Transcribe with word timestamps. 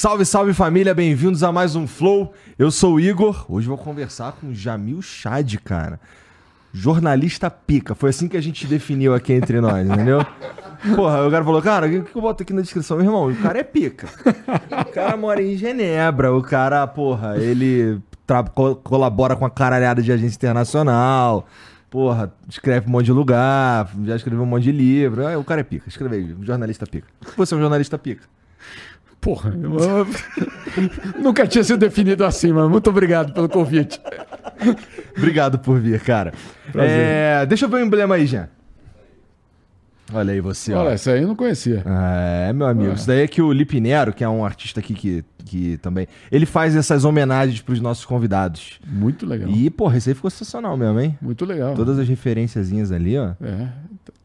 Salve, 0.00 0.24
salve 0.24 0.54
família, 0.54 0.94
bem-vindos 0.94 1.42
a 1.42 1.50
mais 1.50 1.74
um 1.74 1.84
Flow. 1.84 2.32
Eu 2.56 2.70
sou 2.70 2.94
o 2.94 3.00
Igor. 3.00 3.44
Hoje 3.48 3.66
vou 3.66 3.76
conversar 3.76 4.30
com 4.30 4.54
Jamil 4.54 5.02
Chad, 5.02 5.56
cara. 5.56 5.98
Jornalista 6.72 7.50
pica. 7.50 7.96
Foi 7.96 8.10
assim 8.10 8.28
que 8.28 8.36
a 8.36 8.40
gente 8.40 8.64
definiu 8.68 9.12
aqui 9.12 9.32
entre 9.32 9.58
nós, 9.60 9.88
entendeu? 9.88 10.24
Porra, 10.94 11.26
o 11.26 11.30
cara 11.32 11.44
falou, 11.44 11.60
cara, 11.60 11.88
o 11.88 12.04
que 12.04 12.16
eu 12.16 12.22
boto 12.22 12.44
aqui 12.44 12.52
na 12.52 12.60
descrição? 12.60 12.96
Meu 12.98 13.06
irmão, 13.06 13.28
o 13.28 13.34
cara 13.42 13.58
é 13.58 13.64
pica. 13.64 14.06
O 14.86 14.92
cara 14.92 15.16
mora 15.16 15.42
em 15.42 15.56
Genebra, 15.56 16.32
o 16.32 16.42
cara, 16.42 16.86
porra, 16.86 17.36
ele 17.36 18.00
co 18.54 18.76
colabora 18.76 19.34
com 19.34 19.44
a 19.44 19.50
caralhada 19.50 20.00
de 20.00 20.12
agência 20.12 20.36
internacional. 20.36 21.44
Porra, 21.90 22.32
escreve 22.48 22.86
um 22.86 22.92
monte 22.92 23.06
de 23.06 23.12
lugar, 23.12 23.90
já 24.04 24.14
escreveu 24.14 24.44
um 24.44 24.46
monte 24.46 24.62
de 24.62 24.70
livro. 24.70 25.26
Ah, 25.26 25.36
o 25.36 25.42
cara 25.42 25.62
é 25.62 25.64
pica, 25.64 25.88
escreve 25.88 26.14
aí, 26.14 26.36
jornalista 26.42 26.86
pica. 26.86 27.08
Você 27.36 27.52
é 27.52 27.56
um 27.56 27.60
jornalista 27.60 27.98
pica. 27.98 28.37
Porra, 29.20 29.52
eu... 29.54 30.06
nunca 31.20 31.46
tinha 31.46 31.64
sido 31.64 31.78
definido 31.78 32.24
assim, 32.24 32.52
mas 32.52 32.70
muito 32.70 32.88
obrigado 32.88 33.32
pelo 33.32 33.48
convite. 33.48 34.00
obrigado 35.16 35.58
por 35.58 35.80
vir, 35.80 36.00
cara. 36.00 36.32
É, 36.74 37.44
deixa 37.46 37.64
eu 37.64 37.68
ver 37.68 37.76
o 37.76 37.84
emblema 37.84 38.14
aí, 38.14 38.26
Jean. 38.26 38.48
Olha 40.12 40.32
aí 40.32 40.40
você, 40.40 40.72
Olha, 40.72 40.90
ó. 40.90 40.92
essa 40.92 41.10
aí 41.10 41.22
eu 41.22 41.28
não 41.28 41.36
conhecia. 41.36 41.82
É, 41.84 42.52
meu 42.52 42.66
amigo. 42.66 42.94
Isso 42.94 43.06
daí 43.06 43.20
é 43.20 43.28
que 43.28 43.42
o 43.42 43.52
Lipinero, 43.52 44.12
que 44.12 44.24
é 44.24 44.28
um 44.28 44.44
artista 44.44 44.80
aqui 44.80 44.94
que, 44.94 45.24
que 45.44 45.76
também. 45.78 46.06
Ele 46.32 46.46
faz 46.46 46.74
essas 46.74 47.04
homenagens 47.04 47.60
pros 47.60 47.80
nossos 47.80 48.06
convidados. 48.06 48.80
Muito 48.86 49.26
legal. 49.26 49.50
E, 49.50 49.68
porra, 49.68 49.98
esse 49.98 50.08
aí 50.08 50.14
ficou 50.14 50.30
sensacional 50.30 50.76
mesmo, 50.76 50.98
hein? 50.98 51.18
Muito 51.20 51.44
legal. 51.44 51.74
Todas 51.74 51.98
as 51.98 52.08
referenciazinhas 52.08 52.90
ali, 52.90 53.18
ó. 53.18 53.32
É. 53.42 53.68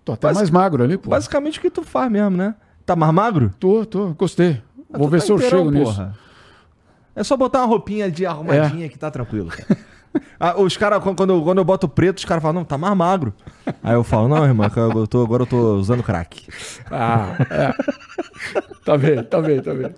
Tô 0.06 0.14
até 0.14 0.28
Basic... 0.28 0.40
mais 0.40 0.50
magro 0.50 0.84
ali, 0.84 0.98
pô. 0.98 1.10
Basicamente 1.10 1.60
o 1.60 1.62
que 1.62 1.70
tu 1.70 1.84
faz 1.84 2.10
mesmo, 2.10 2.38
né? 2.38 2.56
Tá 2.86 2.96
mais 2.96 3.14
magro? 3.14 3.52
Tô, 3.60 3.86
tô. 3.86 4.14
Gostei. 4.14 4.62
Ah, 4.94 4.98
Vou 4.98 5.08
ver 5.08 5.20
tá 5.20 5.26
se 5.26 5.32
eu 5.32 5.40
chego 5.40 5.72
porra. 5.72 6.06
nisso. 6.06 6.20
É 7.16 7.24
só 7.24 7.36
botar 7.36 7.60
uma 7.60 7.68
roupinha 7.68 8.10
de 8.10 8.26
arrumadinha 8.26 8.86
é. 8.86 8.90
que 8.90 8.98
tá 8.98 9.10
tranquilo. 9.12 9.52
Ah, 10.40 10.60
os 10.60 10.76
caras, 10.78 11.02
quando, 11.02 11.34
eu, 11.34 11.42
quando 11.42 11.58
eu 11.58 11.64
boto 11.64 11.88
preto, 11.88 12.18
os 12.18 12.26
caras 12.26 12.42
falam, 12.42 12.62
não, 12.62 12.66
tá 12.66 12.78
mais 12.78 12.96
magro. 12.96 13.34
Aí 13.82 13.94
eu 13.94 14.04
falo, 14.04 14.28
não, 14.28 14.44
irmão, 14.46 14.70
eu 14.76 15.08
tô, 15.08 15.24
agora 15.24 15.44
eu 15.44 15.48
tô 15.48 15.76
usando 15.76 16.04
crack. 16.04 16.48
Ah, 16.92 17.36
é. 17.50 17.74
Tá 18.84 18.98
vendo, 18.98 19.24
tá 19.24 19.40
vendo, 19.40 19.64
tá 19.64 19.74
vendo. 19.74 19.96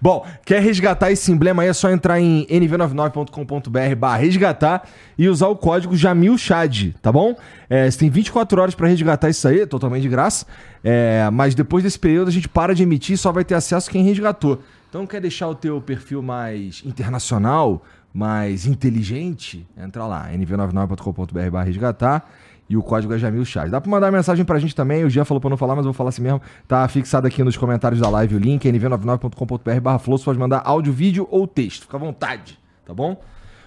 Bom, 0.00 0.26
quer 0.44 0.60
resgatar 0.60 1.10
esse 1.10 1.30
emblema 1.30 1.62
aí, 1.62 1.68
é 1.68 1.72
só 1.72 1.90
entrar 1.90 2.20
em 2.20 2.46
nv99.com.br 2.46 3.96
barra 3.96 4.16
resgatar 4.16 4.88
e 5.16 5.28
usar 5.28 5.48
o 5.48 5.56
código 5.56 5.96
JamilChad, 5.96 6.96
tá 7.00 7.12
bom? 7.12 7.36
É, 7.68 7.90
você 7.90 7.98
tem 7.98 8.10
24 8.10 8.60
horas 8.60 8.74
para 8.74 8.88
resgatar 8.88 9.28
isso 9.28 9.46
aí, 9.46 9.66
totalmente 9.66 10.02
de 10.02 10.08
graça. 10.08 10.46
É, 10.82 11.28
mas 11.32 11.54
depois 11.54 11.84
desse 11.84 11.98
período 11.98 12.28
a 12.28 12.32
gente 12.32 12.48
para 12.48 12.74
de 12.74 12.82
emitir 12.82 13.14
e 13.14 13.18
só 13.18 13.30
vai 13.30 13.44
ter 13.44 13.54
acesso 13.54 13.90
quem 13.90 14.02
resgatou. 14.02 14.60
Então 14.88 15.06
quer 15.06 15.20
deixar 15.20 15.48
o 15.48 15.54
teu 15.54 15.80
perfil 15.80 16.22
mais 16.22 16.82
internacional, 16.84 17.82
mais 18.14 18.64
inteligente, 18.64 19.66
entra 19.76 20.06
lá, 20.06 20.30
nv99.com.br 20.30 21.58
resgatar 21.64 22.30
e 22.70 22.76
o 22.76 22.82
código 22.82 23.12
é 23.12 23.18
Jamil 23.18 23.44
Chad. 23.44 23.68
Dá 23.68 23.80
pra 23.80 23.90
mandar 23.90 24.12
mensagem 24.12 24.44
pra 24.44 24.56
gente 24.60 24.74
também, 24.74 25.04
o 25.04 25.10
Jean 25.10 25.24
falou 25.24 25.40
pra 25.40 25.50
não 25.50 25.56
falar, 25.56 25.74
mas 25.74 25.84
eu 25.84 25.90
vou 25.90 25.94
falar 25.94 26.10
assim 26.10 26.22
mesmo. 26.22 26.40
Tá 26.68 26.86
fixado 26.86 27.26
aqui 27.26 27.42
nos 27.42 27.56
comentários 27.56 28.00
da 28.00 28.08
live 28.08 28.36
o 28.36 28.38
link, 28.38 28.70
nv99.com.br 28.70 29.80
barra 29.82 29.98
flow, 29.98 30.16
você 30.16 30.24
pode 30.24 30.38
mandar 30.38 30.62
áudio, 30.64 30.92
vídeo 30.92 31.26
ou 31.28 31.48
texto, 31.48 31.82
fica 31.82 31.96
à 31.96 32.00
vontade, 32.00 32.56
tá 32.86 32.94
bom? 32.94 33.20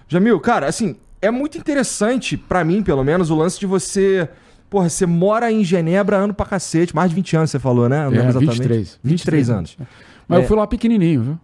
Jamil, 0.08 0.40
cara, 0.40 0.66
assim, 0.66 0.96
é 1.20 1.30
muito 1.30 1.58
interessante, 1.58 2.34
para 2.38 2.64
mim 2.64 2.82
pelo 2.82 3.04
menos, 3.04 3.28
o 3.28 3.36
lance 3.36 3.60
de 3.60 3.66
você... 3.66 4.28
Porra, 4.70 4.88
você 4.88 5.06
mora 5.06 5.50
em 5.50 5.64
Genebra 5.64 6.16
ano 6.16 6.34
pra 6.34 6.44
cacete, 6.44 6.94
mais 6.94 7.10
de 7.10 7.16
20 7.16 7.36
anos 7.38 7.50
você 7.50 7.58
falou, 7.58 7.88
né? 7.88 8.04
Não 8.04 8.12
é, 8.12 8.28
exatamente. 8.28 8.58
23. 8.58 8.78
23, 8.78 8.98
23 9.02 9.50
anos. 9.50 9.78
Mas 10.26 10.40
é. 10.40 10.42
eu 10.42 10.46
fui 10.46 10.56
lá 10.58 10.66
pequenininho, 10.66 11.22
viu? 11.22 11.40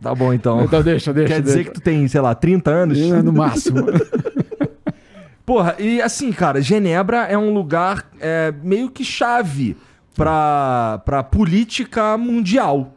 Tá 0.00 0.14
bom, 0.14 0.32
então. 0.32 0.62
Então 0.62 0.82
deixa, 0.82 1.12
deixa. 1.12 1.34
Quer 1.34 1.42
dizer 1.42 1.54
deixa. 1.54 1.70
que 1.70 1.74
tu 1.74 1.82
tem, 1.82 2.06
sei 2.06 2.20
lá, 2.20 2.34
30 2.34 2.70
anos? 2.70 2.98
No 2.98 3.32
máximo. 3.32 3.86
Porra, 5.46 5.76
e 5.78 6.02
assim, 6.02 6.32
cara, 6.32 6.60
Genebra 6.60 7.18
é 7.18 7.38
um 7.38 7.54
lugar 7.54 8.10
é, 8.20 8.52
meio 8.64 8.90
que 8.90 9.04
chave 9.04 9.76
pra, 10.12 11.00
pra 11.04 11.22
política 11.22 12.18
mundial, 12.18 12.94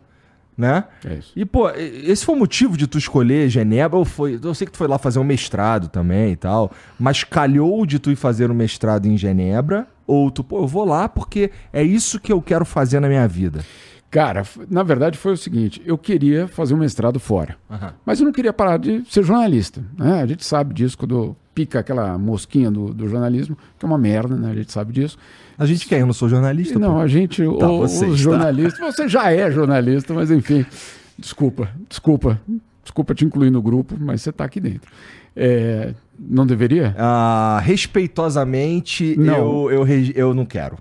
né? 0.58 0.86
É 1.06 1.14
isso. 1.14 1.32
E, 1.36 1.46
pô, 1.46 1.70
esse 1.70 2.26
foi 2.26 2.34
o 2.34 2.40
motivo 2.40 2.76
de 2.76 2.88
tu 2.88 2.98
escolher 2.98 3.50
Genebra? 3.50 4.00
Ou 4.00 4.04
foi. 4.04 4.40
Eu 4.42 4.54
sei 4.56 4.66
que 4.66 4.74
tu 4.74 4.78
foi 4.80 4.88
lá 4.88 4.98
fazer 4.98 5.20
um 5.20 5.24
mestrado 5.24 5.90
também 5.90 6.32
e 6.32 6.36
tal, 6.36 6.72
mas 7.00 7.24
calhou 7.24 7.86
de 7.86 8.00
tu 8.00 8.10
ir 8.10 8.16
fazer 8.16 8.50
um 8.50 8.56
mestrado 8.56 9.06
em 9.06 9.16
Genebra? 9.16 9.86
Ou 10.08 10.32
tu, 10.32 10.44
pô, 10.44 10.58
eu 10.58 10.68
vou 10.68 10.86
lá 10.86 11.08
porque 11.08 11.52
é 11.72 11.84
isso 11.84 12.20
que 12.20 12.34
eu 12.34 12.42
quero 12.42 12.66
fazer 12.66 13.00
na 13.00 13.08
minha 13.08 13.28
vida? 13.28 13.64
Cara, 14.12 14.44
na 14.70 14.82
verdade 14.82 15.18
foi 15.18 15.34
o 15.34 15.38
seguinte: 15.38 15.82
eu 15.86 15.98
queria 15.98 16.48
fazer 16.48 16.74
um 16.74 16.78
mestrado 16.78 17.20
fora, 17.20 17.56
uhum. 17.70 17.90
mas 18.06 18.20
eu 18.20 18.26
não 18.26 18.32
queria 18.32 18.52
parar 18.52 18.78
de 18.78 19.04
ser 19.10 19.24
jornalista. 19.24 19.84
Né? 19.98 20.22
A 20.22 20.26
gente 20.26 20.44
sabe 20.44 20.74
disso 20.74 20.98
quando 20.98 21.36
pica 21.54 21.80
aquela 21.80 22.18
mosquinha 22.18 22.72
do, 22.72 22.94
do, 22.94 23.08
jornalismo, 23.08 23.58
que 23.78 23.86
é 23.86 23.88
uma 23.88 23.98
merda, 23.98 24.36
né? 24.36 24.52
A 24.52 24.56
gente 24.56 24.72
sabe 24.72 24.94
disso. 24.94 25.18
A 25.58 25.66
gente 25.66 25.86
quer, 25.88 26.00
eu 26.00 26.06
não 26.06 26.14
sou 26.14 26.28
jornalista. 26.28 26.80
Não, 26.80 26.94
pô. 26.94 27.00
a 27.00 27.08
gente, 27.08 27.44
tá, 27.44 27.70
o, 27.70 27.80
você 27.80 28.06
os 28.06 28.18
jornalistas, 28.18 28.80
você 28.80 29.08
já 29.08 29.32
é 29.32 29.52
jornalista, 29.52 30.14
mas 30.14 30.32
enfim, 30.32 30.66
desculpa, 31.18 31.70
desculpa, 31.88 32.42
desculpa 32.82 33.14
te 33.14 33.26
incluir 33.26 33.52
no 33.52 33.62
grupo, 33.62 33.96
mas 34.00 34.22
você 34.22 34.32
está 34.32 34.46
aqui 34.46 34.60
dentro. 34.60 34.90
É, 35.36 35.94
não 36.18 36.48
deveria? 36.48 36.96
Ah, 36.98 37.62
respeitosamente, 37.64 39.16
não. 39.18 39.70
Eu, 39.70 39.88
eu, 39.88 40.12
eu 40.16 40.34
não 40.34 40.46
quero. 40.46 40.78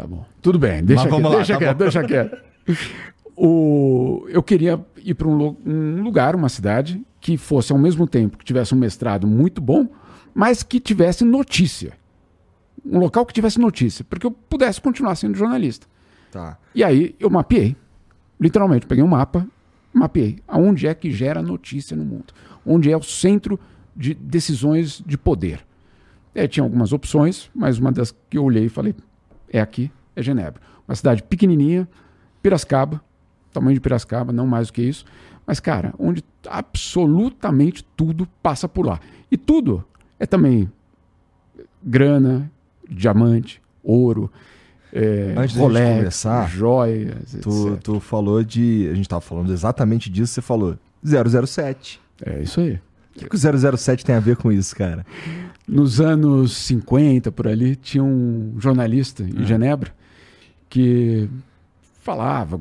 Tá 0.00 0.06
bom. 0.06 0.24
Tudo 0.40 0.58
bem, 0.58 0.82
deixa 0.82 1.02
Mas 1.02 1.12
quieto, 1.12 1.28
lá, 1.28 1.36
deixa, 1.36 1.52
tá 1.52 1.58
quieto 1.58 1.76
deixa 1.76 2.04
quieto. 2.04 2.38
O, 3.42 4.26
eu 4.28 4.42
queria 4.42 4.78
ir 4.98 5.14
para 5.14 5.26
um, 5.26 5.56
um, 5.64 6.02
lugar, 6.02 6.36
uma 6.36 6.50
cidade, 6.50 7.02
que 7.18 7.38
fosse 7.38 7.72
ao 7.72 7.78
mesmo 7.78 8.06
tempo 8.06 8.36
que 8.36 8.44
tivesse 8.44 8.74
um 8.74 8.78
mestrado 8.78 9.26
muito 9.26 9.62
bom, 9.62 9.88
mas 10.34 10.62
que 10.62 10.78
tivesse 10.78 11.24
notícia. 11.24 11.94
Um 12.84 12.98
local 12.98 13.24
que 13.24 13.32
tivesse 13.32 13.58
notícia, 13.58 14.04
porque 14.04 14.26
eu 14.26 14.30
pudesse 14.30 14.78
continuar 14.78 15.14
sendo 15.14 15.38
jornalista. 15.38 15.86
Tá. 16.30 16.58
E 16.74 16.84
aí 16.84 17.14
eu 17.18 17.30
mapeei, 17.30 17.74
literalmente, 18.38 18.86
peguei 18.86 19.02
um 19.02 19.08
mapa, 19.08 19.46
mapeei 19.90 20.38
aonde 20.46 20.86
é 20.86 20.92
que 20.92 21.10
gera 21.10 21.40
notícia 21.40 21.96
no 21.96 22.04
mundo, 22.04 22.34
onde 22.66 22.92
é 22.92 22.96
o 22.96 23.02
centro 23.02 23.58
de 23.96 24.12
decisões 24.12 25.02
de 25.06 25.16
poder. 25.16 25.64
É, 26.34 26.46
tinha 26.46 26.62
algumas 26.62 26.92
opções, 26.92 27.50
mas 27.54 27.78
uma 27.78 27.90
das 27.90 28.14
que 28.28 28.36
eu 28.36 28.44
olhei 28.44 28.66
e 28.66 28.68
falei, 28.68 28.94
é 29.50 29.60
aqui, 29.60 29.90
é 30.14 30.22
Genebra. 30.22 30.60
Uma 30.88 30.94
cidade 30.94 31.22
pequenininha, 31.22 31.88
Piracicaba, 32.42 33.02
tamanho 33.52 33.74
de 33.74 33.80
Piracicaba, 33.80 34.32
não 34.32 34.46
mais 34.46 34.68
do 34.68 34.72
que 34.72 34.82
isso. 34.82 35.04
Mas, 35.46 35.60
cara, 35.60 35.92
onde 35.98 36.24
absolutamente 36.48 37.84
tudo 37.96 38.26
passa 38.42 38.68
por 38.68 38.86
lá. 38.86 39.00
E 39.30 39.36
tudo 39.36 39.84
é 40.18 40.26
também 40.26 40.70
grana, 41.82 42.50
diamante, 42.88 43.60
ouro, 43.82 44.30
é, 44.92 45.34
Antes 45.36 45.56
Rolex, 45.56 45.98
começar, 45.98 46.50
joias, 46.50 47.36
tu, 47.40 47.76
tu, 47.76 48.00
falou 48.00 48.42
de. 48.42 48.88
A 48.90 48.94
gente 48.94 49.04
estava 49.04 49.20
falando 49.20 49.52
exatamente 49.52 50.10
disso, 50.10 50.34
você 50.34 50.42
falou 50.42 50.76
007. 51.04 52.00
É 52.26 52.42
isso 52.42 52.60
aí. 52.60 52.80
O 53.14 53.18
que, 53.20 53.28
que 53.28 53.36
o 53.36 53.78
007 53.78 54.04
tem 54.04 54.14
a 54.14 54.20
ver 54.20 54.36
com 54.36 54.50
isso, 54.50 54.74
cara? 54.74 55.06
Nos 55.70 56.00
anos 56.00 56.56
50, 56.56 57.30
por 57.30 57.46
ali, 57.46 57.76
tinha 57.76 58.02
um 58.02 58.56
jornalista 58.58 59.22
em 59.22 59.42
é. 59.42 59.46
Genebra 59.46 59.94
que 60.68 61.28
falava, 62.02 62.60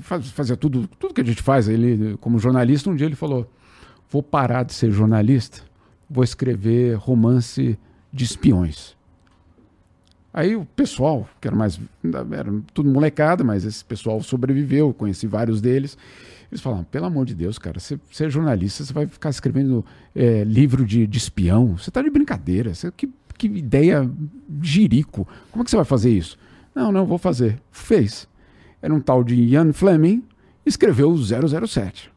fazia 0.00 0.56
tudo, 0.56 0.88
tudo 0.98 1.12
que 1.12 1.20
a 1.20 1.24
gente 1.24 1.42
faz. 1.42 1.68
Ele, 1.68 2.16
como 2.22 2.38
jornalista, 2.38 2.88
um 2.88 2.96
dia 2.96 3.06
ele 3.06 3.14
falou: 3.14 3.46
Vou 4.08 4.22
parar 4.22 4.62
de 4.62 4.72
ser 4.72 4.90
jornalista, 4.90 5.60
vou 6.08 6.24
escrever 6.24 6.94
romance 6.94 7.78
de 8.10 8.24
espiões. 8.24 8.96
Aí 10.32 10.56
o 10.56 10.64
pessoal, 10.64 11.28
que 11.42 11.48
era 11.48 11.56
mais. 11.56 11.78
Era 12.32 12.50
tudo 12.72 12.88
molecada, 12.88 13.44
mas 13.44 13.66
esse 13.66 13.84
pessoal 13.84 14.22
sobreviveu, 14.22 14.94
conheci 14.94 15.26
vários 15.26 15.60
deles. 15.60 15.98
Eles 16.50 16.62
falaram, 16.62 16.84
pelo 16.84 17.04
amor 17.04 17.26
de 17.26 17.34
Deus, 17.34 17.58
cara, 17.58 17.78
você, 17.78 17.98
você 18.10 18.24
é 18.24 18.30
jornalista, 18.30 18.82
você 18.82 18.92
vai 18.92 19.06
ficar 19.06 19.28
escrevendo 19.28 19.84
é, 20.14 20.44
livro 20.44 20.84
de, 20.84 21.06
de 21.06 21.18
espião, 21.18 21.76
você 21.76 21.90
está 21.90 22.00
de 22.00 22.08
brincadeira, 22.08 22.74
você, 22.74 22.90
que, 22.90 23.08
que 23.36 23.46
ideia 23.46 24.10
jirico, 24.62 25.28
como 25.50 25.62
é 25.62 25.64
que 25.64 25.70
você 25.70 25.76
vai 25.76 25.84
fazer 25.84 26.10
isso? 26.10 26.38
Não, 26.74 26.90
não, 26.90 27.04
vou 27.04 27.18
fazer. 27.18 27.60
Fez. 27.70 28.26
Era 28.80 28.94
um 28.94 29.00
tal 29.00 29.22
de 29.22 29.34
Ian 29.34 29.72
Fleming, 29.72 30.24
escreveu 30.64 31.10
o 31.10 31.18
007. 31.18 32.10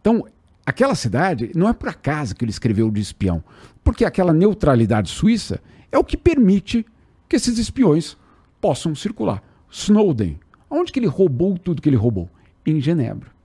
Então, 0.00 0.26
aquela 0.64 0.94
cidade, 0.94 1.50
não 1.54 1.68
é 1.68 1.72
por 1.74 1.88
acaso 1.90 2.34
que 2.34 2.44
ele 2.44 2.52
escreveu 2.52 2.90
de 2.90 3.00
espião, 3.00 3.44
porque 3.84 4.04
aquela 4.06 4.32
neutralidade 4.32 5.10
suíça 5.10 5.60
é 5.92 5.98
o 5.98 6.04
que 6.04 6.16
permite 6.16 6.86
que 7.28 7.36
esses 7.36 7.58
espiões 7.58 8.16
possam 8.58 8.94
circular. 8.94 9.42
Snowden, 9.70 10.40
onde 10.70 10.92
que 10.92 10.98
ele 10.98 11.06
roubou 11.06 11.58
tudo 11.58 11.82
que 11.82 11.88
ele 11.88 11.96
roubou? 11.96 12.30
Em 12.64 12.80
Genebra 12.80 13.35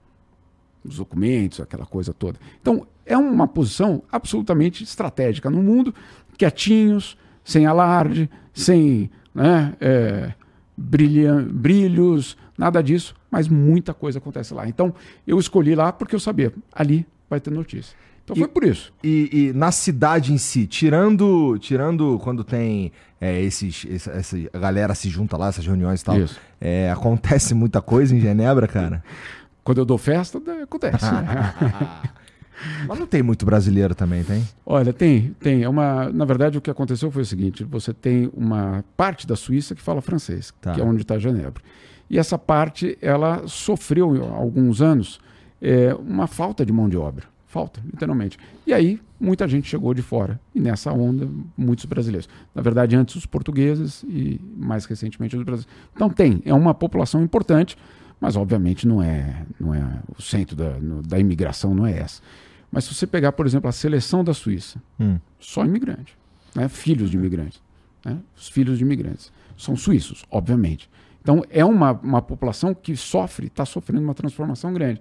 os 0.84 0.96
documentos, 0.96 1.60
aquela 1.60 1.86
coisa 1.86 2.12
toda. 2.12 2.38
Então, 2.60 2.86
é 3.06 3.16
uma 3.16 3.46
posição 3.48 4.02
absolutamente 4.10 4.82
estratégica 4.84 5.48
no 5.50 5.62
mundo, 5.62 5.94
quietinhos, 6.38 7.16
sem 7.44 7.66
alarde, 7.66 8.28
sem 8.54 9.10
né, 9.34 9.74
é, 9.80 10.32
brilhos, 10.76 12.36
nada 12.56 12.82
disso. 12.82 13.14
mas 13.30 13.48
muita 13.48 13.94
coisa 13.94 14.18
acontece 14.18 14.52
lá. 14.52 14.68
Então, 14.68 14.94
eu 15.26 15.38
escolhi 15.38 15.74
lá 15.74 15.92
porque 15.92 16.14
eu 16.14 16.20
sabia, 16.20 16.52
ali 16.72 17.06
vai 17.30 17.40
ter 17.40 17.50
notícia. 17.50 17.96
Então 18.24 18.36
E- 18.36 18.40
foi 18.40 18.48
por 18.48 18.62
isso. 18.64 18.92
E, 19.02 19.48
e 19.48 19.52
na 19.52 19.72
cidade 19.72 20.32
em 20.32 20.38
si, 20.38 20.66
tirando 20.66 21.58
tirando 21.58 22.20
quando 22.22 22.44
tem 22.44 22.92
é, 23.20 23.40
esses, 23.42 23.84
esse- 23.88 24.10
essa 24.10 24.36
galera 24.52 24.94
se 24.94 25.08
junta 25.08 25.36
lá, 25.36 25.48
essas 25.48 25.66
reuniões 25.66 26.02
e 26.02 26.04
tal, 26.04 26.16
é, 26.60 26.90
acontece 26.90 27.54
muita 27.54 27.80
coisa 27.82 28.14
em 28.14 28.20
Genebra, 28.20 28.68
cara? 28.68 29.02
Quando 29.64 29.78
eu 29.78 29.84
dou 29.84 29.98
festa, 29.98 30.40
né, 30.40 30.62
acontece. 30.62 31.04
Mas 32.86 32.98
não 32.98 33.06
tem 33.06 33.22
muito 33.22 33.44
brasileiro 33.44 33.94
também, 33.94 34.22
tem? 34.22 34.46
Olha, 34.64 34.92
tem, 34.92 35.34
tem. 35.40 35.62
É 35.62 35.68
uma, 35.68 36.08
na 36.10 36.24
verdade, 36.24 36.58
o 36.58 36.60
que 36.60 36.70
aconteceu 36.70 37.10
foi 37.10 37.22
o 37.22 37.26
seguinte: 37.26 37.64
você 37.64 37.92
tem 37.92 38.30
uma 38.34 38.84
parte 38.96 39.26
da 39.26 39.34
Suíça 39.34 39.74
que 39.74 39.82
fala 39.82 40.00
francês, 40.00 40.52
Tá. 40.60 40.72
que 40.72 40.80
é 40.80 40.84
onde 40.84 41.02
está 41.02 41.18
Genebra. 41.18 41.62
E 42.08 42.18
essa 42.18 42.38
parte, 42.38 42.96
ela 43.00 43.42
sofreu 43.48 44.24
há 44.24 44.36
alguns 44.36 44.80
anos 44.82 45.18
é, 45.60 45.94
uma 45.94 46.26
falta 46.26 46.64
de 46.64 46.72
mão 46.72 46.88
de 46.88 46.96
obra. 46.96 47.24
Falta, 47.46 47.80
literalmente. 47.84 48.38
E 48.66 48.72
aí, 48.72 49.00
muita 49.20 49.46
gente 49.46 49.68
chegou 49.68 49.92
de 49.92 50.00
fora. 50.02 50.40
E 50.54 50.60
nessa 50.60 50.92
onda, 50.92 51.28
muitos 51.56 51.84
brasileiros. 51.84 52.28
Na 52.54 52.62
verdade, 52.62 52.96
antes 52.96 53.14
os 53.14 53.26
portugueses 53.26 54.02
e 54.04 54.40
mais 54.56 54.84
recentemente 54.86 55.36
os 55.36 55.42
brasileiros. 55.42 55.74
Então 55.94 56.08
tem, 56.08 56.40
é 56.46 56.54
uma 56.54 56.72
população 56.72 57.22
importante, 57.22 57.76
mas 58.22 58.36
obviamente 58.36 58.86
não 58.86 59.02
é, 59.02 59.44
não 59.58 59.74
é 59.74 59.84
o 60.16 60.22
centro 60.22 60.54
da, 60.54 60.70
no- 60.78 61.02
da 61.02 61.18
imigração, 61.18 61.74
não 61.74 61.84
é 61.84 61.98
essa. 61.98 62.22
Mas 62.70 62.84
se 62.84 62.94
você 62.94 63.04
pegar, 63.06 63.32
por 63.32 63.44
exemplo, 63.44 63.68
a 63.68 63.72
seleção 63.72 64.22
da 64.22 64.32
Suíça, 64.32 64.80
Hum. 64.98 65.18
só 65.40 65.64
imigrante, 65.64 66.16
né? 66.54 66.68
filhos 66.68 67.10
de 67.10 67.16
imigrantes. 67.16 67.60
Né? 68.04 68.16
Os 68.36 68.48
filhos 68.48 68.78
de 68.78 68.84
imigrantes 68.84 69.32
são 69.58 69.74
suíços, 69.76 70.24
obviamente. 70.30 70.88
Então 71.20 71.44
é 71.50 71.64
uma, 71.64 71.92
uma 71.92 72.22
população 72.22 72.72
que 72.72 72.96
sofre, 72.96 73.48
está 73.48 73.64
sofrendo 73.66 74.02
uma 74.04 74.14
transformação 74.14 74.72
grande. 74.72 75.00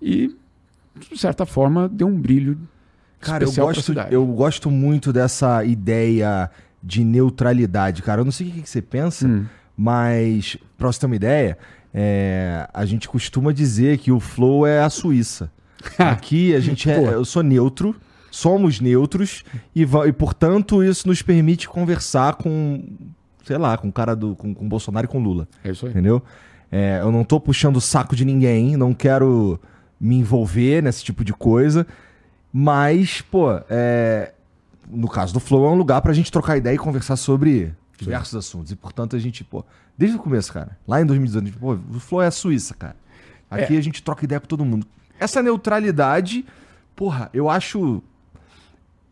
E, 0.00 0.34
de 1.10 1.18
certa 1.18 1.44
forma, 1.44 1.88
deu 1.88 2.06
um 2.06 2.18
brilho 2.20 2.56
Cara, 3.20 3.44
eu 3.44 3.52
para 3.52 3.64
gosto, 3.64 3.92
eu 4.10 4.26
gosto 4.26 4.70
muito 4.70 5.12
dessa 5.12 5.64
ideia 5.64 6.50
de 6.82 7.02
neutralidade, 7.04 8.02
cara. 8.02 8.20
Eu 8.20 8.24
não 8.24 8.32
sei 8.32 8.48
o 8.48 8.52
que, 8.52 8.62
que 8.62 8.68
você 8.70 8.82
pensa, 8.82 9.26
Hum. 9.26 9.44
mas 9.76 10.56
pra 10.76 10.88
você 10.92 11.00
ter 11.00 11.06
uma 11.06 11.16
ideia, 11.16 11.56
é, 11.94 12.68
a 12.74 12.84
gente 12.84 13.08
costuma 13.08 13.52
dizer 13.52 13.98
que 13.98 14.10
o 14.10 14.18
Flow 14.18 14.66
é 14.66 14.82
a 14.82 14.90
Suíça. 14.90 15.52
Aqui 15.96 16.52
a 16.54 16.58
gente 16.58 16.90
é, 16.90 17.14
eu 17.14 17.24
sou 17.24 17.42
neutro, 17.42 17.94
somos 18.30 18.80
neutros 18.80 19.44
e, 19.76 19.82
e 19.82 20.12
portanto 20.12 20.82
isso 20.82 21.06
nos 21.06 21.22
permite 21.22 21.68
conversar 21.68 22.34
com, 22.34 22.82
sei 23.44 23.56
lá, 23.58 23.78
com 23.78 23.88
o 23.88 23.92
cara 23.92 24.16
do 24.16 24.34
com, 24.34 24.52
com 24.52 24.68
Bolsonaro 24.68 25.04
e 25.04 25.08
com 25.08 25.22
Lula. 25.22 25.46
É 25.62 25.70
isso 25.70 25.86
aí. 25.86 25.92
Entendeu? 25.92 26.20
É, 26.72 26.98
eu 27.00 27.12
não 27.12 27.22
tô 27.22 27.38
puxando 27.38 27.76
o 27.76 27.80
saco 27.80 28.16
de 28.16 28.24
ninguém, 28.24 28.76
não 28.76 28.92
quero 28.92 29.60
me 30.00 30.16
envolver 30.16 30.82
nesse 30.82 31.04
tipo 31.04 31.24
de 31.24 31.32
coisa. 31.32 31.86
Mas, 32.52 33.20
pô, 33.20 33.50
é, 33.70 34.32
no 34.88 35.08
caso 35.08 35.32
do 35.32 35.40
Flow, 35.40 35.66
é 35.66 35.70
um 35.70 35.76
lugar 35.76 36.00
pra 36.02 36.12
gente 36.12 36.32
trocar 36.32 36.56
ideia 36.56 36.74
e 36.74 36.78
conversar 36.78 37.16
sobre 37.16 37.72
diversos 37.98 38.34
assuntos. 38.34 38.72
E, 38.72 38.76
portanto, 38.76 39.16
a 39.16 39.18
gente, 39.18 39.44
pô, 39.44 39.64
desde 39.96 40.16
o 40.16 40.20
começo, 40.20 40.52
cara, 40.52 40.76
lá 40.86 41.00
em 41.00 41.06
2018, 41.06 41.42
a 41.42 41.46
gente, 41.46 41.58
pô, 41.58 41.72
o 41.74 42.00
Flow 42.00 42.22
é 42.22 42.26
a 42.26 42.30
Suíça, 42.30 42.74
cara. 42.74 42.96
Aqui 43.50 43.76
a 43.76 43.80
gente 43.80 44.02
troca 44.02 44.24
ideia 44.24 44.40
com 44.40 44.46
todo 44.46 44.64
mundo. 44.64 44.86
Essa 45.18 45.42
neutralidade, 45.42 46.44
porra, 46.96 47.30
eu 47.32 47.48
acho. 47.48 48.02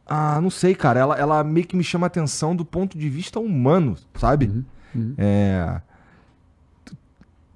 Ah, 0.06 0.40
não 0.40 0.50
sei, 0.50 0.74
cara. 0.74 0.98
Ela, 0.98 1.16
ela 1.16 1.44
meio 1.44 1.66
que 1.66 1.76
me 1.76 1.84
chama 1.84 2.06
a 2.06 2.08
atenção 2.08 2.56
do 2.56 2.64
ponto 2.64 2.98
de 2.98 3.08
vista 3.08 3.38
humano, 3.38 3.96
sabe? 4.14 4.64
uhum. 4.94 5.14
É. 5.16 5.80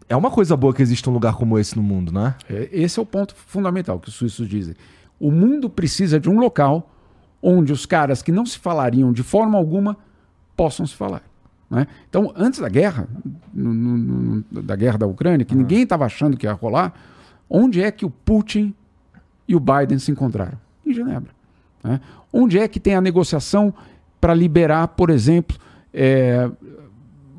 É 0.09 0.15
uma 0.15 0.31
coisa 0.31 0.57
boa 0.57 0.73
que 0.73 0.81
exista 0.81 1.11
um 1.11 1.13
lugar 1.13 1.35
como 1.35 1.59
esse 1.59 1.75
no 1.75 1.83
mundo, 1.83 2.13
né? 2.13 2.37
É, 2.49 2.69
Esse 2.71 3.01
é 3.01 3.03
o 3.03 3.07
ponto 3.07 3.35
fundamental 3.35 3.99
que 3.99 4.09
os 4.09 4.15
suíços 4.15 4.49
dizem. 4.49 4.77
O 5.19 5.33
mundo 5.33 5.69
precisa 5.69 6.21
de 6.21 6.31
um 6.31 6.39
local 6.39 6.93
onde 7.43 7.73
os 7.73 7.85
caras 7.85 8.23
que 8.23 8.31
não 8.31 8.47
se 8.47 8.57
falariam 8.59 9.13
de 9.13 9.25
forma 9.25 9.59
alguma 9.59 9.97
possam 10.57 10.87
se 10.87 10.95
falar. 10.95 11.23
né? 11.71 11.87
Então, 12.09 12.33
antes 12.37 12.61
da 12.61 12.69
guerra, 12.69 13.09
no- 13.53 13.75
no- 13.75 13.99
no- 14.51 14.63
da 14.63 14.77
guerra 14.77 14.99
da 14.99 15.07
Ucrânia, 15.07 15.45
que 15.45 15.55
ninguém 15.55 15.83
estava 15.83 16.05
achando 16.05 16.37
que 16.37 16.47
ia 16.47 16.53
rolar, 16.53 16.93
onde 17.51 17.83
é 17.83 17.91
que 17.91 18.05
o 18.07 18.11
Putin 18.11 18.73
e 19.49 19.55
o 19.57 19.61
Biden 19.61 19.99
se 19.99 20.11
encontraram? 20.11 20.59
Em 20.85 20.93
Genebra. 20.95 21.31
né? 21.83 22.01
Onde 22.33 22.59
é 22.59 22.67
que 22.69 22.79
tem 22.81 22.95
a 22.95 23.01
negociação 23.01 23.73
para 24.21 24.33
liberar, 24.35 24.89
por 24.89 25.11
exemplo, 25.11 25.57
é, 25.93 26.51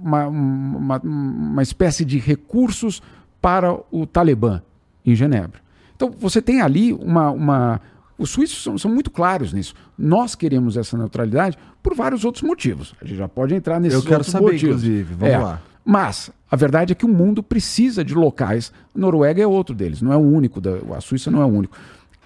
uma, 0.01 0.27
uma, 0.27 0.99
uma 1.01 1.63
espécie 1.63 2.03
de 2.05 2.17
recursos 2.17 3.01
para 3.41 3.77
o 3.91 4.05
Talibã 4.05 4.61
em 5.05 5.15
Genebra. 5.15 5.59
Então 5.95 6.11
você 6.17 6.41
tem 6.41 6.61
ali 6.61 6.93
uma. 6.93 7.31
uma 7.31 7.81
os 8.17 8.29
suíços 8.29 8.63
são, 8.63 8.77
são 8.77 8.91
muito 8.91 9.11
claros 9.11 9.53
nisso. 9.53 9.73
Nós 9.97 10.35
queremos 10.35 10.75
essa 10.77 10.97
neutralidade 10.97 11.57
por 11.83 11.95
vários 11.95 12.25
outros 12.25 12.43
motivos. 12.43 12.93
A 13.01 13.05
gente 13.05 13.17
já 13.17 13.27
pode 13.27 13.53
entrar 13.55 13.79
nesses 13.79 13.99
Eu 13.99 14.03
quero 14.07 14.23
saber, 14.23 14.45
motivos. 14.45 14.63
inclusive. 14.83 15.13
Vamos 15.13 15.33
É. 15.35 15.37
lá. 15.37 15.61
Mas 15.85 16.29
a 16.51 16.55
verdade 16.55 16.91
é 16.91 16.95
que 16.95 17.05
o 17.05 17.09
mundo 17.09 17.41
precisa 17.41 18.03
de 18.03 18.13
locais. 18.13 18.73
A 18.93 18.99
Noruega 18.99 19.41
é 19.41 19.47
outro 19.47 19.73
deles, 19.73 20.01
não 20.01 20.11
é 20.11 20.17
o 20.17 20.19
único. 20.21 20.59
Da, 20.59 20.71
a 20.95 21.01
Suíça 21.01 21.31
não 21.31 21.41
é 21.41 21.45
o 21.45 21.49
único. 21.49 21.77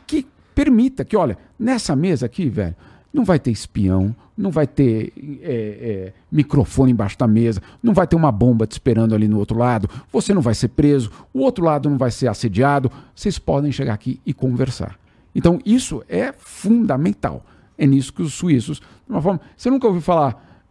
Que 0.07 0.25
permita 0.55 1.05
que, 1.05 1.15
olha, 1.15 1.37
nessa 1.59 1.95
mesa 1.95 2.25
aqui, 2.25 2.49
velho, 2.49 2.75
não 3.13 3.23
vai 3.23 3.37
ter 3.37 3.51
espião, 3.51 4.15
não 4.37 4.49
vai 4.49 4.65
ter 4.65 5.13
é, 5.43 5.51
é, 5.51 6.13
microfone 6.31 6.91
embaixo 6.91 7.17
da 7.19 7.27
mesa, 7.27 7.61
não 7.83 7.93
vai 7.93 8.07
ter 8.07 8.15
uma 8.15 8.31
bomba 8.31 8.65
te 8.65 8.71
esperando 8.71 9.13
ali 9.13 9.27
no 9.27 9.37
outro 9.37 9.57
lado, 9.59 9.87
você 10.11 10.33
não 10.33 10.41
vai 10.41 10.55
ser 10.55 10.69
preso, 10.69 11.11
o 11.33 11.41
outro 11.41 11.63
lado 11.63 11.89
não 11.89 11.97
vai 11.97 12.09
ser 12.09 12.27
assediado. 12.27 12.89
Vocês 13.13 13.37
podem 13.37 13.71
chegar 13.71 13.93
aqui 13.93 14.19
e 14.25 14.33
conversar. 14.33 14.97
Então, 15.33 15.59
isso 15.65 16.03
é 16.09 16.33
fundamental. 16.33 17.45
É 17.77 17.85
nisso 17.87 18.13
que 18.13 18.21
os 18.21 18.33
suíços, 18.33 18.79
de 18.79 18.85
uma 19.09 19.21
forma. 19.21 19.41
Você 19.57 19.69
nunca 19.69 19.87
ouviu 19.87 20.01
falar, 20.01 20.61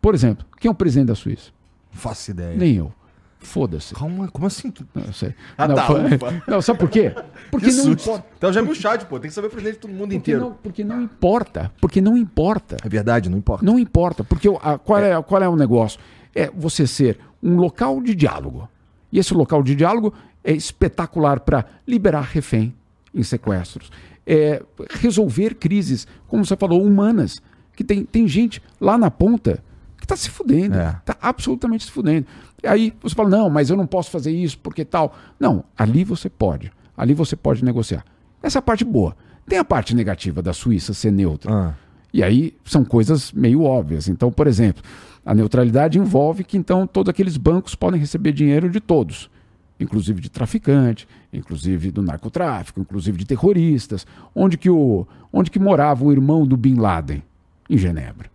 por 0.00 0.14
exemplo, 0.14 0.44
quem 0.60 0.68
é 0.68 0.72
o 0.72 0.74
presidente 0.74 1.08
da 1.08 1.14
Suíça? 1.14 1.50
Não 1.92 2.00
faço 2.00 2.30
ideia. 2.30 2.56
Nem 2.56 2.76
eu. 2.76 2.92
Foda-se. 3.40 3.92
Calma, 3.94 4.28
como 4.28 4.46
assim? 4.46 4.72
Não, 4.94 5.02
eu 5.04 5.12
sei. 5.12 5.34
Ah, 5.58 5.66
não, 5.66 5.74
tá, 5.74 5.86
foi- 5.86 6.00
não, 6.46 6.62
sabe 6.62 6.78
por 6.78 6.88
quê? 6.88 7.12
Porque 7.50 7.66
Que 7.66 7.72
não 7.72 7.84
susto. 7.84 8.02
importa. 8.08 8.26
Então 8.38 8.52
já 8.52 8.60
é 8.60 8.62
meu 8.62 8.74
chat, 8.74 9.04
pô. 9.06 9.18
Tem 9.18 9.28
que 9.28 9.34
saber 9.34 9.48
o 9.48 9.50
presidente 9.50 9.74
de 9.74 9.80
todo 9.80 9.90
mundo 9.90 10.02
Porque 10.02 10.16
inteiro. 10.16 10.40
não, 10.40 10.52
porque 10.52 10.84
não 10.84 11.02
importa. 11.02 11.72
Porque 11.80 12.00
não 12.00 12.16
importa. 12.16 12.76
É 12.84 12.88
verdade, 12.88 13.28
não 13.28 13.36
importa. 13.38 13.64
Não 13.66 13.76
importa. 13.80 14.22
Porque 14.22 14.48
a- 14.62 14.78
qual, 14.78 15.00
é, 15.00 15.20
qual 15.22 15.42
é 15.42 15.48
o 15.48 15.56
negócio? 15.56 15.98
É 16.32 16.48
você 16.54 16.86
ser 16.86 17.18
um 17.42 17.56
local 17.56 18.00
de 18.00 18.14
diálogo. 18.14 18.68
E 19.10 19.18
esse 19.18 19.34
local 19.34 19.60
de 19.64 19.74
diálogo 19.74 20.14
é 20.44 20.52
espetacular 20.52 21.40
para 21.40 21.64
liberar 21.86 22.20
refém 22.22 22.72
em 23.14 23.22
sequestros. 23.22 23.90
É 24.26 24.62
resolver 25.00 25.54
crises, 25.56 26.06
como 26.26 26.44
você 26.44 26.56
falou, 26.56 26.82
humanas. 26.82 27.40
Que 27.74 27.82
tem, 27.82 28.04
tem 28.04 28.28
gente 28.28 28.62
lá 28.80 28.98
na 28.98 29.10
ponta 29.10 29.62
que 29.96 30.04
está 30.04 30.16
se 30.16 30.30
fudendo. 30.30 30.76
É. 30.76 30.96
Está 31.00 31.16
absolutamente 31.20 31.84
se 31.84 31.90
fudendo. 31.90 32.26
E 32.62 32.66
aí 32.66 32.92
você 33.02 33.14
fala, 33.14 33.28
não, 33.28 33.48
mas 33.50 33.70
eu 33.70 33.76
não 33.76 33.86
posso 33.86 34.10
fazer 34.10 34.30
isso 34.30 34.58
porque 34.58 34.84
tal. 34.84 35.16
Não, 35.38 35.64
ali 35.76 36.04
você 36.04 36.28
pode. 36.28 36.70
Ali 36.96 37.14
você 37.14 37.34
pode 37.34 37.64
negociar. 37.64 38.04
Essa 38.42 38.58
é 38.58 38.60
a 38.60 38.62
parte 38.62 38.84
boa. 38.84 39.16
Tem 39.46 39.58
a 39.58 39.64
parte 39.64 39.94
negativa 39.94 40.42
da 40.42 40.52
Suíça 40.52 40.92
ser 40.92 41.10
neutra. 41.10 41.52
Ah, 41.52 41.74
E 42.12 42.22
aí 42.22 42.54
são 42.64 42.84
coisas 42.84 43.32
meio 43.32 43.62
óbvias. 43.62 44.08
Então, 44.08 44.30
por 44.30 44.46
exemplo, 44.46 44.82
a 45.24 45.34
neutralidade 45.34 45.98
envolve 45.98 46.44
que 46.44 46.56
então 46.56 46.86
todos 46.86 47.08
aqueles 47.08 47.36
bancos 47.36 47.74
podem 47.74 47.98
receber 47.98 48.32
dinheiro 48.32 48.68
de 48.68 48.80
todos, 48.80 49.30
inclusive 49.82 50.20
de 50.20 50.30
traficante, 50.30 51.06
inclusive 51.32 51.90
do 51.90 52.02
narcotráfico, 52.02 52.80
inclusive 52.80 53.18
de 53.18 53.24
terroristas. 53.24 54.06
Onde 54.34 54.56
que, 54.56 54.70
o, 54.70 55.06
onde 55.32 55.50
que 55.50 55.58
morava 55.58 56.04
o 56.04 56.12
irmão 56.12 56.46
do 56.46 56.56
Bin 56.56 56.76
Laden? 56.76 57.22
Em 57.68 57.76
Genebra. 57.76 58.30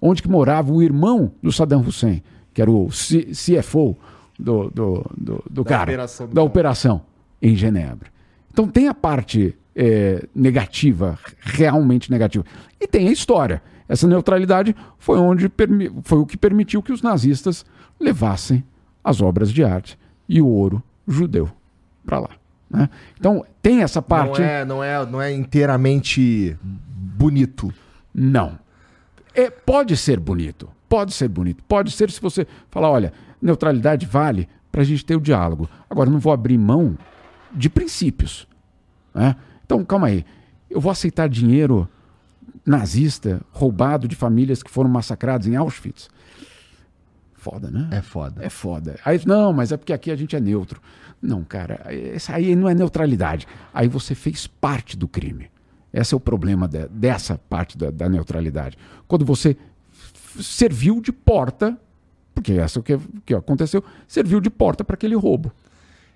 Onde 0.00 0.22
que 0.22 0.28
morava 0.28 0.72
o 0.72 0.82
irmão 0.82 1.32
do 1.42 1.50
Saddam 1.50 1.80
Hussein, 1.80 2.22
que 2.52 2.60
era 2.60 2.70
o 2.70 2.90
C- 2.90 3.30
CFO 3.32 3.96
do, 4.38 4.70
do, 4.70 5.04
do, 5.16 5.44
do 5.50 5.64
Da 5.64 5.68
cara, 5.68 5.90
operação 5.90 6.28
da 6.28 6.42
operação 6.42 7.02
em 7.40 7.56
Genebra. 7.56 8.10
Então 8.52 8.68
tem 8.68 8.88
a 8.88 8.94
parte 8.94 9.56
é, 9.74 10.26
negativa, 10.34 11.18
realmente 11.40 12.10
negativa. 12.10 12.44
E 12.80 12.86
tem 12.86 13.08
a 13.08 13.12
história. 13.12 13.62
Essa 13.88 14.06
neutralidade 14.06 14.74
foi, 14.98 15.18
onde 15.18 15.50
foi 16.02 16.18
o 16.18 16.26
que 16.26 16.36
permitiu 16.36 16.82
que 16.82 16.92
os 16.92 17.02
nazistas 17.02 17.64
levassem 18.00 18.64
as 19.04 19.20
obras 19.20 19.52
de 19.52 19.62
arte 19.62 19.98
e 20.28 20.40
o 20.40 20.46
ouro 20.46 20.82
judeu 21.06 21.48
para 22.04 22.20
lá. 22.20 22.30
né? 22.70 22.88
Então 23.18 23.44
tem 23.62 23.82
essa 23.82 24.00
parte. 24.02 24.40
Não, 24.40 24.46
é, 24.46 24.64
não, 24.64 24.84
é, 24.84 25.06
não 25.06 25.22
é 25.22 25.32
inteiramente 25.32 26.56
bonito. 26.62 27.72
Não. 28.14 28.58
É, 29.34 29.50
pode 29.50 29.96
ser 29.96 30.18
bonito. 30.18 30.68
Pode 30.88 31.12
ser 31.12 31.28
bonito. 31.28 31.62
Pode 31.64 31.90
ser 31.90 32.10
se 32.10 32.20
você 32.20 32.46
falar, 32.70 32.90
olha, 32.90 33.12
neutralidade 33.40 34.06
vale 34.06 34.48
para 34.70 34.82
a 34.82 34.84
gente 34.84 35.04
ter 35.04 35.16
o 35.16 35.20
diálogo. 35.20 35.68
Agora, 35.88 36.08
não 36.10 36.18
vou 36.18 36.32
abrir 36.32 36.58
mão 36.58 36.96
de 37.52 37.68
princípios. 37.68 38.46
né? 39.14 39.36
Então, 39.64 39.84
calma 39.84 40.08
aí. 40.08 40.24
Eu 40.70 40.80
vou 40.80 40.90
aceitar 40.92 41.28
dinheiro 41.28 41.88
nazista 42.64 43.40
roubado 43.52 44.08
de 44.08 44.16
famílias 44.16 44.62
que 44.62 44.70
foram 44.70 44.90
massacradas 44.90 45.46
em 45.46 45.54
Auschwitz? 45.56 46.08
Foda, 47.50 47.70
né? 47.70 47.88
É 47.92 48.02
foda. 48.02 48.44
É 48.44 48.50
foda. 48.50 48.96
Aí, 49.04 49.20
não, 49.24 49.52
mas 49.52 49.70
é 49.70 49.76
porque 49.76 49.92
aqui 49.92 50.10
a 50.10 50.16
gente 50.16 50.34
é 50.34 50.40
neutro. 50.40 50.80
Não, 51.22 51.44
cara, 51.44 51.80
isso 51.92 52.32
aí 52.32 52.56
não 52.56 52.68
é 52.68 52.74
neutralidade. 52.74 53.46
Aí 53.72 53.88
você 53.88 54.14
fez 54.14 54.46
parte 54.46 54.96
do 54.96 55.06
crime. 55.06 55.48
Esse 55.92 56.12
é 56.12 56.16
o 56.16 56.20
problema 56.20 56.66
de, 56.66 56.88
dessa 56.88 57.38
parte 57.48 57.78
da, 57.78 57.90
da, 57.90 58.08
neutralidade. 58.08 58.76
Quando 59.06 59.24
você 59.24 59.56
serviu 60.40 61.00
de 61.00 61.12
porta, 61.12 61.78
porque 62.34 62.54
essa 62.54 62.78
é 62.78 62.80
o 62.80 62.82
que, 62.82 62.98
que 63.24 63.34
aconteceu, 63.34 63.82
serviu 64.08 64.40
de 64.40 64.50
porta 64.50 64.84
para 64.84 64.94
aquele 64.94 65.14
roubo. 65.14 65.52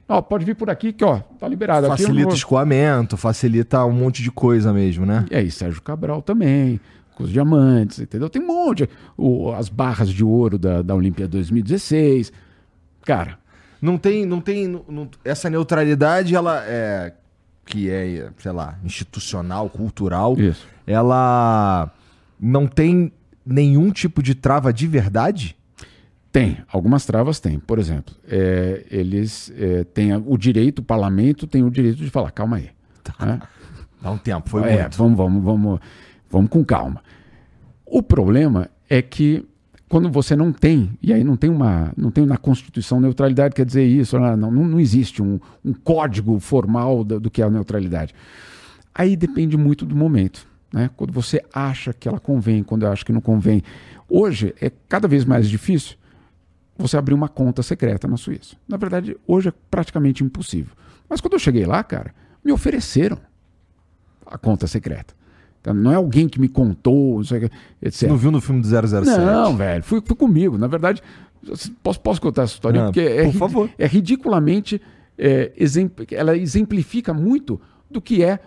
Ó, 0.09 0.21
pode 0.21 0.45
vir 0.45 0.57
por 0.57 0.69
aqui 0.69 0.93
que, 0.93 1.05
ó, 1.05 1.21
tá 1.39 1.47
liberado. 1.47 1.87
Facilita 1.87 2.25
aqui 2.25 2.33
o 2.33 2.35
escoamento, 2.35 3.17
facilita 3.17 3.85
um 3.85 3.93
monte 3.93 4.23
de 4.23 4.31
coisa 4.31 4.73
mesmo, 4.73 5.07
né? 5.07 5.25
E 5.31 5.37
aí, 5.37 5.51
Sérgio 5.51 5.81
Cabral 5.81 6.21
também, 6.21 6.81
com 7.21 7.25
os 7.25 7.31
diamantes, 7.31 7.99
entendeu? 7.99 8.31
Tem 8.31 8.41
um 8.41 8.47
monte. 8.47 8.89
O, 9.17 9.53
as 9.53 9.69
barras 9.69 10.09
de 10.09 10.25
ouro 10.25 10.59
da, 10.59 10.81
da 10.81 10.95
Olimpíada 10.95 11.33
2016. 11.33 12.33
Cara. 13.05 13.39
Não 13.81 13.99
tem, 13.99 14.25
não 14.25 14.41
tem. 14.41 14.67
Não, 14.67 15.09
essa 15.25 15.51
neutralidade, 15.51 16.35
ela 16.35 16.65
é. 16.67 17.13
Que 17.67 17.89
é, 17.91 18.31
sei 18.39 18.53
lá, 18.53 18.79
institucional, 18.83 19.69
cultural. 19.69 20.35
Isso. 20.39 20.67
Ela 20.87 21.91
não 22.41 22.67
tem 22.67 23.13
nenhum 23.45 23.91
tipo 23.93 24.23
de 24.23 24.35
trava 24.35 24.73
de 24.73 24.87
verdade? 24.87 25.57
Tem, 26.33 26.59
algumas 26.73 27.05
travas 27.05 27.39
tem. 27.39 27.59
Por 27.59 27.79
exemplo, 27.79 28.15
é, 28.27 28.85
eles 28.91 29.53
é, 29.57 29.85
têm 29.85 30.15
o 30.15 30.37
direito, 30.37 30.81
o 30.81 30.83
parlamento 30.83 31.47
tem 31.47 31.63
o 31.63 31.71
direito 31.71 31.99
de 31.99 32.11
falar, 32.11 32.31
calma 32.31 32.57
aí. 32.57 32.71
Tá. 33.05 33.27
Né? 33.27 33.41
Dá 34.01 34.11
um 34.11 34.19
tempo, 34.19 34.49
foi 34.49 34.63
é, 34.69 34.81
muito. 34.83 34.97
Vamos, 34.97 35.17
vamos, 35.17 35.45
vamos, 35.45 35.81
vamos 36.31 36.51
com 36.51 36.65
calma. 36.65 37.03
O 37.93 38.05
problema 38.05 38.71
é 38.89 39.03
que 39.03 39.45
quando 39.89 40.09
você 40.09 40.37
não 40.37 40.53
tem, 40.53 40.97
e 41.03 41.13
aí 41.13 41.25
não 41.25 41.37
tem 41.37 41.51
uma, 41.51 41.93
não 41.97 42.13
tem 42.13 42.25
na 42.25 42.37
Constituição 42.37 43.01
neutralidade, 43.01 43.53
quer 43.53 43.67
dizer 43.67 43.85
isso, 43.85 44.17
não, 44.17 44.37
não, 44.37 44.51
não 44.53 44.79
existe 44.79 45.21
um, 45.21 45.41
um 45.65 45.73
código 45.73 46.39
formal 46.39 47.03
do, 47.03 47.19
do, 47.19 47.29
que 47.29 47.43
é 47.43 47.45
a 47.45 47.51
neutralidade. 47.51 48.15
Aí 48.95 49.17
depende 49.17 49.57
muito 49.57 49.85
do 49.85 49.97
momento. 49.97 50.47
Né? 50.73 50.89
Quando 50.97 51.13
você 51.13 51.43
acha 51.53 51.93
que 51.93 52.09
ela 52.09 52.21
convém, 52.21 52.63
quando 52.63 52.87
eu 52.87 52.93
acho 52.93 53.05
que 53.05 53.13
não 53.13 53.21
convém. 53.21 53.61
Hoje 54.09 54.55
é 54.61 54.71
cada 54.89 55.09
vez 55.09 55.25
mais 55.25 55.49
difícil 55.49 55.97
você 56.79 56.97
abrir 56.97 57.15
uma 57.15 57.29
conta 57.29 57.61
secreta 57.61 58.07
na 58.07 58.17
Suíça. 58.17 58.55
Na 58.69 58.77
verdade, 58.77 59.17
hoje 59.27 59.49
é 59.49 59.53
praticamente 59.69 60.23
impossível. 60.23 60.73
Mas 61.09 61.21
quando 61.21 61.33
eu 61.33 61.41
cheguei 61.41 61.67
lá, 61.67 61.83
cara, 61.83 62.15
me 62.45 62.53
ofereceram 62.53 63.19
a 64.25 64.39
conta 64.39 64.69
secreta. 64.69 65.13
Então, 65.61 65.75
não 65.75 65.93
é 65.93 65.97
alguém 65.97 66.29
que 66.29 66.41
me 66.41 66.49
contou, 66.49 67.21
etc. 67.21 67.53
Você 67.83 68.07
não 68.07 68.17
viu 68.17 68.31
no 68.31 68.41
filme 68.41 68.63
do 68.63 68.67
007? 68.67 69.07
Não, 69.07 69.57
velho, 69.57 69.83
fui, 69.83 70.01
fui 70.01 70.17
comigo. 70.17 70.57
Na 70.57 70.67
verdade, 70.67 71.03
posso, 71.83 72.01
posso 72.01 72.21
contar 72.21 72.43
essa 72.43 72.55
história? 72.55 72.81
Não, 72.81 72.87
Porque 72.93 73.01
é, 73.01 73.25
por 73.25 73.35
favor. 73.35 73.71
é 73.79 73.87
ridiculamente. 73.87 74.81
É, 75.19 75.53
exempl, 75.55 76.07
ela 76.13 76.35
exemplifica 76.35 77.13
muito 77.13 77.61
do 77.91 78.01
que 78.01 78.25
é. 78.25 78.41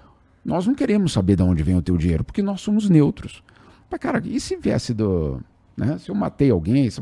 Nós 0.44 0.66
não 0.66 0.74
queremos 0.74 1.14
saber 1.14 1.36
de 1.36 1.44
onde 1.44 1.62
vem 1.62 1.76
o 1.78 1.82
teu 1.84 1.96
dinheiro, 1.98 2.24
porque 2.24 2.42
nós 2.42 2.62
somos 2.62 2.90
neutros. 2.90 3.44
Mas, 3.92 4.00
cara, 4.00 4.22
e 4.26 4.40
se 4.40 4.56
viesse 4.56 4.92
do. 4.94 5.40
Né, 5.78 5.98
se 6.00 6.10
eu 6.10 6.16
matei 6.16 6.50
alguém, 6.50 6.90
se, 6.90 7.00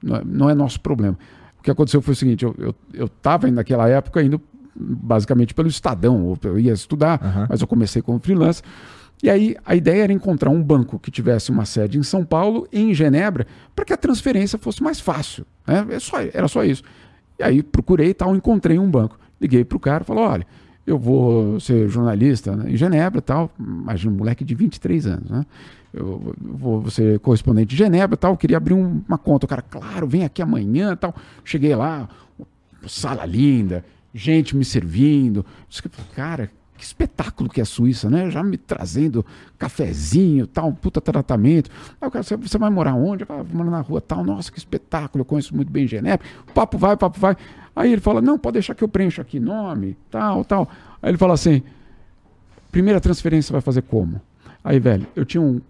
não 0.00 0.16
é, 0.16 0.22
não 0.24 0.50
é 0.50 0.54
nosso 0.54 0.80
problema. 0.80 1.18
O 1.58 1.62
que 1.62 1.70
aconteceu 1.70 2.00
foi 2.00 2.12
o 2.12 2.16
seguinte: 2.16 2.44
eu 2.44 2.54
estava 2.94 3.46
eu, 3.46 3.50
eu 3.50 3.54
naquela 3.56 3.88
época 3.88 4.22
indo 4.22 4.40
basicamente 4.78 5.54
pelo 5.54 5.68
Estadão, 5.68 6.36
eu 6.44 6.58
ia 6.58 6.72
estudar, 6.72 7.20
uhum. 7.22 7.46
mas 7.48 7.60
eu 7.60 7.66
comecei 7.66 8.02
como 8.02 8.18
freelancer. 8.20 8.64
E 9.22 9.30
aí 9.30 9.56
a 9.64 9.74
ideia 9.74 10.04
era 10.04 10.12
encontrar 10.12 10.50
um 10.50 10.62
banco 10.62 10.98
que 10.98 11.10
tivesse 11.10 11.50
uma 11.50 11.64
sede 11.64 11.98
em 11.98 12.02
São 12.02 12.24
Paulo 12.24 12.68
e 12.70 12.80
em 12.80 12.92
Genebra 12.92 13.46
para 13.74 13.84
que 13.84 13.92
a 13.92 13.96
transferência 13.96 14.58
fosse 14.58 14.82
mais 14.82 15.00
fácil. 15.00 15.46
Né? 15.66 15.86
É 15.90 15.98
só, 15.98 16.20
era 16.20 16.48
só 16.48 16.64
isso. 16.64 16.82
E 17.38 17.42
aí 17.42 17.62
procurei 17.62 18.10
e 18.10 18.14
tal, 18.14 18.34
encontrei 18.36 18.78
um 18.78 18.90
banco. 18.90 19.18
Liguei 19.40 19.64
para 19.64 19.76
o 19.76 19.80
cara 19.80 20.02
e 20.02 20.06
falei, 20.06 20.22
olha, 20.22 20.46
eu 20.86 20.98
vou 20.98 21.58
ser 21.58 21.88
jornalista 21.88 22.54
né, 22.54 22.70
em 22.70 22.76
Genebra 22.76 23.20
tal, 23.20 23.50
imagina 23.58 24.12
um 24.12 24.16
moleque 24.16 24.44
de 24.44 24.54
23 24.54 25.06
anos, 25.06 25.30
né? 25.30 25.44
Eu 25.92 26.34
vou 26.38 26.90
ser 26.90 27.18
correspondente 27.20 27.68
de 27.68 27.76
Genebra 27.76 28.16
tal, 28.18 28.36
queria 28.36 28.58
abrir 28.58 28.74
um, 28.74 29.02
uma 29.08 29.16
conta. 29.16 29.46
O 29.46 29.48
cara, 29.48 29.62
claro, 29.62 30.06
vem 30.06 30.24
aqui 30.24 30.42
amanhã 30.42 30.94
tal. 30.94 31.14
Cheguei 31.42 31.74
lá, 31.74 32.06
sala 32.86 33.24
linda, 33.24 33.82
gente 34.12 34.54
me 34.54 34.64
servindo. 34.64 35.44
Cara, 36.14 36.50
que 36.76 36.84
espetáculo 36.84 37.48
que 37.48 37.60
é 37.60 37.62
a 37.62 37.66
Suíça, 37.66 38.08
né? 38.10 38.30
Já 38.30 38.42
me 38.42 38.56
trazendo 38.56 39.24
cafezinho, 39.58 40.46
tal, 40.46 40.68
um 40.68 40.74
puta 40.74 41.00
tratamento. 41.00 41.70
Aí 42.00 42.08
o 42.08 42.10
cara, 42.10 42.22
você 42.22 42.58
vai 42.58 42.70
morar 42.70 42.94
onde? 42.94 43.22
Eu 43.22 43.26
falo, 43.26 43.46
morar 43.52 43.70
na 43.70 43.80
rua 43.80 44.00
tal. 44.00 44.22
Nossa, 44.24 44.52
que 44.52 44.58
espetáculo, 44.58 45.22
eu 45.22 45.24
conheço 45.24 45.54
muito 45.54 45.70
bem 45.70 45.86
Genebra. 45.86 46.24
O 46.48 46.52
papo 46.52 46.78
vai, 46.78 46.94
o 46.94 46.98
papo 46.98 47.18
vai. 47.18 47.36
Aí 47.74 47.92
ele 47.92 48.00
fala, 48.00 48.22
não, 48.22 48.38
pode 48.38 48.54
deixar 48.54 48.74
que 48.74 48.82
eu 48.82 48.88
preencho 48.88 49.20
aqui 49.20 49.38
nome, 49.38 49.96
tal, 50.10 50.44
tal. 50.44 50.68
Aí 51.02 51.10
ele 51.10 51.18
fala 51.18 51.34
assim, 51.34 51.62
primeira 52.72 53.00
transferência 53.00 53.52
vai 53.52 53.60
fazer 53.60 53.82
como? 53.82 54.20
Aí, 54.64 54.78
velho, 54.78 55.06
eu 55.14 55.24
tinha 55.24 55.42
um, 55.42 55.60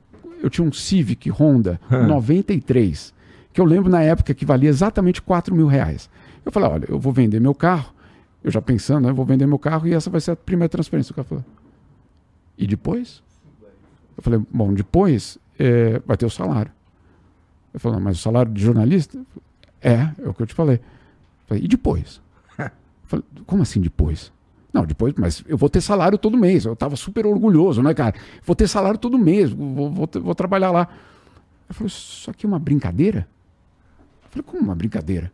eu 0.42 0.48
tinha 0.48 0.66
um 0.66 0.72
Civic 0.72 1.28
Honda 1.30 1.80
93, 1.90 3.12
que 3.52 3.60
eu 3.60 3.64
lembro 3.64 3.90
na 3.90 4.02
época 4.02 4.34
que 4.34 4.44
valia 4.44 4.68
exatamente 4.68 5.20
4 5.20 5.54
mil 5.54 5.66
reais. 5.66 6.08
Eu 6.44 6.52
falei, 6.52 6.68
olha, 6.68 6.86
eu 6.88 6.98
vou 6.98 7.12
vender 7.12 7.40
meu 7.40 7.54
carro, 7.54 7.92
eu 8.46 8.52
já 8.52 8.62
pensando, 8.62 9.02
né, 9.02 9.10
eu 9.10 9.14
vou 9.14 9.26
vender 9.26 9.44
meu 9.44 9.58
carro 9.58 9.88
e 9.88 9.92
essa 9.92 10.08
vai 10.08 10.20
ser 10.20 10.30
a 10.30 10.36
primeira 10.36 10.68
transferência. 10.68 11.10
O 11.10 11.16
cara 11.16 11.26
falou, 11.26 11.44
e 12.56 12.64
depois? 12.64 13.20
Eu 14.16 14.22
falei, 14.22 14.40
bom, 14.48 14.72
depois 14.72 15.36
é, 15.58 16.00
vai 16.06 16.16
ter 16.16 16.26
o 16.26 16.30
salário. 16.30 16.70
Eu 17.74 17.80
falei, 17.80 17.98
mas 17.98 18.20
o 18.20 18.22
salário 18.22 18.52
de 18.52 18.62
jornalista? 18.62 19.20
É, 19.82 20.12
é 20.22 20.28
o 20.28 20.32
que 20.32 20.42
eu 20.42 20.46
te 20.46 20.54
falei. 20.54 20.76
Eu 20.76 21.46
falei 21.48 21.64
e 21.64 21.66
depois? 21.66 22.22
Eu 22.56 22.70
falei, 23.08 23.24
como 23.46 23.62
assim 23.62 23.80
depois? 23.80 24.32
Não, 24.72 24.84
depois, 24.84 25.14
mas 25.16 25.44
eu 25.46 25.56
vou 25.56 25.70
ter 25.70 25.80
salário 25.80 26.18
todo 26.18 26.36
mês. 26.36 26.64
Eu 26.64 26.74
estava 26.74 26.96
super 26.96 27.24
orgulhoso, 27.24 27.82
né, 27.82 27.94
cara? 27.94 28.14
Vou 28.44 28.54
ter 28.54 28.68
salário 28.68 28.98
todo 28.98 29.16
mês, 29.16 29.50
vou, 29.50 29.90
vou, 29.90 30.08
vou 30.20 30.34
trabalhar 30.34 30.70
lá. 30.70 30.88
Eu 31.68 31.74
falei, 31.74 31.88
isso 31.88 32.30
aqui 32.30 32.46
é 32.46 32.48
uma 32.48 32.58
brincadeira? 32.58 33.28
Eu 34.24 34.30
falei, 34.30 34.42
como 34.44 34.62
uma 34.62 34.74
brincadeira? 34.74 35.32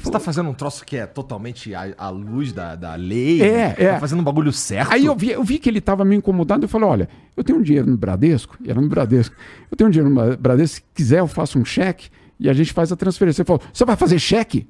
Você 0.00 0.08
está 0.08 0.20
fazendo 0.20 0.48
um 0.48 0.54
troço 0.54 0.84
que 0.84 0.96
é 0.96 1.06
totalmente 1.06 1.74
à, 1.74 1.94
à 1.96 2.08
luz 2.08 2.52
da, 2.52 2.74
da 2.74 2.94
lei? 2.94 3.42
É, 3.42 3.74
é. 3.78 3.92
Tá 3.92 4.00
fazendo 4.00 4.20
um 4.20 4.24
bagulho 4.24 4.52
certo? 4.52 4.92
Aí 4.92 5.06
eu 5.06 5.14
vi, 5.14 5.30
eu 5.30 5.42
vi 5.42 5.58
que 5.58 5.68
ele 5.68 5.78
estava 5.78 6.04
me 6.04 6.16
incomodando. 6.16 6.64
Eu 6.64 6.68
falei, 6.68 6.88
olha, 6.88 7.08
eu 7.36 7.42
tenho 7.44 7.58
um 7.58 7.62
dinheiro 7.62 7.88
no 7.88 7.96
Bradesco, 7.96 8.56
e 8.62 8.70
era 8.70 8.80
no 8.80 8.88
Bradesco. 8.88 9.34
Eu 9.70 9.76
tenho 9.76 9.88
um 9.88 9.90
dinheiro 9.90 10.12
no 10.12 10.36
Bradesco, 10.36 10.76
se 10.76 10.82
quiser 10.94 11.20
eu 11.20 11.26
faço 11.26 11.58
um 11.58 11.64
cheque 11.64 12.10
e 12.38 12.48
a 12.48 12.52
gente 12.52 12.72
faz 12.72 12.92
a 12.92 12.96
transferência. 12.96 13.42
Ele 13.42 13.46
falou, 13.46 13.62
você 13.72 13.84
vai 13.84 13.96
fazer 13.96 14.18
cheque? 14.18 14.68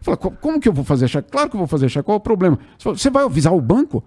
Fala, 0.00 0.16
como 0.16 0.58
que 0.60 0.68
eu 0.68 0.72
vou 0.72 0.84
fazer 0.84 1.08
cheque? 1.08 1.30
Claro 1.30 1.50
que 1.50 1.56
eu 1.56 1.58
vou 1.58 1.66
fazer 1.66 1.88
cheque. 1.88 2.04
Qual 2.04 2.14
é 2.14 2.18
o 2.18 2.20
problema? 2.20 2.58
Você 2.78 3.10
vai 3.10 3.24
avisar 3.24 3.52
o 3.52 3.60
banco? 3.60 4.02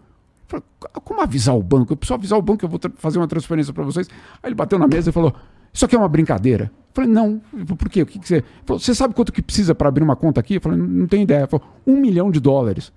Fala, 0.48 0.63
como 1.03 1.22
avisar 1.22 1.55
o 1.55 1.62
banco? 1.62 1.93
Eu 1.93 1.98
preciso 1.98 2.15
avisar 2.15 2.39
o 2.39 2.41
banco 2.41 2.60
que 2.60 2.65
eu 2.65 2.70
vou 2.70 2.79
fazer 2.98 3.20
uma 3.20 3.27
transferência 3.27 3.74
para 3.74 3.84
vocês. 3.84 4.08
Aí 4.41 4.50
ele 4.50 4.55
bateu 4.55 4.79
na 4.79 4.88
mesa 4.88 5.10
e 5.10 5.13
falou: 5.13 5.36
Isso 5.74 5.86
aqui 5.86 5.96
é 5.96 6.00
uma 6.00 6.08
brincadeira. 6.08 6.65
Eu 6.65 6.94
falei, 6.94 7.10
não, 7.10 7.42
por 7.77 7.89
quê? 7.89 8.03
O 8.03 8.06
que, 8.06 8.20
que 8.20 8.27
você. 8.27 8.44
Falou, 8.65 8.80
você 8.80 8.94
sabe 8.94 9.13
quanto 9.15 9.34
que 9.34 9.42
precisa 9.42 9.74
para 9.74 9.89
abrir 9.89 10.03
uma 10.03 10.15
conta 10.15 10.39
aqui? 10.39 10.56
Eu 10.56 10.62
falei, 10.62 10.77
não, 10.77 11.08
tenho 11.08 11.24
ideia. 11.24 11.39
Ele 11.39 11.48
falou, 11.48 11.68
um 11.88 11.98
milhão 11.98 12.30
de 12.30 12.39
dólares. 12.39 12.94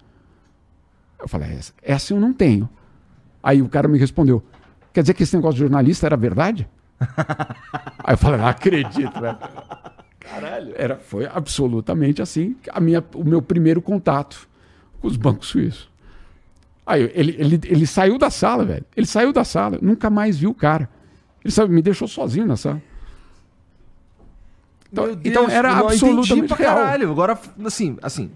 Eu 1.19 1.27
falei, 1.27 1.53
essa, 1.53 1.73
essa 1.83 2.13
eu 2.13 2.21
não 2.21 2.33
tenho. 2.33 2.69
Aí 3.43 3.63
o 3.63 3.69
cara 3.69 3.89
me 3.89 3.99
respondeu: 3.99 4.43
Quer 4.93 5.03
dizer 5.03 5.15
que 5.15 5.23
esse 5.23 5.37
negócio 5.37 5.55
de 5.55 5.61
jornalista 5.61 6.07
era 6.07 6.17
verdade? 6.17 6.69
Aí 8.03 8.15
eu 8.15 8.19
falei, 8.19 8.41
não 8.41 8.47
acredito, 8.47 9.21
velho. 9.21 9.39
Caralho. 10.19 10.73
Era, 10.75 10.97
foi 10.97 11.27
absolutamente 11.27 12.21
assim 12.21 12.57
a 12.73 12.81
minha, 12.81 13.05
o 13.15 13.23
meu 13.23 13.41
primeiro 13.41 13.81
contato 13.81 14.49
com 15.01 15.07
os 15.07 15.17
bancos 15.17 15.49
suíços. 15.49 15.89
Aí 16.85 17.11
ele, 17.15 17.37
ele, 17.39 17.61
ele 17.65 17.87
saiu 17.87 18.19
da 18.19 18.31
sala, 18.31 18.65
velho. 18.65 18.85
Ele 18.97 19.07
saiu 19.07 19.33
da 19.33 19.45
sala, 19.45 19.79
nunca 19.81 20.11
mais 20.11 20.39
viu 20.39 20.51
o 20.51 20.55
cara. 20.55 20.89
Ele 21.47 21.53
sabe, 21.53 21.73
me 21.73 21.81
deixou 21.81 22.09
sozinho 22.09 22.45
na 22.45 22.57
sala. 22.57 22.83
Então, 24.93 25.07
Deus, 25.07 25.19
então 25.23 25.49
era 25.49 25.77
absolutamente 25.79 26.49
pra 26.49 26.57
real. 26.57 26.75
caralho. 26.75 27.09
Agora, 27.09 27.39
assim, 27.65 27.97
assim. 28.03 28.33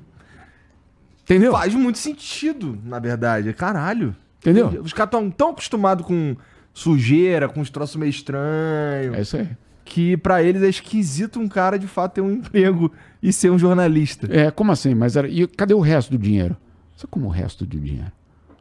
Entendeu? 1.25 1.51
Faz 1.51 1.75
muito 1.75 1.99
sentido, 1.99 2.79
na 2.85 3.01
verdade. 3.01 3.53
Caralho. 3.53 4.15
Entendeu? 4.39 4.81
Os 4.81 4.93
caras 4.93 5.09
estão 5.09 5.29
tão 5.29 5.51
acostumados 5.51 6.07
com 6.07 6.37
sujeira, 6.73 7.49
com 7.49 7.61
os 7.61 7.69
troços 7.69 7.97
meio 7.97 8.11
estranhos. 8.11 9.17
É 9.17 9.21
isso 9.21 9.37
aí 9.37 9.49
que 9.83 10.17
para 10.17 10.41
eles 10.41 10.63
é 10.63 10.69
esquisito 10.69 11.41
um 11.41 11.49
cara 11.49 11.77
de 11.77 11.89
fato 11.89 12.15
ter 12.15 12.21
um 12.21 12.31
emprego 12.31 12.93
e 13.21 13.33
ser 13.33 13.51
um 13.51 13.59
jornalista. 13.59 14.29
É, 14.31 14.49
como 14.49 14.71
assim? 14.71 14.95
Mas 14.95 15.17
era, 15.17 15.27
e 15.29 15.49
cadê 15.49 15.75
o 15.75 15.81
resto 15.81 16.13
do 16.13 16.19
dinheiro? 16.19 16.57
Só 16.95 17.09
como 17.09 17.27
o 17.27 17.29
resto 17.29 17.67
do 17.67 17.77
dinheiro? 17.77 18.13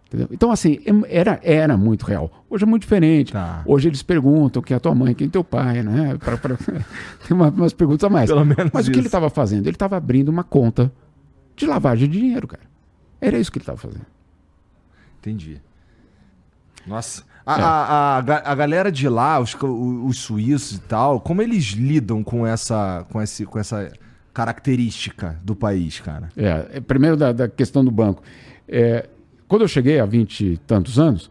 Entendeu? 0.09 0.27
Então, 0.31 0.51
assim, 0.51 0.79
era, 1.07 1.39
era 1.43 1.77
muito 1.77 2.03
real. 2.03 2.43
Hoje 2.49 2.63
é 2.63 2.67
muito 2.67 2.81
diferente. 2.81 3.31
Tá. 3.31 3.61
Hoje 3.63 3.87
eles 3.87 4.01
perguntam 4.01 4.59
quem 4.59 4.75
é 4.75 4.79
tua 4.79 4.95
mãe, 4.95 5.13
quem 5.13 5.27
é 5.27 5.29
teu 5.29 5.43
pai, 5.43 5.83
né? 5.83 6.17
Pra, 6.17 6.35
pra... 6.35 6.57
Tem 7.27 7.37
uma, 7.37 7.49
umas 7.49 7.73
perguntas 7.73 8.03
a 8.03 8.09
mais. 8.09 8.27
Pelo 8.27 8.43
menos 8.43 8.71
Mas 8.73 8.85
isso. 8.85 8.89
o 8.89 8.93
que 8.93 8.99
ele 8.99 9.07
estava 9.07 9.29
fazendo? 9.29 9.67
Ele 9.67 9.75
estava 9.75 9.97
abrindo 9.97 10.29
uma 10.29 10.43
conta 10.43 10.91
de 11.55 11.67
lavagem 11.67 12.09
de 12.09 12.19
dinheiro, 12.19 12.47
cara. 12.47 12.63
Era 13.21 13.37
isso 13.37 13.51
que 13.51 13.59
ele 13.59 13.63
estava 13.63 13.77
fazendo. 13.77 14.05
Entendi. 15.19 15.61
Nossa. 16.87 17.23
A, 17.45 17.59
é. 17.59 17.61
a, 17.61 17.67
a, 17.67 18.51
a, 18.51 18.55
galera 18.55 18.91
de 18.91 19.07
lá, 19.07 19.39
os, 19.39 19.55
os 19.61 20.17
suíços 20.17 20.77
e 20.77 20.81
tal, 20.81 21.19
como 21.19 21.43
eles 21.43 21.65
lidam 21.65 22.23
com 22.23 22.47
essa, 22.47 23.05
com 23.11 23.21
esse, 23.21 23.45
com 23.45 23.59
essa 23.59 23.91
característica 24.33 25.39
do 25.43 25.55
país, 25.55 25.99
cara? 25.99 26.29
É, 26.35 26.77
é 26.77 26.79
primeiro 26.79 27.15
da, 27.15 27.31
da 27.31 27.47
questão 27.47 27.85
do 27.85 27.91
banco. 27.91 28.23
É, 28.67 29.07
quando 29.49 29.63
eu 29.63 29.67
cheguei 29.67 29.99
há 29.99 30.05
20 30.05 30.45
e 30.45 30.57
tantos 30.57 30.99
anos, 30.99 31.29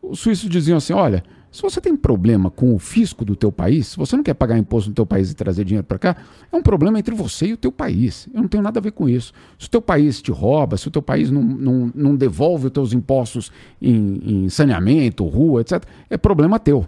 os 0.00 0.20
suíços 0.20 0.48
diziam 0.48 0.78
assim: 0.78 0.92
olha, 0.92 1.22
se 1.50 1.60
você 1.60 1.80
tem 1.80 1.96
problema 1.96 2.48
com 2.48 2.74
o 2.74 2.78
fisco 2.78 3.24
do 3.24 3.34
teu 3.34 3.50
país, 3.50 3.88
se 3.88 3.96
você 3.96 4.16
não 4.16 4.22
quer 4.22 4.34
pagar 4.34 4.56
imposto 4.56 4.88
no 4.88 4.94
teu 4.94 5.04
país 5.04 5.32
e 5.32 5.34
trazer 5.34 5.64
dinheiro 5.64 5.84
para 5.84 5.98
cá, 5.98 6.16
é 6.52 6.56
um 6.56 6.62
problema 6.62 6.98
entre 6.98 7.12
você 7.12 7.46
e 7.46 7.52
o 7.54 7.56
teu 7.56 7.72
país. 7.72 8.28
Eu 8.32 8.42
não 8.42 8.48
tenho 8.48 8.62
nada 8.62 8.78
a 8.78 8.82
ver 8.82 8.92
com 8.92 9.08
isso. 9.08 9.32
Se 9.58 9.66
o 9.66 9.70
teu 9.70 9.82
país 9.82 10.22
te 10.22 10.30
rouba, 10.30 10.76
se 10.76 10.86
o 10.86 10.90
teu 10.92 11.02
país 11.02 11.28
não, 11.28 11.42
não, 11.42 11.92
não 11.92 12.14
devolve 12.14 12.66
os 12.66 12.72
teus 12.72 12.92
impostos 12.92 13.50
em, 13.82 14.44
em 14.44 14.48
saneamento, 14.48 15.24
rua, 15.26 15.62
etc., 15.62 15.82
é 16.08 16.16
problema 16.16 16.60
teu. 16.60 16.86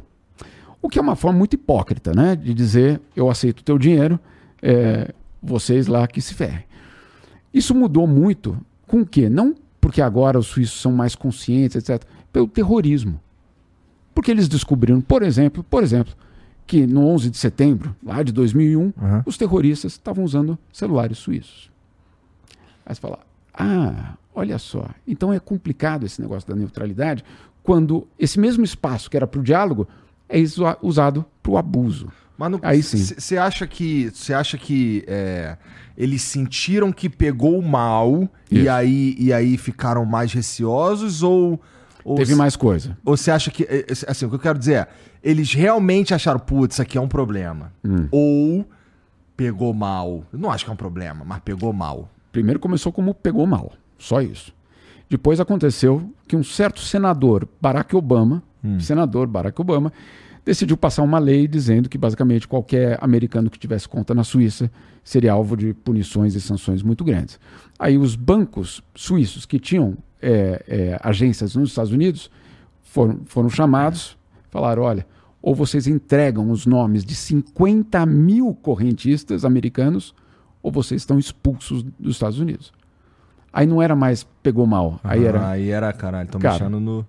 O 0.80 0.88
que 0.88 0.98
é 0.98 1.02
uma 1.02 1.16
forma 1.16 1.38
muito 1.38 1.54
hipócrita, 1.54 2.12
né? 2.14 2.36
De 2.36 2.54
dizer, 2.54 3.00
eu 3.16 3.28
aceito 3.28 3.60
o 3.60 3.64
teu 3.64 3.78
dinheiro, 3.78 4.20
é, 4.62 5.12
vocês 5.42 5.88
lá 5.88 6.06
que 6.06 6.20
se 6.20 6.34
ferrem. 6.34 6.64
Isso 7.52 7.74
mudou 7.74 8.06
muito 8.06 8.56
com 8.86 9.00
o 9.00 9.06
quê? 9.06 9.28
Não 9.28 9.56
porque 9.88 10.02
agora 10.02 10.38
os 10.38 10.48
suíços 10.48 10.82
são 10.82 10.92
mais 10.92 11.14
conscientes, 11.14 11.74
etc., 11.76 12.06
pelo 12.30 12.46
terrorismo. 12.46 13.18
Porque 14.14 14.30
eles 14.30 14.46
descobriram, 14.46 15.00
por 15.00 15.22
exemplo, 15.22 15.64
por 15.64 15.82
exemplo, 15.82 16.14
que 16.66 16.86
no 16.86 17.06
11 17.06 17.30
de 17.30 17.38
setembro, 17.38 17.96
lá 18.04 18.22
de 18.22 18.30
2001, 18.30 18.82
uhum. 18.82 18.92
os 19.24 19.38
terroristas 19.38 19.92
estavam 19.92 20.24
usando 20.24 20.58
celulares 20.70 21.16
suíços. 21.16 21.70
Aí 22.84 22.94
você 22.94 23.00
fala, 23.00 23.20
ah, 23.54 24.12
olha 24.34 24.58
só, 24.58 24.90
então 25.06 25.32
é 25.32 25.40
complicado 25.40 26.04
esse 26.04 26.20
negócio 26.20 26.46
da 26.46 26.54
neutralidade 26.54 27.24
quando 27.62 28.06
esse 28.18 28.38
mesmo 28.38 28.66
espaço 28.66 29.08
que 29.08 29.16
era 29.16 29.26
para 29.26 29.40
o 29.40 29.42
diálogo 29.42 29.88
é 30.28 30.36
usado 30.82 31.24
para 31.42 31.52
o 31.52 31.56
abuso. 31.56 32.12
Mas 32.38 32.50
no, 32.52 32.60
aí 32.62 32.82
sim. 32.82 32.98
Você 32.98 33.36
acha 33.36 33.66
que 33.66 34.10
você 34.14 34.32
acha 34.32 34.56
que 34.56 35.04
é, 35.08 35.56
eles 35.96 36.22
sentiram 36.22 36.92
que 36.92 37.08
pegou 37.08 37.60
mal 37.60 38.30
e 38.48 38.68
aí, 38.68 39.16
e 39.18 39.32
aí 39.32 39.58
ficaram 39.58 40.04
mais 40.04 40.32
receosos 40.32 41.22
ou 41.24 41.60
ou 42.04 42.16
Teve 42.16 42.32
se, 42.32 42.36
mais 42.36 42.56
coisa. 42.56 42.96
Ou 43.04 43.16
você 43.16 43.30
acha 43.30 43.50
que. 43.50 43.64
É, 43.64 43.80
é, 43.80 43.84
assim, 44.06 44.24
o 44.24 44.30
que 44.30 44.36
eu 44.36 44.40
quero 44.40 44.58
dizer 44.58 44.74
é, 44.74 44.88
eles 45.22 45.52
realmente 45.52 46.14
acharam, 46.14 46.38
putz, 46.38 46.76
isso 46.76 46.82
aqui 46.82 46.96
é 46.96 47.00
um 47.00 47.08
problema. 47.08 47.70
Hum. 47.84 48.08
Ou 48.10 48.66
pegou 49.36 49.74
mal. 49.74 50.24
Eu 50.32 50.38
não 50.38 50.50
acho 50.50 50.64
que 50.64 50.70
é 50.70 50.72
um 50.72 50.76
problema, 50.76 51.22
mas 51.24 51.40
pegou 51.40 51.70
mal. 51.70 52.08
Primeiro 52.32 52.58
começou 52.58 52.92
como 52.92 53.12
pegou 53.12 53.46
mal. 53.46 53.72
Só 53.98 54.22
isso. 54.22 54.54
Depois 55.10 55.38
aconteceu 55.38 56.10
que 56.26 56.34
um 56.34 56.42
certo 56.42 56.80
senador, 56.80 57.46
Barack 57.60 57.94
Obama, 57.94 58.42
hum. 58.64 58.80
senador 58.80 59.26
Barack 59.26 59.60
Obama, 59.60 59.92
decidiu 60.48 60.78
passar 60.78 61.02
uma 61.02 61.18
lei 61.18 61.46
dizendo 61.46 61.90
que 61.90 61.98
basicamente 61.98 62.48
qualquer 62.48 62.96
americano 63.02 63.50
que 63.50 63.58
tivesse 63.58 63.86
conta 63.86 64.14
na 64.14 64.24
Suíça 64.24 64.70
seria 65.04 65.32
alvo 65.32 65.54
de 65.54 65.74
punições 65.74 66.34
e 66.34 66.40
sanções 66.40 66.82
muito 66.82 67.04
grandes. 67.04 67.38
Aí 67.78 67.98
os 67.98 68.16
bancos 68.16 68.82
suíços 68.94 69.44
que 69.44 69.60
tinham 69.60 69.98
é, 70.22 70.64
é, 70.66 71.00
agências 71.02 71.54
nos 71.54 71.68
Estados 71.68 71.92
Unidos 71.92 72.30
foram, 72.82 73.20
foram 73.26 73.50
chamados, 73.50 74.16
falaram: 74.50 74.84
olha, 74.84 75.06
ou 75.42 75.54
vocês 75.54 75.86
entregam 75.86 76.50
os 76.50 76.64
nomes 76.64 77.04
de 77.04 77.14
50 77.14 78.06
mil 78.06 78.54
correntistas 78.54 79.44
americanos, 79.44 80.14
ou 80.62 80.72
vocês 80.72 81.02
estão 81.02 81.18
expulsos 81.18 81.82
dos 82.00 82.16
Estados 82.16 82.40
Unidos. 82.40 82.72
Aí 83.52 83.66
não 83.66 83.82
era 83.82 83.94
mais 83.94 84.26
pegou 84.42 84.66
mal. 84.66 84.98
Aí 85.04 85.26
ah, 85.26 85.28
era. 85.28 85.50
Aí 85.50 85.68
era, 85.68 85.92
caralho, 85.92 86.24
estão 86.24 86.40
mexendo 86.40 86.80
no, 86.80 86.80
no, 86.80 87.06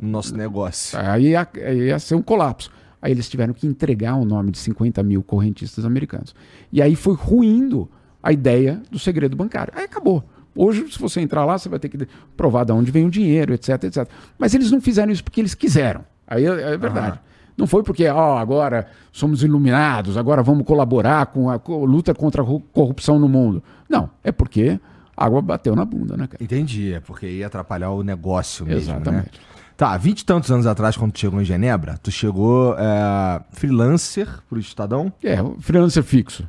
nosso 0.00 0.36
negócio. 0.36 0.98
Aí 0.98 1.30
ia, 1.30 1.48
ia 1.72 1.98
ser 1.98 2.14
um 2.14 2.22
colapso. 2.22 2.70
Aí 3.00 3.10
eles 3.10 3.28
tiveram 3.28 3.52
que 3.52 3.66
entregar 3.66 4.14
o 4.14 4.24
nome 4.24 4.52
de 4.52 4.58
50 4.58 5.02
mil 5.02 5.22
correntistas 5.22 5.84
americanos. 5.84 6.34
E 6.72 6.80
aí 6.80 6.94
foi 6.94 7.14
ruindo 7.14 7.90
a 8.22 8.32
ideia 8.32 8.80
do 8.90 8.98
segredo 8.98 9.36
bancário. 9.36 9.72
Aí 9.76 9.84
acabou. 9.84 10.24
Hoje, 10.54 10.86
se 10.90 10.98
você 10.98 11.20
entrar 11.20 11.44
lá, 11.44 11.58
você 11.58 11.68
vai 11.68 11.78
ter 11.78 11.88
que 11.88 12.06
provar 12.36 12.64
de 12.64 12.72
onde 12.72 12.90
vem 12.90 13.06
o 13.06 13.10
dinheiro, 13.10 13.54
etc, 13.54 13.84
etc. 13.84 14.08
Mas 14.38 14.54
eles 14.54 14.70
não 14.70 14.80
fizeram 14.80 15.10
isso 15.10 15.24
porque 15.24 15.40
eles 15.40 15.54
quiseram. 15.54 16.04
Aí 16.26 16.46
é, 16.46 16.74
é 16.74 16.76
verdade. 16.76 17.16
Uhum. 17.16 17.32
Não 17.56 17.66
foi 17.66 17.82
porque, 17.82 18.06
ó, 18.08 18.38
agora 18.38 18.86
somos 19.10 19.42
iluminados, 19.42 20.16
agora 20.16 20.42
vamos 20.42 20.64
colaborar 20.64 21.26
com 21.26 21.50
a 21.50 21.60
luta 21.84 22.14
contra 22.14 22.42
a 22.42 22.46
corrupção 22.72 23.18
no 23.18 23.28
mundo. 23.28 23.62
Não, 23.88 24.08
é 24.22 24.32
porque 24.32 24.80
água 25.24 25.40
bateu 25.40 25.76
na 25.76 25.84
bunda, 25.84 26.16
né, 26.16 26.26
cara? 26.26 26.42
Entendi, 26.42 26.92
é 26.94 27.00
porque 27.00 27.26
ia 27.26 27.46
atrapalhar 27.46 27.90
o 27.90 28.02
negócio 28.02 28.66
mesmo, 28.66 28.92
né? 28.92 29.00
Exatamente. 29.00 29.38
Né? 29.38 29.46
Tá, 29.76 29.96
vinte 29.96 30.20
e 30.20 30.24
tantos 30.24 30.50
anos 30.50 30.66
atrás, 30.66 30.96
quando 30.96 31.12
tu 31.12 31.18
chegou 31.18 31.40
em 31.40 31.44
Genebra, 31.44 31.98
tu 32.02 32.10
chegou 32.10 32.76
é, 32.78 33.40
freelancer 33.52 34.28
pro 34.48 34.58
Estadão? 34.58 35.12
É, 35.24 35.36
freelancer 35.60 36.02
fixo. 36.02 36.48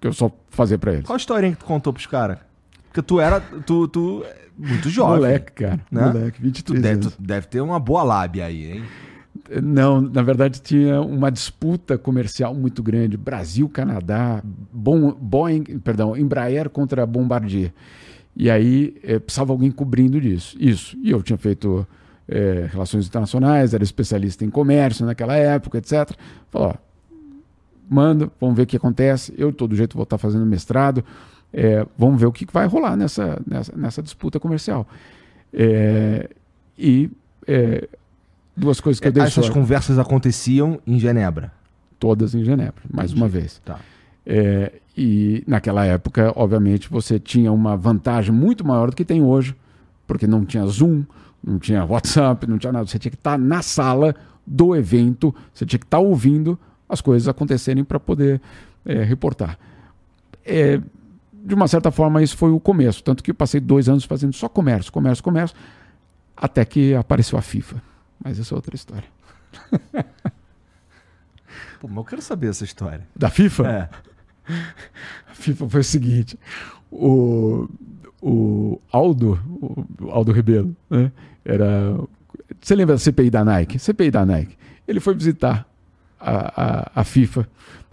Que 0.00 0.08
eu 0.08 0.12
só 0.12 0.30
fazia 0.50 0.78
para 0.78 0.92
eles. 0.92 1.06
Qual 1.06 1.14
a 1.14 1.16
historinha 1.16 1.52
que 1.52 1.58
tu 1.58 1.64
contou 1.64 1.92
pros 1.92 2.06
caras? 2.06 2.38
Porque 2.88 3.00
tu 3.00 3.20
era. 3.20 3.40
Tu, 3.40 3.88
tu 3.88 4.24
muito 4.58 4.88
jovem. 4.88 5.16
Moleque, 5.16 5.52
cara. 5.52 5.80
Né? 5.90 6.06
Moleque, 6.06 6.42
23 6.42 6.64
tu 6.64 6.82
deve, 6.82 7.00
tu 7.00 7.22
deve 7.22 7.46
ter 7.46 7.60
uma 7.60 7.78
boa 7.78 8.02
lábia 8.02 8.46
aí, 8.46 8.72
hein? 8.72 8.84
Não, 9.62 10.00
na 10.00 10.22
verdade 10.22 10.60
tinha 10.60 11.00
uma 11.00 11.30
disputa 11.30 11.96
comercial 11.96 12.54
muito 12.54 12.82
grande. 12.82 13.16
Brasil, 13.16 13.68
Canadá, 13.68 14.42
Boeing, 14.72 15.62
perdão, 15.80 16.16
Embraer 16.16 16.68
contra 16.68 17.06
Bombardier. 17.06 17.72
E 18.34 18.50
aí 18.50 18.96
é, 19.02 19.18
precisava 19.18 19.52
alguém 19.52 19.70
cobrindo 19.70 20.20
disso. 20.20 20.56
Isso. 20.60 20.96
E 21.02 21.10
eu 21.10 21.22
tinha 21.22 21.38
feito 21.38 21.86
é, 22.28 22.68
relações 22.70 23.06
internacionais, 23.06 23.72
era 23.72 23.82
especialista 23.82 24.44
em 24.44 24.50
comércio 24.50 25.06
naquela 25.06 25.36
época, 25.36 25.78
etc. 25.78 26.12
Falou, 26.50 26.74
manda, 27.88 28.30
vamos 28.40 28.56
ver 28.56 28.62
o 28.64 28.66
que 28.66 28.76
acontece. 28.76 29.32
Eu, 29.38 29.50
de 29.50 29.56
todo 29.56 29.74
jeito, 29.74 29.94
vou 29.94 30.04
estar 30.04 30.18
fazendo 30.18 30.44
mestrado. 30.44 31.04
É, 31.52 31.86
vamos 31.96 32.20
ver 32.20 32.26
o 32.26 32.32
que 32.32 32.46
vai 32.52 32.66
rolar 32.66 32.96
nessa, 32.96 33.40
nessa, 33.46 33.72
nessa 33.74 34.02
disputa 34.02 34.38
comercial. 34.38 34.86
E 36.78 37.10
duas 38.56 38.80
coisas 38.80 39.00
que 39.00 39.08
eu 39.08 39.12
deixo. 39.12 39.40
Essas 39.40 39.50
conversas 39.50 39.98
aconteciam 39.98 40.80
em 40.86 40.98
Genebra? 40.98 41.52
Todas 41.98 42.34
em 42.34 42.44
Genebra, 42.44 42.82
mais 42.90 43.10
Entendi. 43.10 43.22
uma 43.22 43.28
vez. 43.28 43.60
Tá. 43.64 43.78
É, 44.24 44.72
e 44.96 45.44
naquela 45.46 45.84
época, 45.84 46.32
obviamente, 46.34 46.88
você 46.90 47.18
tinha 47.18 47.52
uma 47.52 47.76
vantagem 47.76 48.32
muito 48.32 48.66
maior 48.66 48.90
do 48.90 48.96
que 48.96 49.04
tem 49.04 49.22
hoje, 49.22 49.54
porque 50.06 50.26
não 50.26 50.44
tinha 50.44 50.66
Zoom, 50.66 51.04
não 51.44 51.58
tinha 51.58 51.84
WhatsApp, 51.84 52.46
não 52.46 52.58
tinha 52.58 52.72
nada. 52.72 52.86
Você 52.86 52.98
tinha 52.98 53.10
que 53.10 53.16
estar 53.16 53.38
na 53.38 53.62
sala 53.62 54.14
do 54.46 54.74
evento, 54.74 55.34
você 55.52 55.66
tinha 55.66 55.78
que 55.78 55.86
estar 55.86 55.98
ouvindo 55.98 56.58
as 56.88 57.00
coisas 57.00 57.28
acontecerem 57.28 57.84
para 57.84 58.00
poder 58.00 58.40
é, 58.84 59.02
reportar. 59.02 59.58
É, 60.44 60.80
de 61.32 61.54
uma 61.54 61.68
certa 61.68 61.90
forma, 61.90 62.22
isso 62.22 62.36
foi 62.36 62.50
o 62.50 62.58
começo. 62.58 63.02
Tanto 63.02 63.22
que 63.22 63.30
eu 63.30 63.34
passei 63.34 63.60
dois 63.60 63.88
anos 63.88 64.04
fazendo 64.04 64.32
só 64.32 64.48
comércio, 64.48 64.92
comércio, 64.92 65.22
comércio, 65.22 65.56
até 66.36 66.64
que 66.64 66.94
apareceu 66.94 67.38
a 67.38 67.42
FIFA. 67.42 67.82
Mas 68.22 68.38
essa 68.38 68.54
é 68.54 68.56
outra 68.56 68.74
história. 68.74 69.08
Pô, 71.80 71.88
mas 71.88 71.96
eu 71.98 72.04
quero 72.04 72.22
saber 72.22 72.48
essa 72.48 72.64
história. 72.64 73.06
Da 73.14 73.28
FIFA? 73.30 73.68
É. 73.68 73.88
A 75.28 75.34
FIFA 75.34 75.68
foi 75.68 75.80
o 75.80 75.84
seguinte: 75.84 76.38
o, 76.90 77.68
o 78.22 78.80
Aldo, 78.90 79.38
o 80.00 80.10
Aldo 80.10 80.32
Rebelo, 80.32 80.74
né, 80.88 81.12
era. 81.44 81.98
Você 82.60 82.74
lembra 82.74 82.94
da 82.94 82.98
CPI 82.98 83.30
da 83.30 83.44
Nike? 83.44 83.78
CPI 83.78 84.10
da 84.10 84.24
Nike. 84.24 84.56
Ele 84.86 85.00
foi 85.00 85.14
visitar 85.14 85.68
a, 86.18 86.90
a, 86.96 87.00
a 87.00 87.04
FIFA 87.04 87.48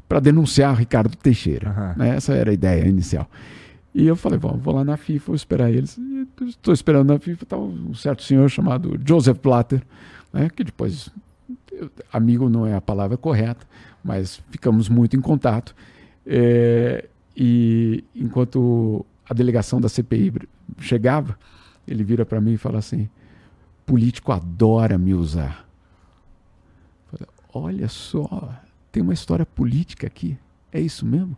para 0.08 0.20
denunciar 0.20 0.76
Ricardo 0.76 1.16
Teixeira. 1.18 1.70
Uhum. 1.70 2.04
Né? 2.04 2.16
Essa 2.16 2.34
era 2.34 2.52
a 2.52 2.54
ideia 2.54 2.88
inicial. 2.88 3.28
E 3.94 4.08
eu 4.08 4.16
falei, 4.16 4.40
bom, 4.40 4.58
vou 4.58 4.74
lá 4.74 4.84
na 4.84 4.98
FIFA, 4.98 5.26
vou 5.28 5.36
esperar 5.36 5.72
eles. 5.72 6.00
Estou 6.48 6.74
esperando 6.74 7.14
na 7.14 7.20
FIFA, 7.20 7.44
está 7.44 7.58
um 7.58 7.94
certo 7.94 8.24
senhor 8.24 8.50
chamado 8.50 9.00
Joseph 9.06 9.38
Blatter, 9.42 9.84
né? 10.34 10.50
que 10.50 10.64
depois, 10.64 11.10
amigo 12.12 12.50
não 12.50 12.66
é 12.66 12.74
a 12.74 12.82
palavra 12.82 13.16
correta, 13.16 13.66
mas 14.04 14.42
ficamos 14.50 14.90
muito 14.90 15.16
em 15.16 15.22
contato. 15.22 15.76
É, 16.26 17.08
e 17.38 18.04
enquanto 18.16 19.06
a 19.30 19.34
delegação 19.34 19.80
da 19.80 19.88
CPI 19.88 20.34
chegava, 20.80 21.38
ele 21.88 22.04
vira 22.04 22.26
para 22.26 22.42
mim 22.42 22.54
e 22.54 22.58
fala 22.58 22.80
assim: 22.80 23.08
político 23.86 24.32
adora 24.32 24.98
me 24.98 25.14
usar. 25.14 25.68
Olha 27.54 27.88
só, 27.88 28.52
tem 28.92 29.04
uma 29.04 29.14
história 29.14 29.46
política 29.46 30.08
aqui. 30.08 30.38
É 30.72 30.80
isso 30.80 31.06
mesmo? 31.06 31.38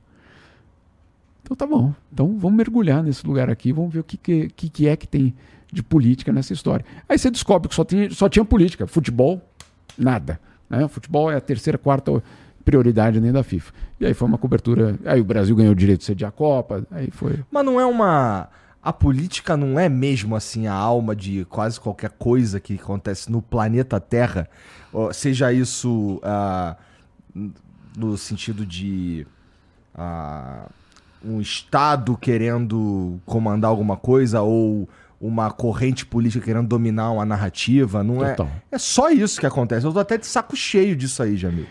Então 1.43 1.55
tá 1.57 1.67
bom. 1.67 1.93
Então 2.11 2.39
vamos 2.39 2.57
mergulhar 2.57 3.03
nesse 3.03 3.27
lugar 3.27 3.49
aqui, 3.49 3.73
vamos 3.73 3.93
ver 3.93 3.99
o 3.99 4.03
que, 4.03 4.17
que, 4.17 4.69
que 4.69 4.87
é 4.87 4.95
que 4.95 5.07
tem 5.07 5.35
de 5.75 5.83
política 5.83 6.31
nessa 6.31 6.53
história. 6.53 6.85
Aí 7.07 7.19
você 7.19 7.29
descobre 7.29 7.67
que 7.67 7.75
só 7.75 7.83
tinha, 7.83 8.09
só 8.09 8.29
tinha 8.29 8.45
política. 8.45 8.87
Futebol, 8.87 9.41
nada. 9.97 10.39
Né? 10.69 10.87
Futebol 10.87 11.29
é 11.29 11.35
a 11.35 11.41
terceira, 11.41 11.77
quarta 11.77 12.23
prioridade 12.63 13.19
nem 13.19 13.31
da 13.31 13.43
FIFA. 13.43 13.73
E 13.99 14.05
aí 14.05 14.13
foi 14.13 14.27
uma 14.27 14.37
cobertura. 14.37 14.97
Aí 15.05 15.19
o 15.19 15.25
Brasil 15.25 15.55
ganhou 15.55 15.73
o 15.73 15.75
direito 15.75 15.99
de 15.99 16.05
sediar 16.05 16.29
a 16.29 16.31
Copa. 16.31 16.87
Aí 16.89 17.09
foi. 17.11 17.43
Mas 17.51 17.65
não 17.65 17.79
é 17.79 17.85
uma. 17.85 18.47
a 18.81 18.93
política 18.93 19.57
não 19.57 19.77
é 19.77 19.89
mesmo 19.89 20.33
assim 20.35 20.65
a 20.65 20.73
alma 20.73 21.13
de 21.13 21.45
quase 21.45 21.79
qualquer 21.79 22.11
coisa 22.11 22.59
que 22.59 22.75
acontece 22.75 23.29
no 23.29 23.41
planeta 23.41 23.99
Terra, 23.99 24.49
seja 25.11 25.51
isso 25.51 26.21
uh, 26.23 26.75
no 27.97 28.17
sentido 28.17 28.65
de 28.65 29.27
uh, 29.93 30.69
um 31.23 31.41
Estado 31.41 32.17
querendo 32.17 33.19
comandar 33.25 33.69
alguma 33.69 33.97
coisa 33.97 34.41
ou 34.41 34.87
uma 35.19 35.51
corrente 35.51 36.05
política 36.05 36.43
querendo 36.45 36.67
dominar 36.67 37.11
uma 37.11 37.25
narrativa, 37.25 38.03
não 38.03 38.23
é? 38.23 38.31
Total. 38.31 38.47
é? 38.71 38.75
É 38.75 38.77
só 38.77 39.09
isso 39.09 39.39
que 39.39 39.45
acontece. 39.45 39.85
Eu 39.85 39.93
tô 39.93 39.99
até 39.99 40.17
de 40.17 40.25
saco 40.25 40.55
cheio 40.55 40.95
disso 40.95 41.21
aí, 41.23 41.35
Jamil. 41.35 41.65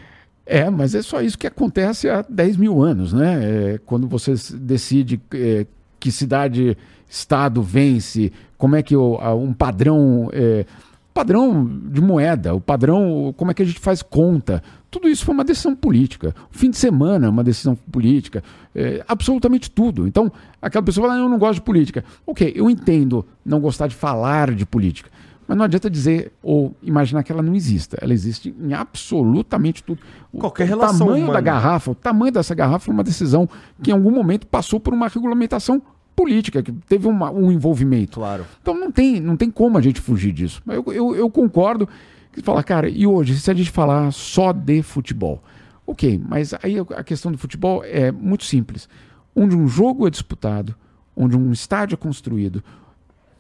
É, 0.47 0.69
mas 0.69 0.95
é 0.95 1.03
só 1.03 1.23
isso 1.23 1.39
que 1.39 1.47
acontece 1.47 2.09
há 2.09 2.25
10 2.29 2.57
mil 2.57 2.83
anos, 2.83 3.13
né? 3.13 3.41
É, 3.43 3.81
quando 3.87 4.07
você 4.07 4.35
decide 4.57 5.21
é, 5.33 5.67
que 5.99 6.13
cidade, 6.13 6.77
estado 7.09 7.63
vence, 7.63 8.31
como 8.59 8.77
é 8.77 8.83
que 8.83 8.95
o, 8.95 9.19
um 9.35 9.55
padrão, 9.55 10.29
é, 10.33 10.67
padrão 11.15 11.65
de 11.91 12.01
moeda, 12.01 12.55
o 12.55 12.61
padrão, 12.61 13.35
como 13.37 13.51
é 13.51 13.55
que 13.55 13.63
a 13.63 13.67
gente 13.67 13.81
faz 13.81 14.03
conta, 14.03 14.63
tudo 14.95 15.09
isso 15.09 15.25
foi 15.25 15.35
uma 15.35 15.43
decisão 15.43 15.75
política. 15.75 16.33
O 16.55 16.57
fim 16.57 16.71
de 16.71 16.77
semana 16.77 17.27
é 17.27 17.29
uma 17.29 17.43
decisão 17.43 17.75
política, 17.75 18.45
é, 18.73 19.05
absolutamente 19.09 19.69
tudo. 19.69 20.07
Então, 20.07 20.31
aquela 20.63 20.85
pessoa 20.85 21.09
fala, 21.09 21.19
ah, 21.19 21.25
eu 21.25 21.29
não 21.29 21.37
gosto 21.37 21.55
de 21.55 21.63
política. 21.63 22.05
Ok, 22.25 22.53
eu 22.55 22.71
entendo 22.71 23.27
não 23.45 23.59
gostar 23.59 23.89
de 23.89 23.97
falar 23.97 24.55
de 24.55 24.65
política. 24.65 25.11
Mas 25.49 25.59
não 25.59 25.65
adianta 25.65 25.91
dizer 25.91 26.33
ou 26.41 26.77
imaginar 26.81 27.25
que 27.25 27.33
ela 27.33 27.43
não 27.43 27.57
exista. 27.57 27.99
Ela 28.01 28.13
existe 28.13 28.55
em 28.59 28.73
absolutamente 28.73 29.83
tudo. 29.83 30.01
Qualquer 30.33 30.69
relação. 30.69 30.95
O 30.95 30.99
tamanho 31.01 31.25
humana. 31.25 31.33
da 31.35 31.41
garrafa, 31.41 31.91
o 31.91 31.95
tamanho 31.95 32.33
dessa 32.33 32.55
garrafa 32.55 32.85
foi 32.85 32.95
uma 32.95 33.05
decisão 33.05 33.49
que 33.83 33.91
em 33.91 33.95
algum 33.95 34.13
momento 34.13 34.47
passou 34.47 34.79
por 34.79 34.95
uma 34.95 35.09
regulamentação 35.09 35.83
política, 36.15 36.63
que 36.63 36.71
teve 36.71 37.09
uma, 37.09 37.33
um 37.33 37.51
envolvimento. 37.51 38.21
Claro. 38.21 38.47
Então 38.63 38.79
não 38.79 38.93
tem, 38.93 39.21
não 39.21 39.37
tem 39.37 39.51
como 39.51 39.77
a 39.77 39.81
gente 39.81 40.01
fugir 40.01 40.33
disso. 40.33 40.63
Eu, 40.69 40.85
eu, 40.93 41.17
eu 41.17 41.29
concordo 41.29 41.89
que 42.35 42.43
fala, 42.43 42.63
cara, 42.63 42.89
e 42.89 43.07
hoje, 43.07 43.39
se 43.39 43.51
a 43.51 43.55
gente 43.55 43.71
falar 43.71 44.11
só 44.13 44.53
de 44.53 44.83
futebol? 44.83 45.43
Ok, 45.87 46.21
mas 46.27 46.55
aí 46.63 46.77
a 46.97 47.05
questão 47.05 47.31
do 47.31 47.39
futebol 47.39 47.85
é 47.85 48.11
muito 48.11 48.45
simples. 48.45 48.89
Onde 49.35 49.57
um 49.57 49.69
jogo 49.69 50.07
é 50.07 50.11
disputado, 50.11 50.75
onde 51.15 51.37
um 51.37 51.53
estádio 51.53 51.95
é 51.95 51.97
construído, 51.97 52.63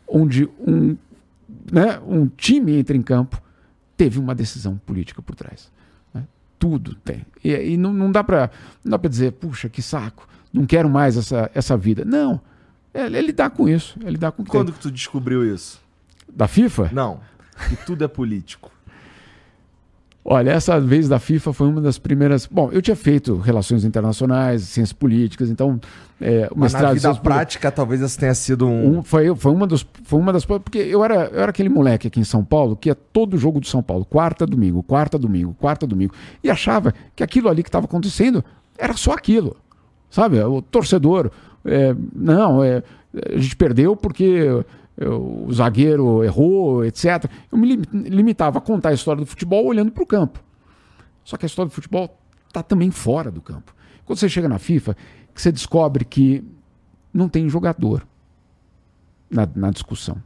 onde 0.07 0.48
um 0.61 0.96
né, 1.72 1.98
um 2.07 2.26
time 2.26 2.76
entra 2.76 2.96
em 2.96 3.02
campo, 3.02 3.40
teve 3.96 4.18
uma 4.18 4.35
decisão 4.35 4.76
política 4.85 5.22
por 5.22 5.35
trás. 5.35 5.70
Né? 6.12 6.24
Tudo 6.59 6.94
tem. 6.96 7.24
E, 7.42 7.52
e 7.52 7.76
não, 7.76 7.92
não, 7.92 8.11
dá 8.11 8.22
para 8.22 8.50
dizer, 9.09 9.33
puxa, 9.33 9.68
que 9.68 9.83
saco, 9.83 10.28
não 10.52 10.66
quero 10.66 10.88
mais 10.88 11.16
essa, 11.16 11.50
essa 11.54 11.76
vida. 11.76 12.04
Não. 12.04 12.40
É, 12.92 13.02
é 13.02 13.20
lidar 13.20 13.50
com 13.50 13.68
isso. 13.68 13.98
É 14.04 14.11
lidar 14.11 14.33
com 14.33 14.44
Quando 14.44 14.72
que 14.72 14.78
tu 14.78 14.90
descobriu 14.90 15.44
isso? 15.52 15.80
Da 16.33 16.46
FIFA? 16.46 16.90
Não. 16.92 17.20
Que 17.68 17.76
tudo 17.85 18.04
é 18.04 18.09
político. 18.09 18.70
Olha, 20.26 20.52
essa 20.52 20.80
vez 20.80 21.06
da 21.06 21.18
FIFA 21.18 21.52
foi 21.52 21.68
uma 21.68 21.82
das 21.82 21.98
primeiras. 21.98 22.46
Bom, 22.46 22.70
eu 22.72 22.80
tinha 22.80 22.96
feito 22.96 23.37
relações 23.37 23.84
internacionais, 23.84 24.62
ciências 24.62 24.92
políticas, 24.92 25.50
então. 25.50 25.78
É, 26.18 26.48
o 26.50 26.58
Mas 26.58 26.72
na 26.72 26.94
vida 26.94 27.14
prática, 27.16 27.70
talvez 27.70 28.00
essa 28.00 28.18
tenha 28.18 28.34
sido 28.34 28.66
um... 28.66 28.98
um. 28.98 29.02
foi, 29.02 29.34
foi, 29.37 29.52
uma 29.52 29.66
dos, 29.66 29.87
foi 30.04 30.18
uma 30.18 30.32
das. 30.32 30.46
Porque 30.46 30.78
eu 30.78 31.04
era, 31.04 31.26
eu 31.26 31.42
era 31.42 31.50
aquele 31.50 31.68
moleque 31.68 32.06
aqui 32.08 32.18
em 32.18 32.24
São 32.24 32.42
Paulo 32.42 32.74
que 32.74 32.88
ia 32.88 32.94
todo 32.94 33.37
jogo 33.37 33.60
do 33.60 33.66
São 33.66 33.82
Paulo, 33.82 34.06
quarta, 34.06 34.46
domingo, 34.46 34.82
quarta, 34.82 35.18
domingo, 35.18 35.54
quarta, 35.60 35.87
domingo, 35.87 36.14
e 36.42 36.50
achava 36.50 36.94
que 37.14 37.22
aquilo 37.22 37.50
ali 37.50 37.62
que 37.62 37.68
estava 37.68 37.84
acontecendo 37.84 38.42
era 38.78 38.94
só 38.94 39.12
aquilo. 39.12 39.54
Sabe? 40.08 40.40
O 40.40 40.62
torcedor. 40.62 41.30
É, 41.66 41.94
não, 42.14 42.64
é, 42.64 42.82
a 43.34 43.38
gente 43.38 43.56
perdeu 43.56 43.94
porque 43.94 44.64
o 45.00 45.52
zagueiro 45.52 46.22
errou, 46.22 46.85
etc. 46.85 47.28
Eu 47.50 47.59
me 47.59 47.76
limitava 47.92 48.59
a 48.59 48.61
contar 48.61 48.90
a 48.90 48.94
história 48.94 49.20
do 49.20 49.26
futebol 49.26 49.64
olhando 49.66 49.90
para 49.90 50.02
o 50.02 50.07
campo. 50.07 50.40
Só 51.24 51.37
que 51.37 51.44
a 51.44 51.48
história 51.48 51.68
do 51.68 51.74
futebol 51.74 52.16
está 52.46 52.62
também 52.62 52.90
fora 52.90 53.30
do 53.30 53.40
campo. 53.40 53.74
Quando 54.04 54.18
você 54.18 54.28
chega 54.28 54.48
na 54.48 54.59
FIFA, 54.59 54.96
que 55.35 55.42
você 55.42 55.50
descobre 55.50 56.04
que 56.04 56.44
não 57.12 57.28
tem 57.28 57.48
jogador 57.48 58.07
na, 59.30 59.48
na 59.54 59.70
discussão. 59.70 60.16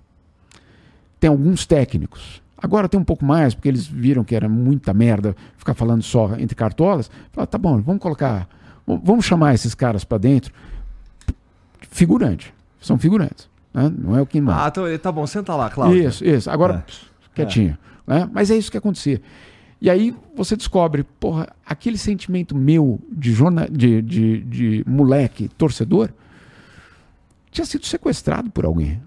Tem 1.18 1.28
alguns 1.28 1.64
técnicos. 1.64 2.42
Agora 2.56 2.88
tem 2.88 2.98
um 2.98 3.04
pouco 3.04 3.24
mais, 3.24 3.54
porque 3.54 3.68
eles 3.68 3.86
viram 3.86 4.24
que 4.24 4.34
era 4.34 4.48
muita 4.48 4.92
merda 4.92 5.34
ficar 5.56 5.74
falando 5.74 6.02
só 6.02 6.36
entre 6.36 6.56
cartolas. 6.56 7.10
Falaram, 7.32 7.50
tá 7.50 7.58
bom, 7.58 7.80
vamos 7.80 8.02
colocar, 8.02 8.48
vamos 8.86 9.24
chamar 9.24 9.54
esses 9.54 9.74
caras 9.74 10.04
para 10.04 10.18
dentro. 10.18 10.52
Figurante, 11.90 12.52
são 12.80 12.98
figurantes. 12.98 13.48
Né? 13.78 13.94
Não 13.96 14.16
é 14.16 14.20
o 14.20 14.26
que 14.26 14.40
manda. 14.40 14.64
Ah, 14.64 14.68
então, 14.68 14.98
tá 14.98 15.12
bom, 15.12 15.24
senta 15.24 15.54
lá, 15.54 15.70
Cláudio. 15.70 16.08
Isso, 16.08 16.24
isso. 16.24 16.50
Agora, 16.50 16.84
é. 16.86 16.92
quietinho. 17.32 17.78
É. 18.08 18.14
Né? 18.14 18.30
Mas 18.32 18.50
é 18.50 18.56
isso 18.56 18.72
que 18.72 18.76
acontecia. 18.76 19.22
E 19.80 19.88
aí 19.88 20.12
você 20.34 20.56
descobre, 20.56 21.04
porra, 21.20 21.48
aquele 21.64 21.96
sentimento 21.96 22.56
meu 22.56 22.98
de, 23.08 23.32
jorna, 23.32 23.68
de, 23.70 24.02
de, 24.02 24.40
de 24.40 24.84
moleque 24.84 25.48
torcedor 25.50 26.10
tinha 27.52 27.64
sido 27.64 27.86
sequestrado 27.86 28.50
por 28.50 28.64
alguém. 28.64 29.00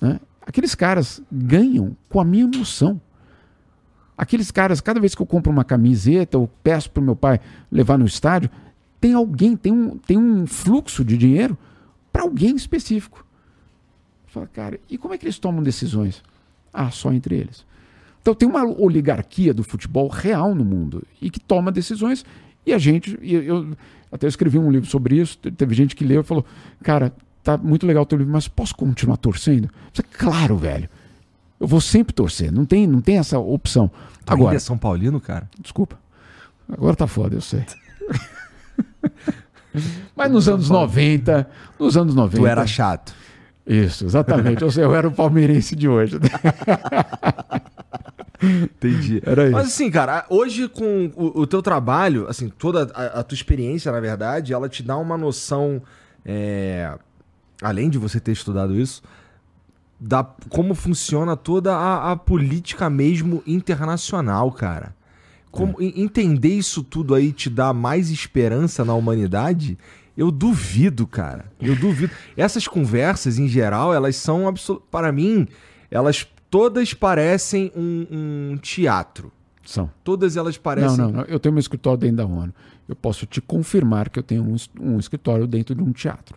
Né? 0.00 0.18
Aqueles 0.40 0.74
caras 0.74 1.20
ganham 1.30 1.94
com 2.08 2.18
a 2.18 2.24
minha 2.24 2.44
emoção. 2.44 2.98
Aqueles 4.16 4.50
caras, 4.50 4.80
cada 4.80 4.98
vez 4.98 5.14
que 5.14 5.20
eu 5.20 5.26
compro 5.26 5.52
uma 5.52 5.64
camiseta 5.64 6.38
ou 6.38 6.48
peço 6.62 6.90
para 6.90 7.02
o 7.02 7.04
meu 7.04 7.14
pai 7.14 7.38
levar 7.70 7.98
no 7.98 8.06
estádio, 8.06 8.50
tem 8.98 9.12
alguém, 9.12 9.54
tem 9.54 9.70
um, 9.70 9.98
tem 9.98 10.16
um 10.16 10.46
fluxo 10.46 11.04
de 11.04 11.18
dinheiro 11.18 11.56
para 12.10 12.22
alguém 12.22 12.56
específico. 12.56 13.27
Fala, 14.38 14.46
cara, 14.46 14.80
e 14.88 14.96
como 14.96 15.14
é 15.14 15.18
que 15.18 15.24
eles 15.24 15.38
tomam 15.38 15.62
decisões? 15.62 16.22
Ah, 16.72 16.90
só 16.90 17.12
entre 17.12 17.34
eles. 17.34 17.66
Então 18.22 18.34
tem 18.34 18.48
uma 18.48 18.64
oligarquia 18.64 19.52
do 19.52 19.64
futebol 19.64 20.08
real 20.08 20.54
no 20.54 20.64
mundo 20.64 21.02
e 21.20 21.30
que 21.30 21.40
toma 21.40 21.72
decisões 21.72 22.24
e 22.64 22.72
a 22.72 22.78
gente, 22.78 23.18
e 23.22 23.34
eu 23.34 23.74
até 24.12 24.26
escrevi 24.26 24.58
um 24.58 24.70
livro 24.70 24.88
sobre 24.88 25.16
isso, 25.16 25.38
teve 25.38 25.74
gente 25.74 25.96
que 25.96 26.04
leu 26.04 26.20
e 26.20 26.24
falou, 26.24 26.44
cara, 26.82 27.12
tá 27.42 27.56
muito 27.56 27.86
legal 27.86 28.02
o 28.02 28.06
teu 28.06 28.18
livro, 28.18 28.32
mas 28.32 28.46
posso 28.46 28.74
continuar 28.74 29.16
torcendo? 29.16 29.70
Falei, 29.92 30.10
claro, 30.12 30.56
velho. 30.56 30.88
Eu 31.58 31.66
vou 31.66 31.80
sempre 31.80 32.12
torcer, 32.12 32.52
não 32.52 32.64
tem, 32.64 32.86
não 32.86 33.00
tem 33.00 33.18
essa 33.18 33.38
opção. 33.38 33.90
Tu 34.24 34.32
Agora, 34.32 34.56
é 34.56 34.58
São 34.60 34.78
Paulino, 34.78 35.20
cara? 35.20 35.48
Desculpa. 35.58 35.98
Agora 36.70 36.94
tá 36.94 37.06
foda, 37.06 37.34
eu 37.34 37.40
sei. 37.40 37.64
Mas 40.14 40.30
nos 40.30 40.48
anos 40.48 40.68
90, 40.68 41.48
nos 41.78 41.96
anos 41.96 42.14
90. 42.14 42.36
Tu 42.36 42.46
era 42.46 42.66
chato. 42.66 43.14
Isso, 43.68 44.06
exatamente. 44.06 44.62
eu, 44.62 44.70
eu 44.70 44.94
era 44.94 45.06
o 45.06 45.12
palmeirense 45.12 45.76
de 45.76 45.86
hoje. 45.86 46.16
Entendi. 48.42 49.20
Era 49.24 49.44
isso. 49.44 49.52
Mas 49.52 49.66
assim, 49.66 49.90
cara, 49.90 50.24
hoje 50.30 50.68
com 50.68 51.10
o, 51.14 51.40
o 51.40 51.46
teu 51.46 51.60
trabalho, 51.60 52.26
assim, 52.28 52.48
toda 52.48 52.90
a, 52.94 53.20
a, 53.20 53.22
tua 53.22 53.34
experiência, 53.34 53.92
na 53.92 54.00
verdade, 54.00 54.54
ela 54.54 54.68
te 54.68 54.82
dá 54.82 54.96
uma 54.96 55.18
noção, 55.18 55.82
é, 56.24 56.96
além 57.60 57.90
de 57.90 57.98
você 57.98 58.18
ter 58.18 58.32
estudado 58.32 58.74
isso, 58.74 59.02
da 60.00 60.24
como 60.48 60.74
funciona 60.74 61.36
toda 61.36 61.74
a, 61.74 62.12
a 62.12 62.16
política 62.16 62.88
mesmo 62.88 63.42
internacional, 63.46 64.50
cara. 64.50 64.96
Como 65.50 65.76
é. 65.80 65.84
entender 66.00 66.54
isso 66.54 66.82
tudo 66.82 67.14
aí 67.14 67.32
te 67.32 67.50
dá 67.50 67.72
mais 67.72 68.10
esperança 68.10 68.84
na 68.84 68.94
humanidade 68.94 69.76
eu 70.18 70.32
duvido, 70.32 71.06
cara. 71.06 71.44
Eu 71.60 71.76
duvido. 71.76 72.12
Essas 72.36 72.66
conversas, 72.66 73.38
em 73.38 73.46
geral, 73.46 73.94
elas 73.94 74.16
são 74.16 74.48
absolutamente. 74.48 74.90
Para 74.90 75.12
mim, 75.12 75.46
elas 75.88 76.26
todas 76.50 76.92
parecem 76.92 77.70
um, 77.76 78.06
um, 78.10 78.56
teatro. 78.56 79.30
São. 79.64 79.88
Todas 80.02 80.36
elas 80.36 80.58
parecem. 80.58 80.96
Não, 80.96 81.12
não, 81.12 81.12
não. 81.18 81.22
Eu 81.22 81.38
tenho 81.38 81.54
um 81.54 81.58
escritório 81.58 82.00
dentro 82.00 82.16
da 82.16 82.26
ONU. 82.26 82.52
Eu 82.88 82.96
posso 82.96 83.26
te 83.26 83.40
confirmar 83.40 84.08
que 84.08 84.18
eu 84.18 84.22
tenho 84.24 84.42
um, 84.42 84.56
um 84.80 84.98
escritório 84.98 85.46
dentro 85.46 85.72
de 85.72 85.84
um 85.84 85.92
teatro. 85.92 86.36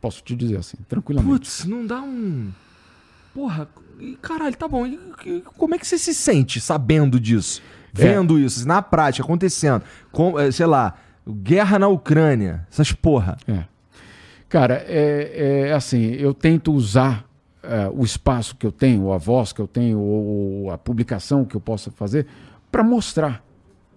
Posso 0.00 0.22
te 0.22 0.36
dizer 0.36 0.58
assim, 0.58 0.78
tranquilamente. 0.88 1.32
Putz, 1.32 1.64
não 1.64 1.84
dá 1.84 2.00
um. 2.00 2.52
Porra, 3.34 3.68
caralho, 4.22 4.56
tá 4.56 4.68
bom. 4.68 4.86
E, 4.86 5.00
como 5.56 5.74
é 5.74 5.78
que 5.78 5.86
você 5.86 5.98
se 5.98 6.14
sente 6.14 6.60
sabendo 6.60 7.18
disso? 7.18 7.60
É. 7.92 8.02
Vendo 8.02 8.38
isso, 8.38 8.68
na 8.68 8.80
prática, 8.80 9.24
acontecendo? 9.24 9.82
Com, 10.12 10.38
eh, 10.38 10.52
sei 10.52 10.66
lá 10.66 10.94
Guerra 11.32 11.78
na 11.78 11.88
Ucrânia, 11.88 12.66
essas 12.70 12.92
porra. 12.92 13.36
É. 13.46 13.64
Cara, 14.48 14.84
é, 14.86 15.68
é 15.68 15.72
assim, 15.72 16.12
eu 16.12 16.34
tento 16.34 16.72
usar 16.72 17.24
uh, 17.62 18.00
o 18.00 18.04
espaço 18.04 18.56
que 18.56 18.66
eu 18.66 18.72
tenho, 18.72 19.12
a 19.12 19.18
voz 19.18 19.52
que 19.52 19.60
eu 19.60 19.68
tenho, 19.68 19.98
ou 19.98 20.70
a 20.70 20.78
publicação 20.78 21.44
que 21.44 21.54
eu 21.54 21.60
possa 21.60 21.90
fazer, 21.90 22.26
para 22.70 22.82
mostrar 22.82 23.44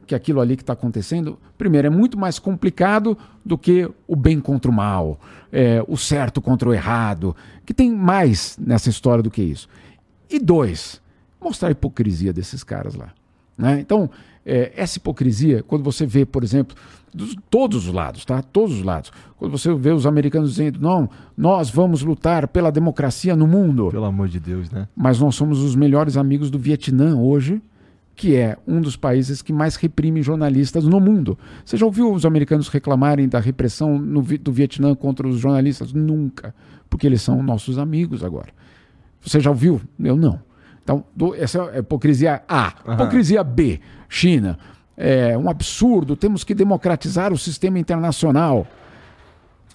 que 0.05 0.13
aquilo 0.13 0.41
ali 0.41 0.55
que 0.55 0.63
está 0.63 0.73
acontecendo, 0.73 1.39
primeiro, 1.57 1.87
é 1.87 1.89
muito 1.89 2.17
mais 2.17 2.37
complicado 2.37 3.17
do 3.43 3.57
que 3.57 3.89
o 4.07 4.15
bem 4.15 4.39
contra 4.39 4.69
o 4.69 4.73
mal, 4.73 5.19
é, 5.51 5.83
o 5.87 5.97
certo 5.97 6.41
contra 6.41 6.67
o 6.67 6.73
errado, 6.73 7.35
que 7.65 7.73
tem 7.73 7.91
mais 7.91 8.57
nessa 8.59 8.89
história 8.89 9.23
do 9.23 9.31
que 9.31 9.41
isso. 9.41 9.67
E 10.29 10.39
dois, 10.39 11.01
mostrar 11.41 11.69
a 11.69 11.71
hipocrisia 11.71 12.33
desses 12.33 12.63
caras 12.63 12.95
lá. 12.95 13.13
Né? 13.57 13.79
Então, 13.79 14.09
é, 14.45 14.73
essa 14.75 14.97
hipocrisia, 14.97 15.63
quando 15.63 15.83
você 15.83 16.05
vê, 16.05 16.25
por 16.25 16.43
exemplo, 16.43 16.75
dos, 17.13 17.35
todos 17.49 17.87
os 17.87 17.93
lados, 17.93 18.25
tá? 18.25 18.41
Todos 18.41 18.77
os 18.77 18.83
lados. 18.83 19.11
Quando 19.37 19.51
você 19.51 19.73
vê 19.73 19.91
os 19.91 20.05
americanos 20.05 20.51
dizendo, 20.51 20.79
não, 20.81 21.09
nós 21.37 21.69
vamos 21.69 22.01
lutar 22.01 22.47
pela 22.47 22.71
democracia 22.71 23.35
no 23.35 23.47
mundo. 23.47 23.89
Pelo 23.91 24.05
amor 24.05 24.27
de 24.27 24.39
Deus, 24.39 24.69
né? 24.71 24.87
Mas 24.95 25.19
nós 25.19 25.35
somos 25.35 25.59
os 25.61 25.75
melhores 25.75 26.17
amigos 26.17 26.49
do 26.49 26.57
Vietnã 26.57 27.15
hoje, 27.15 27.61
que 28.15 28.35
é 28.35 28.57
um 28.67 28.79
dos 28.79 28.95
países 28.95 29.41
que 29.41 29.51
mais 29.51 29.75
reprime 29.75 30.21
jornalistas 30.21 30.85
no 30.85 30.99
mundo. 30.99 31.37
Você 31.65 31.77
já 31.77 31.85
ouviu 31.85 32.11
os 32.13 32.25
americanos 32.25 32.67
reclamarem 32.67 33.27
da 33.27 33.39
repressão 33.39 33.97
no, 33.97 34.21
do 34.21 34.51
Vietnã 34.51 34.93
contra 34.95 35.27
os 35.27 35.39
jornalistas? 35.39 35.93
Nunca, 35.93 36.53
porque 36.89 37.07
eles 37.07 37.21
são 37.21 37.41
nossos 37.41 37.77
amigos 37.77 38.23
agora. 38.23 38.49
Você 39.21 39.39
já 39.39 39.49
ouviu? 39.49 39.81
Eu 39.99 40.15
não. 40.15 40.39
Então, 40.83 41.05
do, 41.15 41.33
essa 41.33 41.59
é 41.59 41.77
a 41.77 41.79
hipocrisia 41.79 42.43
A. 42.47 42.73
Uhum. 42.85 42.93
Hipocrisia 42.93 43.43
B, 43.43 43.79
China. 44.09 44.57
É 44.95 45.37
um 45.37 45.49
absurdo, 45.49 46.15
temos 46.15 46.43
que 46.43 46.53
democratizar 46.53 47.33
o 47.33 47.37
sistema 47.37 47.79
internacional. 47.79 48.67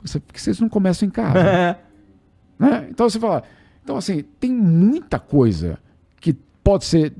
Você, 0.02 0.20
porque 0.20 0.38
vocês 0.38 0.60
não 0.60 0.68
começam 0.68 1.08
em 1.08 1.10
casa. 1.10 1.38
né? 2.58 2.86
Então 2.90 3.08
você 3.08 3.18
fala. 3.18 3.42
Então, 3.82 3.96
assim, 3.96 4.22
tem 4.38 4.52
muita 4.52 5.18
coisa 5.18 5.78
que 6.20 6.34
pode 6.62 6.84
ser 6.84 7.14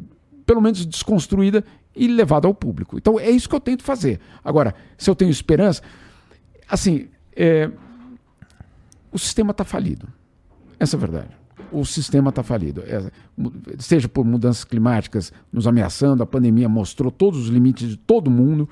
pelo 0.45 0.61
menos 0.61 0.85
desconstruída 0.85 1.65
e 1.95 2.07
levada 2.07 2.47
ao 2.47 2.55
público. 2.55 2.97
Então 2.97 3.19
é 3.19 3.31
isso 3.31 3.49
que 3.49 3.55
eu 3.55 3.61
tento 3.61 3.83
fazer. 3.83 4.21
Agora, 4.45 4.75
se 4.97 5.11
eu 5.11 5.15
tenho 5.15 5.31
esperança, 5.31 5.83
assim, 6.69 7.09
é, 7.35 7.71
o 9.11 9.19
sistema 9.19 9.51
está 9.51 9.65
falido. 9.65 10.09
Essa 10.79 10.97
é 10.97 10.99
a 10.99 11.01
verdade. 11.01 11.38
O 11.71 11.85
sistema 11.85 12.31
está 12.31 12.43
falido. 12.43 12.83
É, 12.87 13.11
seja 13.79 14.09
por 14.09 14.25
mudanças 14.25 14.65
climáticas 14.65 15.33
nos 15.53 15.67
ameaçando, 15.67 16.23
a 16.23 16.27
pandemia 16.27 16.69
mostrou 16.69 17.11
todos 17.11 17.41
os 17.41 17.49
limites 17.49 17.89
de 17.89 17.97
todo 17.97 18.31
mundo. 18.31 18.69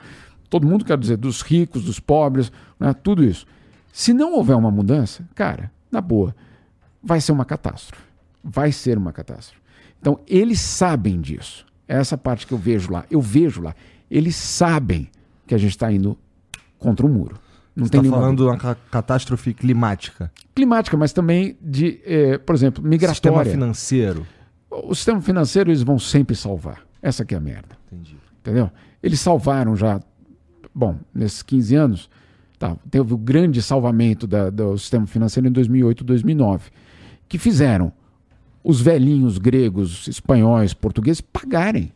Todo 0.48 0.66
mundo 0.66 0.84
quer 0.84 0.96
dizer, 0.98 1.16
dos 1.16 1.42
ricos, 1.42 1.84
dos 1.84 2.00
pobres, 2.00 2.52
né, 2.78 2.94
tudo 2.94 3.24
isso. 3.24 3.46
Se 3.92 4.12
não 4.12 4.34
houver 4.34 4.56
uma 4.56 4.70
mudança, 4.70 5.28
cara, 5.34 5.70
na 5.90 6.00
boa, 6.00 6.34
vai 7.02 7.20
ser 7.20 7.32
uma 7.32 7.44
catástrofe. 7.44 8.02
Vai 8.42 8.70
ser 8.72 8.98
uma 8.98 9.12
catástrofe. 9.12 9.60
Então, 10.00 10.20
eles 10.26 10.60
sabem 10.60 11.20
disso. 11.20 11.66
É 11.88 11.96
essa 11.96 12.16
parte 12.18 12.46
que 12.46 12.52
eu 12.52 12.58
vejo 12.58 12.92
lá. 12.92 13.04
Eu 13.10 13.20
vejo 13.20 13.62
lá. 13.62 13.74
Eles 14.10 14.36
sabem 14.36 15.08
que 15.46 15.54
a 15.54 15.58
gente 15.58 15.70
está 15.70 15.90
indo 15.90 16.16
contra 16.78 17.06
o 17.06 17.08
um 17.08 17.12
muro. 17.12 17.38
Não 17.76 17.86
Você 17.86 17.98
está 17.98 18.10
falando 18.10 18.38
de 18.38 18.42
uma 18.44 18.56
catástrofe 18.90 19.52
climática. 19.52 20.32
Climática, 20.54 20.96
mas 20.96 21.12
também 21.12 21.58
de, 21.60 22.00
eh, 22.06 22.38
por 22.38 22.54
exemplo, 22.54 22.82
migratória. 22.82 23.14
Sistema 23.14 23.44
financeiro. 23.44 24.26
O 24.70 24.94
sistema 24.94 25.20
financeiro 25.20 25.70
eles 25.70 25.82
vão 25.82 25.98
sempre 25.98 26.34
salvar. 26.34 26.80
Essa 27.02 27.22
aqui 27.22 27.34
é 27.34 27.36
a 27.36 27.40
merda. 27.40 27.76
Entendi. 27.92 28.16
Entendeu? 28.40 28.70
Eles 29.02 29.20
salvaram 29.20 29.76
já, 29.76 30.00
bom, 30.74 30.96
nesses 31.14 31.42
15 31.42 31.74
anos, 31.76 32.10
tá, 32.58 32.76
teve 32.90 33.12
o 33.12 33.18
grande 33.18 33.60
salvamento 33.60 34.26
da, 34.26 34.48
do 34.48 34.78
sistema 34.78 35.06
financeiro 35.06 35.46
em 35.46 35.52
2008, 35.52 36.02
2009, 36.02 36.70
que 37.28 37.38
fizeram 37.38 37.92
os 38.64 38.80
velhinhos 38.80 39.36
gregos, 39.36 40.08
espanhóis, 40.08 40.72
portugueses 40.72 41.20
pagarem. 41.20 41.92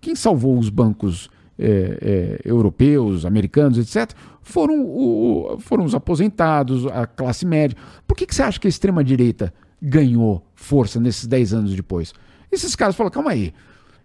Quem 0.00 0.16
salvou 0.16 0.58
os 0.58 0.68
bancos 0.68 1.30
é, 1.60 1.98
é, 2.00 2.40
europeus, 2.44 3.26
americanos, 3.26 3.76
etc., 3.78 4.16
foram, 4.42 4.82
o, 4.82 5.58
foram 5.60 5.84
os 5.84 5.94
aposentados, 5.94 6.86
a 6.86 7.06
classe 7.06 7.44
média. 7.44 7.76
Por 8.06 8.16
que, 8.16 8.26
que 8.26 8.34
você 8.34 8.42
acha 8.42 8.58
que 8.58 8.66
a 8.66 8.70
extrema-direita 8.70 9.52
ganhou 9.80 10.44
força 10.54 10.98
nesses 10.98 11.26
10 11.26 11.54
anos 11.54 11.74
depois? 11.74 12.14
Esses 12.50 12.74
caras 12.74 12.96
falaram: 12.96 13.12
calma 13.12 13.32
aí, 13.32 13.52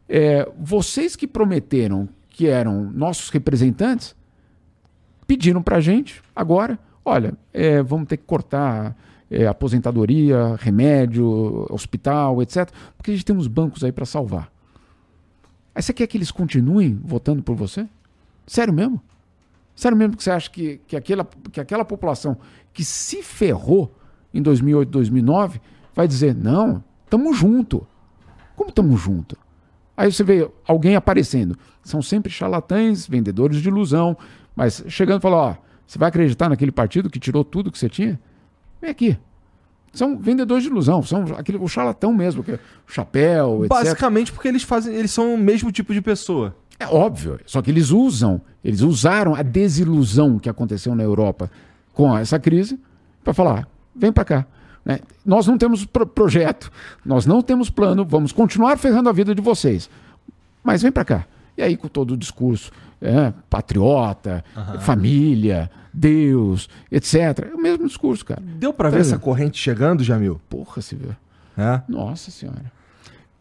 é, 0.08 0.48
vocês 0.60 1.16
que 1.16 1.26
prometeram 1.26 2.10
que 2.30 2.48
eram 2.48 2.92
nossos 2.92 3.30
representantes, 3.30 4.14
pediram 5.26 5.64
para 5.64 5.78
a 5.78 5.82
gente 5.82 6.22
agora: 6.36 6.78
olha, 7.04 7.34
é, 7.54 7.82
vamos 7.82 8.08
ter 8.08 8.18
que 8.18 8.26
cortar 8.26 8.96
é, 9.32 9.48
aposentadoria, 9.48 10.56
remédio, 10.60 11.66
hospital, 11.70 12.42
etc. 12.42 12.70
Porque 12.98 13.12
a 13.12 13.14
gente 13.14 13.26
tem 13.26 13.36
uns 13.36 13.48
bancos 13.48 13.84
aí 13.84 13.92
para 13.92 14.06
salvar. 14.06 14.52
Aí 15.76 15.84
você 15.84 15.92
quer 15.92 16.08
que 16.08 16.18
eles 16.18 16.32
continuem 16.32 16.98
votando 17.04 17.44
por 17.44 17.56
você? 17.56 17.86
Sério 18.48 18.74
mesmo? 18.74 19.02
Sério 19.76 19.98
mesmo 19.98 20.16
que 20.16 20.24
você 20.24 20.32
acha 20.32 20.50
que, 20.50 20.80
que, 20.88 20.96
aquela, 20.96 21.28
que 21.52 21.60
aquela 21.60 21.84
população 21.84 22.38
que 22.74 22.86
se 22.86 23.22
ferrou 23.22 23.94
em 24.34 24.42
2008, 24.42 24.90
2009 24.90 25.60
vai 25.94 26.08
dizer: 26.08 26.34
não, 26.34 26.82
tamo 27.10 27.34
junto. 27.34 27.86
Como 28.56 28.72
tamo 28.72 28.96
junto? 28.96 29.38
Aí 29.98 30.12
você 30.12 30.24
vê 30.24 30.50
alguém 30.66 30.96
aparecendo. 30.96 31.58
São 31.84 32.02
sempre 32.02 32.32
charlatães, 32.32 33.06
vendedores 33.06 33.62
de 33.62 33.68
ilusão, 33.68 34.18
mas 34.56 34.82
chegando 34.88 35.20
e 35.20 35.22
falando: 35.22 35.40
ó, 35.40 35.56
você 35.86 36.00
vai 36.00 36.08
acreditar 36.08 36.48
naquele 36.48 36.72
partido 36.72 37.10
que 37.10 37.20
tirou 37.20 37.44
tudo 37.44 37.70
que 37.70 37.78
você 37.78 37.90
tinha? 37.90 38.20
Vem 38.82 38.92
aqui. 38.92 39.18
São 39.96 40.18
vendedores 40.18 40.64
de 40.64 40.70
ilusão, 40.70 41.02
são 41.02 41.24
aquele, 41.38 41.58
o 41.58 41.68
charlatão 41.68 42.14
mesmo, 42.14 42.44
que 42.44 42.52
é 42.52 42.56
o 42.56 42.92
chapéu, 42.92 43.66
etc. 43.66 43.70
Basicamente 43.70 44.32
porque 44.32 44.48
eles 44.48 44.62
fazem, 44.62 44.94
eles 44.94 45.10
são 45.10 45.34
o 45.34 45.38
mesmo 45.38 45.72
tipo 45.72 45.94
de 45.94 46.02
pessoa. 46.02 46.56
É 46.80 46.86
óbvio, 46.86 47.40
só 47.46 47.62
que 47.62 47.72
eles 47.72 47.90
usam, 47.90 48.42
eles 48.64 48.82
usaram 48.82 49.34
a 49.34 49.42
desilusão 49.42 50.38
que 50.38 50.50
aconteceu 50.50 50.94
na 50.94 51.04
Europa 51.04 51.50
com 51.94 52.16
essa 52.16 52.38
crise 52.38 52.80
para 53.24 53.34
falar: 53.34 53.68
vem 53.96 54.12
para 54.12 54.26
cá. 54.26 54.46
Né? 54.84 55.00
Nós 55.26 55.48
não 55.48 55.58
temos 55.58 55.86
pro 55.86 56.06
projeto, 56.06 56.72
nós 57.04 57.26
não 57.26 57.42
temos 57.42 57.70
plano, 57.70 58.06
vamos 58.06 58.32
continuar 58.32 58.78
ferrando 58.78 59.10
a 59.10 59.14
vida 59.14 59.34
de 59.34 59.42
vocês. 59.42 59.90
Mas 60.64 60.82
vem 60.82 60.92
para 60.92 61.06
cá. 61.06 61.26
E 61.58 61.64
aí, 61.64 61.78
com 61.78 61.88
todo 61.88 62.12
o 62.12 62.18
discurso 62.18 62.72
é, 63.02 63.34
patriota, 63.50 64.44
uhum. 64.56 64.80
família, 64.80 65.72
Deus, 65.96 66.70
etc. 66.92 67.50
É 67.52 67.56
o 67.56 67.62
mesmo 67.62 67.88
discurso, 67.88 68.26
cara. 68.26 68.42
Deu 68.42 68.74
para 68.74 68.90
ver 68.90 69.02
essa 69.02 69.18
corrente 69.18 69.58
chegando, 69.58 70.04
Jamil? 70.04 70.40
Porra, 70.50 70.82
se 70.82 70.96
vê. 70.96 71.10
É? 71.58 71.82
Nossa 71.88 72.32
senhora. 72.32 72.72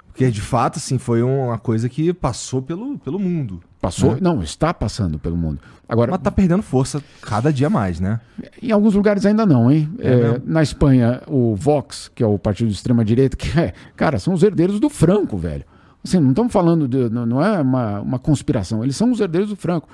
Porque 0.06 0.30
de 0.30 0.40
fato, 0.40 0.78
assim, 0.78 0.96
foi 0.96 1.22
uma 1.24 1.58
coisa 1.58 1.88
que 1.88 2.12
passou 2.12 2.62
pelo, 2.62 2.96
pelo 3.00 3.18
mundo. 3.18 3.60
Passou? 3.80 4.12
Né? 4.12 4.18
Não, 4.20 4.40
está 4.40 4.72
passando 4.72 5.18
pelo 5.18 5.36
mundo. 5.36 5.58
Agora, 5.88 6.12
Mas 6.12 6.20
tá 6.20 6.30
perdendo 6.30 6.62
força 6.62 7.02
cada 7.20 7.52
dia 7.52 7.68
mais, 7.68 7.98
né? 7.98 8.20
Em 8.62 8.70
alguns 8.70 8.94
lugares 8.94 9.26
ainda 9.26 9.44
não, 9.44 9.70
hein? 9.70 9.90
É 9.98 10.12
é, 10.12 10.40
na 10.44 10.62
Espanha, 10.62 11.20
o 11.26 11.56
Vox, 11.56 12.10
que 12.14 12.22
é 12.22 12.26
o 12.26 12.38
partido 12.38 12.68
de 12.68 12.74
extrema-direita, 12.74 13.36
que 13.36 13.58
é, 13.58 13.74
cara, 13.96 14.20
são 14.20 14.32
os 14.32 14.44
herdeiros 14.44 14.78
do 14.78 14.88
Franco, 14.88 15.36
velho. 15.36 15.64
Assim, 16.04 16.20
não 16.20 16.30
estamos 16.30 16.52
falando 16.52 16.86
de. 16.86 17.10
Não 17.10 17.44
é 17.44 17.60
uma, 17.60 18.00
uma 18.00 18.18
conspiração, 18.18 18.84
eles 18.84 18.94
são 18.94 19.10
os 19.10 19.20
herdeiros 19.20 19.50
do 19.50 19.56
Franco. 19.56 19.88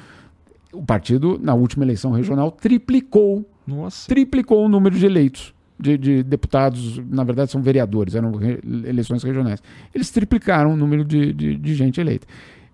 O 0.73 0.83
partido, 0.85 1.39
na 1.43 1.55
última 1.55 1.85
eleição 1.85 2.13
regional, 2.13 2.51
triplicou. 2.51 3.49
Nossa. 3.67 4.09
Triplicou 4.09 4.65
o 4.65 4.69
número 4.69 4.97
de 4.97 5.07
eleitos. 5.07 5.55
De, 5.79 5.97
de, 5.97 6.23
deputados, 6.23 6.99
na 7.09 7.25
verdade 7.25 7.51
são 7.51 7.63
vereadores, 7.63 8.15
eram 8.15 8.33
re, 8.33 8.61
eleições 8.85 9.23
regionais. 9.23 9.63
Eles 9.95 10.11
triplicaram 10.11 10.75
o 10.75 10.77
número 10.77 11.05
de, 11.05 11.33
de, 11.33 11.57
de 11.57 11.75
gente 11.75 11.99
eleita. 11.99 12.27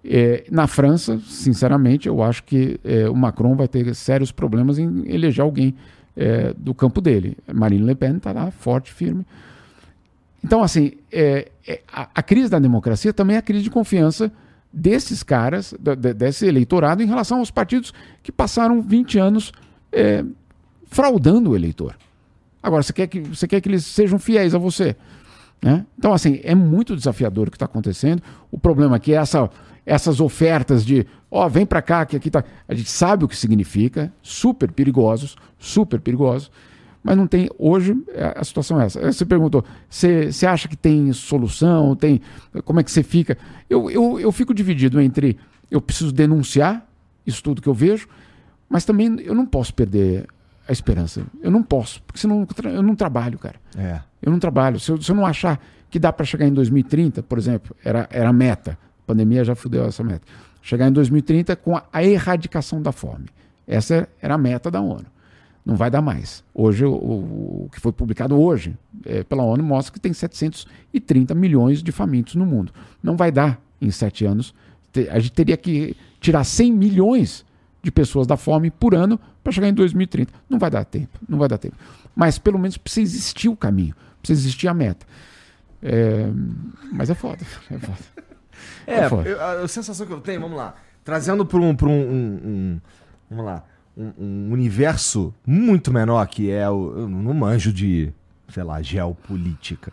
É, 0.05 0.45
na 0.51 0.67
França, 0.67 1.21
sinceramente, 1.25 2.09
eu 2.09 2.23
acho 2.23 2.43
que 2.43 2.81
é, 2.85 3.09
o 3.09 3.15
Macron 3.15 3.55
vai 3.55 3.69
ter 3.69 3.95
sérios 3.95 4.33
problemas 4.33 4.79
em 4.79 5.05
eleger 5.07 5.43
alguém 5.43 5.75
é, 6.17 6.53
do 6.57 6.75
campo 6.75 7.01
dele. 7.01 7.37
Marine 7.53 7.85
Le 7.85 7.95
Pen 7.95 8.17
está 8.17 8.33
lá, 8.33 8.51
forte, 8.51 8.93
firme. 8.93 9.25
Então, 10.43 10.63
assim, 10.63 10.93
é, 11.11 11.49
é, 11.67 11.81
a, 11.93 12.09
a, 12.15 12.23
crise 12.23 12.49
da 12.49 12.59
democracia 12.59 13.13
também 13.13 13.37
é 13.37 13.39
a 13.41 13.43
crise 13.43 13.65
de 13.65 13.71
confiança 13.71 14.33
desses 14.77 15.23
caras, 15.23 15.75
de, 15.81 16.13
desse 16.13 16.45
eleitorado, 16.45 17.03
em 17.03 17.07
relação 17.07 17.39
aos 17.39 17.51
partidos 17.51 17.95
que 18.23 18.31
passaram 18.31 18.83
20 18.83 19.19
anos 19.19 19.51
é, 19.91 20.23
fraudando 20.85 21.51
o 21.51 21.57
eleitor. 21.57 21.97
Agora, 22.63 22.83
você 22.83 22.93
quer, 22.93 23.07
que, 23.07 23.21
você 23.21 23.49
quer 23.49 23.63
que 23.63 23.71
eles 23.71 23.87
sejam 23.87 24.19
fiéis 24.19 24.55
a 24.55 24.59
você. 24.59 24.95
Né? 25.63 25.87
Então, 25.99 26.13
assim, 26.13 26.41
é 26.45 26.55
muito 26.55 26.95
desafiador 26.95 27.49
o 27.49 27.51
que 27.51 27.57
está 27.57 27.65
acontecendo. 27.65 28.23
O 28.51 28.59
problema 28.59 28.97
aqui 28.97 29.15
é 29.15 29.17
essa, 29.17 29.49
essas 29.87 30.21
ofertas 30.21 30.85
de, 30.85 31.07
ó, 31.31 31.47
oh, 31.47 31.49
vem 31.49 31.65
para 31.65 31.81
cá, 31.81 32.05
que 32.05 32.15
aqui 32.15 32.31
tá. 32.31 32.45
A 32.69 32.75
gente 32.75 32.91
sabe 32.91 33.25
o 33.25 33.29
que 33.29 33.37
significa, 33.37 34.13
super 34.21 34.71
perigosos, 34.71 35.37
super 35.59 36.01
perigosos. 36.01 36.51
Mas 37.07 37.17
não 37.17 37.29
tem. 37.29 37.49
Hoje 37.57 37.97
é, 38.09 38.35
a 38.37 38.43
situação 38.43 38.81
é 38.81 38.87
essa. 38.87 39.13
Você 39.13 39.25
perguntou: 39.25 39.65
você 39.89 40.45
acha 40.45 40.67
que 40.67 40.77
tem 40.77 41.13
solução? 41.13 41.95
Tem, 41.95 42.21
como 42.65 42.81
é 42.81 42.83
que 42.83 42.91
você 42.91 43.05
fica? 43.05 43.39
Eu, 43.71 43.89
eu, 43.89 44.19
eu 44.19 44.33
fico 44.33 44.53
dividido 44.53 45.01
entre 45.01 45.39
eu 45.71 45.81
preciso 45.81 46.13
denunciar 46.13 46.85
isso 47.25 47.41
tudo 47.45 47.63
que 47.63 47.69
eu 47.69 47.75
vejo, 47.75 48.09
mas 48.69 48.85
também 48.85 49.21
eu 49.21 49.37
não 49.37 49.47
posso 49.47 49.73
perder 49.73 50.27
a 50.69 50.73
esperança. 50.73 51.25
Eu 51.41 51.53
não 51.53 51.63
posso, 51.63 52.03
porque 52.03 52.19
senão 52.19 52.45
eu 52.65 52.83
não 52.83 52.97
trabalho, 52.97 53.39
cara. 53.39 53.55
É. 53.79 54.01
Eu 54.21 54.33
não 54.33 54.41
trabalho. 54.41 54.81
Se 54.81 54.91
eu, 54.91 55.01
se 55.01 55.09
eu 55.09 55.15
não 55.15 55.25
achar 55.25 55.61
que 55.89 56.01
dá 56.01 56.13
para 56.13 56.27
chegar 56.27 56.47
em 56.47 56.53
2030, 56.53 57.23
por 57.23 57.39
exemplo, 57.39 57.77
era, 57.85 58.09
era 58.11 58.31
a 58.31 58.33
meta. 58.33 58.73
A 58.73 59.07
pandemia 59.07 59.45
já 59.45 59.55
fudeu 59.55 59.85
essa 59.85 60.03
meta. 60.03 60.27
Chegar 60.61 60.89
em 60.89 60.93
2030 60.93 61.55
com 61.55 61.77
a, 61.77 61.85
a 61.93 62.03
erradicação 62.03 62.83
da 62.83 62.91
fome. 62.91 63.27
Essa 63.65 64.09
era 64.21 64.35
a 64.35 64.39
meta 64.39 64.73
da 64.73 64.81
ONU 64.81 65.07
não 65.67 65.75
vai 65.75 65.91
dar 65.91 66.01
mais. 66.01 66.45
Hoje, 66.55 66.85
o, 66.85 66.95
o 66.95 67.69
que 67.73 67.81
foi 67.81 67.91
publicado 67.91 68.41
hoje 68.41 68.79
é, 69.05 69.25
pela 69.25 69.43
ONU 69.43 69.65
mostra 69.65 69.93
que 69.93 69.99
tem 69.99 70.13
730 70.13 71.35
milhões 71.35 71.83
de 71.83 71.91
famintos 71.91 72.37
no 72.37 72.47
mundo. 72.47 72.73
Não 73.03 73.17
vai 73.17 73.33
dar 73.33 73.61
em 73.81 73.91
sete 73.91 74.25
anos 74.25 74.55
A 75.11 75.19
gente 75.19 75.33
teria 75.33 75.57
que 75.57 75.97
tirar 76.21 76.45
100 76.45 76.73
milhões 76.73 77.45
de 77.83 77.91
pessoas 77.91 78.29
da 78.29 78.37
fome 78.37 78.71
por 78.71 78.95
ano 78.95 79.19
para 79.43 79.53
chegar 79.53 79.69
em 79.69 79.75
2030. 79.75 80.33
Não 80.49 80.57
vai 80.59 80.71
dar 80.71 80.85
tempo, 80.85 81.19
não 81.29 81.37
vai 81.37 81.49
dar 81.49 81.59
tempo. 81.59 81.77
Mas 82.15 82.39
pelo 82.39 82.59
menos 82.59 82.77
precisa 82.77 83.17
existir 83.17 83.49
o 83.49 83.57
caminho, 83.57 83.95
precisa 84.23 84.47
existir 84.47 84.69
a 84.69 84.75
meta. 84.75 85.05
É, 85.83 86.29
mas 86.93 87.11
é 87.11 87.15
foda, 87.15 87.45
é 87.71 87.79
foda. 87.79 87.99
É, 88.87 88.95
é 88.95 89.09
foda. 89.09 89.29
Eu, 89.29 89.41
a, 89.41 89.53
a, 89.63 89.69
sensação 89.69 90.07
que 90.07 90.13
eu 90.13 90.21
tenho, 90.21 90.41
vamos 90.41 90.57
lá, 90.57 90.75
trazendo 91.05 91.45
para 91.45 91.59
um, 91.59 91.71
um, 91.71 91.89
um, 91.89 92.41
um, 92.45 92.81
vamos 93.29 93.45
lá, 93.45 93.65
um, 93.97 94.13
um, 94.19 94.53
universo 94.53 95.35
muito 95.47 95.93
menor 95.93 96.27
que 96.27 96.51
é 96.51 96.69
o, 96.69 96.93
eu 96.99 97.09
não 97.09 97.33
manjo 97.33 97.73
de, 97.73 98.13
sei 98.49 98.63
lá, 98.63 98.83
geopolítica. 98.83 99.93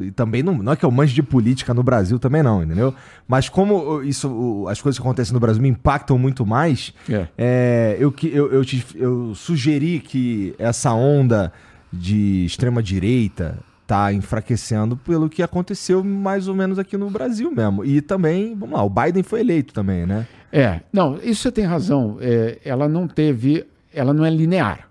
E 0.00 0.10
também 0.10 0.42
não, 0.42 0.54
não 0.54 0.72
é 0.72 0.76
que 0.76 0.84
eu 0.84 0.90
manjo 0.90 1.14
de 1.14 1.22
política 1.22 1.74
no 1.74 1.82
Brasil 1.82 2.18
também 2.18 2.42
não, 2.42 2.62
entendeu? 2.62 2.94
Mas 3.26 3.50
como 3.50 4.02
isso, 4.02 4.66
as 4.68 4.80
coisas 4.80 4.98
que 4.98 5.02
acontecem 5.02 5.34
no 5.34 5.40
Brasil 5.40 5.60
me 5.60 5.68
impactam 5.68 6.18
muito 6.18 6.46
mais, 6.46 6.94
é. 7.08 7.28
É, 7.36 7.96
eu, 8.00 8.14
eu, 8.22 8.52
eu, 8.52 8.64
te, 8.64 8.84
eu 8.94 9.34
sugeri 9.34 10.00
que 10.00 10.54
essa 10.58 10.92
onda 10.94 11.52
de 11.92 12.46
extrema 12.46 12.82
direita 12.82 13.58
tá 13.88 14.12
enfraquecendo 14.12 14.96
pelo 14.96 15.28
que 15.28 15.42
aconteceu 15.42 16.04
mais 16.04 16.46
ou 16.46 16.54
menos 16.54 16.78
aqui 16.78 16.96
no 16.96 17.10
Brasil 17.10 17.50
mesmo. 17.50 17.84
E 17.84 18.00
também, 18.00 18.54
vamos 18.54 18.76
lá, 18.76 18.84
o 18.84 18.90
Biden 18.90 19.24
foi 19.24 19.40
eleito 19.40 19.74
também, 19.74 20.06
né? 20.06 20.28
É, 20.52 20.82
não, 20.92 21.16
isso 21.16 21.42
você 21.42 21.50
tem 21.50 21.64
razão. 21.64 22.18
É, 22.20 22.58
ela 22.64 22.88
não 22.88 23.08
teve, 23.08 23.66
ela 23.92 24.12
não 24.12 24.24
é 24.24 24.30
linear, 24.30 24.88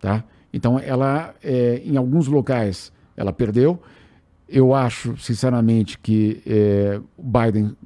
tá? 0.00 0.24
Então 0.52 0.78
ela, 0.78 1.34
é, 1.42 1.82
em 1.84 1.96
alguns 1.96 2.28
locais, 2.28 2.90
ela 3.16 3.32
perdeu 3.32 3.82
eu 4.48 4.74
acho, 4.74 5.16
sinceramente, 5.18 5.98
que 5.98 6.40
é, 6.46 6.98
o 7.16 7.22
Biden 7.22 7.76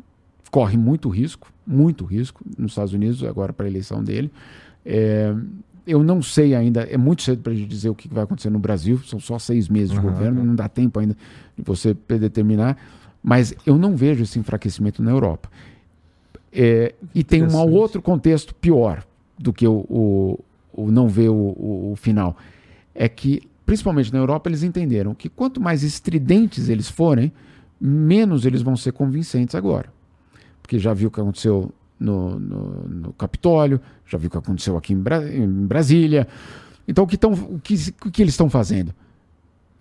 corre 0.51 0.77
muito 0.77 1.09
risco, 1.09 1.53
muito 1.67 2.05
risco 2.05 2.45
nos 2.57 2.73
Estados 2.73 2.93
Unidos, 2.93 3.25
agora 3.25 3.53
para 3.53 3.67
a 3.67 3.69
eleição 3.69 4.05
dele. 4.05 4.31
É, 4.87 5.35
eu 5.87 6.03
não 6.03 6.23
sei 6.23 6.55
ainda, 6.55 6.83
é 6.83 6.97
muito 6.97 7.23
cedo 7.23 7.42
para 7.42 7.53
a 7.53 7.57
gente 7.57 7.68
dizer 7.68 7.88
o 7.88 7.95
que 7.95 8.09
vai 8.09 8.25
acontecer 8.25 8.51
no 8.51 8.59
Brasil, 8.59 8.99
são 9.05 9.18
só 9.18 9.38
seis 9.38 9.68
meses 9.68 9.90
de 9.90 9.97
uhum. 9.97 10.05
governo, 10.05 10.45
não 10.45 10.55
dá 10.55 10.68
tempo 10.68 11.01
ainda 11.01 11.16
de 11.57 11.64
você 11.64 11.97
determinar, 12.09 12.77
mas 13.23 13.55
eu 13.66 13.79
não 13.79 13.97
vejo 13.97 14.23
esse 14.23 14.38
enfraquecimento 14.38 15.03
na 15.03 15.11
Europa. 15.11 15.51
É, 16.53 16.95
e 17.14 17.25
tem 17.25 17.42
um 17.42 17.57
outro 17.57 18.03
contexto 18.03 18.55
pior 18.55 19.05
do 19.38 19.53
que 19.53 19.66
o, 19.66 19.87
o, 19.88 20.38
o 20.73 20.90
não 20.90 21.09
ver 21.09 21.31
o, 21.31 21.35
o, 21.35 21.92
o 21.92 21.97
final. 21.97 22.37
É 22.95 23.09
que 23.09 23.42
principalmente 23.64 24.12
na 24.12 24.18
Europa, 24.18 24.49
eles 24.49 24.62
entenderam 24.62 25.14
que 25.14 25.29
quanto 25.29 25.61
mais 25.61 25.83
estridentes 25.83 26.68
eles 26.68 26.88
forem, 26.88 27.33
menos 27.81 28.45
eles 28.45 28.62
vão 28.62 28.77
ser 28.77 28.92
convincentes 28.92 29.55
agora. 29.55 29.92
Porque 30.61 30.79
já 30.79 30.92
viu 30.92 31.09
o 31.09 31.11
que 31.11 31.21
aconteceu 31.21 31.73
no, 32.03 32.38
no, 32.38 32.88
no 32.88 33.12
Capitólio, 33.12 33.81
já 34.07 34.19
viu 34.19 34.29
o 34.29 34.31
que 34.31 34.38
aconteceu 34.38 34.77
aqui 34.77 34.93
em, 34.93 34.99
Bra 34.99 35.25
em 35.33 35.49
Brasília. 35.49 36.27
Então, 36.87 37.05
o 37.05 37.07
que, 37.07 37.17
tão, 37.17 37.33
o 37.33 37.61
que, 37.62 37.75
o 38.05 38.11
que 38.11 38.23
eles 38.23 38.35
estão 38.35 38.51
fazendo? 38.51 38.93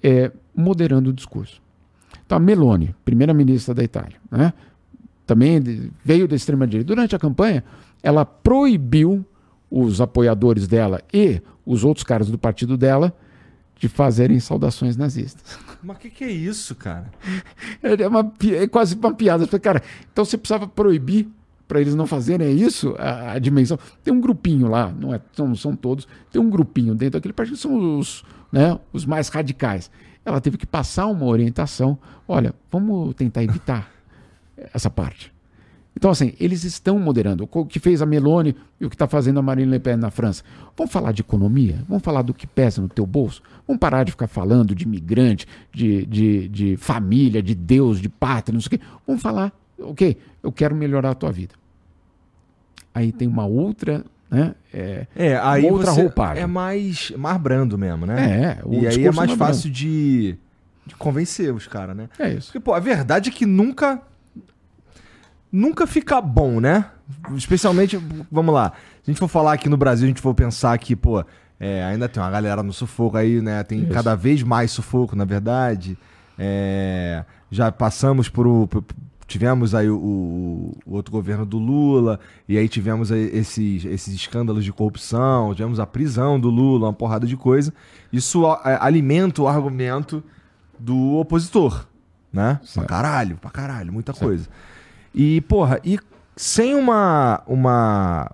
É 0.04 0.32
moderando 0.56 1.10
o 1.10 1.14
discurso. 1.14 1.62
Então, 2.26 2.38
a 2.38 2.40
Meloni, 2.40 2.96
primeira-ministra 3.04 3.74
da 3.74 3.84
Itália, 3.84 4.18
né, 4.30 4.54
também 5.26 5.92
veio 6.04 6.28
da 6.28 6.36
extrema-direita. 6.36 6.88
Durante 6.88 7.16
a 7.16 7.20
campanha, 7.20 7.64
ela 8.04 8.24
proibiu 8.24 9.26
os 9.70 10.00
apoiadores 10.02 10.68
dela 10.68 11.02
e 11.14 11.42
os 11.66 11.84
outros 11.84 12.04
caras 12.04 12.30
do 12.30 12.38
partido 12.38 12.78
dela 12.78 13.16
de 13.78 13.90
fazerem 13.90 14.40
saudações 14.40 14.96
nazistas. 14.96 15.58
Mas 15.82 15.98
o 15.98 16.00
que, 16.00 16.10
que, 16.10 16.24
é 16.24 16.30
isso, 16.30 16.76
cara? 16.76 17.10
É, 17.82 18.08
uma, 18.08 18.32
é 18.54 18.68
quase 18.68 18.96
uma 18.96 19.14
piada. 19.14 19.48
Cara, 19.60 19.82
então 20.12 20.24
você 20.24 20.38
precisava 20.38 20.68
proibir 20.68 21.28
para 21.72 21.80
eles 21.80 21.96
não 21.96 22.06
fazerem 22.06 22.46
é 22.46 22.52
isso 22.52 22.94
a, 23.00 23.32
a, 23.32 23.40
dimensão. 23.40 23.80
Tem 24.04 24.14
um 24.14 24.20
grupinho 24.20 24.68
lá, 24.68 24.92
não 24.92 25.14
é, 25.14 25.22
são, 25.56 25.74
todos, 25.74 26.06
tem 26.30 26.42
um 26.42 26.50
grupinho 26.50 26.94
dentro 26.94 27.14
daquele 27.14 27.32
partido 27.32 27.56
que 27.56 27.62
são 27.62 27.98
os, 27.98 28.26
né, 28.52 28.78
os 28.92 29.06
mais 29.06 29.30
radicais. 29.30 29.90
Ela 30.26 30.42
teve 30.42 30.58
que 30.58 30.66
passar 30.66 31.08
uma 31.08 31.26
orientação. 31.26 31.98
Olha, 32.28 32.54
vamos 32.70 33.16
tentar 33.16 33.42
evitar 33.42 33.90
essa 34.74 34.90
parte. 34.90 35.34
Então, 35.96 36.12
assim, 36.12 36.34
eles 36.42 36.66
estão 36.66 37.00
moderando. 37.00 37.48
O 37.50 37.66
que 37.66 37.80
fez 37.80 38.02
a 38.02 38.06
Meloni 38.06 38.54
e 38.78 38.86
o 38.86 38.90
que 38.90 38.96
está 38.96 39.08
fazendo 39.08 39.40
a 39.40 39.42
Marine 39.42 39.72
Le 39.72 39.80
Pen 39.80 39.96
na 39.96 40.12
França. 40.12 40.44
Vamos 40.76 40.92
falar 40.92 41.14
de 41.14 41.22
economia? 41.22 41.86
Vamos 41.88 42.04
falar 42.04 42.22
do 42.22 42.34
que 42.34 42.46
pesa 42.46 42.82
no 42.82 42.90
teu 42.90 43.06
bolso? 43.06 43.42
Vamos 43.66 43.80
parar 43.80 44.04
de 44.04 44.12
ficar 44.12 44.28
falando 44.28 44.76
de 44.76 44.84
imigrante, 44.84 45.48
de, 45.74 46.06
de, 46.06 46.50
de 46.50 46.76
família, 46.76 47.42
de 47.42 47.56
Deus, 47.56 48.02
de 48.02 48.10
pátria, 48.10 48.54
não 48.54 48.60
sei 48.60 48.68
o 48.68 48.70
quê. 48.72 48.86
Vamos 49.08 49.22
falar, 49.22 49.54
ok, 49.80 50.18
eu 50.44 50.52
quero 50.52 50.76
melhorar 50.76 51.12
a 51.12 51.16
tua 51.16 51.32
vida. 51.32 51.61
Aí 52.94 53.12
tem 53.12 53.28
uma 53.28 53.46
outra 53.46 54.04
né? 54.30 54.56
É, 54.74 55.08
é 55.14 55.38
aí 55.38 55.70
outra 55.70 55.92
roupagem. 55.92 56.44
É 56.44 56.48
mais, 56.48 57.12
mais 57.18 57.38
brando 57.38 57.78
mesmo, 57.78 58.06
né? 58.06 58.58
É, 58.64 58.70
e 58.70 58.88
aí 58.88 59.06
é 59.06 59.12
mais 59.12 59.32
fácil 59.34 59.70
de, 59.70 60.38
de 60.86 60.96
convencer 60.96 61.54
os 61.54 61.68
caras, 61.68 61.98
né? 61.98 62.08
É 62.18 62.30
isso. 62.30 62.48
Porque, 62.48 62.62
pô, 62.62 62.74
a 62.74 62.80
verdade 62.80 63.30
é 63.30 63.34
que 63.34 63.46
nunca 63.46 64.02
nunca 65.52 65.86
fica 65.86 66.22
bom, 66.22 66.62
né? 66.62 66.86
Especialmente, 67.36 68.00
vamos 68.32 68.56
lá, 68.56 68.72
se 69.04 69.10
a 69.10 69.12
gente 69.12 69.20
for 69.20 69.28
falar 69.28 69.52
aqui 69.52 69.68
no 69.68 69.76
Brasil, 69.76 70.06
a 70.06 70.08
gente 70.08 70.22
for 70.22 70.34
pensar 70.34 70.78
que, 70.78 70.96
pô, 70.96 71.26
é, 71.60 71.84
ainda 71.84 72.08
tem 72.08 72.24
uma 72.24 72.32
galera 72.32 72.64
no 72.64 72.72
sufoco 72.72 73.18
aí, 73.18 73.42
né? 73.42 73.64
Tem 73.64 73.84
Isso. 73.84 73.92
cada 73.92 74.16
vez 74.16 74.42
mais 74.44 74.72
sufoco, 74.72 75.16
na 75.16 75.26
verdade. 75.26 75.98
É, 76.40 77.26
já 77.52 77.72
passamos 77.72 78.30
por, 78.30 78.48
o, 78.48 78.68
tivemos 79.32 79.74
aí 79.74 79.90
o, 79.90 79.96
o, 79.96 80.78
o, 80.86 80.96
outro 80.96 81.12
governo 81.12 81.46
do 81.46 81.58
Lula, 81.58 82.20
e 82.48 82.58
aí 82.58 82.68
tivemos 82.68 83.12
aí 83.12 83.30
esses, 83.34 83.86
esses 83.86 84.14
escândalos 84.14 84.64
de 84.66 84.74
corrupção, 84.74 85.56
tivemos 85.56 85.80
a 85.80 85.88
prisão 85.88 86.40
do 86.40 86.50
Lula, 86.50 86.88
uma 86.88 86.94
porrada 86.94 87.26
de 87.26 87.38
coisa. 87.38 87.74
Isso 88.12 88.46
alimenta 88.80 89.42
o 89.42 89.48
argumento 89.48 90.24
do 90.78 91.14
opositor, 91.14 91.88
né? 92.32 92.60
Certo. 92.64 92.86
Pra 92.86 92.86
caralho, 92.86 93.38
pra 93.38 93.50
caralho, 93.50 93.94
muita 93.94 94.12
certo. 94.12 94.26
coisa. 94.26 94.50
E, 95.16 95.42
porra, 95.42 95.80
e 95.84 95.98
sem 96.36 96.76
uma. 96.76 97.42
uma... 97.48 98.32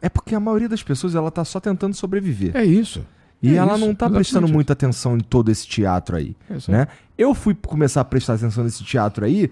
É 0.00 0.08
porque 0.08 0.34
a 0.34 0.40
maioria 0.40 0.68
das 0.68 0.82
pessoas 0.82 1.14
ela 1.14 1.30
tá 1.30 1.44
só 1.44 1.60
tentando 1.60 1.94
sobreviver. 1.94 2.56
É 2.56 2.64
isso. 2.64 3.04
E 3.40 3.54
é 3.54 3.56
ela 3.56 3.76
isso, 3.76 3.86
não 3.86 3.94
tá 3.94 4.08
prestando 4.10 4.48
muita 4.48 4.72
atenção 4.72 5.16
em 5.16 5.20
todo 5.20 5.50
esse 5.50 5.66
teatro 5.66 6.16
aí. 6.16 6.36
É 6.50 6.70
né? 6.70 6.88
Eu 7.16 7.34
fui 7.34 7.54
começar 7.54 8.00
a 8.00 8.04
prestar 8.04 8.34
atenção 8.34 8.64
nesse 8.64 8.82
teatro 8.84 9.24
aí, 9.24 9.50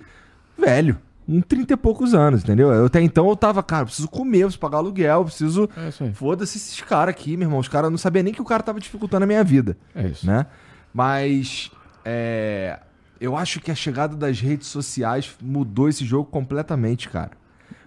velho, 0.60 0.98
com 1.26 1.40
30 1.40 1.72
e 1.72 1.76
poucos 1.76 2.14
anos, 2.14 2.42
entendeu? 2.42 2.70
Eu, 2.72 2.86
até 2.86 3.00
então 3.00 3.28
eu 3.28 3.36
tava, 3.36 3.62
cara, 3.62 3.86
preciso 3.86 4.08
comer, 4.08 4.40
preciso 4.40 4.60
pagar 4.60 4.78
aluguel, 4.78 5.24
preciso. 5.24 5.68
É 5.76 6.12
Foda-se 6.12 6.58
esses 6.58 6.80
caras 6.82 7.12
aqui, 7.12 7.36
meu 7.36 7.46
irmão. 7.46 7.58
Os 7.58 7.68
caras 7.68 7.90
não 7.90 7.98
sabiam 7.98 8.22
nem 8.22 8.34
que 8.34 8.42
o 8.42 8.44
cara 8.44 8.62
tava 8.62 8.78
dificultando 8.78 9.24
a 9.24 9.26
minha 9.26 9.42
vida. 9.42 9.76
É 9.94 10.06
isso. 10.06 10.26
Né? 10.26 10.46
Mas. 10.94 11.70
É 12.04 12.78
eu 13.20 13.36
acho 13.36 13.60
que 13.60 13.70
a 13.70 13.74
chegada 13.74 14.16
das 14.16 14.40
redes 14.40 14.66
sociais 14.68 15.36
mudou 15.42 15.88
esse 15.88 16.04
jogo 16.04 16.24
completamente, 16.30 17.08
cara. 17.08 17.32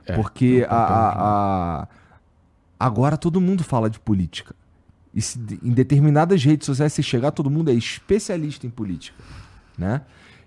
É, 0.06 0.16
Porque 0.16 0.66
a, 0.70 0.76
a, 0.76 1.82
a, 1.82 1.88
agora 2.80 3.18
todo 3.18 3.42
mundo 3.42 3.64
fala 3.64 3.90
de 3.90 4.00
política. 4.00 4.54
E 5.14 5.22
se, 5.22 5.40
em 5.64 5.72
determinadas 5.72 6.44
redes 6.44 6.68
sociais, 6.68 6.94
se 6.94 7.02
chegar, 7.02 7.32
todo 7.32 7.50
mundo 7.50 7.72
é 7.72 7.74
especialista 7.74 8.68
em 8.68 8.70
política. 8.70 9.18
Né? 9.76 10.02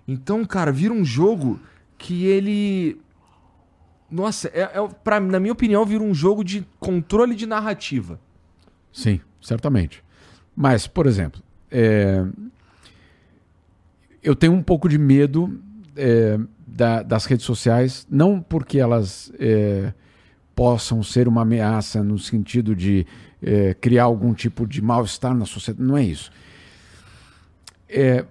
Então, 0.07 0.45
cara, 0.45 0.71
vira 0.71 0.93
um 0.93 1.03
jogo 1.03 1.59
que 1.97 2.25
ele. 2.25 2.99
Nossa, 4.09 4.47
é, 4.49 4.61
é 4.61 4.87
pra, 5.03 5.19
na 5.19 5.39
minha 5.39 5.51
opinião, 5.51 5.85
vira 5.85 6.03
um 6.03 6.13
jogo 6.13 6.43
de 6.43 6.65
controle 6.79 7.35
de 7.35 7.45
narrativa. 7.45 8.19
Sim, 8.91 9.19
certamente. 9.41 10.03
Mas, 10.55 10.87
por 10.87 11.05
exemplo, 11.05 11.41
é, 11.69 12.25
eu 14.23 14.35
tenho 14.35 14.53
um 14.53 14.63
pouco 14.63 14.87
de 14.87 14.97
medo 14.97 15.61
é, 15.95 16.39
da, 16.65 17.03
das 17.03 17.25
redes 17.25 17.45
sociais, 17.45 18.07
não 18.09 18.41
porque 18.41 18.79
elas 18.79 19.31
é, 19.39 19.93
possam 20.55 21.03
ser 21.03 21.27
uma 21.27 21.41
ameaça 21.41 22.03
no 22.03 22.17
sentido 22.17 22.75
de 22.75 23.05
é, 23.41 23.73
criar 23.73 24.05
algum 24.05 24.33
tipo 24.33 24.65
de 24.65 24.81
mal-estar 24.81 25.35
na 25.35 25.45
sociedade, 25.45 25.87
não 25.87 25.97
é 25.97 26.03
isso. 26.03 26.31
É, 27.87 28.25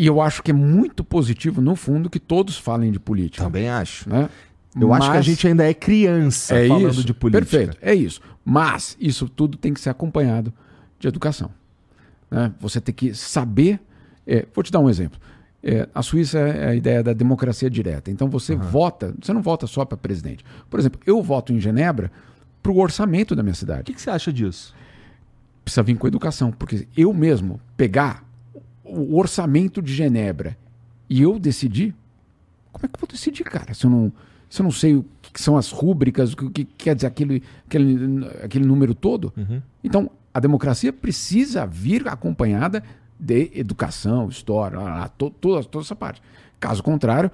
e 0.00 0.06
eu 0.06 0.18
acho 0.18 0.42
que 0.42 0.50
é 0.50 0.54
muito 0.54 1.04
positivo, 1.04 1.60
no 1.60 1.76
fundo, 1.76 2.08
que 2.08 2.18
todos 2.18 2.56
falem 2.56 2.90
de 2.90 2.98
política. 2.98 3.44
Também 3.44 3.68
acho. 3.68 4.08
Né? 4.08 4.30
Eu 4.74 4.88
Mas, 4.88 5.02
acho 5.02 5.10
que 5.10 5.16
a 5.18 5.20
gente 5.20 5.46
ainda 5.46 5.68
é 5.68 5.74
criança 5.74 6.54
é 6.54 6.68
falando 6.68 6.90
isso, 6.90 7.04
de 7.04 7.12
política. 7.12 7.44
Perfeito, 7.44 7.76
é 7.82 7.94
isso. 7.94 8.22
Mas 8.42 8.96
isso 8.98 9.28
tudo 9.28 9.58
tem 9.58 9.74
que 9.74 9.80
ser 9.80 9.90
acompanhado 9.90 10.54
de 10.98 11.06
educação. 11.06 11.50
Né? 12.30 12.50
Você 12.60 12.80
tem 12.80 12.94
que 12.94 13.12
saber. 13.12 13.78
É, 14.26 14.46
vou 14.54 14.64
te 14.64 14.72
dar 14.72 14.78
um 14.78 14.88
exemplo. 14.88 15.20
É, 15.62 15.86
a 15.94 16.00
Suíça 16.00 16.38
é 16.38 16.68
a 16.68 16.74
ideia 16.74 17.02
da 17.02 17.12
democracia 17.12 17.68
direta. 17.68 18.10
Então 18.10 18.26
você 18.26 18.54
uhum. 18.54 18.60
vota, 18.60 19.14
você 19.20 19.34
não 19.34 19.42
vota 19.42 19.66
só 19.66 19.84
para 19.84 19.98
presidente. 19.98 20.42
Por 20.70 20.80
exemplo, 20.80 20.98
eu 21.04 21.22
voto 21.22 21.52
em 21.52 21.60
Genebra 21.60 22.10
para 22.62 22.72
o 22.72 22.78
orçamento 22.78 23.36
da 23.36 23.42
minha 23.42 23.54
cidade. 23.54 23.82
O 23.82 23.84
que, 23.84 23.92
que, 23.92 24.00
você 24.00 24.08
acha 24.08 24.32
disso? 24.32 24.74
Precisa 25.62 25.82
vir 25.82 25.98
com 25.98 26.06
educação, 26.06 26.50
porque 26.50 26.88
eu 26.96 27.12
mesmo 27.12 27.60
pegar 27.76 28.24
o 28.90 29.16
orçamento 29.18 29.80
de 29.80 29.92
Genebra 29.94 30.56
e 31.08 31.22
eu 31.22 31.38
decidir, 31.38 31.94
como 32.72 32.84
é 32.86 32.88
que 32.88 32.94
eu 32.96 33.00
vou 33.00 33.08
decidir, 33.08 33.44
cara? 33.44 33.74
Se 33.74 33.84
eu 33.86 33.90
não, 33.90 34.12
se 34.48 34.60
eu 34.60 34.64
não 34.64 34.70
sei 34.70 34.94
o 34.96 35.04
que 35.20 35.40
são 35.40 35.56
as 35.56 35.70
rúbricas, 35.70 36.32
o 36.32 36.36
que, 36.36 36.50
que 36.50 36.64
quer 36.64 36.94
dizer 36.94 37.06
aquele, 37.06 37.42
aquele, 37.66 38.26
aquele 38.42 38.64
número 38.66 38.94
todo. 38.94 39.32
Então, 39.82 40.10
a 40.32 40.40
democracia 40.40 40.92
precisa 40.92 41.66
vir 41.66 42.06
acompanhada 42.08 42.82
de 43.18 43.50
educação, 43.54 44.28
história, 44.28 44.78
lá, 44.78 44.98
lá, 45.00 45.08
to- 45.08 45.30
toda, 45.30 45.62
toda 45.64 45.84
essa 45.84 45.96
parte. 45.96 46.22
Caso 46.58 46.82
contrário, 46.82 47.30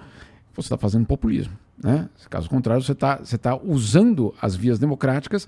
você 0.55 0.67
está 0.67 0.77
fazendo 0.79 1.07
populismo. 1.07 1.53
Né? 1.83 2.09
Caso 2.31 2.49
contrário, 2.49 2.83
você 2.83 2.93
está 2.93 3.17
você 3.17 3.37
tá 3.37 3.55
usando 3.55 4.35
as 4.41 4.57
vias 4.57 4.79
democráticas 4.79 5.47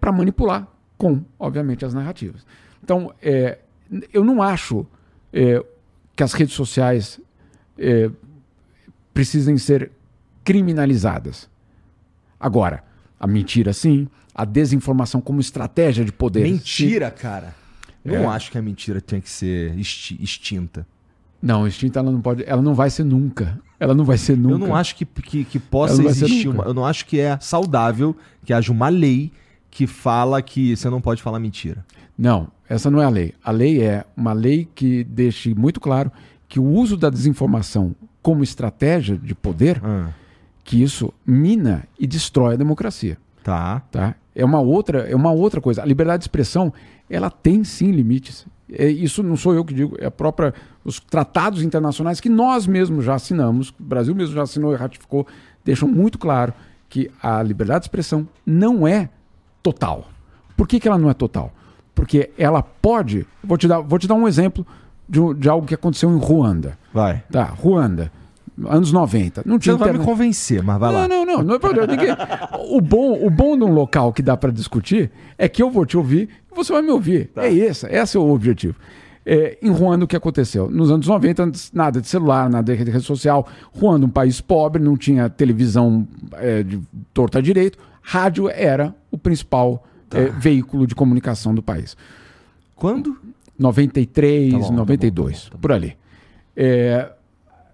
para 0.00 0.10
manipular 0.12 0.66
com, 0.98 1.22
obviamente, 1.38 1.84
as 1.84 1.94
narrativas. 1.94 2.44
Então, 2.82 3.14
é, 3.22 3.58
eu 4.12 4.24
não 4.24 4.42
acho 4.42 4.84
é, 5.32 5.64
que 6.14 6.22
as 6.22 6.32
redes 6.32 6.54
sociais 6.54 7.20
é, 7.78 8.10
precisem 9.14 9.56
ser 9.58 9.90
criminalizadas. 10.44 11.48
Agora, 12.38 12.82
a 13.18 13.26
mentira 13.26 13.72
sim, 13.72 14.08
a 14.34 14.44
desinformação 14.44 15.20
como 15.20 15.40
estratégia 15.40 16.04
de 16.04 16.12
poder. 16.12 16.42
Mentira, 16.42 17.10
cara. 17.10 17.54
Eu 18.04 18.16
É. 18.16 18.22
não 18.22 18.30
acho 18.30 18.50
que 18.50 18.58
a 18.58 18.62
mentira 18.62 19.00
tenha 19.00 19.20
que 19.22 19.30
ser 19.30 19.78
exti- 19.78 20.18
extinta. 20.20 20.80
sim. 20.82 20.86
Não, 21.40 21.66
extinta 21.66 21.98
ela 21.98 22.10
não 22.12 22.20
pode, 22.20 22.44
ela 22.46 22.62
não 22.62 22.72
vai 22.74 22.88
ser 22.88 23.02
nunca. 23.04 23.60
Ela 23.80 23.94
não 23.94 24.04
vai 24.04 24.16
ser 24.16 24.36
nunca. 24.36 24.54
Eu 24.54 24.58
não 24.58 24.76
acho 24.76 24.94
que, 24.94 25.04
que, 25.04 25.44
que 25.44 25.58
possa 25.58 26.00
existir 26.04 26.46
uma. 26.48 26.62
Eu 26.64 26.72
não 26.74 26.86
acho 26.86 27.04
que 27.04 27.18
é 27.18 27.36
saudável 27.40 28.16
que 28.44 28.52
haja 28.52 28.70
uma 28.70 28.88
lei 28.88 29.32
que 29.68 29.86
fala 29.88 30.40
que 30.40 30.76
você 30.76 30.88
não 30.88 31.00
pode 31.00 31.20
falar 31.20 31.40
mentira. 31.40 31.84
Não, 32.16 32.48
essa 32.74 32.90
não 32.90 33.02
é 33.02 33.04
a 33.04 33.08
lei. 33.10 33.34
A 33.44 33.50
lei 33.50 33.82
é 33.82 34.04
uma 34.16 34.32
lei 34.32 34.66
que 34.74 35.04
deixe 35.04 35.54
muito 35.54 35.78
claro 35.78 36.10
que 36.48 36.58
o 36.58 36.64
uso 36.64 36.96
da 36.96 37.10
desinformação 37.10 37.94
como 38.22 38.42
estratégia 38.42 39.16
de 39.16 39.34
poder, 39.34 39.80
Ah, 39.84 40.08
que 40.64 40.82
isso 40.82 41.12
mina 41.26 41.84
e 41.98 42.06
destrói 42.06 42.54
a 42.54 42.56
democracia. 42.56 43.18
tá. 43.44 43.80
tá? 43.90 44.14
É 44.34 44.42
uma 44.42 44.60
outra, 44.60 45.00
é 45.00 45.14
uma 45.14 45.30
outra 45.30 45.60
coisa. 45.60 45.82
A 45.82 45.84
liberdade 45.84 46.20
de 46.20 46.24
expressão, 46.24 46.72
ela 47.10 47.28
tem 47.28 47.62
sim 47.64 47.90
limites. 47.90 48.46
É, 48.72 48.88
isso 48.88 49.22
não 49.22 49.36
sou 49.36 49.52
eu 49.54 49.62
que 49.62 49.74
digo, 49.74 49.94
é 49.98 50.06
a 50.06 50.10
própria 50.10 50.54
os 50.82 50.98
tratados 50.98 51.62
internacionais 51.62 52.20
que 52.20 52.30
nós 52.30 52.66
mesmos 52.66 53.04
já 53.04 53.14
assinamos, 53.14 53.68
o 53.68 53.82
Brasil 53.82 54.14
mesmo 54.14 54.34
já 54.34 54.42
assinou 54.42 54.72
e 54.72 54.76
ratificou, 54.76 55.26
deixam 55.62 55.86
muito 55.86 56.18
claro 56.18 56.54
que 56.88 57.10
a 57.22 57.42
liberdade 57.42 57.80
de 57.80 57.84
expressão 57.88 58.26
não 58.46 58.88
é 58.88 59.10
total. 59.62 60.08
Por 60.56 60.66
que, 60.66 60.80
que 60.80 60.88
ela 60.88 60.96
não 60.96 61.10
é 61.10 61.14
total? 61.14 61.52
Porque 61.94 62.30
ela 62.38 62.62
pode, 62.62 63.26
vou 63.42 63.56
te 63.58 63.68
dar, 63.68 63.80
vou 63.80 63.98
te 63.98 64.06
dar 64.06 64.14
um 64.14 64.26
exemplo 64.26 64.66
de, 65.08 65.20
de 65.34 65.48
algo 65.48 65.66
que 65.66 65.74
aconteceu 65.74 66.10
em 66.10 66.18
Ruanda. 66.18 66.78
Vai. 66.92 67.22
Tá, 67.30 67.44
Ruanda, 67.44 68.10
anos 68.66 68.92
90. 68.92 69.42
Não 69.44 69.54
Você 69.56 69.60
tinha 69.60 69.72
não 69.72 69.78
vai 69.78 69.92
me 69.92 69.98
convencer, 70.04 70.62
mas 70.62 70.78
vai 70.78 70.92
lá. 70.92 71.08
Não, 71.08 71.24
não, 71.24 71.36
não. 71.36 71.42
não 71.42 71.54
é 71.54 71.58
problema. 71.58 71.86
Ninguém- 71.86 72.16
o, 72.70 72.80
bom, 72.80 73.24
o 73.24 73.30
bom 73.30 73.56
de 73.56 73.64
um 73.64 73.72
local 73.72 74.12
que 74.12 74.22
dá 74.22 74.36
para 74.36 74.50
discutir 74.50 75.10
é 75.36 75.48
que 75.48 75.62
eu 75.62 75.70
vou 75.70 75.84
te 75.84 75.96
ouvir 75.96 76.28
e 76.50 76.54
você 76.54 76.72
vai 76.72 76.82
me 76.82 76.90
ouvir. 76.90 77.28
Tá. 77.28 77.44
É 77.44 77.52
esse, 77.52 77.86
esse 77.86 78.16
é 78.16 78.20
o 78.20 78.30
objetivo. 78.30 78.74
É, 79.24 79.56
em 79.62 79.70
Ruanda, 79.70 80.04
o 80.04 80.08
que 80.08 80.16
aconteceu? 80.16 80.68
Nos 80.68 80.90
anos 80.90 81.06
90, 81.06 81.42
antes, 81.44 81.70
nada 81.72 82.00
de 82.00 82.08
celular, 82.08 82.50
nada 82.50 82.74
de 82.74 82.76
rede 82.82 83.00
social. 83.00 83.46
Ruanda, 83.72 84.04
um 84.06 84.10
país 84.10 84.40
pobre, 84.40 84.82
não 84.82 84.96
tinha 84.96 85.30
televisão 85.30 86.06
é, 86.34 86.62
de 86.62 86.80
torta 87.14 87.40
direito. 87.40 87.78
Rádio 88.02 88.48
era 88.50 88.92
o 89.12 89.16
principal 89.18 89.84
Tá. 90.12 90.18
é, 90.20 90.30
veículo 90.30 90.86
de 90.86 90.94
comunicação 90.94 91.54
do 91.54 91.62
país. 91.62 91.96
Quando? 92.76 93.16
93, 93.58 94.52
Tá 94.52 94.58
bom, 94.58 94.64
tá 94.64 94.70
bom, 94.70 94.76
92, 94.76 95.32
tá 95.36 95.44
bom, 95.44 95.50
tá 95.50 95.56
bom. 95.56 95.60
por 95.60 95.72
ali. 95.72 95.96
É, 96.56 97.10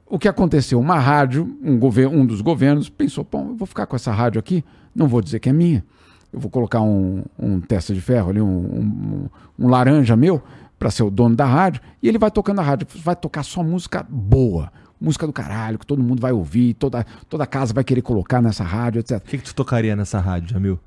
o 0.07 0.19
que 0.19 0.29
aconteceu? 0.29 0.79
Uma 0.81 0.99
rádio, 0.99 1.57
um, 1.63 1.79
um 2.13 2.27
dos 2.27 2.41
governos 2.41 2.89
pensou: 2.89 3.27
bom, 3.31 3.49
eu 3.51 3.57
vou 3.57 3.67
ficar 3.67 3.87
com 3.87 3.97
essa 3.97 4.13
rádio 4.13 4.39
aqui, 4.39 4.65
não 4.95 5.09
vou 5.09 5.21
dizer 5.21 5.39
que 5.41 5.49
é 5.49 5.53
minha. 5.53 5.85
Eu 6.33 6.39
vou 6.41 6.51
colocar 6.51 6.81
um, 6.83 7.23
um 7.39 7.61
testa 7.61 7.95
de 7.95 8.01
ferro 8.01 8.31
ali, 8.31 8.41
um, 8.41 8.47
um- 8.47 9.29
um 9.59 9.69
laranja 9.69 10.15
meu, 10.15 10.43
para 10.79 10.91
ser 10.91 11.03
o 11.03 11.11
dono 11.11 11.35
da 11.35 11.47
rádio, 11.47 11.81
e 12.03 12.09
ele 12.09 12.19
vai 12.19 12.31
tocando 12.31 12.59
a 12.61 12.63
rádio. 12.63 12.87
Vai 13.03 13.17
tocar 13.17 13.43
só 13.43 13.63
música 13.63 14.07
boa, 14.09 14.71
música 15.01 15.27
do 15.27 15.33
caralho, 15.33 15.79
que 15.79 15.87
todo 15.87 16.03
mundo 16.03 16.21
vai 16.21 16.33
ouvir, 16.33 16.75
toda, 16.75 17.05
toda 17.31 17.47
casa 17.47 17.73
vai 17.73 17.83
querer 17.83 18.03
colocar 18.03 18.43
nessa 18.43 18.63
rádio, 18.63 19.01
etc. 19.01 19.17
O 19.17 19.21
que, 19.23 19.39
que 19.39 19.45
tu 19.45 19.55
tocaria 19.55 19.97
nessa 19.97 20.21
rádio, 20.21 20.51
Jamil? 20.51 20.79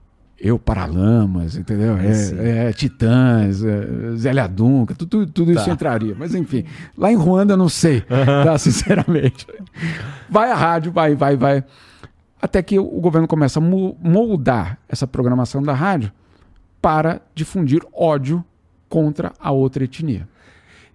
Eu, 0.43 0.57
Paralamas, 0.57 1.55
entendeu? 1.55 1.95
É, 1.97 2.13
sim. 2.15 2.39
É, 2.39 2.69
é, 2.69 2.73
Titãs, 2.73 3.63
é, 3.63 4.15
Zélia 4.15 4.47
Dunca, 4.47 4.95
tudo, 4.95 5.27
tudo 5.27 5.51
isso 5.51 5.65
Tá. 5.65 5.71
entraria. 5.71 6.15
Mas 6.17 6.33
enfim, 6.33 6.65
lá 6.97 7.11
em 7.11 7.15
Ruanda 7.15 7.53
eu 7.53 7.57
não 7.57 7.69
sei, 7.69 8.01
tá? 8.01 8.57
Sinceramente. 8.57 9.45
Vai 10.27 10.51
a 10.51 10.55
rádio, 10.55 10.91
vai, 10.91 11.13
vai, 11.15 11.37
vai. 11.37 11.63
Até 12.41 12.63
que 12.63 12.79
o 12.79 12.99
governo 12.99 13.27
começa 13.27 13.59
a 13.59 13.61
moldar 13.61 14.79
essa 14.89 15.05
programação 15.05 15.61
da 15.61 15.73
rádio 15.73 16.11
para 16.81 17.21
difundir 17.35 17.83
ódio 17.93 18.43
contra 18.89 19.31
a 19.39 19.51
outra 19.51 19.83
etnia. 19.83 20.27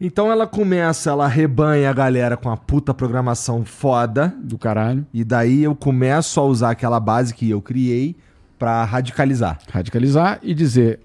Então 0.01 0.31
ela 0.31 0.47
começa, 0.47 1.09
ela 1.11 1.29
rebanha 1.29 1.89
a 1.89 1.93
galera 1.93 2.37
com 2.37 2.51
a 2.51 2.57
puta 2.57 2.93
programação 2.93 3.65
foda. 3.65 4.35
Do 4.43 4.59
caralho. 4.59 5.07
E 5.15 5.23
daí 5.23 5.63
eu 5.63 5.75
começo 5.77 6.41
a 6.41 6.45
usar 6.45 6.71
aquela 6.71 6.99
base 6.99 7.33
que 7.33 7.49
eu 7.49 7.63
criei 7.63 8.17
pra 8.59 8.85
radicalizar. 8.85 9.59
radicalizar 9.71 10.39
e 10.43 10.55
dizer 10.55 11.01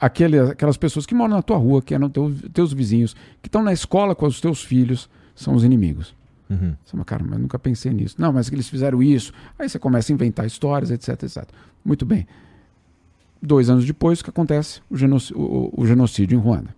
aquele, 0.00 0.38
aquelas 0.38 0.76
pessoas 0.76 1.04
que 1.06 1.14
moram 1.14 1.34
na 1.36 1.42
tua 1.42 1.56
rua, 1.56 1.82
que 1.82 1.94
eram 1.94 2.08
teus, 2.08 2.40
teus 2.52 2.72
vizinhos, 2.72 3.14
que 3.42 3.48
estão 3.48 3.62
na 3.62 3.72
escola 3.72 4.14
com 4.14 4.26
os 4.26 4.40
teus 4.40 4.62
filhos, 4.62 5.08
são 5.34 5.54
os 5.54 5.64
inimigos. 5.64 6.14
Uhum. 6.50 6.74
Você 6.84 6.92
fala, 6.92 7.04
cara, 7.04 7.22
mas 7.24 7.32
eu 7.34 7.38
nunca 7.40 7.58
pensei 7.58 7.92
nisso. 7.92 8.14
Não, 8.18 8.32
mas 8.32 8.48
que 8.48 8.54
eles 8.54 8.68
fizeram 8.68 9.02
isso. 9.02 9.32
Aí 9.58 9.68
você 9.68 9.78
começa 9.78 10.10
a 10.10 10.14
inventar 10.14 10.46
histórias, 10.46 10.90
etc, 10.90 11.22
etc. 11.24 11.44
Muito 11.84 12.06
bem. 12.06 12.26
Dois 13.40 13.68
anos 13.70 13.84
depois, 13.84 14.20
o 14.20 14.24
que 14.24 14.30
acontece? 14.30 14.80
O, 14.90 14.96
genoc- 14.96 15.30
o- 15.34 15.72
o 15.76 15.86
genocídio 15.86 16.36
em 16.36 16.40
Ruanda. 16.40 16.74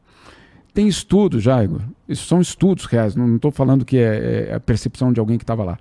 Tem 0.74 0.86
estudos 0.86 1.42
já, 1.42 1.62
Igor. 1.64 1.80
Isso 2.09 2.26
são 2.26 2.40
estudos 2.40 2.84
reais. 2.84 3.14
Não 3.16 3.36
estou 3.36 3.51
falando 3.51 3.84
que 3.84 3.96
é, 3.96 4.48
é 4.51 4.55
a 4.55 4.61
percepção 4.61 5.12
de 5.12 5.18
alguém 5.20 5.38
que 5.38 5.44
estava 5.44 5.64
lá. 5.64 5.78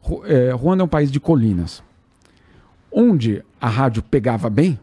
Ru- 0.00 0.22
é, 0.26 0.50
Ruanda 0.52 0.82
é 0.82 0.84
um 0.84 0.88
país 0.88 1.10
de 1.10 1.18
colinas. 1.18 1.82
Onde 2.96 3.44
a 3.60 3.68
rádio 3.68 4.02
pegava 4.02 4.48
bem, 4.48 4.78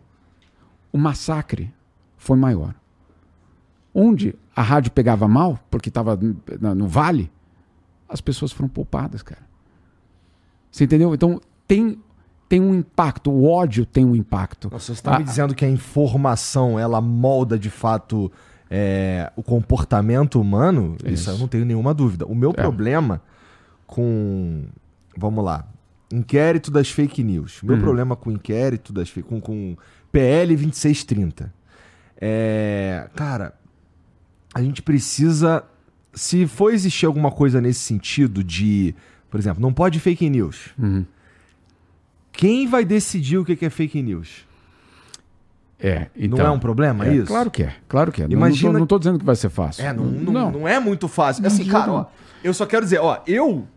o 0.91 0.97
massacre 0.97 1.73
foi 2.17 2.37
maior. 2.37 2.75
Onde 3.93 4.35
a 4.55 4.61
rádio 4.61 4.91
pegava 4.91 5.27
mal, 5.27 5.57
porque 5.69 5.87
estava 5.89 6.19
no 6.75 6.87
vale, 6.87 7.31
as 8.09 8.19
pessoas 8.19 8.51
foram 8.51 8.67
poupadas, 8.67 9.21
cara. 9.23 9.41
Você 10.69 10.83
entendeu? 10.83 11.13
Então 11.13 11.39
tem, 11.65 11.97
tem 12.49 12.59
um 12.59 12.75
impacto, 12.75 13.31
o 13.31 13.47
ódio 13.49 13.85
tem 13.85 14.03
um 14.05 14.15
impacto. 14.15 14.69
Nossa, 14.71 14.87
você 14.87 14.91
está 14.93 15.17
me 15.17 15.23
dizendo 15.23 15.55
que 15.55 15.63
a 15.63 15.69
informação 15.69 16.77
ela 16.77 16.99
molda 16.99 17.57
de 17.57 17.69
fato 17.69 18.29
é, 18.69 19.31
o 19.37 19.43
comportamento 19.43 20.39
humano? 20.39 20.95
Isso. 21.03 21.13
Isso. 21.13 21.29
eu 21.29 21.37
não 21.37 21.47
tenho 21.47 21.65
nenhuma 21.65 21.93
dúvida. 21.93 22.25
O 22.25 22.35
meu 22.35 22.51
É. 22.51 22.53
problema 22.53 23.21
com. 23.87 24.63
Vamos 25.17 25.43
lá. 25.43 25.65
Inquérito 26.11 26.69
das 26.71 26.89
fake 26.89 27.23
news. 27.23 27.61
Meu 27.63 27.75
Uhum. 27.75 27.81
problema 27.81 28.15
com 28.15 28.29
o 28.29 28.33
inquérito 28.33 28.91
das 28.93 29.09
fake. 29.09 29.27
Com, 29.27 29.39
com 29.41 29.75
PL 30.11 30.55
2630. 30.55 31.53
É. 32.19 33.07
Cara, 33.15 33.53
a 34.53 34.61
gente 34.61 34.81
precisa. 34.81 35.63
Se 36.13 36.45
for 36.45 36.73
existir 36.73 37.05
alguma 37.05 37.31
coisa 37.31 37.61
nesse 37.61 37.79
sentido 37.79 38.43
de. 38.43 38.93
Por 39.29 39.39
exemplo, 39.39 39.61
não 39.61 39.71
pode 39.73 39.99
fake 39.99 40.29
news. 40.29 40.69
Uhum. 40.77 41.05
Quem 42.33 42.67
vai 42.67 42.83
decidir 42.85 43.37
o 43.37 43.45
que 43.45 43.65
é 43.65 43.69
fake 43.69 44.01
news? 44.01 44.45
É, 45.83 46.07
então, 46.15 46.37
não 46.37 46.45
é 46.45 46.51
um 46.51 46.59
problema 46.59 47.07
é, 47.07 47.15
isso? 47.15 47.25
Claro 47.25 47.49
que 47.49 47.63
é, 47.63 47.73
claro 47.87 48.11
que 48.11 48.21
é. 48.21 48.27
Não- 48.27 48.33
Imagina- 48.33 48.73
Não 48.73 48.83
estou 48.83 48.99
dizendo 48.99 49.17
que 49.17 49.25
vai 49.25 49.35
ser 49.35 49.49
fácil. 49.49 49.83
É, 49.83 49.91
não, 49.91 50.05
não, 50.05 50.51
não. 50.51 50.67
é 50.67 50.79
muito 50.79 51.07
fácil. 51.07 51.45
Assim, 51.47 51.63
Não, 51.63 51.71
cara, 51.71 51.87
não. 51.87 51.95
ó, 51.95 52.05
eu 52.43 52.53
só 52.53 52.67
quero 52.67 52.83
dizer, 52.83 52.99
ó, 52.99 53.19
eu 53.25 53.67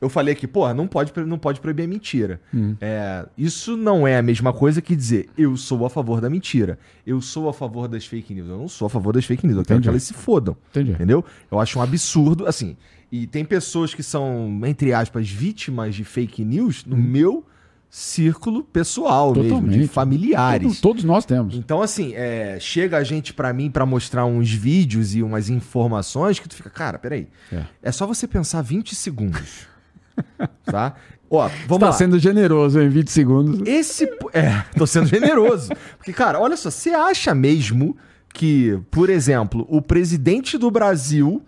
eu 0.00 0.08
falei 0.08 0.32
aqui, 0.34 0.46
porra, 0.46 0.74
não 0.74 0.86
pode, 0.86 1.12
não 1.26 1.38
pode 1.38 1.60
proibir 1.60 1.84
a 1.84 1.88
mentira. 1.88 2.40
Hum. 2.54 2.76
É, 2.80 3.26
isso 3.36 3.76
não 3.76 4.06
é 4.06 4.16
a 4.18 4.22
mesma 4.22 4.52
coisa 4.52 4.82
que 4.82 4.94
dizer 4.94 5.28
eu 5.38 5.56
sou 5.56 5.86
a 5.86 5.90
favor 5.90 6.20
da 6.20 6.28
mentira. 6.28 6.78
Eu 7.06 7.20
sou 7.20 7.48
a 7.48 7.52
favor 7.52 7.88
das 7.88 8.04
fake 8.06 8.34
news. 8.34 8.48
Eu 8.48 8.58
não 8.58 8.68
sou 8.68 8.86
a 8.86 8.90
favor 8.90 9.12
das 9.12 9.24
fake 9.24 9.46
news. 9.46 9.58
Eu 9.58 9.64
quero 9.64 9.80
que 9.80 9.88
elas 9.88 10.02
se 10.02 10.12
fodam. 10.14 10.56
Entendi. 10.70 10.92
Entendeu? 10.92 11.24
Eu 11.50 11.58
acho 11.58 11.78
um 11.78 11.82
absurdo, 11.82 12.46
assim. 12.46 12.76
E 13.10 13.26
tem 13.26 13.44
pessoas 13.44 13.94
que 13.94 14.02
são, 14.02 14.60
entre 14.66 14.92
aspas, 14.92 15.28
vítimas 15.30 15.94
de 15.94 16.04
fake 16.04 16.44
news 16.44 16.84
no 16.84 16.96
meu 16.96 17.44
círculo 17.88 18.64
pessoal 18.64 19.28
mesmo, 19.32 19.42
de 19.42 19.48
Hum. 19.54 19.58
Totalmente. 19.60 19.88
familiares. 19.88 20.62
Todos, 20.66 20.80
todos 20.80 21.04
nós 21.04 21.24
temos. 21.24 21.54
Então, 21.54 21.80
assim, 21.80 22.12
é, 22.14 22.58
chega 22.60 22.98
a 22.98 23.04
gente 23.04 23.32
pra 23.32 23.52
mim 23.52 23.70
pra 23.70 23.86
mostrar 23.86 24.26
uns 24.26 24.50
vídeos 24.52 25.14
e 25.14 25.22
umas 25.22 25.48
informações 25.48 26.38
que 26.38 26.48
tu 26.48 26.54
fica, 26.56 26.68
cara, 26.68 26.98
peraí. 26.98 27.28
É. 27.52 27.62
É 27.84 27.92
só 27.92 28.06
você 28.06 28.26
pensar 28.26 28.60
20 28.62 28.94
segundos. 28.94 29.66
tá? 30.64 30.94
Ó, 31.28 31.48
vamos 31.66 31.80
Tá 31.80 31.86
lá. 31.86 31.92
sendo 31.92 32.18
generoso 32.18 32.80
em 32.80 32.88
20 32.88 33.10
segundos. 33.10 33.60
Esse. 33.66 34.04
É, 34.32 34.62
tô 34.78 34.86
sendo 34.86 35.06
generoso. 35.06 35.70
Porque, 35.96 36.12
cara, 36.12 36.38
olha 36.40 36.56
só, 36.56 36.70
você 36.70 36.90
acha 36.90 37.34
mesmo 37.34 37.96
que, 38.32 38.78
por 38.90 39.10
exemplo, 39.10 39.66
o 39.68 39.82
presidente 39.82 40.56
do 40.56 40.70
Brasil 40.70 41.42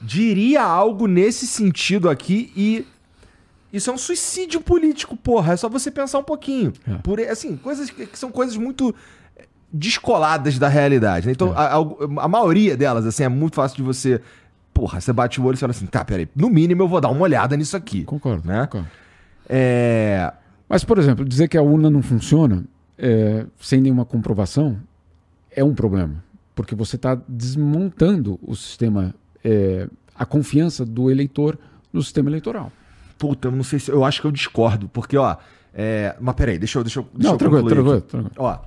diria 0.00 0.62
algo 0.62 1.06
nesse 1.06 1.46
sentido 1.46 2.08
aqui 2.08 2.52
e. 2.56 2.86
Isso 3.72 3.90
é 3.90 3.92
um 3.92 3.98
suicídio 3.98 4.60
político, 4.60 5.16
porra. 5.16 5.52
É 5.52 5.56
só 5.56 5.68
você 5.68 5.90
pensar 5.90 6.18
um 6.20 6.24
pouquinho. 6.24 6.72
É. 6.88 6.94
Por, 6.98 7.20
assim, 7.20 7.56
coisas 7.56 7.90
que 7.90 8.06
que 8.06 8.18
são 8.18 8.30
coisas 8.30 8.56
muito 8.56 8.94
descoladas 9.72 10.58
da 10.58 10.68
realidade. 10.68 11.26
né? 11.26 11.32
Então, 11.32 11.48
É. 11.48 11.56
a, 11.56 11.76
a- 11.76 12.24
a 12.24 12.28
maioria 12.28 12.76
delas, 12.76 13.04
assim, 13.04 13.24
é 13.24 13.28
muito 13.28 13.56
fácil 13.56 13.76
de 13.76 13.82
você. 13.82 14.20
Porra, 14.76 15.00
você 15.00 15.10
bate 15.10 15.40
o 15.40 15.44
olho 15.46 15.54
e 15.54 15.58
fala 15.58 15.70
assim, 15.70 15.86
tá, 15.86 16.04
peraí, 16.04 16.28
no 16.36 16.50
mínimo 16.50 16.82
eu 16.82 16.88
vou 16.88 17.00
dar 17.00 17.08
uma 17.08 17.22
olhada 17.22 17.56
nisso 17.56 17.74
aqui. 17.74 18.04
Concordo. 18.04 18.46
Né? 18.46 18.66
concordo. 18.66 18.86
É. 19.48 20.30
Mas, 20.68 20.84
por 20.84 20.98
exemplo, 20.98 21.24
dizer 21.24 21.48
que 21.48 21.56
a 21.56 21.62
urna 21.62 21.88
não 21.88 22.02
funciona 22.02 22.62
é, 22.98 23.46
sem 23.58 23.80
nenhuma 23.80 24.04
comprovação 24.04 24.78
é 25.50 25.64
um 25.64 25.74
problema. 25.74 26.22
Porque 26.54 26.74
você 26.74 26.96
está 26.96 27.18
desmontando 27.26 28.38
o 28.42 28.54
sistema, 28.54 29.14
é, 29.42 29.88
a 30.14 30.26
confiança 30.26 30.84
do 30.84 31.10
eleitor 31.10 31.58
no 31.90 32.02
sistema 32.02 32.28
eleitoral. 32.28 32.70
Puta, 33.16 33.48
eu 33.48 33.52
não 33.52 33.62
sei 33.62 33.78
se. 33.78 33.90
Eu 33.90 34.04
acho 34.04 34.20
que 34.20 34.26
eu 34.26 34.32
discordo, 34.32 34.90
porque, 34.90 35.16
ó. 35.16 35.36
É, 35.72 36.14
mas 36.20 36.34
peraí, 36.34 36.58
deixa 36.58 36.78
eu. 36.78 36.84
Deixa 36.84 37.00
eu, 37.00 37.08
deixa 37.14 37.28
não, 37.28 37.32
eu 37.32 37.38
tranquilo, 37.38 37.66
tranquilo, 37.66 38.00
tranquilo. 38.02 38.34
Ó, 38.36 38.58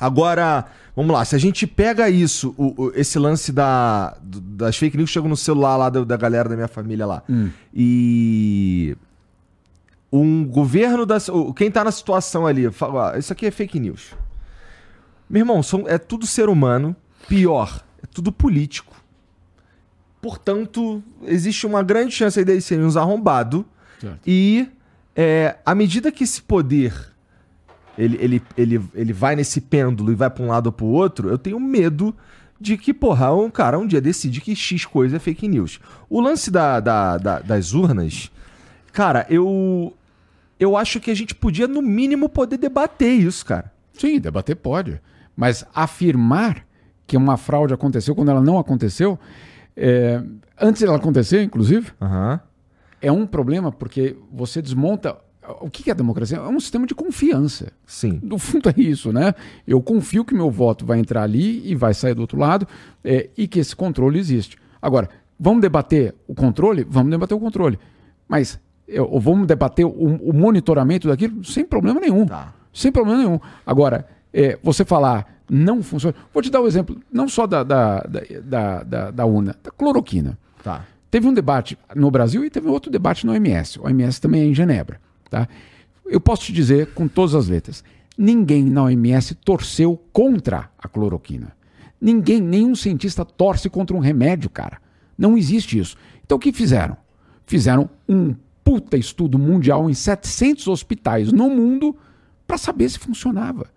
agora, 0.00 0.64
vamos 0.96 1.12
lá. 1.12 1.24
Se 1.24 1.36
a 1.36 1.38
gente 1.38 1.66
pega 1.66 2.08
isso, 2.08 2.54
o- 2.56 2.84
o- 2.86 2.92
esse 2.94 3.18
lance 3.18 3.52
da, 3.52 4.16
das 4.22 4.76
fake 4.76 4.96
news 4.96 5.10
que 5.10 5.14
chegam 5.14 5.28
no 5.28 5.36
celular 5.36 5.76
lá 5.76 5.90
da, 5.90 6.02
da 6.02 6.16
galera 6.16 6.48
da 6.48 6.56
minha 6.56 6.68
família 6.68 7.06
lá. 7.06 7.22
Hum. 7.28 7.50
E. 7.74 8.96
Um 10.12 10.44
governo 10.44 11.06
da. 11.06 11.18
Quem 11.54 11.70
tá 11.70 11.84
na 11.84 11.92
situação 11.92 12.44
ali, 12.46 12.68
fala, 12.72 13.12
ó, 13.12 13.16
isso 13.16 13.32
aqui 13.32 13.46
é 13.46 13.50
fake 13.52 13.78
news. 13.78 14.12
Meu 15.28 15.42
irmão, 15.42 15.62
são, 15.62 15.84
é 15.86 15.98
tudo 15.98 16.26
ser 16.26 16.48
humano. 16.48 16.96
Pior, 17.28 17.80
é 18.02 18.06
tudo 18.12 18.32
político. 18.32 18.92
Portanto, 20.20 21.02
existe 21.24 21.64
uma 21.66 21.82
grande 21.82 22.12
chance 22.12 22.38
aí 22.38 22.44
deles 22.44 22.64
serem 22.64 22.84
uns 22.84 22.96
arrombados. 22.96 23.64
E 24.26 24.68
é, 25.14 25.56
à 25.64 25.74
medida 25.74 26.10
que 26.10 26.24
esse 26.24 26.42
poder 26.42 27.09
ele, 27.98 28.16
ele, 28.20 28.42
ele, 28.56 28.80
ele 28.94 29.12
vai 29.12 29.34
nesse 29.36 29.60
pêndulo 29.60 30.10
e 30.12 30.14
vai 30.14 30.30
pra 30.30 30.42
um 30.44 30.48
lado 30.48 30.66
ou 30.66 30.72
pro 30.72 30.86
outro, 30.86 31.28
eu 31.28 31.38
tenho 31.38 31.58
medo 31.60 32.14
de 32.60 32.76
que, 32.76 32.92
porra, 32.92 33.34
um 33.34 33.50
cara 33.50 33.78
um 33.78 33.86
dia 33.86 34.00
decide 34.00 34.40
que 34.40 34.54
X 34.54 34.84
coisa 34.84 35.16
é 35.16 35.18
fake 35.18 35.48
news. 35.48 35.80
O 36.08 36.20
lance 36.20 36.50
da, 36.50 36.78
da- 36.80 37.16
da- 37.18 37.38
das 37.40 37.72
urnas, 37.72 38.30
cara, 38.92 39.26
eu. 39.30 39.94
Eu 40.58 40.76
acho 40.76 41.00
que 41.00 41.10
a 41.10 41.14
gente 41.14 41.34
podia, 41.34 41.66
no 41.66 41.80
mínimo, 41.80 42.28
poder 42.28 42.58
debater 42.58 43.12
isso, 43.14 43.46
cara. 43.46 43.72
Sim, 43.94 44.20
debater 44.20 44.54
pode. 44.56 45.00
Mas 45.34 45.64
afirmar 45.74 46.66
que 47.06 47.16
uma 47.16 47.38
fraude 47.38 47.72
aconteceu 47.72 48.14
quando 48.14 48.30
ela 48.30 48.42
não 48.42 48.58
aconteceu, 48.58 49.18
é, 49.74 50.22
antes 50.60 50.82
dela 50.82 50.98
acontecer, 50.98 51.42
inclusive, 51.42 51.92
Aham. 51.98 52.38
é 53.00 53.10
um 53.10 53.26
problema 53.26 53.72
porque 53.72 54.14
você 54.30 54.60
desmonta. 54.60 55.16
O 55.60 55.70
que 55.70 55.88
é 55.90 55.92
a 55.92 55.96
democracia? 55.96 56.38
É 56.38 56.48
um 56.48 56.60
sistema 56.60 56.86
de 56.86 56.94
confiança. 56.94 57.72
Sim. 57.86 58.20
No 58.22 58.38
fundo 58.38 58.68
é 58.68 58.74
isso, 58.80 59.12
né? 59.12 59.34
Eu 59.66 59.80
confio 59.80 60.24
que 60.24 60.34
meu 60.34 60.50
voto 60.50 60.84
vai 60.84 60.98
entrar 60.98 61.22
ali 61.22 61.62
e 61.70 61.74
vai 61.74 61.94
sair 61.94 62.14
do 62.14 62.20
outro 62.20 62.38
lado 62.38 62.66
é, 63.04 63.28
e 63.36 63.46
que 63.48 63.58
esse 63.58 63.74
controle 63.74 64.18
existe. 64.18 64.56
Agora, 64.80 65.08
vamos 65.38 65.60
debater 65.60 66.14
o 66.26 66.34
controle? 66.34 66.86
Vamos 66.88 67.10
debater 67.10 67.36
o 67.36 67.40
controle. 67.40 67.78
Mas 68.28 68.58
eu- 68.86 69.18
vamos 69.20 69.46
debater 69.46 69.84
o, 69.86 69.90
o 69.90 70.32
monitoramento 70.32 71.08
daquilo 71.08 71.44
sem 71.44 71.64
problema 71.64 72.00
nenhum. 72.00 72.26
Tá. 72.26 72.52
Sem 72.72 72.92
problema 72.92 73.18
nenhum. 73.18 73.40
Agora, 73.66 74.06
é, 74.32 74.58
você 74.62 74.84
falar 74.84 75.40
não 75.48 75.82
funciona. 75.82 76.14
Vou 76.32 76.42
te 76.42 76.50
dar 76.50 76.60
o 76.60 76.64
um 76.64 76.68
exemplo, 76.68 76.96
não 77.12 77.28
só 77.28 77.46
da, 77.46 77.64
da, 77.64 78.00
da, 78.02 78.20
da, 78.42 78.82
da, 78.84 79.10
da 79.10 79.26
UNA, 79.26 79.56
da 79.62 79.70
cloroquina. 79.72 80.38
Tá. 80.62 80.84
Teve 81.10 81.26
um 81.26 81.34
debate 81.34 81.76
no 81.96 82.08
Brasil 82.10 82.44
e 82.44 82.50
teve 82.50 82.68
outro 82.68 82.88
debate 82.90 83.26
no 83.26 83.32
OMS. 83.32 83.80
O 83.80 83.86
OMS 83.86 84.20
também 84.20 84.42
é 84.42 84.44
em 84.44 84.54
Genebra. 84.54 85.00
Tá? 85.30 85.48
Eu 86.04 86.20
posso 86.20 86.44
te 86.44 86.52
dizer 86.52 86.92
com 86.92 87.06
todas 87.06 87.34
as 87.34 87.48
letras: 87.48 87.84
ninguém 88.18 88.64
na 88.64 88.82
OMS 88.82 89.34
torceu 89.36 89.96
contra 90.12 90.68
a 90.76 90.88
cloroquina. 90.88 91.56
Ninguém, 92.00 92.40
nenhum 92.40 92.74
cientista 92.74 93.24
torce 93.24 93.70
contra 93.70 93.96
um 93.96 94.00
remédio, 94.00 94.50
cara. 94.50 94.78
Não 95.16 95.38
existe 95.38 95.78
isso. 95.78 95.96
Então 96.24 96.36
o 96.36 96.40
que 96.40 96.52
fizeram? 96.52 96.96
Fizeram 97.46 97.88
um 98.08 98.34
puta 98.64 98.96
estudo 98.96 99.38
mundial 99.38 99.88
em 99.88 99.94
700 99.94 100.66
hospitais 100.66 101.32
no 101.32 101.48
mundo 101.50 101.96
para 102.46 102.58
saber 102.58 102.88
se 102.88 102.98
funcionava. 102.98 103.68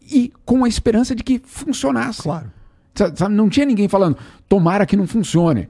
E 0.00 0.32
com 0.44 0.64
a 0.64 0.68
esperança 0.68 1.14
de 1.14 1.22
que 1.22 1.40
funcionasse. 1.44 2.22
Claro. 2.22 2.50
Não 3.30 3.48
tinha 3.48 3.66
ninguém 3.66 3.88
falando, 3.88 4.16
tomara 4.48 4.86
que 4.86 4.96
não 4.96 5.06
funcione. 5.06 5.68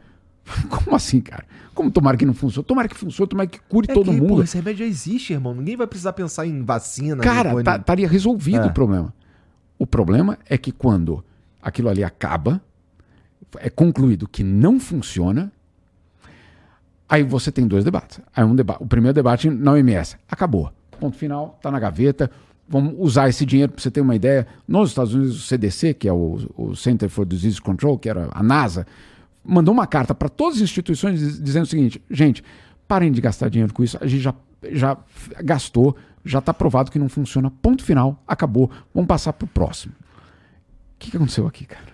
Como 0.69 0.97
assim, 0.97 1.21
cara? 1.21 1.45
Como 1.75 1.91
tomara 1.91 2.17
que 2.17 2.27
não 2.27 2.35
funcione? 2.35 2.65
Tomara 2.67 2.89
que 2.89 2.97
funcione, 2.97 3.29
tomara 3.29 3.47
que 3.49 3.61
cure 3.61 3.87
É 3.91 3.95
todo 3.95 4.11
que, 4.11 4.17
mundo. 4.17 4.29
porra, 4.29 4.45
esse 4.45 4.57
remédio 4.57 4.81
já 4.85 4.91
existe, 4.91 5.33
irmão. 5.33 5.55
Ninguém 5.55 5.77
vai 5.77 5.87
precisar 5.87 6.13
pensar 6.13 6.47
em 6.47 6.63
vacina. 6.63 7.23
Cara, 7.23 7.55
nem 7.55 7.63
tá- 7.65 7.77
estaria 7.77 8.09
resolvido 8.09 8.65
É. 8.65 8.67
o 8.67 8.73
problema. 8.73 9.15
O 9.79 9.87
problema 9.87 10.39
é 10.47 10.59
que 10.59 10.73
quando 10.73 11.25
aquilo 11.63 11.89
ali 11.89 12.05
acaba, 12.05 12.61
é 13.59 13.71
concluído 13.71 14.29
que 14.29 14.43
não 14.45 14.79
funciona, 14.79 15.51
aí 17.09 17.23
você 17.23 17.51
tem 17.51 17.67
dois 17.67 17.85
debates. 17.85 18.21
Aí 18.35 18.45
um 18.45 18.55
deba 18.55 18.77
o 18.81 18.87
primeiro 18.87 19.15
debate 19.15 19.49
na 19.51 19.73
OMS, 19.73 20.17
acabou. 20.29 20.73
Ponto 20.99 21.17
final, 21.17 21.59
tá 21.63 21.71
na 21.71 21.79
gaveta. 21.81 22.31
Vamos 22.69 22.95
usar 22.99 23.29
esse 23.29 23.45
dinheiro 23.45 23.73
para 23.73 23.83
você 23.83 23.91
ter 23.91 24.01
uma 24.01 24.15
ideia. 24.15 24.47
Nos 24.69 24.91
Estados 24.91 25.13
Unidos, 25.15 25.37
o 25.37 25.47
CDC, 25.47 25.95
que 25.95 26.07
é 26.09 26.13
o, 26.13 26.39
o 26.57 26.77
Center 26.77 27.09
for 27.09 27.25
Disease 27.27 27.61
Control, 27.61 27.99
que 27.99 28.09
era 28.09 28.29
a 28.33 28.43
NASA, 28.43 28.87
mandou 29.51 29.73
uma 29.75 29.87
carta 29.87 30.15
para 30.15 30.29
todas 30.29 30.57
as 30.57 30.63
instituições 30.63 31.19
diz- 31.21 31.41
dizendo 31.43 31.65
o 31.65 31.67
seguinte: 31.67 32.03
gente, 32.11 32.43
parem 32.87 33.11
de 33.13 33.21
gastar 33.21 33.49
dinheiro 33.49 33.73
com 33.75 33.83
isso. 33.83 33.99
A 34.01 34.07
gente 34.07 34.23
já, 34.23 34.35
já 34.71 34.97
gastou, 35.43 35.97
já 36.25 36.39
está 36.39 36.53
provado 36.55 36.91
que 36.91 36.99
não 36.99 37.09
funciona. 37.09 37.51
Ponto 37.51 37.83
final, 37.85 38.23
acabou. 38.27 38.71
Vamos 38.95 39.09
passar 39.09 39.33
para 39.33 39.45
o 39.45 39.49
próximo. 39.49 39.93
O 39.95 40.99
que, 40.99 41.11
que 41.11 41.17
aconteceu 41.17 41.47
aqui, 41.47 41.65
cara? 41.65 41.91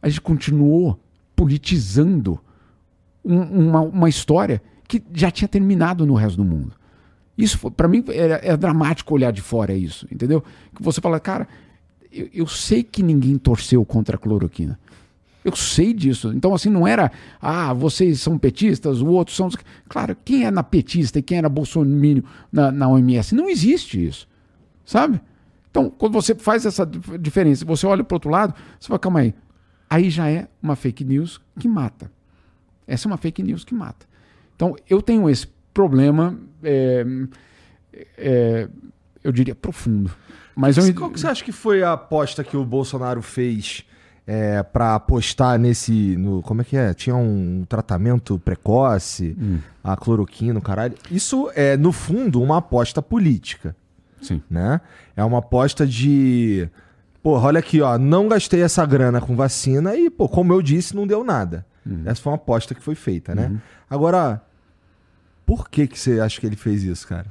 A 0.00 0.08
gente 0.08 0.20
continuou 0.20 0.98
politizando 1.36 2.38
um- 3.24 3.68
uma, 3.68 3.80
uma 3.82 4.08
história 4.08 4.62
que 4.86 5.02
já 5.12 5.30
tinha 5.30 5.48
terminado 5.48 6.06
no 6.06 6.14
resto 6.14 6.36
do 6.38 6.44
mundo. 6.44 6.72
Isso, 7.36 7.70
para 7.70 7.86
mim, 7.86 8.02
é, 8.08 8.48
é 8.50 8.56
dramático 8.56 9.14
olhar 9.14 9.30
de 9.32 9.40
fora 9.42 9.72
isso, 9.74 10.06
entendeu? 10.10 10.42
Que 10.74 10.82
você 10.82 11.00
fala, 11.00 11.20
cara, 11.20 11.46
eu, 12.10 12.28
eu 12.32 12.46
sei 12.46 12.82
que 12.82 13.02
ninguém 13.02 13.36
torceu 13.38 13.84
contra 13.84 14.16
a 14.16 14.18
cloroquina. 14.18 14.78
Eu 15.44 15.54
sei 15.54 15.94
disso. 15.94 16.32
Então, 16.34 16.54
assim, 16.54 16.68
não 16.68 16.86
era, 16.86 17.10
ah, 17.40 17.72
vocês 17.72 18.20
são 18.20 18.36
petistas, 18.38 19.00
o 19.00 19.06
outro 19.06 19.34
são. 19.34 19.48
Claro, 19.88 20.16
quem 20.24 20.44
é 20.44 20.50
na 20.50 20.62
petista 20.62 21.18
e 21.18 21.22
quem 21.22 21.38
era 21.38 21.48
bolsominion 21.48 22.22
na, 22.52 22.70
na 22.72 22.88
OMS? 22.88 23.34
Não 23.34 23.48
existe 23.48 24.04
isso. 24.04 24.28
Sabe? 24.84 25.20
Então, 25.70 25.90
quando 25.90 26.12
você 26.14 26.34
faz 26.34 26.66
essa 26.66 26.84
dif- 26.84 27.18
diferença, 27.18 27.64
você 27.64 27.86
olha 27.86 28.02
para 28.02 28.14
o 28.14 28.16
outro 28.16 28.30
lado, 28.30 28.54
você 28.78 28.88
fala, 28.88 28.98
calma 28.98 29.20
aí. 29.20 29.34
Aí 29.88 30.10
já 30.10 30.28
é 30.28 30.48
uma 30.62 30.74
fake 30.76 31.04
news 31.04 31.40
que 31.58 31.68
mata. 31.68 32.10
Essa 32.86 33.06
é 33.06 33.10
uma 33.10 33.16
fake 33.16 33.42
news 33.42 33.64
que 33.64 33.74
mata. 33.74 34.06
Então, 34.56 34.74
eu 34.88 35.00
tenho 35.00 35.30
esse 35.30 35.46
problema, 35.72 36.36
é, 36.62 37.06
é, 38.16 38.68
eu 39.22 39.30
diria, 39.30 39.54
profundo. 39.54 40.10
Mas 40.56 40.76
eu, 40.76 40.92
Qual 40.94 41.10
que 41.10 41.20
você 41.20 41.26
acha 41.28 41.44
que 41.44 41.52
foi 41.52 41.82
a 41.82 41.92
aposta 41.92 42.42
que 42.42 42.56
o 42.56 42.64
Bolsonaro 42.64 43.22
fez 43.22 43.84
é, 44.30 44.62
para 44.62 44.94
apostar 44.94 45.58
nesse. 45.58 46.14
No, 46.18 46.42
como 46.42 46.60
é 46.60 46.64
que 46.64 46.76
é? 46.76 46.92
Tinha 46.92 47.16
um 47.16 47.64
tratamento 47.66 48.38
precoce, 48.38 49.34
Hum. 49.40 49.58
a 49.82 49.96
cloroquina, 49.96 50.58
o 50.58 50.62
caralho. 50.62 50.94
Isso 51.10 51.50
é, 51.54 51.78
no 51.78 51.92
fundo, 51.92 52.42
uma 52.42 52.58
aposta 52.58 53.00
política, 53.00 53.74
Sim. 54.20 54.42
né? 54.50 54.82
É 55.16 55.24
uma 55.24 55.38
aposta 55.38 55.86
de. 55.86 56.68
Porra, 57.22 57.46
olha 57.48 57.58
aqui, 57.58 57.80
ó, 57.80 57.96
não 57.98 58.28
gastei 58.28 58.60
essa 58.62 58.84
grana 58.84 59.18
com 59.18 59.34
vacina 59.34 59.96
e, 59.96 60.10
pô, 60.10 60.28
como 60.28 60.52
eu 60.52 60.60
disse, 60.60 60.94
não 60.94 61.06
deu 61.06 61.24
nada. 61.24 61.64
Essa 62.04 62.20
foi 62.20 62.30
uma 62.32 62.36
aposta 62.36 62.74
que 62.74 62.82
foi 62.82 62.94
feita, 62.94 63.34
né? 63.34 63.58
Agora, 63.88 64.42
por 65.46 65.70
que 65.70 65.86
que 65.86 65.98
você 65.98 66.20
acha 66.20 66.38
que 66.38 66.46
ele 66.46 66.54
fez 66.54 66.82
isso, 66.82 67.08
cara? 67.08 67.26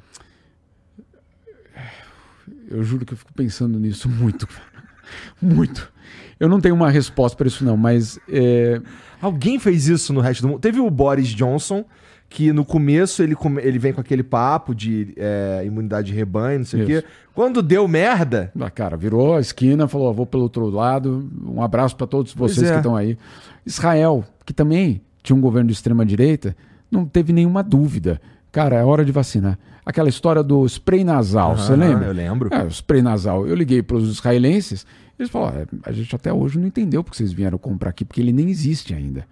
Eu 2.68 2.84
juro 2.84 3.06
que 3.06 3.14
eu 3.14 3.18
fico 3.18 3.32
pensando 3.34 3.80
nisso 3.80 4.10
muito. 4.10 4.48
muito. 5.40 5.92
Eu 6.40 6.48
não 6.50 6.60
tenho 6.62 6.76
uma 6.76 6.90
resposta 6.90 7.36
para 7.38 7.48
isso, 7.48 7.64
não, 7.66 7.76
mas 7.78 8.20
é, 8.30 8.82
Alguém 9.22 9.58
fez 9.60 9.88
isso 9.88 10.14
no 10.14 10.20
resto 10.22 10.42
do 10.42 10.48
mundo. 10.50 10.60
Teve 10.60 10.80
o 10.80 10.90
Boris 10.92 11.30
Johnson, 11.30 11.84
que 12.30 12.52
no 12.54 12.64
começo 12.64 13.24
ele, 13.24 13.34
come- 13.36 13.62
ele 13.64 13.80
vem 13.80 13.92
com 13.94 14.00
aquele 14.02 14.22
papo 14.22 14.76
de 14.76 15.14
é, 15.18 15.64
imunidade 15.66 16.12
de 16.12 16.14
rebanho, 16.14 16.60
não 16.60 16.66
sei 16.66 16.84
o 16.84 16.86
quê. 16.86 17.04
Quando 17.34 17.62
deu 17.64 17.88
merda, 17.88 18.52
Ah, 18.60 18.70
cara, 18.70 18.96
virou 18.98 19.36
a 19.36 19.40
esquina, 19.40 19.88
falou, 19.88 20.14
vou 20.14 20.26
pelo 20.26 20.44
outro 20.44 20.70
lado. 20.70 21.28
Um 21.44 21.62
abraço 21.64 21.96
para 21.96 22.06
todos 22.06 22.34
vocês 22.34 22.68
é. 22.68 22.72
que 22.74 22.78
estão 22.78 22.96
aí. 22.96 23.18
Israel, 23.66 24.24
que 24.46 24.54
também 24.54 25.02
tinha 25.24 25.36
um 25.36 25.42
governo 25.42 25.68
de 25.68 25.74
extrema 25.74 26.06
direita, 26.06 26.56
não 26.92 27.06
teve 27.06 27.34
nenhuma 27.34 27.64
dúvida. 27.64 28.22
Cara, 28.58 28.78
é 28.78 28.84
hora 28.84 29.06
de 29.06 29.12
vacinar. 29.12 29.56
Aquela 29.86 30.10
história 30.10 30.42
do 30.42 30.66
spray 30.66 31.04
nasal, 31.04 31.56
você 31.56 31.76
lembra? 31.76 32.08
eu 32.08 32.12
lembro. 32.12 32.52
É, 32.52 32.64
o 32.64 32.72
spray 32.72 33.04
nasal. 33.04 33.46
Eu 33.46 33.54
liguei 33.54 33.84
para 33.84 33.96
os 33.98 34.10
israelenses, 34.10 34.84
eles 35.20 35.32
falaram, 35.32 35.60
"É, 35.60 35.68
a 35.84 35.92
gente 35.92 36.16
até 36.16 36.34
hoje 36.34 36.58
não 36.58 36.66
entendeu 36.66 37.04
porque 37.04 37.16
vocês 37.16 37.32
vieram 37.32 37.60
comprar 37.60 37.92
aqui, 37.92 38.04
porque 38.04 38.20
ele 38.20 38.34
nem 38.34 38.50
existe 38.50 38.96
ainda. 38.96 39.28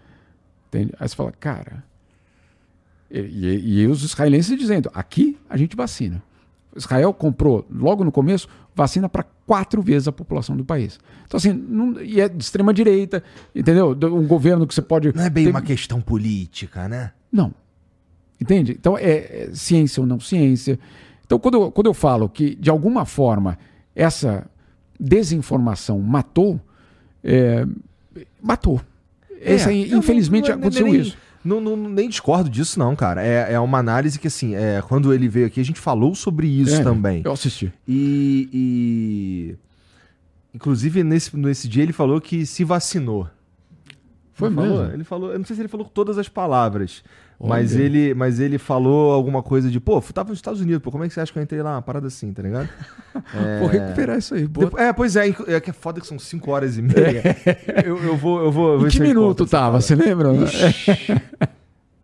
Entende? 0.67 0.93
Aí 0.99 1.09
você 1.09 1.15
fala, 1.15 1.31
cara, 1.31 1.83
E, 3.09 3.19
e, 3.19 3.79
e 3.79 3.87
os 3.87 4.03
israelenses 4.03 4.55
dizendo: 4.59 4.91
aqui 4.93 5.35
a 5.49 5.57
gente 5.57 5.75
vacina. 5.75 6.21
Israel 6.75 7.11
comprou, 7.11 7.65
logo 7.71 8.03
no 8.03 8.11
começo, 8.11 8.47
vacina 8.75 9.09
para 9.09 9.25
quatro 9.47 9.81
vezes 9.81 10.07
a 10.07 10.11
população 10.11 10.55
do 10.55 10.63
país. 10.63 10.99
Então, 11.25 11.39
assim, 11.39 11.51
não, 11.51 11.99
e 11.99 12.21
é 12.21 12.29
de 12.29 12.43
extrema 12.43 12.71
direita, 12.71 13.23
entendeu? 13.55 13.89
Um 13.89 14.27
governo 14.27 14.67
que 14.67 14.75
você 14.75 14.83
pode. 14.83 15.11
Não 15.15 15.23
é 15.23 15.31
bem 15.31 15.45
ter... 15.45 15.49
uma 15.49 15.63
questão 15.63 15.99
política, 15.99 16.87
né? 16.87 17.11
Não. 17.31 17.51
Entende? 18.39 18.75
Então, 18.77 18.97
é, 18.97 19.03
é, 19.03 19.49
ciência 19.53 20.01
ou 20.01 20.07
não 20.07 20.19
ciência. 20.19 20.79
Então, 21.25 21.39
quando 21.39 21.55
eu, 21.55 21.71
quando 21.71 21.87
eu 21.87 21.93
falo 21.93 22.29
que, 22.29 22.55
de 22.55 22.69
alguma 22.69 23.05
forma, 23.05 23.57
essa 23.95 24.49
desinformação 24.99 25.99
matou, 25.99 26.59
é, 27.23 27.65
matou. 28.41 28.81
É, 29.41 29.53
Essa, 29.53 29.71
infelizmente, 29.71 30.49
não, 30.49 30.55
não, 30.55 30.61
aconteceu 30.61 30.85
nem, 30.85 30.95
isso. 30.95 31.17
Não, 31.43 31.61
não, 31.61 31.77
nem 31.77 32.09
discordo 32.09 32.49
disso, 32.49 32.79
não, 32.79 32.95
cara. 32.95 33.23
É, 33.25 33.53
é 33.53 33.59
uma 33.59 33.77
análise 33.77 34.19
que, 34.19 34.27
assim, 34.27 34.55
é, 34.55 34.81
quando 34.87 35.13
ele 35.13 35.27
veio 35.27 35.45
aqui, 35.45 35.59
a 35.59 35.65
gente 35.65 35.79
falou 35.79 36.15
sobre 36.15 36.47
isso 36.47 36.75
é, 36.75 36.83
também. 36.83 37.21
Eu 37.23 37.31
assisti. 37.31 37.71
E, 37.87 38.49
e. 38.51 39.55
Inclusive, 40.53 41.03
nesse, 41.03 41.35
nesse 41.35 41.67
dia 41.67 41.83
ele 41.83 41.93
falou 41.93 42.19
que 42.21 42.45
se 42.45 42.63
vacinou. 42.63 43.27
Foi 44.33 44.49
ele 44.49 44.55
mesmo? 44.55 44.75
Falou, 44.75 44.93
ele 44.93 45.03
falou, 45.03 45.31
eu 45.31 45.37
não 45.37 45.45
sei 45.45 45.55
se 45.55 45.61
ele 45.61 45.69
falou 45.69 45.85
todas 45.85 46.17
as 46.17 46.29
palavras, 46.29 47.03
mas 47.39 47.75
ele, 47.75 48.13
mas 48.13 48.39
ele 48.39 48.57
falou 48.57 49.11
alguma 49.11 49.43
coisa 49.43 49.69
de, 49.69 49.79
pô, 49.79 50.01
tava 50.01 50.29
nos 50.29 50.37
Estados 50.37 50.61
Unidos, 50.61 50.81
pô, 50.81 50.91
como 50.91 51.03
é 51.03 51.07
que 51.07 51.13
você 51.13 51.19
acha 51.19 51.31
que 51.31 51.37
eu 51.37 51.43
entrei 51.43 51.61
lá? 51.61 51.73
Uma 51.73 51.81
parada 51.81 52.07
assim, 52.07 52.31
tá 52.33 52.41
ligado? 52.41 52.69
é... 53.33 53.59
Vou 53.59 53.67
recuperar 53.67 54.17
isso 54.17 54.35
aí. 54.35 54.47
Boa. 54.47 54.71
É, 54.77 54.93
pois 54.93 55.15
é, 55.15 55.27
é 55.47 55.59
que 55.59 55.69
é 55.69 55.73
foda 55.73 55.99
que 55.99 56.07
são 56.07 56.17
5 56.17 56.51
horas 56.51 56.77
e 56.77 56.81
meia. 56.81 57.21
É. 57.23 57.85
Eu, 57.85 57.97
eu, 58.01 58.17
vou, 58.17 58.41
eu 58.41 58.51
vou. 58.51 58.87
Em 58.87 58.89
que 58.89 58.99
minuto 58.99 59.45
tava? 59.45 59.79
Você 59.79 59.95
lembra? 59.95 60.33
Ixi. 60.33 61.21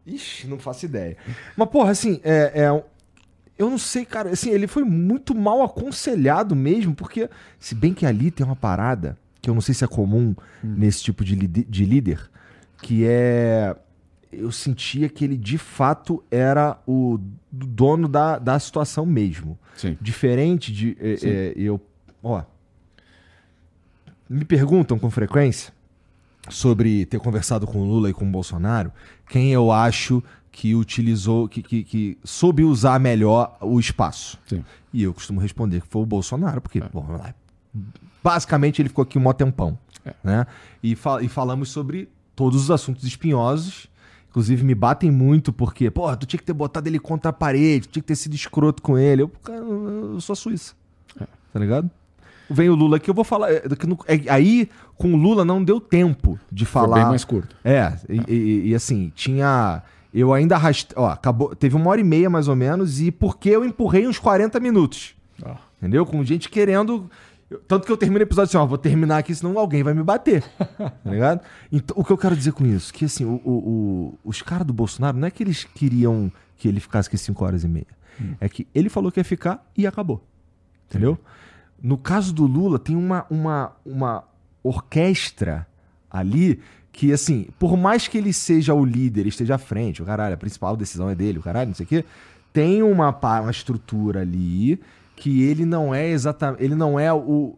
Ixi, 0.06 0.48
não 0.48 0.60
faço 0.60 0.86
ideia. 0.86 1.18
Mas, 1.56 1.70
porra, 1.70 1.92
assim, 1.92 2.20
é, 2.24 2.52
é, 2.56 2.84
eu 3.58 3.70
não 3.70 3.78
sei, 3.78 4.06
cara. 4.06 4.32
Assim, 4.32 4.50
ele 4.50 4.68
foi 4.68 4.84
muito 4.84 5.34
mal 5.36 5.62
aconselhado 5.62 6.56
mesmo, 6.56 6.94
porque, 6.96 7.30
se 7.60 7.76
bem 7.76 7.94
que 7.94 8.06
ali 8.06 8.32
tem 8.32 8.46
uma 8.46 8.56
parada 8.56 9.18
que 9.42 9.50
eu 9.50 9.54
não 9.54 9.62
sei 9.62 9.74
se 9.74 9.84
é 9.84 9.88
comum 9.88 10.36
hum. 10.64 10.76
nesse 10.78 11.04
tipo 11.04 11.24
de, 11.24 11.36
de 11.36 11.86
líder, 11.86 12.30
que 12.82 13.06
é. 13.06 13.76
Eu 14.32 14.52
sentia 14.52 15.10
que 15.10 15.26
ele 15.26 15.38
de 15.38 15.58
fato 15.58 16.24
era 16.32 16.80
o 16.88 17.20
dono 17.52 18.08
da, 18.08 18.40
da 18.40 18.58
situação 18.60 19.06
mesmo. 19.06 19.58
Sim. 19.76 19.98
Diferente 20.00 20.72
de. 20.72 20.98
É, 21.00 21.18
é, 21.24 21.54
eu. 21.56 21.82
Ó. 22.24 22.42
Me 24.30 24.46
perguntam 24.46 24.98
com 24.98 25.12
frequência 25.12 25.74
sobre 26.50 27.06
ter 27.06 27.20
conversado 27.20 27.68
com 27.68 27.80
o 27.80 27.86
Lula 27.86 28.10
e 28.10 28.14
com 28.14 28.26
o 28.26 28.32
Bolsonaro, 28.32 28.92
quem 29.30 29.52
eu 29.52 29.72
acho 29.72 30.24
que 30.52 30.76
utilizou, 30.76 31.48
que, 31.48 31.62
que, 31.62 31.84
que 31.84 32.18
soube 32.24 32.64
usar 32.64 33.00
melhor 33.00 33.58
o 33.62 33.80
espaço. 33.80 34.38
Sim. 34.46 34.64
E 34.92 35.04
eu 35.04 35.14
costumo 35.14 35.40
responder 35.40 35.82
que 35.82 35.88
foi 35.88 36.02
o 36.02 36.06
Bolsonaro, 36.06 36.62
porque, 36.62 36.80
é. 36.80 36.90
bom, 36.92 37.06
basicamente 38.24 38.82
ele 38.82 38.90
ficou 38.90 39.04
aqui 39.04 39.18
um 39.18 39.22
mó 39.22 39.34
tempão. 39.34 39.78
É. 40.04 40.14
Né? 40.24 40.48
E, 40.84 40.98
e 41.22 41.28
falamos 41.28 41.70
sobre 41.70 42.10
todos 42.36 42.64
os 42.64 42.72
assuntos 42.72 43.04
espinhosos. 43.06 43.88
Inclusive, 44.32 44.64
me 44.64 44.74
batem 44.74 45.12
muito 45.12 45.52
porque, 45.52 45.92
pô, 45.92 46.16
tu 46.16 46.26
tinha 46.26 46.40
que 46.40 46.46
ter 46.46 46.54
botado 46.54 46.88
ele 46.88 46.98
contra 46.98 47.30
a 47.30 47.34
parede, 47.34 47.90
tinha 47.90 48.02
que 48.02 48.08
ter 48.08 48.16
sido 48.16 48.34
escroto 48.34 48.82
com 48.82 48.98
ele. 48.98 49.24
Eu, 49.24 49.28
cara, 49.28 49.60
eu 49.60 50.22
sou 50.22 50.36
suíça. 50.36 50.74
É. 51.20 51.26
Tá 51.52 51.60
ligado? 51.60 51.92
Vem 52.50 52.70
o 52.70 52.76
Lula 52.76 52.96
aqui, 52.96 53.10
eu 53.10 53.14
vou 53.14 53.26
falar. 53.26 53.52
É, 53.52 53.64
é, 54.08 54.32
aí, 54.32 54.70
com 54.98 55.14
o 55.14 55.18
Lula, 55.18 55.44
não 55.44 55.62
deu 55.62 55.82
tempo 55.82 56.40
de 56.50 56.66
falar. 56.66 56.88
Foi 56.88 57.00
bem 57.00 57.10
mais 57.10 57.26
curto. 57.26 57.54
É, 57.62 57.94
e, 58.08 58.34
e, 58.34 58.70
e 58.70 58.76
assim, 58.76 59.12
tinha. 59.14 59.84
Eu 60.14 60.34
ainda 60.34 60.56
arrastei. 60.56 60.96
Ó, 60.98 61.10
acabou, 61.10 61.54
teve 61.54 61.76
uma 61.76 61.90
hora 61.90 62.00
e 62.00 62.04
meia 62.04 62.30
mais 62.30 62.48
ou 62.48 62.56
menos, 62.56 63.02
e 63.02 63.12
porque 63.12 63.50
eu 63.50 63.66
empurrei 63.66 64.08
uns 64.08 64.18
40 64.18 64.62
minutos. 64.62 65.14
Entendeu? 65.82 66.06
Com 66.06 66.24
gente 66.24 66.48
querendo 66.48 67.10
tanto 67.68 67.86
que 67.86 67.92
eu 67.92 67.98
termino 67.98 68.20
o 68.20 68.24
episódio 68.24 68.50
assim, 68.50 68.58
ó, 68.58 68.66
vou 68.66 68.78
terminar 68.78 69.18
aqui, 69.18 69.34
senão 69.34 69.58
alguém 69.58 69.84
vai 69.84 69.94
me 69.94 70.04
bater. 70.04 70.44
tá 70.68 70.94
ligado? 71.06 71.42
Então, 71.72 71.96
o 71.98 72.04
que 72.04 72.12
eu 72.12 72.18
quero 72.18 72.36
dizer 72.36 72.54
com 72.54 72.66
isso? 72.66 72.94
Que 72.94 73.06
assim, 73.06 73.26
o, 73.26 73.42
o, 73.44 73.52
o, 73.52 74.20
os 74.24 74.42
caras 74.42 74.66
do 74.66 74.74
Bolsonaro, 74.74 75.18
não 75.18 75.28
é 75.28 75.32
que 75.32 75.44
eles 75.44 75.64
queriam 75.64 76.32
que 76.58 76.68
ele 76.68 76.80
ficasse 76.80 77.08
aqui 77.08 77.18
5 77.18 77.44
horas 77.44 77.64
e 77.64 77.68
meia. 77.68 77.88
Hum. 78.20 78.36
É 78.40 78.48
que 78.48 78.68
ele 78.74 78.90
falou 78.90 79.12
que 79.12 79.20
ia 79.20 79.24
ficar 79.24 79.66
e 79.76 79.88
acabou. 79.88 80.24
Entendeu? 80.90 81.18
No 81.82 81.98
caso 81.98 82.34
do 82.34 82.46
Lula, 82.46 82.78
tem 82.78 82.96
uma, 82.96 83.26
uma, 83.30 83.72
uma 83.86 84.24
orquestra 84.64 85.68
ali 86.10 86.60
que, 86.92 87.12
assim, 87.12 87.48
por 87.58 87.76
mais 87.78 88.08
que 88.08 88.18
ele 88.18 88.34
seja 88.34 88.74
o 88.74 88.86
líder, 88.86 89.26
esteja 89.26 89.56
à 89.56 89.58
frente, 89.58 90.02
o 90.02 90.06
caralho, 90.06 90.36
a 90.36 90.38
principal 90.38 90.76
decisão 90.78 91.10
é 91.10 91.16
dele, 91.16 91.40
o 91.40 91.42
caralho, 91.42 91.70
não 91.70 91.76
sei 91.76 91.86
o 91.86 91.90
quê, 91.90 92.06
tem 92.54 92.84
uma, 92.84 93.10
uma 93.10 93.52
estrutura 93.52 94.22
ali 94.22 94.80
que 95.22 95.44
ele 95.44 95.66
não 95.66 95.94
é 95.94 96.08
exatamente. 96.08 96.64
Ele 96.64 96.74
não 96.74 97.00
é 97.00 97.14
o. 97.14 97.56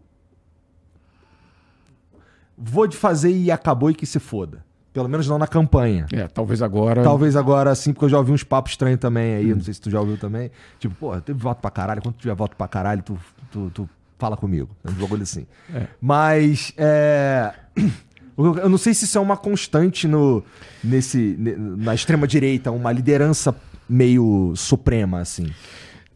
Vou 2.57 2.85
de 2.85 2.97
fazer 2.97 3.31
e 3.31 3.49
acabou 3.49 3.89
e 3.89 3.95
que 3.95 4.05
se 4.05 4.19
foda. 4.19 4.65
Pelo 4.91 5.07
menos 5.07 5.29
não 5.29 5.37
na 5.37 5.47
campanha. 5.47 6.05
É, 6.11 6.27
talvez 6.27 6.61
agora. 6.61 7.01
Talvez 7.01 7.37
agora 7.37 7.73
sim, 7.73 7.93
porque 7.93 8.03
eu 8.03 8.09
já 8.09 8.17
ouvi 8.17 8.33
uns 8.33 8.43
papos 8.43 8.73
estranhos 8.73 8.99
também 8.99 9.35
aí. 9.35 9.53
Hum. 9.53 9.55
Não 9.55 9.63
sei 9.63 9.73
se 9.73 9.79
tu 9.79 9.89
já 9.89 10.01
ouviu 10.01 10.17
também. 10.17 10.51
Tipo, 10.77 10.93
pô, 10.93 11.21
teve 11.21 11.39
voto 11.39 11.61
pra 11.61 11.71
caralho. 11.71 12.01
Quando 12.01 12.15
tiver 12.15 12.35
voto 12.35 12.57
pra 12.57 12.67
caralho, 12.67 13.01
tu, 13.01 13.17
tu, 13.49 13.71
tu 13.73 13.89
fala 14.19 14.35
comigo. 14.35 14.69
Um 14.83 14.91
bagulho 14.91 15.23
assim. 15.23 15.47
É. 15.73 15.87
Mas. 16.01 16.73
É... 16.75 17.53
Eu 18.35 18.67
não 18.67 18.79
sei 18.79 18.95
se 18.95 19.05
isso 19.05 19.17
é 19.17 19.21
uma 19.21 19.37
constante 19.37 20.07
no, 20.07 20.43
nesse, 20.83 21.37
na 21.37 21.93
extrema-direita, 21.93 22.71
uma 22.71 22.91
liderança 22.91 23.55
meio 23.87 24.53
suprema, 24.55 25.19
assim. 25.19 25.51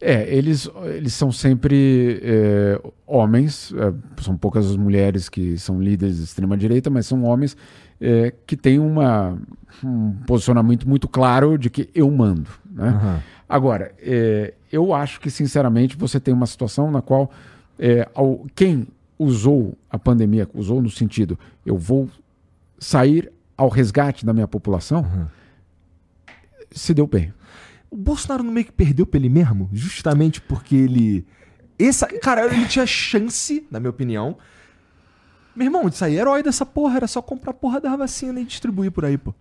É, 0.00 0.32
eles, 0.32 0.70
eles 0.94 1.12
são 1.12 1.32
sempre 1.32 2.20
é, 2.22 2.80
homens, 3.06 3.72
é, 3.74 4.22
são 4.22 4.36
poucas 4.36 4.66
as 4.66 4.76
mulheres 4.76 5.28
que 5.28 5.58
são 5.58 5.82
líderes 5.82 6.18
de 6.18 6.24
extrema-direita, 6.24 6.88
mas 6.88 7.06
são 7.06 7.24
homens 7.24 7.56
é, 8.00 8.32
que 8.46 8.56
têm 8.56 8.78
uma, 8.78 9.36
um 9.82 10.12
posicionamento 10.26 10.88
muito 10.88 11.08
claro 11.08 11.58
de 11.58 11.68
que 11.68 11.90
eu 11.94 12.08
mando. 12.10 12.48
Né? 12.70 12.90
Uhum. 12.90 13.20
Agora, 13.48 13.92
é, 14.00 14.54
eu 14.70 14.94
acho 14.94 15.20
que, 15.20 15.30
sinceramente, 15.30 15.96
você 15.96 16.20
tem 16.20 16.32
uma 16.32 16.46
situação 16.46 16.90
na 16.90 17.02
qual 17.02 17.30
é, 17.78 18.08
ao, 18.14 18.46
quem 18.54 18.86
usou 19.18 19.76
a 19.90 19.98
pandemia, 19.98 20.48
usou 20.54 20.80
no 20.80 20.90
sentido, 20.90 21.38
eu 21.66 21.76
vou 21.76 22.08
sair 22.78 23.32
ao 23.56 23.68
resgate 23.68 24.24
da 24.24 24.32
minha 24.32 24.46
população, 24.46 25.00
uhum. 25.00 25.26
se 26.70 26.94
deu 26.94 27.06
bem. 27.06 27.32
O 27.90 27.96
Bolsonaro 27.96 28.42
no 28.42 28.52
meio 28.52 28.66
que 28.66 28.72
perdeu 28.72 29.06
pra 29.06 29.18
ele 29.18 29.28
mesmo, 29.28 29.68
justamente 29.72 30.40
porque 30.40 30.76
ele. 30.76 31.26
Essa, 31.78 32.06
cara, 32.06 32.44
ele 32.52 32.66
tinha 32.66 32.86
chance, 32.86 33.66
na 33.70 33.78
minha 33.78 33.90
opinião. 33.90 34.36
Meu 35.54 35.66
irmão, 35.66 35.88
de 35.88 35.96
sair 35.96 36.16
herói 36.16 36.42
dessa 36.42 36.64
porra, 36.64 36.96
era 36.96 37.06
só 37.06 37.20
comprar 37.20 37.52
porra 37.52 37.80
da 37.80 37.96
vacina 37.96 38.40
e 38.40 38.44
distribuir 38.44 38.92
por 38.92 39.04
aí, 39.04 39.16
pô. 39.18 39.34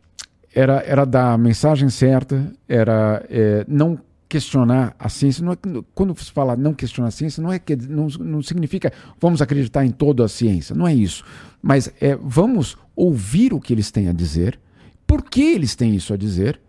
Era, 0.54 0.82
era 0.82 1.06
dar 1.06 1.34
a 1.34 1.38
mensagem 1.38 1.90
certa, 1.90 2.52
era 2.68 3.24
é, 3.30 3.66
não 3.68 4.00
questionar 4.28 4.96
a 4.98 5.10
ciência. 5.10 5.44
Não 5.44 5.54
é, 5.54 5.58
quando 5.94 6.14
você 6.14 6.32
fala 6.32 6.56
não 6.56 6.74
questionar 6.74 7.10
a 7.10 7.12
ciência, 7.12 7.42
não, 7.42 7.52
é 7.52 7.60
que, 7.60 7.76
não, 7.76 8.08
não 8.08 8.42
significa 8.42 8.92
vamos 9.20 9.42
acreditar 9.42 9.86
em 9.86 9.92
toda 9.92 10.26
a 10.26 10.28
ciência. 10.28 10.76
Não 10.76 10.88
é 10.88 10.94
isso. 10.94 11.24
Mas 11.62 11.92
é, 12.02 12.16
vamos 12.16 12.78
ouvir 12.96 13.54
o 13.54 13.60
que 13.60 13.74
eles 13.74 13.92
têm 13.92 14.10
a 14.10 14.14
dizer, 14.14 14.60
por 15.06 15.24
que 15.24 15.42
eles 15.42 15.76
têm 15.76 15.96
isso 15.96 16.14
a 16.14 16.18
dizer 16.18 16.60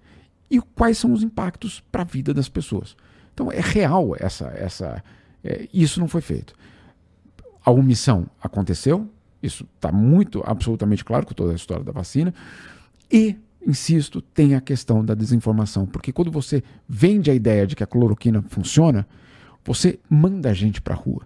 e 0.50 0.60
quais 0.60 0.98
são 0.98 1.12
os 1.12 1.22
impactos 1.22 1.82
para 1.92 2.02
a 2.02 2.04
vida 2.04 2.32
das 2.32 2.48
pessoas. 2.48 2.96
Então 3.34 3.52
é 3.52 3.60
real 3.60 4.14
essa, 4.18 4.46
essa, 4.48 5.02
é, 5.44 5.68
isso 5.72 6.00
não 6.00 6.08
foi 6.08 6.20
feito. 6.20 6.54
A 7.64 7.70
omissão 7.70 8.26
aconteceu, 8.42 9.08
isso 9.42 9.66
está 9.76 9.92
muito, 9.92 10.42
absolutamente 10.44 11.04
claro 11.04 11.26
com 11.26 11.34
toda 11.34 11.52
a 11.52 11.56
história 11.56 11.84
da 11.84 11.92
vacina, 11.92 12.34
e 13.10 13.36
insisto, 13.66 14.20
tem 14.20 14.54
a 14.54 14.60
questão 14.60 15.04
da 15.04 15.14
desinformação, 15.14 15.86
porque 15.86 16.12
quando 16.12 16.30
você 16.30 16.62
vende 16.88 17.30
a 17.30 17.34
ideia 17.34 17.66
de 17.66 17.76
que 17.76 17.82
a 17.82 17.86
cloroquina 17.86 18.42
funciona, 18.48 19.06
você 19.64 19.98
manda 20.08 20.50
a 20.50 20.54
gente 20.54 20.80
para 20.80 20.94
a 20.94 20.96
rua. 20.96 21.22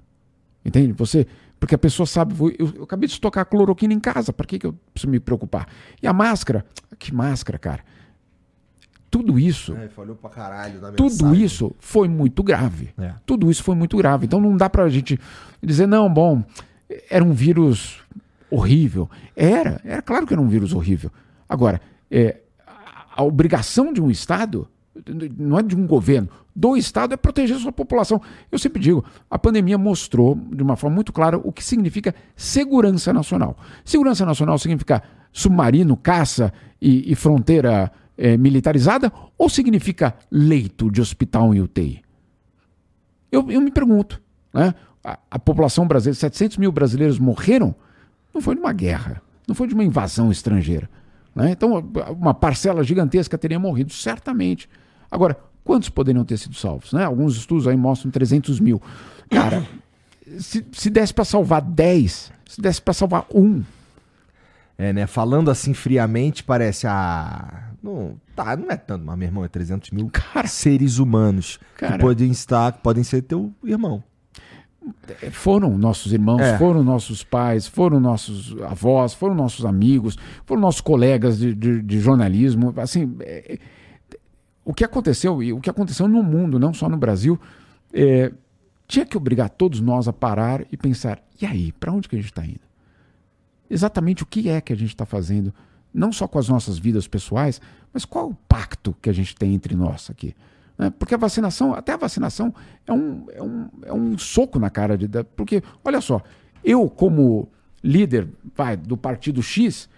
Entende? 0.65 0.93
Você, 0.93 1.27
porque 1.61 1.75
a 1.75 1.79
pessoa 1.79 2.07
sabe, 2.07 2.35
eu, 2.59 2.73
eu 2.77 2.83
acabei 2.85 3.07
de 3.07 3.15
estocar 3.15 3.47
cloroquina 3.47 3.93
em 3.93 4.01
casa, 4.01 4.33
para 4.33 4.47
que, 4.47 4.59
que 4.59 4.67
eu 4.67 4.73
preciso 4.93 5.11
me 5.11 5.21
preocupar? 5.21 5.69
E 6.03 6.07
a 6.07 6.13
máscara? 6.13 6.65
Que 6.99 7.15
máscara, 7.15 7.59
cara? 7.59 7.85
Tudo 9.13 9.39
isso. 9.39 9.77
É, 9.77 9.89
falhou 9.89 10.17
pra 10.17 10.31
caralho 10.31 10.81
na 10.81 10.91
Tudo 10.93 11.35
isso 11.35 11.77
foi 11.79 12.09
muito 12.09 12.43
grave. 12.43 12.95
É. 12.99 13.13
Tudo 13.27 13.51
isso 13.51 13.63
foi 13.63 13.77
muito 13.77 13.95
grave. 13.99 14.25
Então 14.25 14.41
não 14.41 14.57
dá 14.57 14.71
pra 14.71 14.89
gente 14.89 15.21
dizer, 15.63 15.87
não, 15.87 16.11
bom, 16.11 16.43
era 17.11 17.23
um 17.23 17.35
vírus 17.35 18.01
horrível. 18.51 19.11
Era, 19.37 19.79
era 19.85 20.01
claro 20.01 20.27
que 20.27 20.33
era 20.33 20.41
um 20.41 20.49
vírus 20.49 20.73
horrível. 20.73 21.13
Agora, 21.47 21.79
é, 22.11 22.39
a 23.15 23.23
obrigação 23.23 23.93
de 23.93 24.01
um 24.01 24.11
Estado, 24.11 24.67
não 25.37 25.59
é 25.59 25.63
de 25.63 25.77
um 25.77 25.87
governo, 25.87 26.31
do 26.57 26.75
Estado 26.75 27.13
é 27.13 27.17
proteger 27.19 27.59
a 27.59 27.61
sua 27.61 27.71
população. 27.71 28.19
Eu 28.51 28.59
sempre 28.59 28.81
digo, 28.81 29.05
a 29.31 29.39
pandemia 29.39 29.77
mostrou 29.77 30.35
de 30.35 30.63
uma 30.63 30.75
forma 30.75 30.95
muito 30.95 31.13
clara 31.13 31.37
o 31.37 31.53
que 31.53 31.63
significa 31.63 32.15
segurança 32.35 33.13
nacional. 33.13 33.59
Segurança 33.85 34.25
nacional 34.25 34.57
significa 34.57 35.03
submarino, 35.31 35.99
caça 35.99 36.51
e, 36.81 37.13
e 37.13 37.15
fronteira 37.15 37.93
é, 38.23 38.37
militarizada 38.37 39.13
ou 39.37 39.49
significa 39.49 40.15
leito 40.31 40.89
de 40.93 41.01
hospital 41.01 41.53
em 41.53 41.61
UTI? 41.61 42.01
Eu, 43.33 43.51
eu 43.51 43.61
me 43.61 43.73
pergunto. 43.73 44.23
Né? 44.55 44.73
A, 45.03 45.19
a 45.29 45.39
população 45.41 45.89
brasileira, 45.89 46.21
700 46.21 46.57
mil 46.57 46.71
brasileiros 46.71 47.19
morreram, 47.19 47.75
não 48.33 48.41
foi 48.41 48.55
de 48.55 48.61
uma 48.61 48.73
guerra, 48.73 49.21
não 49.49 49.57
foi 49.57 49.67
de 49.67 49.75
uma 49.75 49.83
invasão 49.83 50.31
estrangeira. 50.31 50.89
Né? 51.35 51.51
Então, 51.51 51.85
uma 52.11 52.33
parcela 52.33 52.85
gigantesca 52.85 53.37
teria 53.37 53.59
morrido, 53.59 53.93
certamente. 53.93 54.69
Agora, 55.11 55.37
quantos 55.65 55.89
poderiam 55.89 56.25
ter 56.25 56.37
sido 56.37 56.55
salvos? 56.55 56.93
Né? 56.93 57.05
Alguns 57.05 57.37
estudos 57.37 57.67
aí 57.67 57.77
mostram 57.77 58.13
300 58.13 58.61
mil. 58.61 58.81
Cara, 59.29 59.67
se, 60.39 60.65
se 60.71 60.89
desse 60.89 61.13
para 61.13 61.25
salvar 61.25 61.61
10, 61.61 62.33
se 62.47 62.61
desse 62.61 62.81
para 62.81 62.95
salvar 62.95 63.27
um. 63.35 63.65
É, 64.83 64.93
né? 64.93 65.07
Falando 65.07 65.51
assim 65.51 65.73
friamente, 65.75 66.43
parece. 66.43 66.87
Ah, 66.89 67.71
não, 67.83 68.17
tá, 68.35 68.57
não 68.57 68.69
é 68.71 68.77
tanto, 68.77 69.05
mas 69.05 69.17
meu 69.19 69.29
irmão, 69.29 69.45
é 69.45 69.49
300 69.49 69.91
mil 69.91 70.09
Cara. 70.13 70.47
seres 70.49 70.99
humanos 70.99 71.61
Cara. 71.77 71.93
que 71.95 71.99
podem 72.01 72.31
estar, 72.31 72.73
que 72.73 72.81
podem 72.81 73.05
ser 73.05 73.23
teu 73.23 73.53
irmão. 73.63 74.03
Foram 75.31 75.79
nossos 75.79 76.13
irmãos, 76.13 76.41
É. 76.41 76.59
foram 76.59 76.83
nossos 76.83 77.23
pais, 77.23 77.69
foram 77.69 78.01
nossos 78.01 78.61
avós, 78.63 79.15
foram 79.15 79.35
nossos 79.35 79.65
amigos, 79.65 80.19
foram 80.45 80.61
nossos 80.61 80.81
colegas 80.81 81.39
de, 81.39 81.55
de- 81.55 81.81
de 81.83 82.01
jornalismo. 82.01 82.75
Assim, 82.79 83.15
é, 83.21 83.55
é, 83.55 84.17
o 84.65 84.75
que 84.75 84.85
aconteceu, 84.85 85.41
e 85.41 85.53
o 85.53 85.61
que 85.61 85.71
aconteceu 85.71 86.09
no 86.09 86.23
mundo, 86.25 86.59
não 86.59 86.75
só 86.75 86.89
no 86.89 86.97
Brasil, 86.97 87.39
é, 87.95 88.33
tinha 88.89 89.07
que 89.07 89.17
obrigar 89.17 89.51
todos 89.51 89.81
nós 89.81 90.09
a 90.09 90.13
parar 90.13 90.65
e 90.73 90.77
pensar: 90.77 91.23
e 91.41 91.47
aí, 91.47 91.71
para 91.71 91.93
onde 91.93 92.09
que 92.09 92.17
a 92.17 92.19
gente 92.19 92.31
está 92.33 92.45
indo? 92.45 92.61
Exatamente 93.73 94.23
o 94.23 94.27
que 94.27 94.49
é 94.51 94.61
que 94.61 94.73
a 94.73 94.77
gente 94.77 94.91
está 94.91 95.07
fazendo, 95.07 95.53
não 95.95 96.13
só 96.13 96.29
com 96.29 96.39
as 96.39 96.49
nossas 96.49 96.79
vidas 96.79 97.09
pessoais, 97.09 97.61
mas 97.93 98.05
qual 98.05 98.29
o 98.29 98.35
pacto 98.49 98.95
que 99.01 99.09
a 99.09 99.13
gente 99.13 99.35
tem 99.35 99.55
entre 99.55 99.75
nós 99.75 100.11
aqui? 100.11 100.35
né? 100.79 100.93
Porque 100.99 101.15
a 101.15 101.19
vacinação, 101.19 101.75
até 101.75 101.93
a 101.93 101.97
vacinação, 101.97 102.55
é 102.87 102.93
um, 102.93 103.27
é 103.33 103.43
um, 103.43 103.69
é 103.87 103.93
um 103.93 104.19
soco 104.19 104.59
na 104.59 104.69
cara 104.69 104.97
de. 104.97 105.09
Porque, 105.37 105.63
olha 105.85 106.01
só, 106.01 106.21
eu, 106.65 106.89
como 106.89 107.49
líder 107.83 108.29
vai, 108.55 108.77
do 108.77 108.97
partido 108.97 109.43
X, 109.43 109.89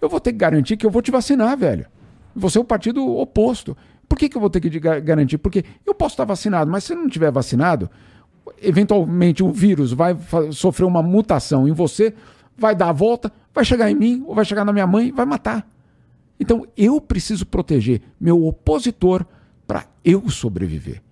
eu 0.00 0.08
vou 0.08 0.20
ter 0.20 0.32
que 0.32 0.38
garantir 0.38 0.76
que 0.76 0.86
eu 0.86 0.90
vou 0.90 1.02
te 1.02 1.10
vacinar, 1.10 1.56
velho. 1.56 1.86
Você 2.36 2.58
é 2.58 2.60
o 2.60 2.64
partido 2.64 3.04
oposto. 3.16 3.76
Por 4.08 4.18
que, 4.18 4.28
que 4.28 4.36
eu 4.36 4.40
vou 4.40 4.50
ter 4.50 4.60
que 4.60 4.78
garantir? 4.78 5.38
Porque 5.38 5.64
eu 5.86 5.94
posso 5.94 6.12
estar 6.12 6.24
vacinado, 6.24 6.70
mas 6.70 6.84
se 6.84 6.94
não 6.94 7.08
tiver 7.08 7.30
vacinado, 7.30 7.90
eventualmente 8.60 9.42
o 9.42 9.50
vírus 9.50 9.92
vai 9.92 10.16
sofrer 10.52 10.84
uma 10.84 11.02
mutação 11.02 11.66
em 11.66 11.72
você, 11.72 12.14
vai 12.56 12.74
dar 12.74 12.88
a 12.88 12.92
volta, 12.92 13.32
vai 13.52 13.64
chegar 13.64 13.90
em 13.90 13.94
mim, 13.94 14.24
ou 14.26 14.34
vai 14.34 14.44
chegar 14.44 14.64
na 14.64 14.72
minha 14.72 14.86
mãe, 14.86 15.12
vai 15.12 15.26
matar. 15.26 15.68
Então 16.38 16.66
eu 16.76 17.00
preciso 17.00 17.46
proteger 17.46 18.02
meu 18.20 18.44
opositor 18.46 19.24
para 19.66 19.86
eu 20.04 20.28
sobreviver. 20.28 21.02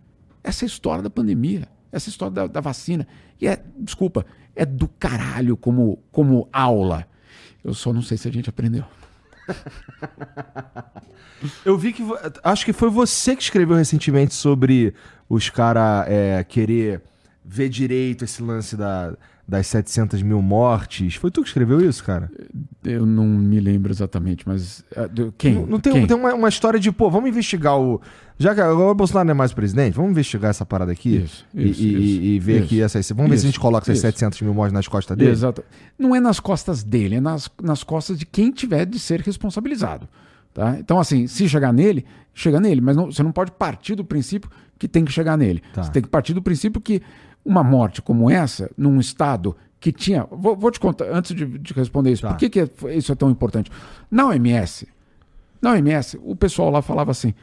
Essa 0.42 0.64
é 0.64 0.66
a 0.66 0.68
história 0.68 1.02
da 1.02 1.10
pandemia, 1.10 1.68
essa 1.90 2.08
é 2.08 2.10
a 2.10 2.12
história 2.12 2.34
da, 2.34 2.46
da 2.46 2.60
vacina. 2.60 3.06
E 3.40 3.46
é, 3.46 3.62
desculpa, 3.78 4.26
é 4.54 4.66
do 4.66 4.88
caralho 4.88 5.56
como, 5.56 5.98
como 6.10 6.48
aula. 6.52 7.06
Eu 7.62 7.74
só 7.74 7.92
não 7.92 8.02
sei 8.02 8.18
se 8.18 8.28
a 8.28 8.32
gente 8.32 8.50
aprendeu. 8.50 8.84
Eu 11.64 11.76
vi 11.76 11.92
que. 11.92 12.04
Acho 12.44 12.64
que 12.64 12.72
foi 12.72 12.88
você 12.88 13.34
que 13.34 13.42
escreveu 13.42 13.76
recentemente 13.76 14.34
sobre 14.34 14.94
os 15.28 15.50
caras 15.50 16.06
querer 16.48 17.02
ver 17.44 17.68
direito 17.68 18.24
esse 18.24 18.42
lance 18.42 18.76
da, 18.76 19.16
das 19.52 19.66
700 19.66 20.22
mil 20.22 20.40
mortes. 20.40 21.16
Foi 21.16 21.30
tu 21.30 21.42
que 21.42 21.48
escreveu 21.48 21.78
isso, 21.86 22.02
cara? 22.02 22.30
Eu 22.82 23.04
não 23.04 23.26
me 23.26 23.60
lembro 23.60 23.92
exatamente, 23.92 24.48
mas. 24.48 24.82
ah, 24.96 25.06
quem? 25.36 25.56
Não, 25.56 25.66
não 25.66 25.78
tem, 25.78 25.92
Quem? 25.92 26.06
tem 26.06 26.16
uma, 26.16 26.32
uma 26.32 26.48
história 26.48 26.80
de, 26.80 26.90
pô, 26.90 27.10
vamos 27.10 27.28
investigar 27.28 27.78
o. 27.78 28.00
Já 28.38 28.54
que 28.54 28.62
agora 28.62 28.90
o 28.90 28.94
Bolsonaro 28.94 29.26
não 29.26 29.32
é 29.32 29.34
mais 29.34 29.52
presidente, 29.52 29.92
vamos 29.94 30.12
investigar 30.12 30.48
essa 30.50 30.64
parada 30.64 30.90
aqui 30.90 31.16
Isso, 31.18 31.46
e, 31.54 31.68
isso, 31.70 31.82
e- 31.82 31.86
isso, 32.14 32.22
e 32.24 32.38
ver 32.40 32.62
aqui 32.62 32.80
essas. 32.80 33.06
Vamos 33.10 33.30
ver 33.30 33.36
se 33.38 33.44
a 33.44 33.48
gente 33.50 33.60
coloca 33.60 33.84
essas 33.84 33.96
isso. 33.98 34.02
700 34.06 34.40
mil 34.40 34.54
mortes 34.54 34.72
nas 34.72 34.88
costas 34.88 35.14
dele. 35.18 35.30
Exato. 35.32 35.62
Não 35.98 36.16
é 36.16 36.18
nas 36.20 36.40
costas 36.40 36.82
dele, 36.82 37.16
é 37.16 37.20
nas, 37.20 37.50
nas 37.62 37.84
costas 37.84 38.18
de 38.18 38.24
quem 38.24 38.50
tiver 38.50 38.86
de 38.86 38.98
ser 38.98 39.20
responsabilizado. 39.20 40.08
Tá? 40.54 40.76
Então, 40.78 40.98
assim, 40.98 41.26
se 41.26 41.46
chegar 41.46 41.72
nele, 41.74 42.06
chega 42.34 42.58
nele, 42.58 42.80
mas 42.80 42.96
não- 42.96 43.12
você 43.12 43.22
não 43.22 43.32
pode 43.32 43.52
partir 43.52 43.94
do 43.96 44.04
princípio 44.04 44.50
que 44.78 44.88
tem 44.88 45.04
que 45.04 45.12
chegar 45.12 45.36
nele. 45.36 45.62
Tá. 45.74 45.82
Você 45.82 45.92
tem 45.92 46.02
que 46.02 46.08
partir 46.08 46.32
do 46.32 46.40
princípio 46.42 46.80
que 46.80 47.02
uma 47.44 47.62
morte 47.64 48.00
como 48.02 48.30
essa, 48.30 48.70
num 48.76 48.98
estado 49.00 49.56
que 49.80 49.90
tinha. 49.92 50.24
Vou, 50.30 50.56
vou 50.56 50.70
te 50.70 50.78
contar, 50.78 51.06
antes 51.12 51.34
de, 51.34 51.44
de 51.58 51.72
responder 51.74 52.12
isso, 52.12 52.22
Tá. 52.22 52.28
por 52.28 52.38
que, 52.38 52.48
que 52.50 52.60
é- 52.60 52.96
isso 52.96 53.10
é 53.10 53.14
tão 53.14 53.30
importante? 53.30 53.70
Na 54.10 54.26
OMS, 54.28 54.86
na 55.60 55.72
OMS, 55.72 56.18
o 56.22 56.36
pessoal 56.36 56.70
lá 56.70 56.80
falava 56.82 57.10
assim: 57.10 57.34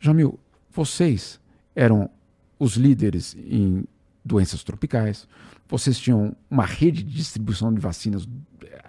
Jamil, 0.00 0.38
vocês 0.72 1.40
eram 1.74 2.10
os 2.58 2.74
líderes 2.76 3.36
em 3.38 3.84
doenças 4.24 4.64
tropicais, 4.64 5.28
vocês 5.68 5.98
tinham 5.98 6.34
uma 6.50 6.64
rede 6.64 7.02
de 7.02 7.14
distribuição 7.14 7.72
de 7.72 7.80
vacinas 7.80 8.26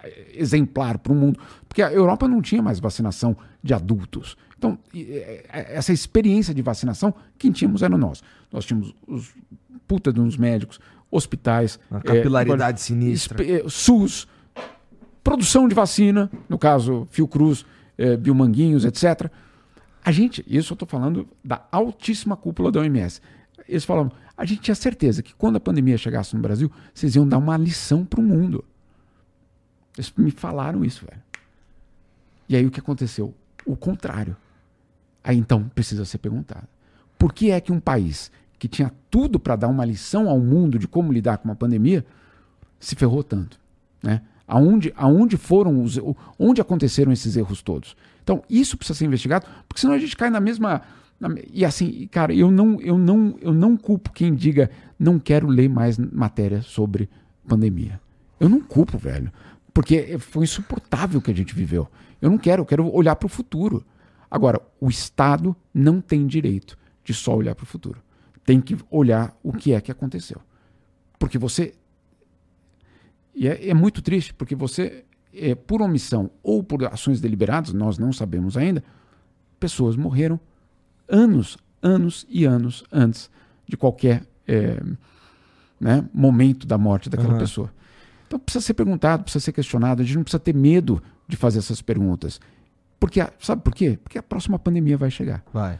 eh, 0.02 0.32
exemplar 0.34 0.98
para 0.98 1.12
o 1.12 1.16
mundo, 1.16 1.38
porque 1.68 1.82
a 1.82 1.92
Europa 1.92 2.26
não 2.26 2.40
tinha 2.42 2.62
mais 2.62 2.80
vacinação 2.80 3.36
de 3.62 3.72
adultos. 3.74 4.36
Então, 4.56 4.76
eh, 4.94 5.44
essa 5.50 5.92
experiência 5.92 6.52
de 6.52 6.62
vacinação, 6.62 7.14
quem 7.38 7.52
tínhamos 7.52 7.82
era 7.82 7.96
nós. 7.96 8.22
Nós 8.52 8.64
tínhamos 8.64 8.94
os 9.06 9.32
puta 9.88 10.12
de 10.12 10.20
uns 10.20 10.36
médicos, 10.36 10.78
hospitais, 11.10 11.80
Uma 11.90 11.98
eh, 12.00 12.02
capilaridade 12.02 12.80
sinistra. 12.80 13.42
espe- 13.42 13.66
eh, 13.66 13.68
SUS, 13.68 14.28
produção 15.24 15.66
de 15.66 15.74
vacina, 15.74 16.30
no 16.48 16.58
caso 16.58 17.08
Fiocruz, 17.10 17.64
eh, 17.96 18.16
Biomanguinhos, 18.16 18.84
etc. 18.84 19.30
A 20.04 20.12
gente, 20.12 20.44
isso 20.46 20.72
eu 20.72 20.74
estou 20.74 20.86
falando 20.86 21.26
da 21.44 21.66
altíssima 21.72 22.36
cúpula 22.36 22.70
da 22.70 22.80
OMS. 22.80 23.20
Eles 23.68 23.84
falavam, 23.84 24.12
a 24.36 24.44
gente 24.44 24.60
tinha 24.60 24.74
certeza 24.74 25.22
que 25.22 25.34
quando 25.34 25.56
a 25.56 25.60
pandemia 25.60 25.98
chegasse 25.98 26.34
no 26.36 26.40
Brasil, 26.40 26.70
vocês 26.94 27.16
iam 27.16 27.26
dar 27.26 27.38
uma 27.38 27.56
lição 27.56 28.04
para 28.04 28.20
o 28.20 28.22
mundo. 28.22 28.64
Eles 29.96 30.12
me 30.16 30.30
falaram 30.30 30.84
isso, 30.84 31.04
velho. 31.04 31.20
E 32.48 32.56
aí 32.56 32.64
o 32.64 32.70
que 32.70 32.80
aconteceu? 32.80 33.34
O 33.66 33.76
contrário. 33.76 34.36
Aí 35.24 35.36
então 35.36 35.68
precisa 35.74 36.04
ser 36.04 36.18
perguntado. 36.18 36.66
Por 37.18 37.32
que 37.32 37.50
é 37.50 37.60
que 37.60 37.72
um 37.72 37.80
país 37.80 38.30
que 38.58 38.68
tinha 38.68 38.92
tudo 39.10 39.38
para 39.38 39.56
dar 39.56 39.68
uma 39.68 39.84
lição 39.84 40.28
ao 40.28 40.40
mundo 40.40 40.78
de 40.78 40.88
como 40.88 41.12
lidar 41.12 41.38
com 41.38 41.48
uma 41.48 41.54
pandemia 41.54 42.04
se 42.78 42.94
ferrou 42.94 43.22
tanto? 43.22 43.58
Né? 44.02 44.22
Aonde, 44.46 44.92
aonde 44.96 45.36
foram 45.36 45.82
os, 45.82 46.00
onde 46.38 46.60
aconteceram 46.60 47.12
esses 47.12 47.36
erros 47.36 47.62
todos? 47.62 47.96
Então, 48.22 48.42
isso 48.48 48.76
precisa 48.76 48.98
ser 48.98 49.04
investigado, 49.04 49.46
porque 49.68 49.80
senão 49.80 49.94
a 49.94 49.98
gente 49.98 50.16
cai 50.16 50.30
na 50.30 50.40
mesma. 50.40 50.82
na 51.20 51.28
e 51.52 51.64
assim, 51.64 52.06
cara, 52.10 52.34
eu 52.34 52.50
não, 52.50 52.80
eu, 52.80 52.98
não, 52.98 53.36
eu 53.40 53.52
não 53.52 53.76
culpo 53.76 54.12
quem 54.12 54.34
diga 54.34 54.70
não 54.98 55.18
quero 55.18 55.46
ler 55.46 55.68
mais 55.68 55.98
matéria 55.98 56.62
sobre 56.62 57.08
pandemia. 57.46 58.00
Eu 58.40 58.48
não 58.48 58.60
culpo, 58.60 58.98
velho. 58.98 59.32
Porque 59.72 60.18
foi 60.18 60.44
insuportável 60.44 61.20
o 61.20 61.22
que 61.22 61.30
a 61.30 61.34
gente 61.34 61.54
viveu. 61.54 61.88
Eu 62.20 62.30
não 62.30 62.38
quero, 62.38 62.62
eu 62.62 62.66
quero 62.66 62.92
olhar 62.92 63.16
para 63.16 63.26
o 63.26 63.30
futuro. 63.30 63.84
Agora, 64.30 64.60
o 64.80 64.88
Estado 64.88 65.54
não 65.72 66.00
tem 66.00 66.26
direito 66.26 66.76
de 67.04 67.14
só 67.14 67.34
olhar 67.34 67.54
para 67.54 67.64
o 67.64 67.66
futuro. 67.66 68.00
Tem 68.48 68.62
que 68.62 68.78
olhar 68.90 69.36
o 69.42 69.52
que 69.52 69.74
é 69.74 69.80
que 69.82 69.92
aconteceu. 69.92 70.40
Porque 71.18 71.36
você. 71.36 71.74
E 73.34 73.46
é, 73.46 73.68
é 73.68 73.74
muito 73.74 74.00
triste, 74.00 74.32
porque 74.32 74.54
você, 74.54 75.04
é, 75.34 75.54
por 75.54 75.82
omissão 75.82 76.30
ou 76.42 76.64
por 76.64 76.82
ações 76.86 77.20
deliberadas, 77.20 77.74
nós 77.74 77.98
não 77.98 78.10
sabemos 78.10 78.56
ainda, 78.56 78.82
pessoas 79.60 79.96
morreram 79.96 80.40
anos, 81.06 81.58
anos 81.82 82.26
e 82.26 82.46
anos 82.46 82.84
antes 82.90 83.30
de 83.68 83.76
qualquer 83.76 84.24
é, 84.46 84.82
né, 85.78 86.08
momento 86.14 86.66
da 86.66 86.78
morte 86.78 87.10
daquela 87.10 87.32
Aham. 87.34 87.38
pessoa. 87.40 87.70
Então 88.26 88.38
precisa 88.38 88.64
ser 88.64 88.72
perguntado, 88.72 89.24
precisa 89.24 89.44
ser 89.44 89.52
questionado, 89.52 90.00
a 90.00 90.04
gente 90.06 90.16
não 90.16 90.22
precisa 90.24 90.40
ter 90.40 90.54
medo 90.54 91.02
de 91.28 91.36
fazer 91.36 91.58
essas 91.58 91.82
perguntas. 91.82 92.40
Porque, 92.98 93.20
a- 93.20 93.30
sabe 93.40 93.60
por 93.60 93.74
quê? 93.74 93.98
Porque 94.02 94.16
a 94.16 94.22
próxima 94.22 94.58
pandemia 94.58 94.96
vai 94.96 95.10
chegar. 95.10 95.44
Vai. 95.52 95.78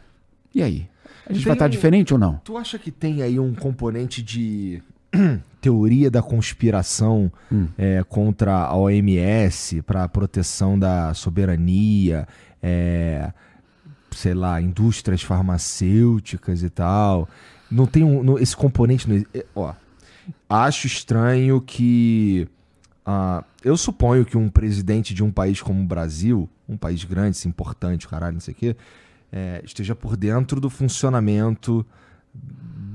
E 0.54 0.62
aí? 0.62 0.86
A 1.26 1.32
gente 1.32 1.42
Tem 1.42 1.48
vai 1.50 1.52
estar 1.54 1.66
um- 1.66 1.70
diferente 1.70 2.12
ou 2.12 2.18
não? 2.18 2.40
Tu 2.44 2.56
acha 2.56 2.78
que 2.78 2.90
tem 2.90 3.22
aí 3.22 3.38
um 3.38 3.54
componente 3.54 4.22
de 4.22 4.82
teoria 5.60 6.10
da 6.10 6.22
conspiração 6.22 7.30
Hum. 7.52 7.68
é, 7.76 8.02
contra 8.08 8.54
a 8.64 8.76
OMS 8.76 9.82
para 9.82 10.08
proteção 10.08 10.78
da 10.78 11.12
soberania, 11.14 12.26
é, 12.62 13.32
sei 14.10 14.34
lá, 14.34 14.60
indústrias 14.60 15.22
farmacêuticas 15.22 16.62
e 16.62 16.70
tal? 16.70 17.28
Não 17.70 17.86
tem 17.86 18.02
um, 18.04 18.22
não- 18.22 18.38
esse 18.38 18.56
componente? 18.56 19.08
não- 19.08 19.24
é, 19.34 19.44
ó, 19.54 19.74
acho 20.48 20.86
estranho 20.86 21.60
que 21.60 22.48
ah, 23.04 23.42
eu 23.64 23.76
suponho 23.76 24.24
que 24.24 24.36
um 24.36 24.48
presidente 24.50 25.14
de 25.14 25.22
um 25.24 25.30
país 25.30 25.62
como 25.62 25.80
o 25.82 25.86
Brasil, 25.86 26.48
um 26.68 26.76
país 26.76 27.04
grande, 27.04 27.46
importante, 27.48 28.06
caralho, 28.06 28.34
não 28.34 28.40
sei 28.40 28.52
o 28.52 28.56
quê, 28.56 28.76
é, 29.32 29.60
esteja 29.64 29.94
por 29.94 30.16
dentro 30.16 30.60
do 30.60 30.70
funcionamento 30.70 31.84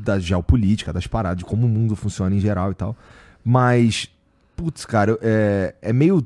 da 0.03 0.19
geopolítica, 0.19 0.91
das 0.91 1.07
paradas, 1.07 1.39
de 1.39 1.45
como 1.45 1.65
o 1.65 1.69
mundo 1.69 1.95
funciona 1.95 2.36
em 2.36 2.39
geral 2.39 2.71
e 2.71 2.75
tal. 2.75 2.95
Mas, 3.43 4.09
putz, 4.55 4.86
cara, 4.86 5.17
é, 5.21 5.75
é 5.81 5.93
meio. 5.93 6.25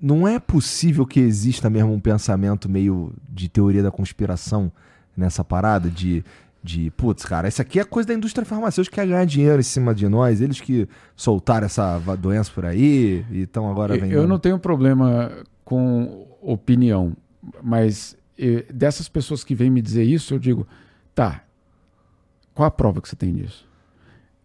não 0.00 0.26
é 0.26 0.38
possível 0.38 1.06
que 1.06 1.20
exista 1.20 1.70
mesmo 1.70 1.92
um 1.92 2.00
pensamento 2.00 2.68
meio 2.68 3.12
de 3.28 3.48
teoria 3.48 3.82
da 3.82 3.90
conspiração 3.90 4.70
nessa 5.16 5.42
parada 5.42 5.88
de, 5.88 6.22
de 6.62 6.90
putz, 6.90 7.24
cara, 7.24 7.48
isso 7.48 7.62
aqui 7.62 7.80
é 7.80 7.84
coisa 7.84 8.08
da 8.08 8.14
indústria 8.14 8.44
farmacêutica 8.44 8.96
que 8.96 9.00
quer 9.00 9.08
ganhar 9.08 9.24
dinheiro 9.24 9.60
em 9.60 9.62
cima 9.62 9.94
de 9.94 10.06
nós, 10.08 10.42
eles 10.42 10.60
que 10.60 10.86
soltaram 11.14 11.64
essa 11.64 11.98
doença 12.18 12.50
por 12.54 12.66
aí 12.66 13.24
e 13.30 13.42
estão 13.42 13.70
agora 13.70 13.94
vendendo. 13.94 14.12
Eu 14.12 14.28
não 14.28 14.38
tenho 14.38 14.58
problema 14.58 15.32
com 15.64 16.26
opinião, 16.42 17.16
mas 17.62 18.16
dessas 18.72 19.08
pessoas 19.08 19.42
que 19.42 19.54
vêm 19.54 19.70
me 19.70 19.80
dizer 19.80 20.04
isso, 20.04 20.34
eu 20.34 20.38
digo, 20.38 20.66
tá, 21.14 21.42
qual 22.54 22.66
a 22.66 22.70
prova 22.70 23.00
que 23.00 23.08
você 23.08 23.16
tem 23.16 23.32
disso? 23.32 23.66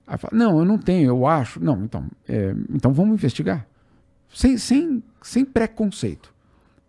Aí 0.07 0.17
fala, 0.17 0.37
não, 0.37 0.59
eu 0.59 0.65
não 0.65 0.77
tenho, 0.77 1.07
eu 1.09 1.25
acho. 1.25 1.59
Não, 1.63 1.83
então, 1.83 2.05
é, 2.27 2.55
então 2.69 2.93
vamos 2.93 3.13
investigar. 3.13 3.65
Sem, 4.33 4.57
sem, 4.57 5.03
sem 5.21 5.43
preconceito. 5.45 6.33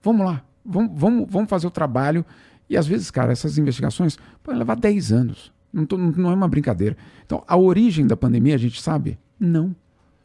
Vamos 0.03 0.25
lá, 0.27 0.45
vamos, 0.65 0.91
vamos, 0.99 1.27
vamos 1.31 1.51
fazer 1.51 1.67
o 1.67 1.71
trabalho. 1.71 2.25
E 2.69 2.77
às 2.77 2.87
vezes, 2.87 3.11
cara, 3.11 3.33
essas 3.33 3.59
investigações 3.59 4.17
podem 4.43 4.59
levar 4.59 4.77
10 4.77 5.13
anos. 5.13 5.53
Não, 5.73 5.85
tô- 5.87 5.97
não 5.99 6.31
é 6.31 6.35
uma 6.35 6.49
brincadeira. 6.49 6.97
Então, 7.25 7.43
a 7.47 7.57
origem 7.57 8.07
da 8.07 8.17
pandemia, 8.17 8.55
a 8.55 8.59
gente 8.59 8.81
sabe? 8.81 9.19
Não. 9.39 9.75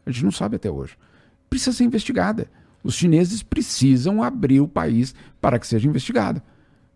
A 0.05 0.11
gente 0.11 0.23
não 0.23 0.31
sabe 0.31 0.55
até 0.55 0.69
hoje. 0.69 0.97
Precisa 1.49 1.75
ser 1.75 1.83
investigada. 1.83 2.49
Os 2.87 2.95
chineses 2.95 3.43
precisam 3.43 4.23
abrir 4.23 4.61
o 4.61 4.67
país 4.67 5.13
para 5.41 5.59
que 5.59 5.67
seja 5.67 5.89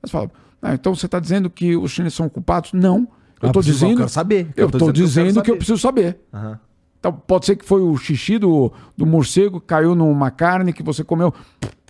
fala, 0.09 0.31
ah, 0.61 0.73
então 0.73 0.95
você 0.95 1.05
está 1.05 1.19
dizendo 1.19 1.49
que 1.49 1.75
os 1.75 1.91
chineses 1.91 2.15
são 2.15 2.29
culpados? 2.29 2.71
Não. 2.71 2.99
Eu 3.41 3.47
Ah, 3.47 3.47
estou 3.47 3.59
eu 3.61 3.63
dizendo. 3.65 3.97
quero 3.97 4.09
saber. 4.09 4.47
Eu 4.55 4.67
estou 4.67 4.89
dizendo 4.89 5.41
que 5.43 5.51
eu 5.51 5.57
preciso 5.57 5.77
saber. 5.77 6.17
Aham. 6.33 6.57
Então, 6.97 7.11
pode 7.11 7.45
ser 7.45 7.55
que 7.57 7.65
foi 7.65 7.81
o 7.81 7.97
xixi 7.97 8.37
do, 8.37 8.71
do 8.95 9.05
morcego 9.05 9.59
que 9.59 9.65
caiu 9.67 9.93
numa 9.95 10.31
carne 10.31 10.71
que 10.71 10.81
você 10.81 11.03
comeu. 11.03 11.33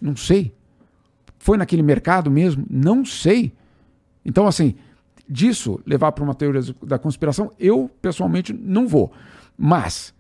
Não 0.02 0.16
sei. 0.16 0.52
Foi 1.38 1.58
naquele 1.58 1.84
mercado 1.84 2.32
mesmo? 2.32 2.66
Não 2.68 3.06
sei. 3.06 3.54
Então, 4.26 4.48
assim, 4.48 4.74
disso 5.30 5.80
levar 5.86 6.12
para 6.14 6.24
uma 6.24 6.34
teoria 6.34 6.62
da 6.82 6.98
conspiração, 6.98 7.52
eu 7.60 7.92
pessoalmente 8.02 8.52
não 8.52 8.88
vou. 8.88 9.12
Mas 9.58 10.12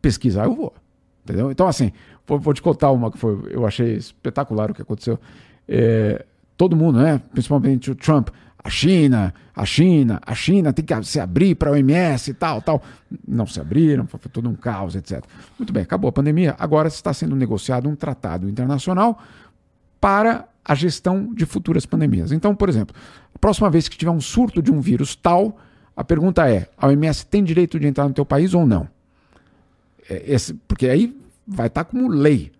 pesquisar 0.00 0.44
eu 0.44 0.54
vou. 0.54 0.72
Entendeu? 1.26 1.50
Então, 1.50 1.66
assim, 1.66 1.90
vou, 2.24 2.38
vou 2.38 2.54
te 2.54 2.62
contar 2.62 2.92
uma 2.92 3.10
que 3.10 3.18
foi, 3.18 3.36
eu 3.50 3.66
achei 3.66 3.94
espetacular 3.94 4.70
o 4.70 4.74
que 4.74 4.80
aconteceu. 4.80 5.18
É, 5.68 6.24
todo 6.56 6.76
mundo, 6.76 7.00
né? 7.00 7.20
Principalmente 7.32 7.90
o 7.90 7.96
Trump. 7.96 8.28
A 8.62 8.70
China, 8.70 9.34
a 9.54 9.64
China, 9.64 10.20
a 10.24 10.34
China 10.34 10.72
tem 10.72 10.84
que 10.84 11.04
se 11.04 11.20
abrir 11.20 11.54
para 11.56 11.70
a 11.70 11.72
OMS 11.72 12.30
e 12.30 12.34
tal, 12.34 12.62
tal. 12.62 12.82
Não 13.26 13.46
se 13.46 13.60
abriram, 13.60 14.06
foi 14.06 14.20
todo 14.32 14.48
um 14.48 14.54
caos, 14.54 14.94
etc. 14.94 15.24
Muito 15.58 15.72
bem, 15.72 15.82
acabou 15.82 16.08
a 16.08 16.12
pandemia. 16.12 16.54
Agora 16.58 16.88
está 16.88 17.12
sendo 17.12 17.34
negociado 17.36 17.88
um 17.88 17.96
tratado 17.96 18.48
internacional 18.48 19.20
para 20.00 20.48
a 20.64 20.74
gestão 20.74 21.32
de 21.32 21.44
futuras 21.46 21.86
pandemias. 21.86 22.32
Então, 22.32 22.54
por 22.54 22.68
exemplo, 22.68 22.94
a 23.34 23.38
próxima 23.38 23.70
vez 23.70 23.88
que 23.88 23.96
tiver 23.96 24.10
um 24.10 24.20
surto 24.20 24.60
de 24.60 24.72
um 24.72 24.80
vírus 24.80 25.14
tal, 25.14 25.56
a 25.96 26.02
pergunta 26.02 26.48
é: 26.48 26.68
a 26.76 26.88
OMS 26.88 27.26
tem 27.26 27.44
direito 27.44 27.78
de 27.78 27.86
entrar 27.86 28.08
no 28.08 28.14
teu 28.14 28.24
país 28.24 28.52
ou 28.52 28.66
não? 28.66 28.88
É, 30.08 30.22
esse- 30.32 30.54
porque 30.54 30.88
aí 30.88 31.16
vai 31.46 31.66
estar 31.68 31.84
como 31.84 32.08
lei. 32.08 32.52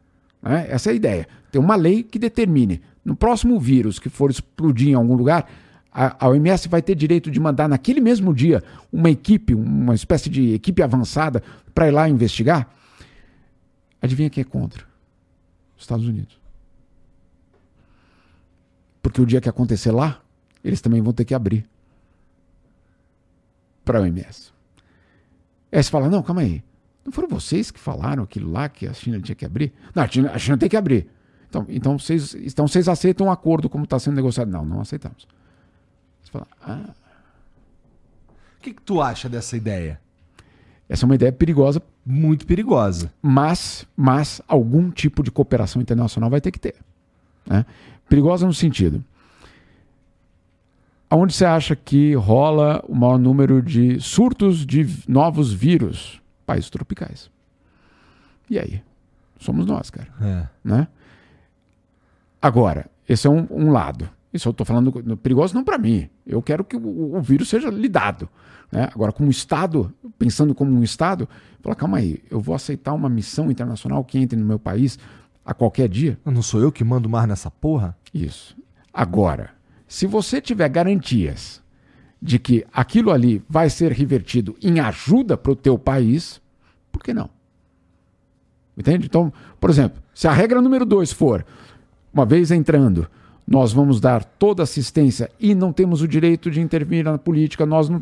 né? 0.42 0.66
Essa 0.68 0.90
é 0.90 0.92
a 0.92 0.96
ideia. 0.96 1.28
Tem 1.50 1.60
uma 1.60 1.76
lei 1.76 2.02
que 2.02 2.18
determine. 2.18 2.80
No 3.04 3.14
próximo 3.16 3.58
vírus 3.58 3.98
que 3.98 4.08
for 4.08 4.30
explodir 4.30 4.88
em 4.88 4.94
algum 4.94 5.14
lugar, 5.14 5.48
a, 5.92 6.28
OMS 6.28 6.68
vai 6.68 6.82
ter 6.82 6.94
direito 6.94 7.30
de 7.30 7.40
mandar 7.40 7.68
naquele 7.68 8.00
mesmo 8.00 8.34
dia 8.34 8.62
uma 8.92 9.10
equipe, 9.10 9.54
uma 9.54 9.94
espécie 9.94 10.28
de 10.28 10.52
equipe 10.54 10.82
avançada 10.82 11.42
para 11.74 11.88
ir 11.88 11.90
lá 11.92 12.08
investigar. 12.08 12.68
Adivinha 14.02 14.28
quem 14.28 14.42
é 14.42 14.44
contra? 14.44 14.84
Os 15.76 15.82
Estados 15.84 16.06
Unidos. 16.06 16.38
Porque 19.02 19.20
o 19.20 19.26
dia 19.26 19.40
que 19.40 19.48
acontecer 19.48 19.90
lá, 19.92 20.20
eles 20.64 20.80
também 20.80 21.00
vão 21.00 21.12
ter 21.12 21.24
que 21.24 21.34
abrir 21.34 21.64
para 23.84 23.98
a 23.98 24.02
OMS. 24.02 24.52
Aí 25.72 25.82
você 25.82 25.90
fala, 25.90 26.08
não, 26.08 26.22
calma 26.22 26.42
aí. 26.42 26.62
Não 27.06 27.12
foram 27.12 27.28
vocês 27.28 27.70
que 27.70 27.78
falaram 27.78 28.24
aquilo 28.24 28.50
lá 28.50 28.68
que 28.68 28.86
a 28.86 28.92
China 28.92 29.20
tinha 29.20 29.36
que 29.36 29.46
abrir? 29.46 29.72
Não, 29.94 30.02
a 30.02 30.08
China, 30.08 30.32
a 30.32 30.38
China 30.38 30.58
tem 30.58 30.68
que 30.68 30.76
abrir. 30.76 31.08
Então, 31.48 31.64
então, 31.68 31.98
vocês, 31.98 32.34
então 32.34 32.66
vocês 32.66 32.88
aceitam 32.88 33.28
um 33.28 33.30
acordo 33.30 33.68
como 33.68 33.84
está 33.84 33.98
sendo 33.98 34.16
negociado? 34.16 34.50
Não, 34.50 34.64
não 34.64 34.80
aceitamos. 34.80 35.26
Você 36.22 36.32
fala, 36.32 36.46
ah, 36.60 36.90
O 38.58 38.62
que, 38.62 38.74
que 38.74 38.82
tu 38.82 39.00
acha 39.00 39.28
dessa 39.28 39.56
ideia? 39.56 40.00
essa 40.88 41.04
é 41.04 41.06
uma 41.06 41.14
ideia 41.14 41.32
perigosa, 41.32 41.80
Muito 42.04 42.46
perigosa. 42.46 43.12
mas, 43.22 43.86
mas 43.96 44.40
algum 44.48 44.90
tipo 44.90 45.22
de 45.22 45.30
cooperação 45.30 45.80
internacional 45.80 46.28
vai 46.28 46.40
ter 46.40 46.50
que 46.50 46.58
ter. 46.60 46.74
né? 47.46 47.64
Perigosa 48.08 48.46
no 48.46 48.52
sentido. 48.54 49.04
Aonde 51.08 51.32
você 51.32 51.44
acha 51.44 51.76
que 51.76 52.14
rola 52.14 52.84
o 52.88 52.94
maior 52.94 53.18
número 53.18 53.62
de 53.62 54.00
surtos 54.00 54.66
de 54.66 54.88
novos 55.08 55.52
vírus? 55.52 56.20
Países 56.46 56.70
tropicais. 56.70 57.30
E 58.48 58.58
aí? 58.58 58.82
Somos 59.40 59.66
nós, 59.66 59.90
cara. 59.90 60.08
É. 60.20 60.48
né? 60.64 60.88
Agora, 62.40 62.88
esse 63.08 63.26
é 63.26 63.30
um, 63.30 63.46
um 63.50 63.70
lado. 63.70 64.08
Isso 64.32 64.48
eu 64.48 64.50
estou 64.50 64.64
falando 64.64 64.92
perigoso 65.16 65.54
não 65.54 65.64
para 65.64 65.78
mim. 65.78 66.08
Eu 66.26 66.40
quero 66.40 66.64
que 66.64 66.76
o, 66.76 67.16
o 67.16 67.20
vírus 67.20 67.48
seja 67.48 67.68
lidado. 67.70 68.28
né? 68.70 68.88
Agora, 68.94 69.12
como 69.12 69.30
Estado, 69.30 69.92
pensando 70.18 70.54
como 70.54 70.70
um 70.70 70.82
Estado, 70.82 71.28
fala, 71.62 71.74
calma 71.74 71.98
aí, 71.98 72.22
eu 72.30 72.40
vou 72.40 72.54
aceitar 72.54 72.92
uma 72.92 73.08
missão 73.08 73.50
internacional 73.50 74.04
que 74.04 74.18
entre 74.18 74.38
no 74.38 74.44
meu 74.44 74.58
país 74.58 74.98
a 75.44 75.54
qualquer 75.54 75.88
dia? 75.88 76.18
Não 76.24 76.42
sou 76.42 76.60
eu 76.60 76.70
que 76.72 76.84
mando 76.84 77.08
mais 77.08 77.26
nessa 77.28 77.50
porra? 77.50 77.96
Isso. 78.12 78.56
Agora, 78.92 79.50
se 79.86 80.06
você 80.06 80.40
tiver 80.40 80.68
garantias 80.68 81.62
de 82.20 82.38
que 82.38 82.64
aquilo 82.72 83.10
ali 83.10 83.42
vai 83.48 83.68
ser 83.68 83.92
revertido 83.92 84.56
em 84.62 84.80
ajuda 84.80 85.36
para 85.36 85.52
o 85.52 85.56
teu 85.56 85.78
país, 85.78 86.40
por 86.90 87.02
que 87.02 87.12
não? 87.12 87.28
Entende? 88.76 89.06
Então, 89.06 89.32
por 89.60 89.70
exemplo, 89.70 90.02
se 90.14 90.26
a 90.26 90.32
regra 90.32 90.60
número 90.60 90.84
dois 90.84 91.12
for, 91.12 91.44
uma 92.12 92.24
vez 92.24 92.50
entrando, 92.50 93.06
nós 93.46 93.72
vamos 93.72 94.00
dar 94.00 94.24
toda 94.24 94.62
assistência 94.62 95.30
e 95.38 95.54
não 95.54 95.72
temos 95.72 96.02
o 96.02 96.08
direito 96.08 96.50
de 96.50 96.60
intervir 96.60 97.04
na 97.04 97.16
política, 97.16 97.64
nós 97.64 97.88
não 97.88 98.00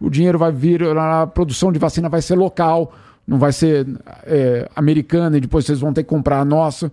o 0.00 0.10
dinheiro 0.10 0.38
vai 0.38 0.50
vir, 0.50 0.82
a 0.82 1.26
produção 1.26 1.70
de 1.70 1.78
vacina 1.78 2.08
vai 2.08 2.20
ser 2.20 2.34
local, 2.34 2.92
não 3.26 3.38
vai 3.38 3.52
ser 3.52 3.86
é, 4.24 4.68
americana 4.74 5.36
e 5.36 5.40
depois 5.40 5.64
vocês 5.64 5.78
vão 5.78 5.92
ter 5.92 6.02
que 6.02 6.08
comprar 6.08 6.40
a 6.40 6.44
nossa. 6.44 6.90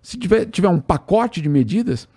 Se 0.00 0.16
tiver, 0.16 0.46
tiver 0.46 0.68
um 0.68 0.78
pacote 0.78 1.40
de 1.40 1.48
medidas, 1.48 2.08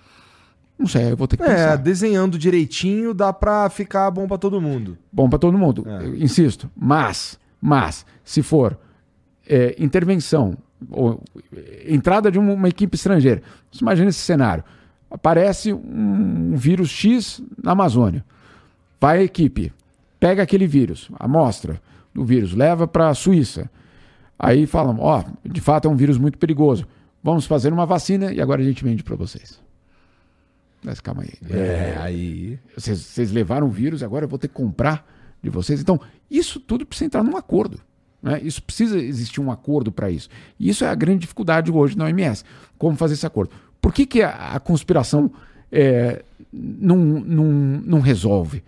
não 0.77 0.87
sei, 0.87 1.11
eu 1.11 1.17
vou 1.17 1.27
ter 1.27 1.37
que 1.37 1.43
É, 1.43 1.47
pensar. 1.47 1.75
desenhando 1.77 2.37
direitinho 2.37 3.13
dá 3.13 3.31
pra 3.31 3.69
ficar 3.69 4.09
bom 4.11 4.27
pra 4.27 4.37
todo 4.37 4.59
mundo. 4.61 4.97
Bom 5.11 5.29
para 5.29 5.39
todo 5.39 5.57
mundo, 5.57 5.85
É. 5.87 6.07
insisto. 6.23 6.69
Mas, 6.75 7.39
mas, 7.61 8.05
se 8.23 8.41
for 8.43 8.77
é, 9.47 9.75
intervenção 9.79 10.57
ou 10.91 11.21
é, 11.55 11.85
entrada 11.93 12.29
de 12.31 12.37
uma, 12.39 12.53
uma 12.53 12.67
equipe 12.69 12.95
estrangeira, 12.95 13.41
você 13.71 13.79
imagina 13.83 14.09
esse 14.09 14.19
cenário. 14.19 14.63
Aparece 15.09 15.71
um, 15.71 16.51
um 16.53 16.55
vírus 16.57 16.89
X 16.89 17.41
na 17.63 17.71
Amazônia. 17.71 18.25
Vai 18.99 19.19
a 19.19 19.23
equipe, 19.23 19.71
pega 20.19 20.41
aquele 20.43 20.65
vírus, 20.67 21.09
amostra 21.19 21.79
do 22.13 22.25
vírus, 22.25 22.53
leva 22.53 22.87
para 22.87 23.09
a 23.09 23.13
Suíça. 23.13 23.69
Aí 24.37 24.65
falam, 24.65 24.97
ó, 24.99 25.23
de 25.45 25.61
fato 25.61 25.87
é 25.87 25.91
um 25.91 25.95
vírus 25.95 26.17
muito 26.17 26.37
perigoso. 26.37 26.85
Vamos 27.23 27.45
fazer 27.45 27.71
uma 27.71 27.85
vacina 27.85 28.33
e 28.33 28.41
agora 28.41 28.61
a 28.61 28.65
gente 28.65 28.83
vende 28.83 29.03
para 29.03 29.15
vocês. 29.15 29.59
Mas 30.85 31.01
calma 31.01 31.23
aí. 31.23 31.33
É, 31.49 31.95
aí. 31.97 32.59
Vocês, 32.77 32.99
vocês 32.99 33.31
levaram 33.31 33.67
o 33.67 33.71
vírus, 33.71 34.03
agora 34.03 34.25
eu 34.25 34.29
vou 34.29 34.37
ter 34.37 34.47
que 34.47 34.53
comprar 34.53 35.05
de 35.41 35.49
vocês. 35.49 35.81
Então, 35.81 35.99
isso 36.29 36.59
tudo 36.59 36.85
precisa 36.85 37.07
entrar 37.07 37.23
num 37.23 37.35
acordo. 37.35 37.81
Né? 38.21 38.39
Isso 38.43 38.61
precisa 38.61 38.99
existir 38.99 39.41
um 39.41 39.51
acordo 39.51 39.91
para 39.91 40.11
isso. 40.11 40.29
E 40.59 40.69
isso 40.69 40.85
é 40.85 40.89
a 40.89 40.95
grande 40.95 41.21
dificuldade 41.21 41.71
hoje 41.71 41.97
na 41.97 42.05
OMS. 42.05 42.43
Como 42.77 42.95
fazer 42.95 43.15
esse 43.15 43.25
acordo? 43.25 43.51
Por 43.81 43.93
que, 43.93 44.05
que 44.05 44.21
a, 44.21 44.53
a 44.53 44.59
conspiração 44.59 45.31
é, 45.71 46.23
não, 46.53 46.97
não, 46.97 47.45
não 47.83 47.99
resolve? 47.99 48.63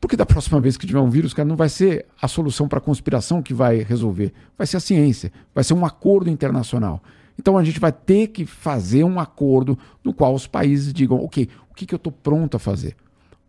Porque 0.00 0.16
da 0.16 0.24
próxima 0.24 0.60
vez 0.60 0.76
que 0.76 0.86
tiver 0.86 1.00
um 1.00 1.10
vírus, 1.10 1.34
cara, 1.34 1.46
não 1.46 1.56
vai 1.56 1.68
ser 1.68 2.06
a 2.22 2.28
solução 2.28 2.68
para 2.68 2.78
a 2.78 2.82
conspiração 2.82 3.42
que 3.42 3.52
vai 3.52 3.82
resolver. 3.82 4.32
Vai 4.56 4.66
ser 4.66 4.76
a 4.76 4.80
ciência, 4.80 5.32
vai 5.54 5.62
ser 5.64 5.74
um 5.74 5.84
acordo 5.84 6.30
internacional. 6.30 7.02
Então 7.40 7.56
a 7.56 7.64
gente 7.64 7.80
vai 7.80 7.90
ter 7.90 8.26
que 8.28 8.44
fazer 8.44 9.02
um 9.02 9.18
acordo 9.18 9.78
no 10.04 10.12
qual 10.12 10.34
os 10.34 10.46
países 10.46 10.92
digam, 10.92 11.24
ok, 11.24 11.48
o 11.70 11.74
que, 11.74 11.86
que 11.86 11.94
eu 11.94 11.96
estou 11.96 12.12
pronto 12.12 12.56
a 12.56 12.60
fazer? 12.60 12.94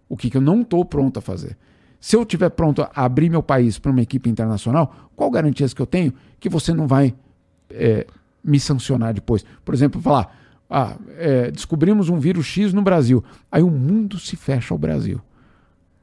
O 0.08 0.16
que, 0.16 0.30
que 0.30 0.38
eu 0.38 0.42
não 0.42 0.62
estou 0.62 0.86
pronto 0.86 1.20
a 1.20 1.22
fazer? 1.22 1.58
Se 2.00 2.16
eu 2.16 2.22
estiver 2.24 2.50
pronto 2.50 2.82
a 2.82 2.90
abrir 2.96 3.30
meu 3.30 3.44
país 3.44 3.78
para 3.78 3.92
uma 3.92 4.02
equipe 4.02 4.30
internacional, 4.30 5.12
qual 5.16 5.30
garantias 5.30 5.74
que 5.74 5.82
eu 5.82 5.86
tenho 5.86 6.14
que 6.40 6.48
você 6.48 6.74
não 6.74 6.88
vai 6.88 7.14
é, 7.70 8.08
me 8.42 8.60
sancionar 8.60 9.14
depois? 9.14 9.44
Por 9.66 9.76
exemplo, 9.76 10.02
falar, 10.02 10.34
ah, 10.70 10.96
é, 11.18 11.52
descobrimos 11.52 12.08
um 12.08 12.18
vírus 12.18 12.46
X 12.46 12.72
no 12.72 12.82
Brasil, 12.82 13.22
aí 13.52 13.62
o 13.62 13.70
mundo 13.70 14.18
se 14.18 14.38
fecha 14.38 14.74
ao 14.74 14.78
Brasil 14.78 15.22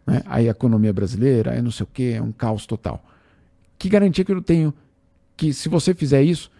né? 0.08 0.22
aí 0.24 0.48
a 0.48 0.52
economia 0.52 0.92
brasileira, 0.92 1.52
aí 1.52 1.60
não 1.60 1.70
sei 1.70 1.84
o 1.84 1.88
que, 1.92 2.12
é 2.14 2.22
um 2.22 2.32
caos 2.32 2.64
total. 2.64 3.04
Que 3.78 3.88
garantia 3.88 4.24
que 4.24 4.32
eu 4.32 4.42
tenho 4.42 4.72
que 5.36 5.52
se 5.52 5.68
você 5.68 5.94
fizer 5.94 6.22
isso, 6.22 6.50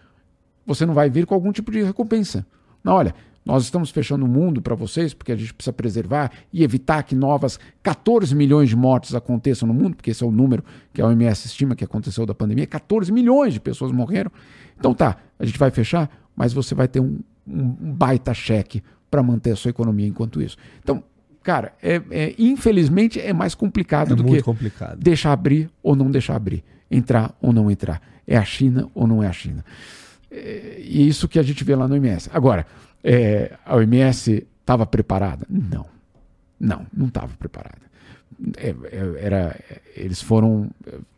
você 0.69 0.85
não 0.85 0.93
vai 0.93 1.09
vir 1.09 1.25
com 1.25 1.33
algum 1.33 1.51
tipo 1.51 1.71
de 1.71 1.81
recompensa. 1.81 2.45
Não, 2.83 2.93
olha, 2.93 3.13
nós 3.43 3.63
estamos 3.63 3.89
fechando 3.89 4.23
o 4.25 4.27
mundo 4.27 4.61
para 4.61 4.75
vocês 4.75 5.13
porque 5.15 5.31
a 5.31 5.35
gente 5.35 5.51
precisa 5.51 5.73
preservar 5.73 6.31
e 6.53 6.63
evitar 6.63 7.01
que 7.01 7.15
novas 7.15 7.59
14 7.81 8.35
milhões 8.35 8.69
de 8.69 8.75
mortes 8.75 9.15
aconteçam 9.15 9.67
no 9.67 9.73
mundo, 9.73 9.95
porque 9.95 10.11
esse 10.11 10.23
é 10.23 10.27
o 10.27 10.31
número 10.31 10.63
que 10.93 11.01
a 11.01 11.07
OMS 11.07 11.47
estima 11.47 11.75
que 11.75 11.83
aconteceu 11.83 12.23
da 12.25 12.35
pandemia. 12.35 12.67
14 12.67 13.11
milhões 13.11 13.53
de 13.53 13.59
pessoas 13.59 13.91
morreram. 13.91 14.31
Então 14.77 14.93
tá, 14.93 15.17
a 15.39 15.45
gente 15.45 15.57
vai 15.57 15.71
fechar, 15.71 16.07
mas 16.35 16.53
você 16.53 16.75
vai 16.75 16.87
ter 16.87 16.99
um, 16.99 17.19
um 17.47 17.69
baita 17.93 18.33
cheque 18.33 18.83
para 19.09 19.23
manter 19.23 19.51
a 19.51 19.55
sua 19.55 19.69
economia 19.69 20.05
enquanto 20.07 20.39
isso. 20.39 20.55
Então, 20.83 21.03
cara, 21.41 21.73
é, 21.81 21.99
é, 22.11 22.35
infelizmente 22.37 23.19
é 23.19 23.33
mais 23.33 23.55
complicado 23.55 24.13
É 24.13 24.15
do 24.15 24.23
que 24.23 24.43
complicado. 24.43 24.99
deixar 24.99 25.33
abrir 25.33 25.67
ou 25.81 25.95
não 25.95 26.11
deixar 26.11 26.35
abrir, 26.35 26.63
entrar 26.91 27.33
ou 27.41 27.51
não 27.51 27.71
entrar. 27.71 27.99
É 28.27 28.37
a 28.37 28.45
China 28.45 28.87
ou 28.93 29.07
não 29.07 29.23
é 29.23 29.27
a 29.27 29.33
China. 29.33 29.65
É, 30.31 30.77
e 30.79 31.07
isso 31.07 31.27
que 31.27 31.39
a 31.39 31.43
gente 31.43 31.63
vê 31.63 31.75
lá 31.75 31.87
no 31.87 31.95
OMS. 31.95 32.29
Agora, 32.33 32.65
é, 33.03 33.57
a 33.65 33.75
OMS 33.75 34.47
estava 34.61 34.85
preparada? 34.85 35.45
Não. 35.49 35.85
Não, 36.59 36.85
não 36.93 37.07
estava 37.07 37.31
preparada. 37.37 37.81
É, 38.57 38.69
é, 38.69 39.25
era, 39.25 39.59
eles 39.95 40.21
foram. 40.21 40.69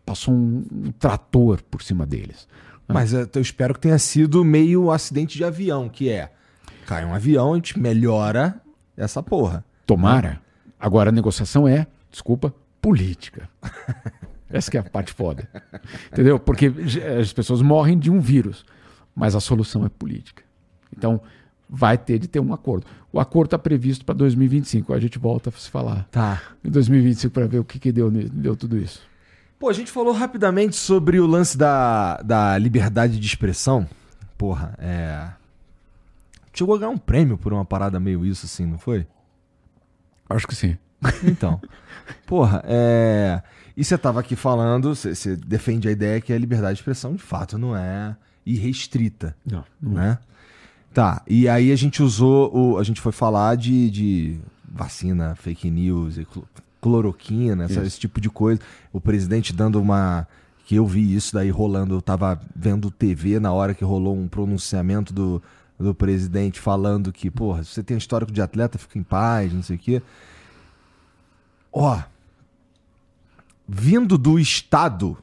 Passou 0.05 0.34
um, 0.34 0.66
um 0.72 0.91
trator 0.91 1.62
por 1.64 1.82
cima 1.82 2.05
deles. 2.05 2.47
Mas 2.88 3.14
eu 3.14 3.41
espero 3.41 3.74
que 3.74 3.80
tenha 3.80 3.97
sido 3.97 4.43
meio 4.43 4.86
um 4.86 4.91
acidente 4.91 5.38
de 5.38 5.43
avião, 5.43 5.88
que 5.88 6.09
é. 6.09 6.32
Cai 6.86 7.05
um 7.05 7.14
avião, 7.14 7.53
a 7.53 7.55
gente 7.55 7.80
melhora 7.80 8.59
essa 8.97 9.24
porra. 9.24 9.64
Tomara. 9.86 10.41
Agora 10.80 11.09
a 11.09 11.14
negociação 11.14 11.68
é, 11.68 11.88
desculpa, 12.09 12.53
política. 12.82 13.47
Essa 14.49 14.70
que 14.70 14.76
é 14.76 14.82
a 14.82 14.84
parte 14.84 15.14
foda. 15.14 15.47
Entendeu? 16.12 16.38
Porque 16.38 16.74
as 17.20 17.32
pessoas 17.32 17.62
morrem 17.62 17.97
de 17.97 18.12
um 18.12 18.20
vírus, 18.20 18.66
mas 19.16 19.36
a 19.36 19.39
solução 19.39 19.86
é 19.86 19.89
política. 19.89 20.43
Então, 20.95 21.22
vai 21.70 21.97
ter 21.97 22.20
de 22.20 22.28
ter 22.28 22.39
um 22.39 22.53
acordo. 22.53 22.86
O 23.14 23.20
acordo 23.20 23.47
está 23.47 23.57
previsto 23.59 24.03
para 24.05 24.16
2025. 24.16 24.93
A 24.93 24.99
gente 24.99 25.18
volta 25.18 25.49
a 25.49 25.53
se 25.53 25.70
falar 25.70 26.07
Tá. 26.12 26.41
em 26.64 26.70
2025 26.70 27.34
para 27.34 27.47
ver 27.47 27.59
o 27.59 27.64
que, 27.64 27.80
que 27.80 27.91
deu, 27.91 28.12
deu 28.12 28.55
tudo 28.55 28.78
isso. 28.78 29.01
Pô, 29.57 29.70
a 29.70 29.74
gente 29.74 29.91
falou 29.91 30.12
rapidamente 30.14 30.76
sobre 30.76 31.20
o 31.20 31.28
lance 31.28 31.57
da, 31.57 32.18
da 32.24 32.57
liberdade 32.57 33.20
de 33.20 33.26
expressão. 33.26 33.88
Porra, 34.38 34.74
é. 34.80 35.30
Chegou 36.53 36.76
a 36.76 36.78
ganhar 36.80 36.89
um 36.91 36.97
prêmio 36.97 37.38
por 37.38 37.53
uma 37.53 37.64
parada 37.64 37.99
meio 37.99 38.26
isso, 38.26 38.45
assim, 38.45 38.66
não 38.66 38.78
foi? 38.78 39.05
Acho 40.30 40.47
que 40.47 40.55
sim. 40.55 40.78
Então. 41.24 41.62
Porra, 42.26 42.62
é. 42.66 43.41
E 43.78 43.84
você 43.84 43.97
tava 43.97 44.20
aqui 44.20 44.36
falando, 44.36 44.93
você 44.95 45.36
defende 45.36 45.88
a 45.88 45.91
ideia 45.91 46.20
que 46.20 46.34
a 46.34 46.38
liberdade 46.38 46.76
de 46.76 46.80
expressão, 46.82 47.14
de 47.14 47.22
fato, 47.22 47.57
não 47.57 47.76
é 47.76 48.16
irrestrita, 48.46 49.36
Não, 49.46 49.64
não 49.82 49.92
né? 49.94 50.18
Tá, 50.94 51.22
e 51.28 51.48
aí 51.48 51.72
a 51.72 51.76
gente 51.76 52.04
usou, 52.04 52.54
o, 52.54 52.78
a 52.78 52.84
gente 52.84 53.00
foi 53.00 53.12
falar 53.14 53.56
de, 53.56 53.89
de 53.89 54.39
vacina, 54.70 55.36
fake 55.36 55.70
news, 55.72 56.18
e 56.18 56.26
clo- 56.26 56.48
cloroquina, 56.82 57.64
essa- 57.64 57.82
esse 57.86 58.00
tipo 58.00 58.20
de 58.20 58.30
coisa. 58.30 58.60
O 58.92 59.00
presidente 59.00 59.54
dando 59.54 59.80
uma. 59.82 60.28
Que 60.66 60.76
eu 60.76 60.86
vi 60.86 61.16
isso 61.16 61.34
daí 61.34 61.50
rolando, 61.50 61.96
eu 61.96 62.02
tava 62.02 62.39
vendo 62.56 62.89
TV 62.92 63.39
na 63.39 63.52
hora 63.52 63.74
que 63.74 63.84
rolou 63.84 64.18
um 64.18 64.28
pronunciamento 64.28 65.14
do, 65.14 65.42
do 65.80 65.94
presidente 65.94 66.60
falando 66.60 67.12
que, 67.12 67.30
porra, 67.32 67.64
se 67.64 67.72
você 67.72 67.84
tem 67.84 67.98
histórico 67.98 68.32
de 68.32 68.42
atleta, 68.42 68.78
fica 68.78 68.98
em 68.98 69.04
paz, 69.04 69.52
não 69.54 69.64
sei 69.64 69.76
o 69.76 69.80
quê. 69.80 70.02
Ó, 71.74 72.00
vindo 73.68 74.18
do 74.18 74.39
Estado, 74.39 75.18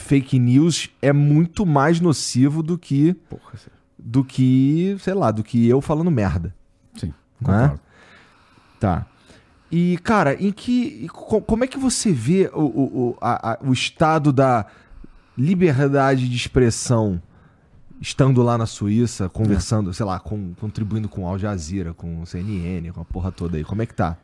fake 0.00 0.38
news 0.38 0.90
é 1.00 1.12
muito 1.12 1.64
mais 1.66 2.00
nocivo 2.00 2.62
do 2.62 2.76
que, 2.78 3.14
Porra, 3.28 3.52
do 3.98 4.24
que, 4.24 4.96
sei 5.00 5.14
lá, 5.14 5.30
do 5.30 5.42
que 5.44 5.68
eu 5.68 5.80
falando 5.80 6.10
merda. 6.10 6.54
sim 6.96 7.08
é? 7.08 7.44
concordo. 7.44 7.80
Tá. 8.80 9.06
E, 9.70 9.98
cara, 9.98 10.34
em 10.34 10.50
que. 10.50 11.06
co- 11.12 11.40
Como 11.40 11.62
é 11.62 11.66
que 11.66 11.78
você 11.78 12.10
vê 12.12 12.50
o, 12.52 12.60
o, 12.60 13.08
o, 13.10 13.16
a- 13.20 13.52
a- 13.52 13.58
o 13.62 13.72
estado 13.72 14.32
da 14.32 14.66
liberdade 15.38 16.28
de 16.28 16.36
expressão 16.36 17.20
estando 18.00 18.42
lá 18.42 18.56
na 18.58 18.66
Suíça, 18.66 19.28
conversando, 19.28 19.92
sei 19.92 20.04
lá, 20.06 20.18
com, 20.18 20.54
contribuindo 20.54 21.08
com 21.08 21.26
Al 21.26 21.38
Jazeera, 21.38 21.92
com 21.94 22.22
o 22.22 22.26
CNN, 22.26 22.90
com 22.92 23.00
a 23.00 23.04
porra 23.04 23.30
toda 23.30 23.56
aí? 23.58 23.64
Como 23.64 23.82
é 23.82 23.86
que 23.86 23.94
tá? 23.94 24.16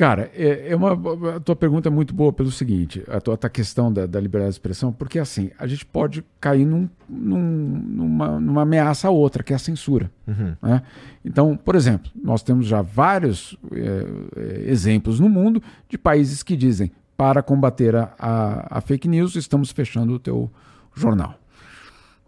Cara, 0.00 0.30
é, 0.34 0.70
é 0.70 0.74
uma, 0.76 0.92
a 1.36 1.40
tua 1.40 1.54
pergunta 1.54 1.90
é 1.90 1.92
muito 1.92 2.14
boa 2.14 2.32
pelo 2.32 2.50
seguinte, 2.50 3.04
a 3.06 3.20
tua, 3.20 3.34
a 3.42 3.48
questão 3.50 3.92
da, 3.92 4.06
da 4.06 4.18
liberdade 4.18 4.52
de 4.52 4.54
expressão, 4.54 4.90
porque 4.90 5.18
assim, 5.18 5.50
a 5.58 5.66
gente 5.66 5.84
pode 5.84 6.24
cair 6.40 6.64
num- 6.64 6.88
num- 7.06 7.82
numa, 7.86 8.40
numa 8.40 8.62
ameaça 8.62 9.08
a 9.08 9.10
outra, 9.10 9.42
que 9.42 9.52
é 9.52 9.56
a 9.56 9.58
censura. 9.58 10.10
Uhum. 10.26 10.56
né? 10.62 10.80
Então, 11.22 11.54
por 11.54 11.74
exemplo, 11.74 12.10
nós 12.14 12.42
temos 12.42 12.66
já 12.66 12.80
vários 12.80 13.58
é, 13.72 14.06
é, 14.40 14.70
exemplos 14.70 15.20
no 15.20 15.28
mundo 15.28 15.62
de 15.86 15.98
países 15.98 16.42
que 16.42 16.56
dizem 16.56 16.90
para 17.14 17.42
combater 17.42 17.94
a, 17.94 18.14
a- 18.18 18.78
a 18.78 18.80
fake 18.80 19.06
news, 19.06 19.36
estamos 19.36 19.70
fechando 19.70 20.14
o 20.14 20.18
teu 20.18 20.50
jornal. 20.96 21.34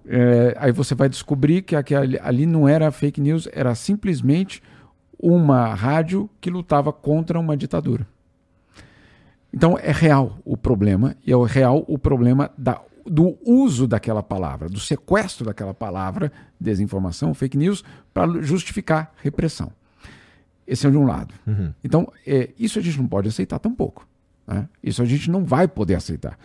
É, 0.05 0.55
aí 0.59 0.73
você 0.73 0.95
vai 0.95 1.09
descobrir 1.09 1.62
que 1.62 1.75
aquele, 1.75 2.18
ali 2.23 2.45
não 2.45 2.68
era 2.68 2.91
fake 2.91 3.18
news, 3.18 3.49
era 3.51 3.75
simplesmente 3.75 4.62
uma 5.23 5.73
rádio 5.73 6.29
que 6.41 6.51
lutava 6.51 6.93
contra 6.93 7.39
uma 7.39 7.57
ditadura. 7.57 8.07
Então 9.55 9.79
é 9.79 9.93
real 9.93 10.39
o 10.45 10.57
problema, 10.57 11.14
e 11.25 11.33
é 11.33 11.37
real 11.47 11.85
o 11.87 11.97
problema 11.99 12.51
da, 12.59 12.81
do 13.07 13.39
uso 13.47 13.87
daquela 13.87 14.23
palavra, 14.23 14.68
do 14.68 14.81
sequestro 14.81 15.45
daquela 15.45 15.73
palavra, 15.73 16.33
desinformação, 16.59 17.33
fake 17.33 17.57
news, 17.57 17.85
para 18.12 18.43
justificar 18.43 19.12
repressão. 19.23 19.70
Esse 20.66 20.87
é 20.87 20.91
de 20.91 20.97
um 20.97 21.05
lado. 21.07 21.35
Uhum. 21.47 21.73
Então, 21.85 22.11
é, 22.27 22.51
isso 22.59 22.79
a 22.79 22.83
gente 22.83 22.99
não 22.99 23.07
pode 23.07 23.29
aceitar 23.29 23.59
tampouco. 23.59 24.07
né? 24.47 24.68
Isso 24.83 25.03
a 25.03 25.05
gente 25.05 25.31
não 25.31 25.45
vai 25.45 25.68
poder 25.68 25.97
aceitar. 25.97 26.39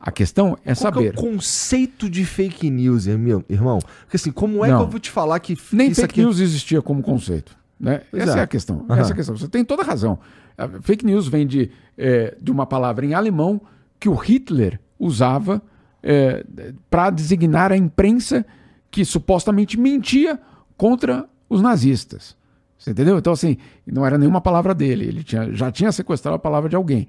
A 0.00 0.10
questão 0.12 0.56
é 0.64 0.74
Qual 0.74 0.92
que 0.92 0.98
saber. 0.98 1.06
é 1.06 1.10
o 1.10 1.14
conceito 1.14 2.08
de 2.08 2.24
fake 2.24 2.70
news, 2.70 3.06
meu 3.06 3.44
irmão? 3.48 3.78
Porque 4.02 4.16
assim, 4.16 4.30
como 4.30 4.64
é 4.64 4.68
Não. 4.70 4.78
que 4.78 4.84
eu 4.84 4.90
vou 4.90 5.00
te 5.00 5.10
falar 5.10 5.40
que 5.40 5.56
Nem 5.72 5.92
fake 5.92 6.04
aqui... 6.04 6.20
news 6.22 6.38
existia 6.38 6.80
como 6.80 7.02
conceito. 7.02 7.57
Né? 7.78 8.02
Pois 8.10 8.22
Essa 8.22 8.36
é. 8.36 8.40
é. 8.40 8.42
a 8.42 8.46
questão. 8.46 8.86
Aham. 8.88 9.00
Essa 9.00 9.10
é 9.10 9.12
a 9.12 9.16
questão. 9.16 9.36
Você 9.36 9.48
tem 9.48 9.64
toda 9.64 9.82
a 9.82 9.84
razão. 9.84 10.18
A 10.56 10.68
fake 10.82 11.06
news 11.06 11.28
vem 11.28 11.46
de, 11.46 11.70
é, 11.96 12.36
de 12.40 12.50
uma 12.50 12.66
palavra 12.66 13.06
em 13.06 13.14
alemão 13.14 13.60
que 14.00 14.08
o 14.08 14.14
Hitler 14.14 14.80
usava 14.98 15.62
para 16.88 17.10
designar 17.10 17.72
a 17.72 17.76
imprensa 17.76 18.46
que 18.90 19.04
supostamente 19.04 19.78
mentia 19.78 20.40
contra 20.76 21.28
os 21.48 21.60
nazistas. 21.60 22.36
Você 22.78 22.92
entendeu? 22.92 23.18
Então, 23.18 23.32
assim, 23.32 23.56
não 23.84 24.06
era 24.06 24.16
nenhuma 24.16 24.40
palavra 24.40 24.74
dele. 24.74 25.04
Ele 25.06 25.24
tinha, 25.24 25.52
já 25.52 25.70
tinha 25.70 25.90
sequestrado 25.90 26.36
a 26.36 26.38
palavra 26.38 26.68
de 26.68 26.76
alguém. 26.76 27.08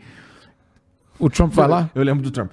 O 1.19 1.29
Trump 1.29 1.53
vai 1.53 1.67
lá. 1.67 1.91
Eu 1.93 2.03
lembro 2.03 2.23
do 2.23 2.31
Trump. 2.31 2.51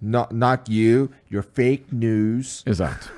Not, 0.00 0.34
not 0.34 0.72
you, 0.72 1.10
your 1.30 1.42
fake 1.42 1.86
news. 1.94 2.62
Exato. 2.66 3.10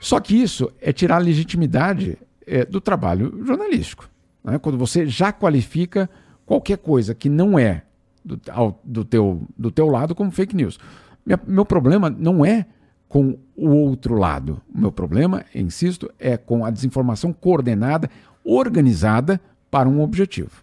Só 0.00 0.18
que 0.18 0.34
isso 0.34 0.70
é 0.80 0.92
tirar 0.92 1.16
a 1.16 1.20
legitimidade 1.20 2.18
é, 2.48 2.64
do 2.64 2.80
trabalho 2.80 3.44
jornalístico. 3.46 4.08
né? 4.42 4.58
Quando 4.58 4.78
você 4.78 5.06
já 5.06 5.32
qualifica 5.32 6.08
qualquer 6.46 6.78
coisa 6.78 7.14
que 7.14 7.28
não 7.28 7.58
é 7.58 7.82
do, 8.24 8.40
ao- 8.50 8.80
do, 8.84 9.04
teu, 9.04 9.42
do 9.56 9.70
teu 9.70 9.86
lado 9.88 10.14
como 10.14 10.30
fake 10.30 10.56
news. 10.56 10.78
Minha- 11.24 11.40
meu 11.46 11.64
problema 11.64 12.08
não 12.10 12.44
é 12.44 12.66
com 13.08 13.38
o 13.56 13.68
outro 13.70 14.14
lado. 14.16 14.60
O 14.74 14.78
meu 14.78 14.92
problema, 14.92 15.44
insisto, 15.54 16.10
é 16.18 16.36
com 16.36 16.64
a 16.64 16.70
desinformação 16.70 17.32
coordenada, 17.32 18.10
organizada 18.44 19.40
para 19.70 19.88
um 19.88 20.00
objetivo. 20.02 20.62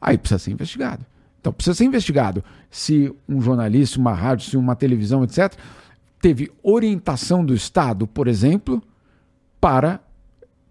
Aí 0.00 0.18
precisa 0.18 0.38
ser 0.38 0.50
investigado. 0.52 1.04
Então 1.40 1.52
precisa 1.52 1.74
ser 1.74 1.84
investigado 1.84 2.42
se 2.70 3.14
um 3.28 3.40
jornalista, 3.40 3.98
uma 3.98 4.12
rádio, 4.12 4.48
se 4.50 4.56
uma 4.56 4.74
televisão, 4.74 5.22
etc., 5.24 5.54
teve 6.20 6.50
orientação 6.62 7.44
do 7.44 7.54
Estado, 7.54 8.06
por 8.06 8.26
exemplo, 8.26 8.82
para 9.60 10.00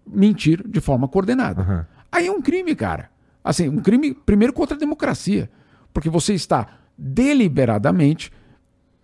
mentir 0.06 0.62
de 0.66 0.80
forma 0.80 1.08
coordenada. 1.08 1.62
Aham. 1.62 1.86
Aí 2.10 2.26
é 2.26 2.30
um 2.32 2.40
crime, 2.40 2.74
cara. 2.74 3.10
Assim, 3.42 3.68
um 3.68 3.80
crime, 3.80 4.14
primeiro, 4.14 4.52
contra 4.52 4.76
a 4.76 4.80
democracia. 4.80 5.50
Porque 5.92 6.08
você 6.10 6.34
está 6.34 6.66
deliberadamente 6.96 8.32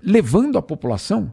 levando 0.02 0.58
a 0.58 0.62
população 0.62 1.32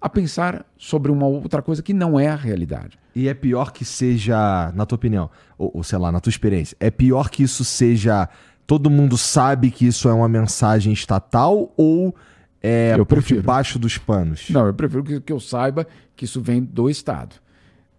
a 0.00 0.08
pensar 0.08 0.64
sobre 0.76 1.10
uma 1.10 1.26
outra 1.26 1.62
coisa 1.62 1.82
que 1.82 1.92
não 1.94 2.20
é 2.20 2.28
a 2.28 2.36
realidade. 2.36 2.98
E 3.14 3.28
é 3.28 3.34
pior 3.34 3.72
que 3.72 3.84
seja, 3.84 4.70
na 4.74 4.84
tua 4.84 4.96
opinião, 4.96 5.30
ou, 5.56 5.70
ou 5.74 5.82
sei 5.82 5.98
lá, 5.98 6.12
na 6.12 6.20
tua 6.20 6.30
experiência, 6.30 6.76
é 6.78 6.90
pior 6.90 7.30
que 7.30 7.42
isso 7.42 7.64
seja. 7.64 8.28
Todo 8.66 8.90
mundo 8.90 9.16
sabe 9.16 9.70
que 9.70 9.86
isso 9.86 10.08
é 10.08 10.12
uma 10.12 10.28
mensagem 10.28 10.92
estatal 10.92 11.72
ou 11.76 12.14
é 12.62 12.94
Eu 12.94 13.06
por 13.06 13.16
prefiro. 13.16 13.40
debaixo 13.40 13.78
dos 13.78 13.96
panos? 13.96 14.50
Não, 14.50 14.66
eu 14.66 14.74
prefiro 14.74 15.02
que, 15.04 15.20
que 15.20 15.32
eu 15.32 15.40
saiba 15.40 15.86
que 16.14 16.24
isso 16.24 16.40
vem 16.40 16.62
do 16.62 16.90
Estado, 16.90 17.36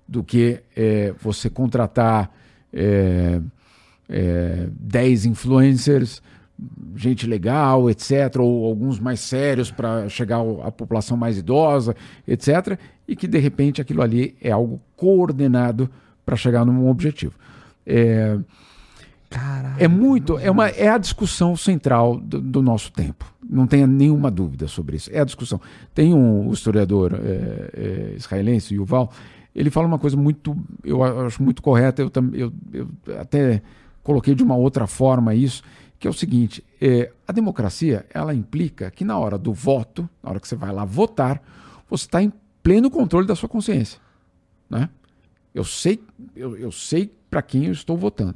do 0.07 0.23
que 0.23 0.61
é, 0.75 1.13
você 1.21 1.49
contratar 1.49 2.31
é, 2.73 3.41
é, 4.09 4.67
10 4.79 5.25
influencers 5.25 6.21
gente 6.95 7.27
legal, 7.27 7.89
etc., 7.89 8.37
ou 8.39 8.65
alguns 8.65 8.99
mais 8.99 9.19
sérios 9.19 9.69
para 9.69 10.09
chegar 10.09 10.39
à 10.63 10.71
população 10.71 11.15
mais 11.15 11.37
idosa, 11.37 11.95
etc., 12.27 12.79
e 13.07 13.15
que 13.15 13.27
de 13.27 13.37
repente 13.37 13.79
aquilo 13.79 14.01
ali 14.01 14.35
é 14.41 14.51
algo 14.51 14.81
coordenado 14.95 15.89
para 16.25 16.35
chegar 16.35 16.65
num 16.65 16.89
objetivo. 16.89 17.33
É, 17.85 18.37
é 19.77 19.87
muito, 19.87 20.39
é, 20.39 20.49
uma, 20.49 20.67
é 20.69 20.89
a 20.89 20.97
discussão 20.97 21.55
central 21.55 22.17
do, 22.17 22.41
do 22.41 22.61
nosso 22.61 22.91
tempo. 22.91 23.31
Não 23.47 23.67
tenha 23.67 23.85
nenhuma 23.85 24.31
dúvida 24.31 24.67
sobre 24.67 24.97
isso. 24.97 25.09
É 25.13 25.19
a 25.19 25.25
discussão. 25.25 25.61
Tem 25.93 26.13
um 26.13 26.51
historiador 26.51 27.13
é, 27.13 27.69
é, 27.73 28.13
israelense, 28.15 28.73
Yuval, 28.73 29.11
ele 29.57 29.71
fala 29.71 29.87
uma 29.87 29.97
coisa 29.97 30.15
muito, 30.15 30.55
eu 30.83 31.03
acho 31.03 31.41
muito 31.41 31.63
correta, 31.63 32.03
eu, 32.03 32.11
eu, 32.31 32.53
eu 32.71 32.87
até 33.19 33.63
coloquei 34.03 34.35
de 34.35 34.43
uma 34.43 34.55
outra 34.55 34.85
forma 34.85 35.33
isso, 35.33 35.63
que 35.97 36.07
é 36.07 36.11
o 36.11 36.13
seguinte: 36.13 36.63
é, 36.79 37.11
a 37.27 37.31
democracia 37.31 38.05
ela 38.13 38.35
implica 38.35 38.91
que 38.91 39.03
na 39.03 39.17
hora 39.17 39.35
do 39.35 39.51
voto, 39.51 40.07
na 40.21 40.29
hora 40.29 40.39
que 40.39 40.47
você 40.47 40.55
vai 40.55 40.71
lá 40.71 40.85
votar, 40.85 41.41
você 41.89 42.05
está 42.05 42.21
em 42.21 42.31
pleno 42.61 42.91
controle 42.91 43.25
da 43.25 43.35
sua 43.35 43.49
consciência. 43.49 43.99
Né? 44.69 44.87
Eu 45.55 45.63
sei, 45.63 46.03
eu, 46.35 46.55
eu 46.55 46.71
sei 46.71 47.11
para 47.27 47.41
quem 47.41 47.65
eu 47.65 47.71
estou 47.71 47.97
votando. 47.97 48.35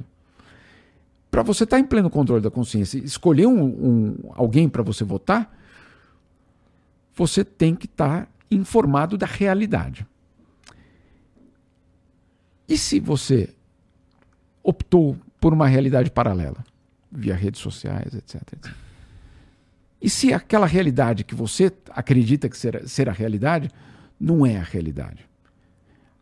Para 1.30 1.44
você 1.44 1.62
estar 1.62 1.76
tá 1.76 1.80
em 1.80 1.84
pleno 1.84 2.10
controle 2.10 2.42
da 2.42 2.50
consciência 2.50 2.98
escolher 2.98 3.46
um, 3.46 3.62
um 3.62 4.16
alguém 4.34 4.68
para 4.68 4.82
você 4.82 5.04
votar, 5.04 5.56
você 7.14 7.44
tem 7.44 7.76
que 7.76 7.86
estar 7.86 8.22
tá 8.22 8.28
informado 8.50 9.16
da 9.16 9.26
realidade. 9.26 10.04
E 12.68 12.78
se 12.78 13.00
você 13.00 13.54
optou 14.62 15.16
por 15.40 15.52
uma 15.52 15.66
realidade 15.66 16.10
paralela? 16.10 16.64
via 17.12 17.34
redes 17.34 17.60
sociais, 17.60 18.14
etc, 18.14 18.42
etc. 18.54 18.72
E 20.00 20.08
se 20.08 20.32
aquela 20.32 20.66
realidade 20.66 21.22
que 21.22 21.34
você 21.34 21.70
acredita 21.90 22.48
que 22.48 22.56
ser, 22.56 22.88
ser 22.88 23.08
a 23.08 23.12
realidade 23.12 23.70
não 24.18 24.44
é 24.46 24.56
a 24.56 24.62
realidade? 24.62 25.28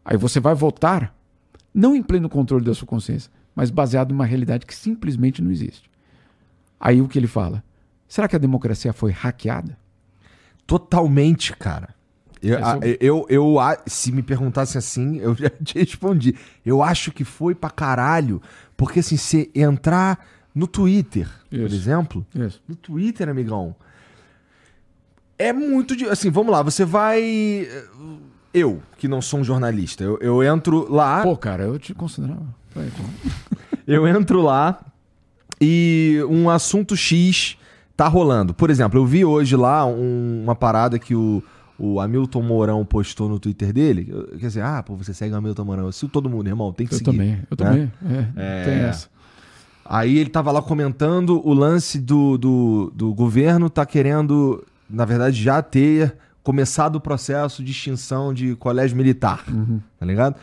Aí 0.05 0.17
você 0.17 0.41
vai 0.41 0.55
votar 0.55 1.15
não 1.73 1.95
em 1.95 2.03
pleno 2.03 2.29
controle 2.29 2.65
da 2.65 2.75
sua 2.75 2.87
consciência, 2.87 3.31
mas 3.55 3.71
baseado 3.71 4.11
numa 4.11 4.27
realidade 4.27 4.67
que 4.67 4.75
simplesmente 4.75 5.41
não 5.41 5.51
existe. 5.51 5.89
Aí 6.79 7.01
o 7.01 7.09
que 7.09 7.19
ele 7.19 7.27
fala? 7.27 7.63
Será 8.09 8.27
que 8.27 8.37
a 8.37 8.41
democracia 8.41 8.93
foi 8.93 9.13
hackeada? 9.13 9.79
Totalmente, 10.67 11.55
cara. 11.57 11.95
Eu, 12.43 12.59
é 12.59 12.97
eu, 13.01 13.27
eu, 13.29 13.57
eu, 13.57 13.57
se 13.87 14.11
me 14.11 14.23
perguntasse 14.23 14.79
assim, 14.79 15.19
eu 15.19 15.35
já 15.35 15.51
te 15.63 15.79
respondi. 15.79 16.35
Eu 16.65 16.83
acho 16.83 17.13
que 17.13 17.25
foi 17.25 17.55
pra 17.55 17.71
caralho. 17.71 18.41
Porque 18.77 19.01
assim, 19.01 19.17
se 19.17 19.51
entrar 19.55 20.27
no 20.55 20.67
Twitter, 20.67 21.29
Isso. 21.51 21.63
por 21.63 21.75
exemplo. 21.75 22.27
Isso. 22.35 22.63
No 22.67 22.75
Twitter, 22.75 23.29
amigão. 23.29 23.75
É 25.39 25.53
muito. 25.53 25.95
De, 25.95 26.07
assim, 26.07 26.31
vamos 26.31 26.53
lá, 26.53 26.63
você 26.63 26.85
vai. 26.85 27.69
Eu, 28.53 28.83
que 28.99 29.07
não 29.07 29.23
sou 29.23 29.41
um 29.41 29.45
jornalista, 29.45 30.03
eu, 30.03 30.19
eu 30.21 30.43
entro 30.43 30.93
lá. 30.93 31.23
Pô, 31.23 31.37
cara, 31.37 31.65
eu 31.65 31.79
te 31.79 31.95
considerava. 31.95 32.61
eu 33.87 34.07
entro 34.07 34.43
lá 34.43 34.81
e 35.61 36.19
um 36.29 36.49
assunto 36.49 36.97
X 36.97 37.57
tá 37.97 38.09
rolando. 38.09 38.55
Por 38.55 38.71
exemplo, 38.71 38.99
eu 38.99 39.07
vi 39.07 39.25
hoje 39.25 39.57
lá 39.57 39.85
um, 39.85 40.43
uma 40.45 40.55
parada 40.55 40.99
que 40.99 41.15
o, 41.15 41.43
o 41.81 41.99
Hamilton 41.99 42.43
Mourão 42.43 42.85
postou 42.85 43.27
no 43.27 43.41
Twitter 43.41 43.73
dele. 43.73 44.13
Quer 44.39 44.47
dizer, 44.47 44.63
ah, 44.63 44.83
pô, 44.83 44.95
você 44.95 45.15
segue 45.15 45.33
o 45.33 45.37
Hamilton 45.39 45.65
Mourão. 45.65 45.87
Eu 45.87 45.93
sigo 45.93 46.13
todo 46.13 46.29
mundo, 46.29 46.47
irmão, 46.47 46.73
tem 46.75 46.87
que 46.87 46.93
eu 46.93 46.99
seguir. 46.99 47.11
Também, 47.11 47.31
eu 47.31 47.35
né? 47.35 47.47
também, 47.57 47.93
é, 48.37 48.61
é, 48.61 48.65
tem 48.65 48.75
essa. 48.75 49.09
Aí 49.83 50.19
ele 50.19 50.29
tava 50.29 50.53
lá 50.53 50.61
comentando 50.61 51.41
o 51.45 51.55
lance 51.55 51.99
do, 51.99 52.37
do, 52.37 52.93
do 52.95 53.15
governo 53.15 53.71
tá 53.71 53.87
querendo, 53.87 54.63
na 54.89 55.07
verdade, 55.07 55.43
já 55.43 55.63
ter 55.63 56.15
começado 56.43 56.97
o 56.97 57.01
processo 57.01 57.65
de 57.65 57.71
extinção 57.71 58.35
de 58.35 58.55
colégio 58.57 58.97
militar. 58.97 59.43
Uhum. 59.49 59.81
Tá 59.99 60.05
ligado? 60.05 60.37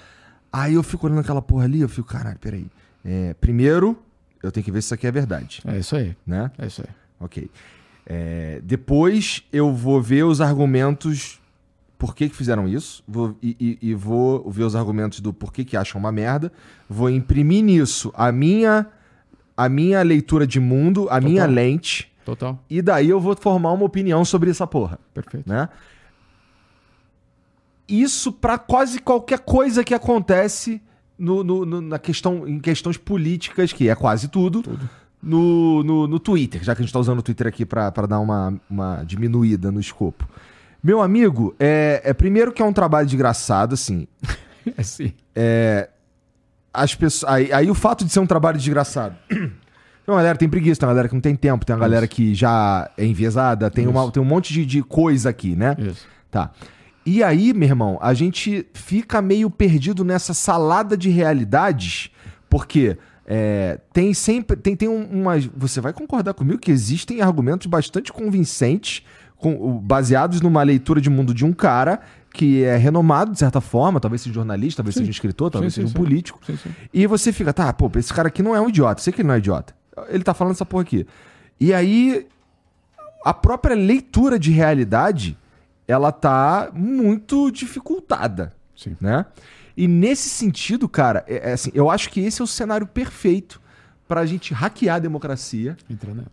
Aí 0.52 0.74
eu 0.74 0.82
fico 0.82 1.06
olhando 1.06 1.20
aquela 1.20 1.42
porra 1.42 1.66
ali, 1.66 1.82
eu 1.82 1.90
fico, 1.90 2.08
caralho, 2.08 2.40
peraí. 2.40 2.66
É, 3.06 3.36
primeiro, 3.36 3.96
eu 4.42 4.52
tenho 4.52 4.64
que 4.64 4.72
ver 4.72 4.82
se 4.82 4.88
isso 4.88 4.94
aqui 4.96 5.06
é 5.06 5.12
verdade. 5.12 5.62
É 5.66 5.78
isso 5.78 5.96
aí. 5.96 6.16
Né? 6.26 6.52
É 6.58 6.66
isso 6.66 6.82
aí. 6.82 6.90
Ok. 7.20 7.50
É, 8.10 8.62
depois 8.64 9.44
eu 9.52 9.74
vou 9.74 10.02
ver 10.02 10.24
os 10.24 10.40
argumentos 10.40 11.42
por 11.98 12.16
que, 12.16 12.30
que 12.30 12.36
fizeram 12.36 12.68
isso, 12.68 13.04
vou, 13.08 13.36
e, 13.42 13.58
e, 13.60 13.90
e, 13.90 13.94
vou 13.94 14.50
ver 14.50 14.64
os 14.64 14.76
argumentos 14.76 15.20
do 15.20 15.34
porquê 15.34 15.66
que 15.66 15.76
acham 15.76 16.00
uma 16.00 16.12
merda, 16.12 16.52
vou 16.88 17.10
imprimir 17.10 17.64
nisso 17.64 18.14
a 18.16 18.32
minha 18.32 18.88
a 19.58 19.68
minha 19.68 20.04
leitura 20.04 20.46
de 20.46 20.60
mundo, 20.60 21.08
a 21.10 21.16
Total. 21.16 21.22
minha 21.22 21.46
lente. 21.48 22.14
Total. 22.24 22.64
E 22.70 22.82
daí 22.82 23.10
eu 23.10 23.20
vou 23.20 23.36
formar 23.36 23.72
uma 23.72 23.86
opinião 23.86 24.24
sobre 24.24 24.52
essa 24.52 24.68
porra. 24.68 25.00
Perfeito. 25.14 25.50
Né? 25.50 25.68
Isso 27.88 28.32
para 28.32 28.60
quase 28.60 29.00
qualquer 29.00 29.40
coisa 29.40 29.84
que 29.84 29.96
acontece 29.96 30.80
no, 31.18 31.44
no, 31.44 31.66
no, 31.66 31.82
na 31.82 31.98
questão, 31.98 32.48
em 32.48 32.60
questões 32.60 32.98
políticas, 32.98 33.74
que 33.74 33.90
é 33.90 33.96
quase 33.96 34.28
tudo. 34.28 34.62
Tudo. 34.62 34.88
No, 35.22 35.84
no, 35.84 36.08
no 36.08 36.20
Twitter, 36.20 36.64
já 36.64 36.76
que 36.76 36.82
a 36.82 36.84
gente 36.84 36.90
está 36.90 37.00
usando 37.00 37.20
o 37.20 37.24
Twitter 37.24 37.48
aqui 37.48 37.66
para 37.66 37.90
dar 37.90 38.20
uma, 38.20 38.54
uma 38.70 39.04
diminuída 39.04 39.72
no 39.72 39.80
escopo. 39.80 40.28
Meu 40.84 41.02
amigo, 41.02 41.56
é, 41.60 42.02
é 42.04 42.14
primeiro 42.14 42.52
que 42.52 42.62
é 42.62 42.66
um 42.66 42.72
trabalho 42.72 43.08
desgraçado, 43.08 43.74
assim. 43.74 44.08
é 44.78 44.84
sim. 44.84 45.14
É, 45.36 45.90
as 46.74 46.94
pessoas. 46.94 47.32
Aí, 47.32 47.52
aí, 47.52 47.70
o 47.70 47.74
fato 47.74 48.06
de 48.06 48.12
ser 48.12 48.20
um 48.20 48.28
trabalho 48.28 48.58
desgraçado. 48.58 49.16
Tem 49.30 50.14
uma 50.14 50.22
galera 50.22 50.36
que 50.36 50.40
tem 50.40 50.50
preguiça, 50.50 50.80
tem 50.80 50.88
uma 50.88 50.94
galera 50.94 51.10
que 51.10 51.16
não 51.16 51.22
tem 51.22 51.36
tempo, 51.36 51.66
tem 51.66 51.76
uma 51.76 51.82
Isso. 51.82 51.90
galera 51.90 52.08
que 52.08 52.34
já 52.34 52.90
é 52.98 53.06
enviesada, 53.06 53.70
tem, 53.70 53.88
uma, 53.88 54.10
tem 54.10 54.24
um 54.24 54.26
monte 54.26 54.54
de, 54.54 54.66
de 54.66 54.82
coisa 54.82 55.30
aqui, 55.30 55.54
né? 55.54 55.76
Isso. 55.78 56.08
Tá. 56.32 56.52
E 57.06 57.22
aí, 57.22 57.54
meu 57.54 57.68
irmão, 57.68 58.00
a 58.02 58.14
gente 58.14 58.66
fica 58.74 59.22
meio 59.22 59.50
perdido 59.50 60.06
nessa 60.06 60.34
salada 60.34 60.96
de 60.96 61.10
realidades, 61.10 62.10
porque 62.50 62.98
é, 63.28 63.80
tem 63.92 64.14
sempre. 64.14 64.56
Tem, 64.56 64.76
tem 64.76 64.88
umas. 64.88 65.46
Você 65.46 65.82
vai 65.82 65.92
concordar 65.92 66.34
comigo 66.34 66.58
que 66.58 66.72
existem 66.72 67.22
argumentos 67.22 67.68
bastante 67.68 68.14
convincentes, 68.14 69.04
com, 69.36 69.78
baseados 69.80 70.40
numa 70.40 70.64
leitura 70.64 71.02
de 71.02 71.10
mundo 71.10 71.34
de 71.34 71.44
um 71.44 71.52
cara 71.52 72.00
que 72.34 72.64
é 72.64 72.78
renomado 72.78 73.32
de 73.32 73.40
certa 73.40 73.60
forma, 73.60 74.00
talvez 74.00 74.22
seja 74.22 74.34
jornalista, 74.36 74.78
talvez 74.78 74.94
sim. 74.94 75.00
seja 75.00 75.10
um 75.10 75.12
escritor, 75.12 75.50
talvez 75.50 75.74
sim, 75.74 75.82
seja 75.82 75.94
sim, 75.94 76.00
um 76.00 76.04
político. 76.04 76.40
E 76.94 77.08
você 77.08 77.34
fica, 77.34 77.52
tá, 77.52 77.74
pô, 77.74 77.92
esse 77.98 78.14
cara 78.14 78.28
aqui 78.28 78.44
não 78.44 78.56
é 78.56 78.62
um 78.62 78.70
idiota, 78.70 79.02
sei 79.02 79.12
que 79.12 79.22
ele 79.22 79.28
não 79.28 79.36
é 79.36 79.40
idiota. 79.40 79.76
Ele 80.10 80.24
tá 80.24 80.34
falando 80.34 80.54
essa 80.54 80.66
porra 80.66 80.84
aqui. 80.84 81.08
E 81.60 81.74
aí, 81.74 82.28
a 83.26 83.34
própria 83.34 83.76
leitura 83.76 84.38
de 84.38 84.52
realidade, 84.52 85.36
ela 85.88 86.12
tá 86.12 86.70
muito 86.74 87.50
dificultada, 87.50 88.54
né? 89.02 89.26
E 89.78 89.88
nesse 89.88 90.28
sentido, 90.28 90.90
cara, 90.90 91.24
é, 91.28 91.52
é, 91.52 91.54
assim, 91.54 91.70
eu 91.72 91.88
acho 91.88 92.10
que 92.10 92.20
esse 92.20 92.42
é 92.42 92.44
o 92.44 92.48
cenário 92.48 92.88
perfeito 92.88 93.62
pra 94.08 94.26
gente 94.26 94.52
hackear 94.52 94.96
a 94.96 95.00
democracia. 95.00 95.78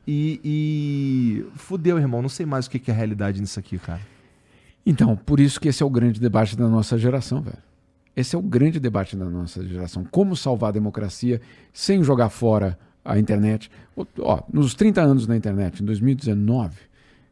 E, 0.07 0.41
e. 0.43 1.47
Fudeu, 1.55 1.99
irmão. 1.99 2.23
Não 2.23 2.29
sei 2.31 2.47
mais 2.47 2.67
o 2.67 2.71
que 2.71 2.91
é 2.91 2.95
a 2.95 2.97
realidade 2.97 3.43
nisso 3.43 3.61
aqui, 3.61 3.79
cara. 3.79 4.01
Então, 4.87 5.15
por 5.15 5.41
isso 5.41 5.61
que 5.61 5.69
esse 5.69 5.83
é 5.83 5.87
o 5.87 5.91
grande 5.91 6.19
debate 6.19 6.57
da 6.57 6.67
nossa 6.67 6.97
geração, 6.97 7.43
velho. 7.43 7.59
Esse 8.17 8.35
é 8.35 8.39
o 8.39 8.43
grande 8.43 8.81
debate 8.81 9.15
da 9.15 9.27
nossa 9.27 9.63
geração. 9.67 10.05
Como 10.11 10.35
salvar 10.35 10.71
a 10.71 10.73
democracia 10.73 11.41
sem 11.71 12.03
jogar 12.03 12.31
fora 12.31 12.79
a 13.05 13.19
internet. 13.19 13.71
Ó, 14.21 14.43
nos 14.51 14.75
30 14.75 15.03
anos 15.03 15.27
da 15.27 15.37
internet, 15.37 15.83
em 15.83 15.85
2019, 15.85 16.77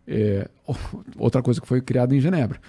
é, 0.06 0.46
outra 1.16 1.42
coisa 1.42 1.58
que 1.58 1.66
foi 1.66 1.80
criada 1.80 2.14
em 2.14 2.20
Genebra, 2.20 2.60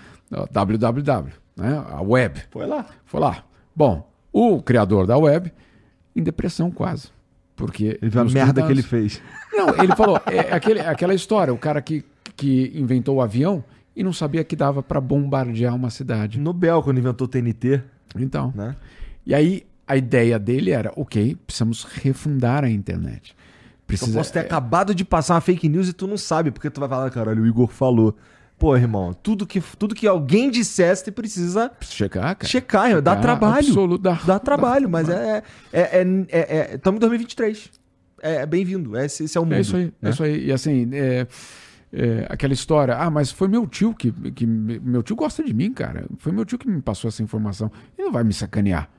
www, 0.52 1.43
né, 1.56 1.84
a 1.90 2.02
web. 2.02 2.42
Foi 2.50 2.66
lá. 2.66 2.86
Foi 3.06 3.20
lá. 3.20 3.44
Bom, 3.76 4.10
o 4.32 4.62
criador 4.62 5.06
da 5.06 5.18
web, 5.18 5.52
em 6.16 6.24
depressão 6.24 6.72
quase. 6.72 7.10
Porque 7.56 8.00
ele 8.02 8.10
viu 8.10 8.22
a 8.22 8.26
merda 8.26 8.62
anos, 8.62 8.66
que 8.66 8.72
ele 8.72 8.82
fez. 8.82 9.22
Não, 9.52 9.70
ele 9.84 9.96
falou, 9.96 10.20
é, 10.26 10.54
aquele, 10.54 10.80
aquela 10.80 11.14
história, 11.14 11.54
o 11.54 11.58
cara 11.58 11.82
que, 11.82 12.04
que 12.36 12.72
inventou 12.76 13.18
o 13.18 13.22
avião, 13.22 13.64
e 13.96 14.04
não 14.04 14.12
sabia 14.12 14.44
que 14.44 14.56
dava 14.56 14.82
para 14.82 15.00
bombardear 15.00 15.76
uma 15.76 15.90
cidade. 15.90 16.40
Nobel, 16.40 16.82
quando 16.82 16.98
inventou 16.98 17.26
o 17.26 17.28
TNT. 17.28 17.82
Então. 18.16 18.52
Né? 18.56 18.76
E 19.26 19.34
aí 19.34 19.66
a 19.88 19.96
ideia 19.96 20.40
dele 20.40 20.72
era, 20.72 20.92
ok, 20.96 21.36
precisamos 21.46 21.84
refundar 21.84 22.64
a 22.64 22.70
internet. 22.70 23.36
Precisa... 23.86 24.12
Eu 24.12 24.16
posso 24.16 24.34
ter 24.34 24.40
é... 24.40 24.42
acabado 24.42 24.96
de 24.96 25.06
passar 25.06 25.36
uma 25.36 25.42
fake 25.42 25.70
news 25.70 25.90
e 25.90 25.94
tu 25.94 26.08
não 26.08 26.18
sabe, 26.18 26.52
porque 26.52 26.70
tu 26.70 26.80
vai 26.80 26.90
falar, 26.90 27.10
caralho, 27.12 27.44
o 27.44 27.48
Igor 27.48 27.68
falou. 27.68 28.16
Pô, 28.58 28.76
irmão, 28.78 29.14
tudo 29.14 29.46
que, 29.46 29.62
tudo 29.78 29.94
que 29.94 30.08
alguém 30.08 30.50
dissesse, 30.50 31.06
tu 31.06 31.12
precisa 31.12 31.72
checar, 31.82 32.36
cara. 32.36 32.50
Checar, 32.50 32.88
Checar 32.88 33.02
dá 33.02 33.16
trabalho. 33.16 33.68
Absoluto, 33.68 34.02
dá, 34.02 34.14
dá 34.26 34.40
trabalho, 34.40 34.86
dá, 34.86 34.90
mas 34.90 35.10
é, 35.10 35.44
é, 35.72 35.82
é, 35.82 36.28
é, 36.32 36.76
Estamos 36.76 36.98
em 36.98 37.02
2023. 37.02 37.70
É, 38.22 38.46
bem-vindo. 38.46 38.98
Esse, 38.98 39.26
esse, 39.26 39.38
é 39.38 39.42
o 39.42 39.44
mundo. 39.44 39.56
É 39.56 39.60
isso 39.60 39.76
aí. 39.76 39.86
Né? 39.86 39.92
É 40.02 40.10
isso 40.10 40.24
aí. 40.24 40.46
E 40.46 40.52
assim, 40.54 40.90
é, 40.94 41.28
é, 41.92 42.28
aquela 42.30 42.54
história, 42.54 42.96
ah, 42.96 43.10
mas 43.10 43.32
foi 43.32 43.50
meu 43.50 43.68
tio 43.68 43.94
que, 43.94 44.12
que. 44.32 44.46
Meu 44.46 45.04
tio 45.04 45.16
gosta 45.16 45.44
de 45.44 45.54
mim, 45.54 45.74
cara. 45.74 46.06
Foi 46.18 46.32
meu 46.32 46.46
tio 46.46 46.58
que 46.58 46.68
me 46.68 46.82
passou 46.82 47.10
essa 47.10 47.22
informação. 47.22 47.70
Ele 47.98 48.06
não 48.06 48.14
vai 48.14 48.24
me 48.24 48.34
sacanear. 48.34 48.90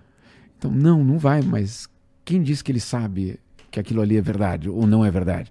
Então, 0.59 0.71
não, 0.71 1.03
não 1.03 1.19
vai, 1.19 1.41
mas 1.41 1.89
quem 2.25 2.43
diz 2.43 2.61
que 2.61 2.71
ele 2.71 2.81
sabe 2.81 3.41
que 3.71 3.81
aquilo 3.81 4.03
ali 4.03 4.17
é 4.17 4.21
verdade 4.21 4.69
ou 4.69 4.87
não 4.87 5.05
é 5.05 5.11
verdade? 5.11 5.51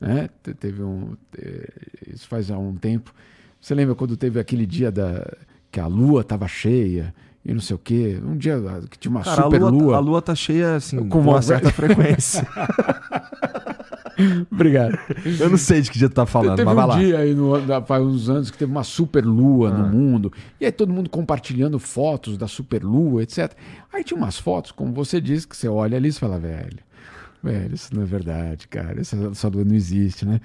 Né? 0.00 0.28
Teve 0.58 0.82
um, 0.82 1.16
isso 2.06 2.28
faz 2.28 2.50
há 2.50 2.58
um 2.58 2.76
tempo. 2.76 3.14
Você 3.64 3.74
lembra 3.74 3.94
quando 3.94 4.14
teve 4.14 4.38
aquele 4.38 4.66
dia 4.66 4.92
da, 4.92 5.26
que 5.72 5.80
a 5.80 5.86
lua 5.86 6.20
estava 6.20 6.46
cheia 6.46 7.14
e 7.42 7.54
não 7.54 7.62
sei 7.62 7.74
o 7.74 7.78
quê? 7.78 8.20
Um 8.22 8.36
dia 8.36 8.62
que 8.90 8.98
tinha 8.98 9.10
uma 9.10 9.22
Cara, 9.22 9.42
super 9.42 9.62
a 9.62 9.68
lua, 9.68 9.82
lua. 9.82 9.96
A 9.96 10.00
lua 10.00 10.20
tá 10.20 10.34
cheia 10.34 10.76
assim, 10.76 11.08
com 11.08 11.20
uma 11.20 11.40
certa 11.40 11.70
frequência. 11.72 12.46
Obrigado. 14.52 14.98
Eu 15.40 15.48
não 15.48 15.56
sei 15.56 15.80
de 15.80 15.90
que 15.90 15.98
dia 15.98 16.10
tu 16.10 16.14
tá 16.14 16.26
falando, 16.26 16.56
teve 16.56 16.66
mas 16.66 16.74
vai 16.76 16.84
um 16.84 16.88
lá. 16.88 16.98
dia 16.98 17.18
aí, 17.20 17.34
no, 17.34 17.54
faz 17.86 18.04
uns 18.04 18.28
anos, 18.28 18.50
que 18.50 18.58
teve 18.58 18.70
uma 18.70 18.84
super 18.84 19.24
lua 19.24 19.70
ah. 19.70 19.78
no 19.78 19.88
mundo. 19.88 20.30
E 20.60 20.66
aí 20.66 20.70
todo 20.70 20.92
mundo 20.92 21.08
compartilhando 21.08 21.78
fotos 21.78 22.36
da 22.36 22.46
super 22.46 22.84
lua, 22.84 23.22
etc. 23.22 23.50
Aí 23.90 24.04
tinha 24.04 24.18
umas 24.18 24.38
fotos, 24.38 24.72
como 24.72 24.92
você 24.92 25.22
disse, 25.22 25.48
que 25.48 25.56
você 25.56 25.68
olha 25.68 25.96
ali 25.96 26.10
e 26.10 26.12
fala, 26.12 26.38
velho, 26.38 26.80
velho, 27.42 27.74
isso 27.74 27.94
não 27.94 28.02
é 28.02 28.06
verdade, 28.06 28.68
cara. 28.68 29.00
Essa, 29.00 29.16
essa 29.32 29.48
lua 29.48 29.64
não 29.64 29.74
existe, 29.74 30.26
né? 30.26 30.38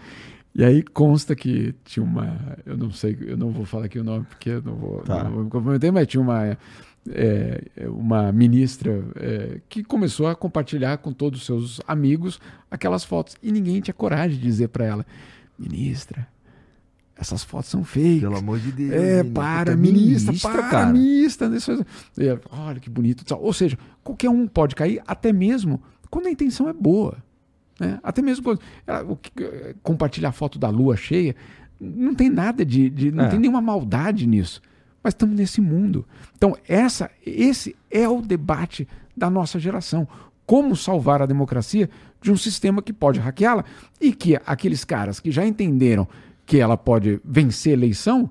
E 0.60 0.64
aí 0.66 0.84
consta 0.84 1.38
que 1.38 1.74
tinha 1.86 2.04
uma. 2.04 2.58
Eu 2.66 2.76
não 2.76 2.92
sei, 2.92 3.18
eu 3.22 3.38
não 3.38 3.50
vou 3.50 3.64
falar 3.64 3.86
aqui 3.86 3.98
o 3.98 4.04
nome 4.04 4.26
porque 4.26 4.50
eu 4.50 4.62
não 4.62 4.76
vou, 4.76 5.00
tá. 5.04 5.24
não 5.24 5.32
vou 5.32 5.44
me 5.46 5.50
comprometer, 5.50 5.90
mas 5.90 6.06
tinha 6.06 6.20
uma 6.20 6.58
é, 7.10 7.64
uma 7.88 8.30
ministra 8.34 9.02
é, 9.16 9.62
que 9.70 9.86
começou 9.86 10.28
a 10.28 10.36
compartilhar 10.36 10.98
com 10.98 11.14
todos 11.14 11.40
os 11.40 11.46
seus 11.46 11.80
amigos 11.88 12.42
aquelas 12.70 13.06
fotos. 13.06 13.38
E 13.42 13.54
ninguém 13.54 13.80
tinha 13.80 13.94
coragem 13.94 14.38
de 14.38 14.44
dizer 14.44 14.68
para 14.68 14.84
ela, 14.84 15.06
ministra, 15.58 16.28
essas 17.16 17.42
fotos 17.42 17.70
são 17.70 17.86
feias. 17.86 18.20
Pelo 18.20 18.36
amor 18.36 18.60
de 18.60 18.74
Deus. 18.74 18.92
É, 18.92 19.24
para, 19.24 19.78
ministra, 19.78 20.34
ministra, 20.34 20.52
para, 20.52 20.70
cara. 20.70 20.92
ministra. 20.92 21.50
E, 22.18 22.38
olha 22.52 22.82
que 22.82 22.90
bonito. 22.90 23.24
Ou 23.34 23.54
seja, 23.54 23.78
qualquer 24.04 24.30
um 24.30 24.46
pode 24.46 24.76
cair, 24.76 25.02
até 25.08 25.32
mesmo 25.32 25.82
quando 26.10 26.28
a 26.28 26.32
intenção 26.32 26.68
é 26.68 26.74
boa. 26.74 27.18
Né? 27.80 28.00
Até 28.04 28.22
mesmo 28.22 28.44
quando. 28.44 28.62
Ela, 28.86 29.06
compartilhar 29.82 30.30
a 30.30 30.34
foto 30.34 30.60
da 30.60 30.70
lua 30.70 30.96
cheia, 30.98 31.36
não 31.80 32.14
tem 32.14 32.30
nada 32.30 32.66
de. 32.66 32.90
de 32.90 33.12
não 33.12 33.26
é. 33.26 33.30
tem 33.30 33.40
nenhuma 33.40 33.62
maldade 33.62 34.28
nisso 34.28 34.62
mas 35.04 35.14
estamos 35.14 35.36
nesse 35.36 35.62
mundo. 35.62 36.06
Então, 36.36 36.56
essa, 36.68 37.10
esse 37.26 37.76
é 37.90 38.08
o 38.08 38.22
debate 38.22 38.88
da 39.16 39.30
nossa 39.30 39.60
geração. 39.60 40.08
Como 40.46 40.76
salvar 40.76 41.22
a 41.22 41.26
democracia 41.26 41.90
de 42.22 42.32
um 42.32 42.38
sistema 42.38 42.82
que 42.82 42.92
pode 42.92 43.20
hackeá-la 43.20 43.64
e 44.00 44.12
que 44.12 44.36
aqueles 44.46 44.84
caras 44.84 45.20
que 45.20 45.32
já 45.32 45.46
entenderam 45.46 46.08
que 46.46 46.58
ela 46.58 46.76
pode 46.76 47.22
vencer 47.24 47.72
a 47.72 47.78
eleição 47.78 48.30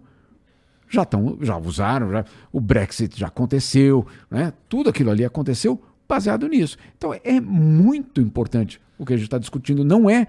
já 0.91 1.03
estão, 1.03 1.39
já 1.41 1.57
usaram, 1.57 2.11
já, 2.11 2.25
o 2.51 2.61
Brexit 2.61 3.19
já 3.19 3.29
aconteceu, 3.29 4.07
né? 4.31 4.53
tudo 4.69 4.89
aquilo 4.89 5.11
ali 5.11 5.25
aconteceu 5.25 5.81
baseado 6.09 6.49
nisso. 6.49 6.77
Então 6.97 7.15
é 7.23 7.41
muito 7.41 8.21
importante 8.21 8.81
o 8.99 9.07
que 9.07 9.15
a 9.15 9.17
gente 9.17 9.27
está 9.27 9.39
discutindo. 9.39 9.85
Não 9.85 10.09
é, 10.11 10.27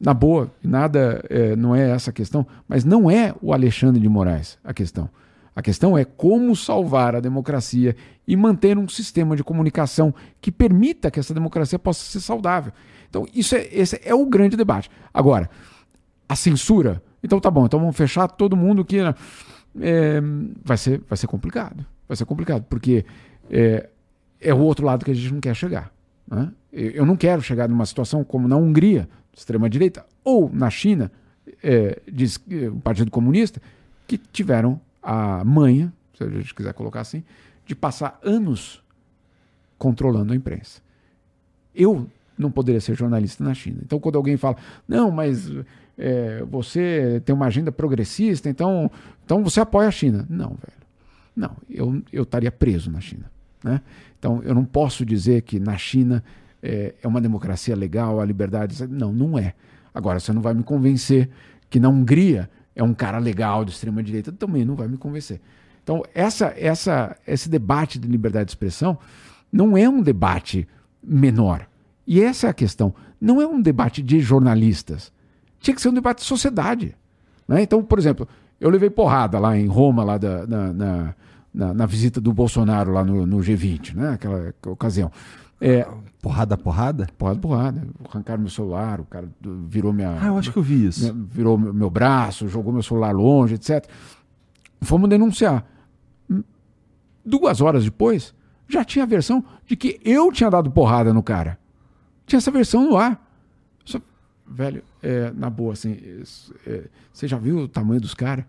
na 0.00 0.14
boa, 0.14 0.50
nada, 0.62 1.24
é, 1.28 1.56
não 1.56 1.74
é 1.74 1.90
essa 1.90 2.10
a 2.10 2.12
questão, 2.12 2.46
mas 2.68 2.84
não 2.84 3.10
é 3.10 3.34
o 3.40 3.52
Alexandre 3.52 4.00
de 4.00 4.08
Moraes 4.08 4.58
a 4.64 4.72
questão. 4.72 5.08
A 5.54 5.60
questão 5.60 5.98
é 5.98 6.04
como 6.04 6.56
salvar 6.56 7.14
a 7.14 7.20
democracia 7.20 7.94
e 8.26 8.34
manter 8.36 8.78
um 8.78 8.88
sistema 8.88 9.36
de 9.36 9.44
comunicação 9.44 10.14
que 10.40 10.50
permita 10.50 11.10
que 11.10 11.20
essa 11.20 11.34
democracia 11.34 11.78
possa 11.78 12.04
ser 12.04 12.20
saudável. 12.20 12.72
Então, 13.10 13.26
isso 13.34 13.54
é, 13.54 13.68
esse 13.70 14.00
é 14.02 14.14
o 14.14 14.24
grande 14.24 14.56
debate. 14.56 14.90
Agora, 15.12 15.50
a 16.26 16.34
censura. 16.34 17.02
Então, 17.22 17.38
tá 17.38 17.50
bom, 17.50 17.66
então 17.66 17.78
vamos 17.78 17.96
fechar 17.96 18.28
todo 18.28 18.56
mundo 18.56 18.84
que. 18.84 19.02
Né, 19.02 19.14
é, 19.80 20.20
vai, 20.64 20.76
ser, 20.76 21.02
vai 21.08 21.16
ser 21.16 21.26
complicado. 21.26 21.84
Vai 22.08 22.16
ser 22.16 22.24
complicado, 22.24 22.64
porque 22.68 23.04
é, 23.50 23.88
é 24.40 24.54
o 24.54 24.58
outro 24.58 24.86
lado 24.86 25.04
que 25.04 25.10
a 25.10 25.14
gente 25.14 25.32
não 25.32 25.40
quer 25.40 25.54
chegar. 25.54 25.91
Eu 26.72 27.04
não 27.04 27.16
quero 27.16 27.42
chegar 27.42 27.68
numa 27.68 27.84
situação 27.84 28.24
como 28.24 28.48
na 28.48 28.56
Hungria, 28.56 29.08
extrema-direita, 29.34 30.04
ou 30.24 30.50
na 30.52 30.70
China, 30.70 31.10
é, 31.62 32.00
diz 32.10 32.36
o 32.70 32.80
Partido 32.80 33.10
Comunista, 33.10 33.60
que 34.06 34.16
tiveram 34.16 34.80
a 35.02 35.44
manha, 35.44 35.92
se 36.16 36.24
a 36.24 36.28
gente 36.28 36.54
quiser 36.54 36.72
colocar 36.74 37.00
assim, 37.00 37.22
de 37.66 37.74
passar 37.74 38.18
anos 38.22 38.82
controlando 39.78 40.32
a 40.32 40.36
imprensa. 40.36 40.80
Eu 41.74 42.06
não 42.38 42.50
poderia 42.50 42.80
ser 42.80 42.94
jornalista 42.94 43.42
na 43.42 43.54
China. 43.54 43.80
Então, 43.84 43.98
quando 43.98 44.16
alguém 44.16 44.36
fala, 44.36 44.56
não, 44.86 45.10
mas 45.10 45.50
é, 45.98 46.42
você 46.44 47.22
tem 47.24 47.34
uma 47.34 47.46
agenda 47.46 47.72
progressista, 47.72 48.48
então, 48.48 48.90
então 49.24 49.42
você 49.42 49.60
apoia 49.60 49.88
a 49.88 49.92
China. 49.92 50.26
Não, 50.28 50.50
velho. 50.50 50.82
Não, 51.34 51.56
eu, 51.68 52.02
eu 52.12 52.22
estaria 52.24 52.52
preso 52.52 52.90
na 52.90 53.00
China. 53.00 53.31
Né? 53.62 53.80
Então, 54.18 54.42
eu 54.44 54.54
não 54.54 54.64
posso 54.64 55.04
dizer 55.04 55.42
que 55.42 55.58
na 55.58 55.76
China 55.76 56.22
é, 56.62 56.94
é 57.02 57.08
uma 57.08 57.20
democracia 57.20 57.74
legal, 57.74 58.20
a 58.20 58.24
liberdade. 58.24 58.86
Não, 58.86 59.12
não 59.12 59.38
é. 59.38 59.54
Agora, 59.94 60.20
você 60.20 60.32
não 60.32 60.40
vai 60.40 60.54
me 60.54 60.62
convencer 60.62 61.28
que 61.68 61.80
na 61.80 61.88
Hungria 61.88 62.48
é 62.74 62.82
um 62.82 62.94
cara 62.94 63.18
legal 63.18 63.64
de 63.64 63.72
extrema 63.72 64.02
direita, 64.02 64.32
também 64.32 64.64
não 64.64 64.74
vai 64.74 64.88
me 64.88 64.96
convencer. 64.96 65.40
Então, 65.82 66.02
essa, 66.14 66.54
essa, 66.56 67.16
esse 67.26 67.48
debate 67.48 67.98
de 67.98 68.06
liberdade 68.08 68.46
de 68.46 68.50
expressão 68.52 68.98
não 69.52 69.76
é 69.76 69.88
um 69.88 70.00
debate 70.00 70.66
menor. 71.02 71.66
E 72.06 72.22
essa 72.22 72.46
é 72.46 72.50
a 72.50 72.54
questão. 72.54 72.94
Não 73.20 73.40
é 73.40 73.46
um 73.46 73.60
debate 73.60 74.02
de 74.02 74.20
jornalistas. 74.20 75.12
Tinha 75.60 75.74
que 75.74 75.80
ser 75.80 75.88
um 75.88 75.94
debate 75.94 76.18
de 76.18 76.24
sociedade. 76.24 76.96
Né? 77.46 77.62
Então, 77.62 77.82
por 77.82 77.98
exemplo, 77.98 78.26
eu 78.60 78.70
levei 78.70 78.90
porrada 78.90 79.38
lá 79.38 79.56
em 79.56 79.66
Roma, 79.66 80.04
lá 80.04 80.18
da, 80.18 80.46
na, 80.46 80.72
na, 80.72 81.14
na, 81.52 81.74
na 81.74 81.86
visita 81.86 82.20
do 82.20 82.32
Bolsonaro 82.32 82.92
lá 82.92 83.04
no, 83.04 83.26
no 83.26 83.38
G20, 83.38 83.94
né? 83.94 84.10
aquela 84.10 84.54
ocasião. 84.66 85.10
É, 85.60 85.86
porrada, 86.20 86.56
porrada? 86.56 87.06
Porrada, 87.16 87.40
porrada. 87.40 87.88
Arrancaram 88.08 88.40
meu 88.40 88.50
celular, 88.50 89.00
o 89.00 89.04
cara 89.04 89.28
virou 89.68 89.92
minha. 89.92 90.18
Ah, 90.20 90.26
eu 90.26 90.38
acho 90.38 90.50
que 90.50 90.58
eu 90.58 90.62
vi 90.62 90.86
isso. 90.86 91.14
Virou 91.30 91.56
meu, 91.56 91.72
meu 91.72 91.88
braço, 91.90 92.48
jogou 92.48 92.72
meu 92.72 92.82
celular 92.82 93.12
longe, 93.12 93.54
etc. 93.54 93.86
Fomos 94.80 95.08
denunciar. 95.08 95.64
Duas 97.24 97.60
horas 97.60 97.84
depois, 97.84 98.34
já 98.68 98.84
tinha 98.84 99.04
a 99.04 99.06
versão 99.06 99.44
de 99.64 99.76
que 99.76 100.00
eu 100.04 100.32
tinha 100.32 100.50
dado 100.50 100.68
porrada 100.68 101.12
no 101.12 101.22
cara. 101.22 101.56
Tinha 102.26 102.38
essa 102.38 102.50
versão 102.50 102.88
no 102.88 102.96
ar. 102.96 103.24
Só, 103.84 104.00
velho, 104.44 104.82
é, 105.00 105.30
na 105.30 105.48
boa, 105.48 105.74
assim, 105.74 105.96
é, 106.66 106.88
você 107.12 107.28
já 107.28 107.38
viu 107.38 107.58
o 107.58 107.68
tamanho 107.68 108.00
dos 108.00 108.14
caras? 108.14 108.44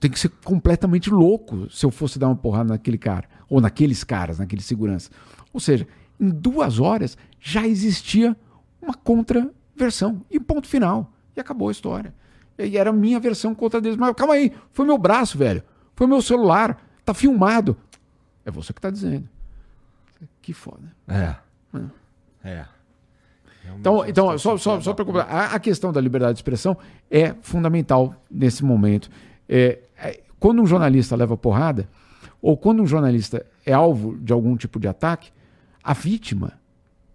Tem 0.00 0.10
que 0.10 0.18
ser 0.18 0.30
completamente 0.44 1.10
louco 1.10 1.70
se 1.70 1.84
eu 1.84 1.90
fosse 1.90 2.18
dar 2.18 2.28
uma 2.28 2.36
porrada 2.36 2.70
naquele 2.70 2.98
cara. 2.98 3.28
Ou 3.48 3.60
naqueles 3.60 4.02
caras, 4.02 4.38
naquele 4.38 4.62
segurança. 4.62 5.10
Ou 5.52 5.60
seja, 5.60 5.86
em 6.18 6.28
duas 6.28 6.80
horas 6.80 7.16
já 7.40 7.66
existia 7.66 8.36
uma 8.80 8.94
contraversão. 8.94 10.22
E 10.30 10.40
ponto 10.40 10.66
final. 10.66 11.12
E 11.36 11.40
acabou 11.40 11.68
a 11.68 11.72
história. 11.72 12.14
E 12.58 12.76
era 12.76 12.90
a 12.90 12.92
minha 12.92 13.20
versão 13.20 13.54
contra 13.54 13.80
deles. 13.80 13.96
Mas 13.96 14.14
calma 14.14 14.34
aí, 14.34 14.52
foi 14.72 14.86
meu 14.86 14.98
braço, 14.98 15.38
velho. 15.38 15.62
Foi 15.94 16.06
meu 16.06 16.22
celular. 16.22 16.82
Tá 17.04 17.14
filmado. 17.14 17.76
É 18.44 18.50
você 18.50 18.72
que 18.72 18.80
tá 18.80 18.90
dizendo. 18.90 19.28
Que 20.40 20.52
foda. 20.52 20.92
É. 21.06 21.36
É. 22.42 22.50
é. 22.50 22.66
Então, 23.78 24.04
então 24.06 24.38
só, 24.38 24.56
só, 24.56 24.80
só 24.80 24.94
para 24.94 25.22
a, 25.22 25.54
a 25.54 25.60
questão 25.60 25.92
da 25.92 26.00
liberdade 26.00 26.34
de 26.34 26.38
expressão 26.38 26.76
é 27.10 27.34
fundamental 27.42 28.14
nesse 28.30 28.64
momento. 28.64 29.10
É, 29.48 29.78
é, 29.96 30.20
quando 30.38 30.62
um 30.62 30.66
jornalista 30.66 31.16
leva 31.16 31.36
porrada, 31.36 31.88
ou 32.40 32.56
quando 32.56 32.82
um 32.82 32.86
jornalista 32.86 33.44
é 33.64 33.72
alvo 33.72 34.16
de 34.18 34.32
algum 34.32 34.56
tipo 34.56 34.78
de 34.78 34.86
ataque, 34.86 35.30
a 35.82 35.92
vítima 35.92 36.52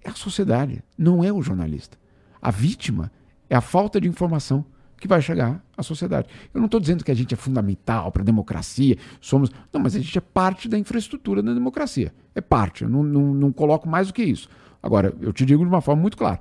é 0.03 0.09
a 0.09 0.13
sociedade, 0.13 0.83
não 0.97 1.23
é 1.23 1.31
o 1.31 1.41
jornalista. 1.41 1.97
A 2.41 2.51
vítima 2.51 3.11
é 3.49 3.55
a 3.55 3.61
falta 3.61 4.01
de 4.01 4.07
informação 4.07 4.65
que 5.03 5.07
vai 5.07 5.21
chegar 5.21 5.61
à 5.77 5.83
sociedade. 5.83 6.29
Eu 6.53 6.59
não 6.59 6.65
estou 6.65 6.79
dizendo 6.79 7.03
que 7.03 7.11
a 7.11 7.13
gente 7.13 7.33
é 7.33 7.37
fundamental 7.37 8.11
para 8.11 8.21
a 8.21 8.25
democracia, 8.25 8.97
somos. 9.19 9.51
Não, 9.71 9.81
mas 9.81 9.95
a 9.95 9.99
gente 9.99 10.17
é 10.17 10.21
parte 10.21 10.67
da 10.69 10.77
infraestrutura 10.77 11.41
da 11.41 11.53
democracia. 11.53 12.13
É 12.33 12.41
parte, 12.41 12.83
eu 12.83 12.89
não, 12.89 13.03
não, 13.03 13.33
não 13.33 13.51
coloco 13.51 13.87
mais 13.87 14.07
do 14.07 14.13
que 14.13 14.23
isso. 14.23 14.47
Agora, 14.81 15.13
eu 15.21 15.31
te 15.31 15.45
digo 15.45 15.63
de 15.63 15.69
uma 15.69 15.81
forma 15.81 16.01
muito 16.01 16.17
clara: 16.17 16.39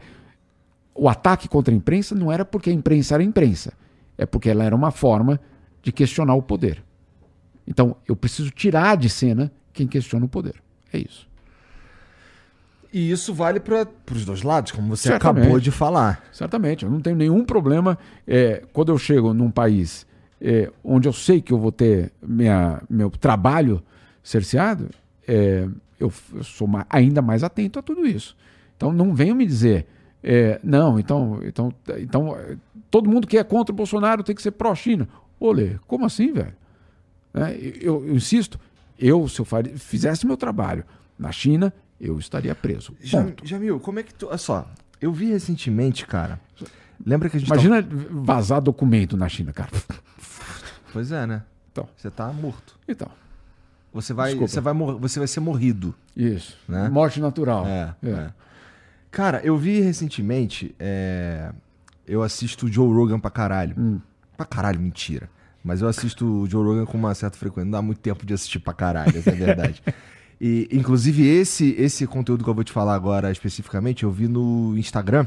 o 0.94 1.08
ataque 1.08 1.48
contra 1.48 1.74
a 1.74 1.76
imprensa 1.76 2.14
não 2.14 2.30
era 2.30 2.44
porque 2.44 2.70
a 2.70 2.72
imprensa 2.72 3.14
era 3.14 3.22
a 3.22 3.26
imprensa, 3.26 3.72
é 4.16 4.24
porque 4.24 4.48
ela 4.48 4.64
era 4.64 4.74
uma 4.74 4.90
forma 4.90 5.40
de 5.82 5.92
questionar 5.92 6.34
o 6.34 6.42
poder. 6.42 6.82
Então, 7.66 7.96
eu 8.06 8.16
preciso 8.16 8.50
tirar 8.50 8.96
de 8.96 9.08
cena 9.08 9.52
quem 9.72 9.86
questiona 9.86 10.24
o 10.24 10.28
poder. 10.28 10.54
É 10.92 10.98
isso. 10.98 11.28
E 12.92 13.10
isso 13.10 13.32
vale 13.32 13.58
para 13.58 13.88
os 14.12 14.24
dois 14.24 14.42
lados, 14.42 14.72
como 14.72 14.88
você 14.88 15.08
Certamente. 15.08 15.44
acabou 15.44 15.60
de 15.60 15.70
falar. 15.70 16.22
Certamente. 16.30 16.84
Eu 16.84 16.90
não 16.90 17.00
tenho 17.00 17.16
nenhum 17.16 17.44
problema 17.44 17.98
é, 18.26 18.62
quando 18.72 18.92
eu 18.92 18.98
chego 18.98 19.32
num 19.32 19.50
país 19.50 20.06
é, 20.42 20.70
onde 20.82 21.08
eu 21.08 21.12
sei 21.12 21.40
que 21.40 21.52
eu 21.52 21.58
vou 21.58 21.70
ter 21.70 22.12
minha, 22.20 22.82
meu 22.90 23.08
trabalho 23.08 23.82
cerceado, 24.22 24.90
é, 25.26 25.68
eu, 25.98 26.12
eu, 26.34 26.42
sou 26.42 26.68
ainda 26.90 27.22
mais 27.22 27.44
atento 27.44 27.78
a 27.78 27.82
tudo 27.82 28.04
isso. 28.04 28.36
Então 28.76 28.92
não 28.92 29.14
venham 29.14 29.36
me 29.36 29.46
dizer, 29.46 29.86
é, 30.22 30.60
não, 30.62 30.98
então, 30.98 31.40
então, 31.44 31.72
então 31.96 32.36
todo 32.90 33.08
mundo 33.08 33.26
que 33.26 33.38
é 33.38 33.44
contra 33.44 33.72
o 33.72 33.76
Bolsonaro 33.76 34.24
tem 34.24 34.34
que 34.34 34.42
ser 34.42 34.50
pró-China. 34.50 35.08
Olê, 35.44 35.76
como 35.86 36.04
assim, 36.06 36.32
velho? 36.32 36.54
É, 37.34 37.52
eu, 37.80 38.06
eu, 38.06 38.14
insisto, 38.14 38.58
eu, 38.98 39.26
se 39.28 39.40
eu 39.40 39.46
fizesse 39.76 40.26
meu 40.26 40.36
trabalho 40.36 40.84
na 41.18 41.32
China, 41.32 41.72
eu 42.00 42.18
estaria 42.18 42.54
preso. 42.54 42.92
Ponto. 43.10 43.46
Jamil, 43.46 43.80
como 43.80 43.98
é 43.98 44.02
que 44.02 44.12
tu. 44.14 44.28
Olha 44.28 44.38
só, 44.38 44.70
eu 45.00 45.12
vi 45.12 45.26
recentemente, 45.26 46.06
cara. 46.06 46.38
Lembra 47.04 47.28
que 47.28 47.36
a 47.36 47.40
gente 47.40 47.48
Imagina 47.48 47.84
vazar 48.10 48.60
documento 48.60 49.16
na 49.16 49.28
China, 49.28 49.52
cara. 49.52 49.70
Pois 50.92 51.10
é, 51.10 51.26
né? 51.26 51.42
Então. 51.72 51.88
Você 51.96 52.10
tá 52.10 52.30
morto. 52.32 52.78
Então, 52.86 53.08
Você 53.92 54.12
vai, 54.12 54.28
Desculpa. 54.30 54.52
você 54.52 54.60
vai, 54.60 54.74
você 54.74 55.18
vai 55.18 55.26
ser 55.28 55.40
morrido. 55.40 55.94
isso. 56.16 56.56
Né? 56.68 56.88
Morte 56.88 57.18
natural. 57.20 57.66
É, 57.66 57.94
é. 58.04 58.30
Cara, 59.10 59.40
eu 59.42 59.56
vi 59.56 59.80
recentemente. 59.80 60.74
é, 60.78 61.50
Eu 62.06 62.22
assisto 62.22 62.66
o 62.66 62.68
Joe 62.72 62.92
Rogan 62.92 63.18
pra 63.18 63.30
caralho. 63.30 63.74
Hum. 63.78 64.00
Pra 64.44 64.56
caralho, 64.56 64.80
mentira. 64.80 65.28
Mas 65.64 65.80
eu 65.80 65.88
assisto 65.88 66.26
o 66.26 66.46
Joe 66.48 66.64
Rogan 66.64 66.84
com 66.84 66.98
uma 66.98 67.14
certa 67.14 67.36
frequência. 67.38 67.64
Não 67.66 67.72
dá 67.72 67.82
muito 67.82 68.00
tempo 68.00 68.26
de 68.26 68.34
assistir 68.34 68.58
pra 68.58 68.72
caralho, 68.72 69.16
essa 69.16 69.30
é 69.30 69.32
a 69.32 69.36
verdade. 69.36 69.82
e, 70.40 70.68
inclusive, 70.72 71.24
esse, 71.26 71.74
esse 71.78 72.06
conteúdo 72.06 72.42
que 72.42 72.50
eu 72.50 72.54
vou 72.54 72.64
te 72.64 72.72
falar 72.72 72.94
agora 72.94 73.30
especificamente, 73.30 74.02
eu 74.02 74.10
vi 74.10 74.26
no 74.26 74.76
Instagram. 74.76 75.26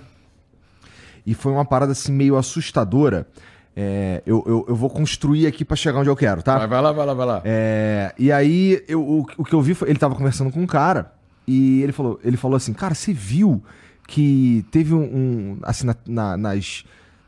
E 1.26 1.34
foi 1.34 1.52
uma 1.52 1.66
parada 1.66 1.94
assim 1.94 2.12
meio 2.12 2.36
assustadora. 2.38 3.28
É, 3.76 4.22
eu, 4.26 4.44
eu, 4.46 4.66
eu 4.70 4.76
vou 4.76 4.90
construir 4.90 5.48
aqui 5.48 5.66
pra 5.66 5.76
chegar 5.76 6.00
onde 6.00 6.10
eu 6.10 6.16
quero, 6.16 6.42
tá? 6.42 6.58
Vai, 6.60 6.68
vai 6.68 6.82
lá, 6.82 6.92
vai 6.92 7.06
lá, 7.06 7.14
vai 7.14 7.26
lá. 7.26 7.42
É, 7.44 8.14
e 8.18 8.32
aí, 8.32 8.84
eu, 8.88 9.02
o, 9.02 9.26
o 9.38 9.44
que 9.44 9.54
eu 9.54 9.62
vi 9.62 9.74
foi. 9.74 9.90
Ele 9.90 10.00
tava 10.00 10.16
conversando 10.16 10.52
com 10.52 10.62
um 10.62 10.68
cara 10.68 11.14
e 11.48 11.82
ele 11.82 11.92
falou, 11.92 12.20
ele 12.24 12.38
falou 12.38 12.56
assim: 12.56 12.74
Cara, 12.74 12.94
você 12.94 13.12
viu 13.14 13.62
que 14.08 14.66
teve 14.72 14.94
um. 14.94 15.02
um, 15.04 15.58
assim, 15.64 15.88
na- 15.88 15.96
na- 16.06 16.38
nas 16.38 16.86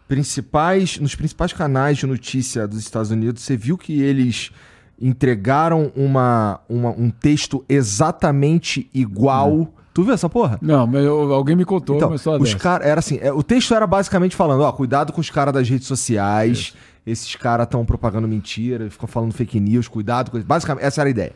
principais. 0.08 1.00
Nos 1.00 1.16
principais 1.16 1.54
canais 1.54 1.98
de 1.98 2.06
notícia 2.08 2.68
dos 2.68 2.80
Estados 2.80 3.12
Unidos, 3.12 3.44
você 3.44 3.56
viu 3.58 3.78
que 3.78 4.02
eles 4.02 4.52
entregaram 5.00 5.92
uma, 5.96 6.60
uma- 6.68 6.90
um 6.92 7.10
texto 7.10 7.64
exatamente 7.70 8.90
igual. 8.94 9.72
Tu 9.94 10.04
viu 10.04 10.14
essa 10.14 10.30
porra? 10.30 10.58
Não, 10.62 10.86
mas 10.88 11.04
eu- 11.04 11.34
alguém 11.34 11.56
me 11.56 11.66
contou 11.66 11.96
Então, 11.98 12.10
uma 12.10 12.16
história 12.16 12.42
os 12.44 12.54
cara, 12.56 12.84
era 12.86 13.00
assim, 13.00 13.18
é, 13.22 13.32
o 13.32 13.42
texto 13.44 13.74
era 13.74 13.86
basicamente 13.88 14.36
falando, 14.36 14.62
ó, 14.62 14.72
cuidado 14.72 15.12
com 15.12 15.20
os 15.22 15.30
caras 15.30 15.54
das 15.54 15.68
redes 15.68 15.88
sociais, 15.88 16.74
esses 17.06 17.36
caras 17.36 17.66
estão 17.66 17.84
propagando 17.86 18.28
mentira, 18.28 18.90
ficam 18.90 19.08
falando 19.08 19.34
fake 19.34 19.60
news, 19.60 19.88
cuidado 19.88 20.30
com 20.32 20.40
basicamente 20.42 20.84
essa 20.86 21.02
era 21.02 21.10
a 21.10 21.12
ideia. 21.12 21.34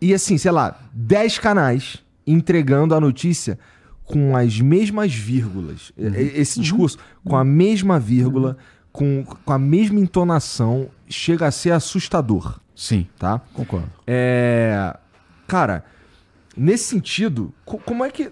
E 0.00 0.12
assim, 0.12 0.36
sei 0.36 0.50
lá, 0.50 0.78
10 0.92 1.38
canais 1.38 1.98
entregando 2.26 2.94
a 2.94 3.00
notícia 3.00 3.58
com 4.04 4.36
as 4.36 4.60
mesmas 4.60 5.12
vírgulas, 5.14 5.92
e- 5.96 6.32
esse 6.40 6.60
discurso 6.60 6.98
com 7.24 7.36
a 7.36 7.44
mesma 7.44 7.98
vírgula, 7.98 8.56
com, 8.92 9.24
com 9.24 9.52
a 9.52 9.58
mesma 9.58 9.98
entonação, 9.98 10.88
chega 11.08 11.46
a 11.46 11.50
ser 11.50 11.70
assustador, 11.72 12.60
Sim, 12.76 13.06
tá? 13.18 13.40
concordo. 13.52 13.90
É, 14.06 14.96
cara, 15.48 15.84
nesse 16.56 16.84
sentido, 16.84 17.52
co- 17.64 17.78
como 17.78 18.04
é 18.04 18.10
que. 18.10 18.30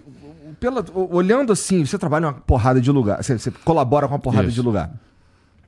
Pela, 0.59 0.85
olhando 0.93 1.51
assim, 1.51 1.83
você 1.83 1.97
trabalha 1.97 2.27
uma 2.27 2.33
porrada 2.33 2.79
de 2.79 2.91
lugar, 2.91 3.21
você, 3.23 3.37
você 3.37 3.49
colabora 3.51 4.07
com 4.07 4.13
uma 4.13 4.19
porrada 4.19 4.45
Isso. 4.47 4.55
de 4.55 4.61
lugar 4.61 4.93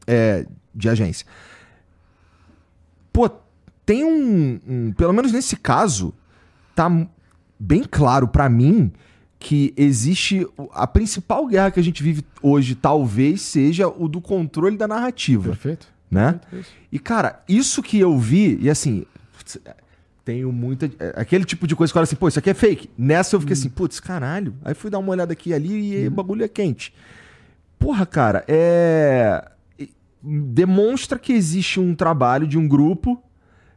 é, 0.07 0.45
de 0.73 0.87
agência. 0.87 1.25
Pô, 3.11 3.29
tem 3.85 4.03
um, 4.05 4.59
um- 4.67 4.91
Pelo 4.93 5.11
menos 5.13 5.31
nesse 5.31 5.55
caso, 5.55 6.13
tá 6.75 6.89
bem 7.59 7.83
claro 7.83 8.27
pra 8.27 8.47
mim 8.47 8.91
que 9.47 9.71
existe. 9.77 10.47
A 10.73 10.87
principal 10.87 11.45
guerra 11.45 11.69
que 11.69 11.79
a 11.79 11.83
gente 11.83 12.01
vive 12.01 12.23
hoje 12.41 12.73
talvez 12.73 13.41
seja 13.43 13.87
o 13.87 14.07
do 14.07 14.19
controle 14.19 14.75
da 14.75 14.87
narrativa, 14.87 15.49
Perfeito. 15.49 15.87
né? 16.09 16.33
Perfeito, 16.33 16.61
isso. 16.63 16.71
E, 16.91 16.97
cara, 16.97 17.43
isso 17.47 17.83
que 17.83 17.99
eu 17.99 18.17
vi, 18.17 18.57
e 18.59 18.69
assim, 18.71 19.05
putz, 19.37 19.59
tenho 20.23 20.51
muita. 20.51 20.87
é, 20.99 21.13
Aquele 21.15 21.45
tipo 21.45 21.67
de 21.67 21.75
coisa 21.75 21.93
que 21.93 21.97
eu 21.97 21.99
olho 21.99 22.05
assim, 22.05 22.15
pô, 22.15 22.27
isso 22.27 22.39
aqui 22.39 22.49
é 22.49 22.53
fake. 22.55 22.89
Nessa 22.97 23.35
eu 23.35 23.39
fiquei 23.39 23.53
assim, 23.53 23.69
putz, 23.69 23.99
caralho. 23.99 24.55
Aí 24.63 24.73
fui 24.73 24.89
dar 24.89 24.97
uma 24.97 25.11
olhada 25.11 25.31
aqui 25.33 25.53
ali 25.53 25.91
e 25.91 25.95
aí 25.97 26.07
o 26.07 26.11
bagulho 26.11 26.43
é 26.43 26.47
quente. 26.47 26.91
Porra, 27.77 28.03
cara, 28.07 28.43
é. 28.47 29.47
Demonstra 30.27 31.19
que 31.19 31.31
existe 31.33 31.79
um 31.79 31.93
trabalho 31.93 32.47
de 32.47 32.57
um 32.57 32.67
grupo 32.67 33.21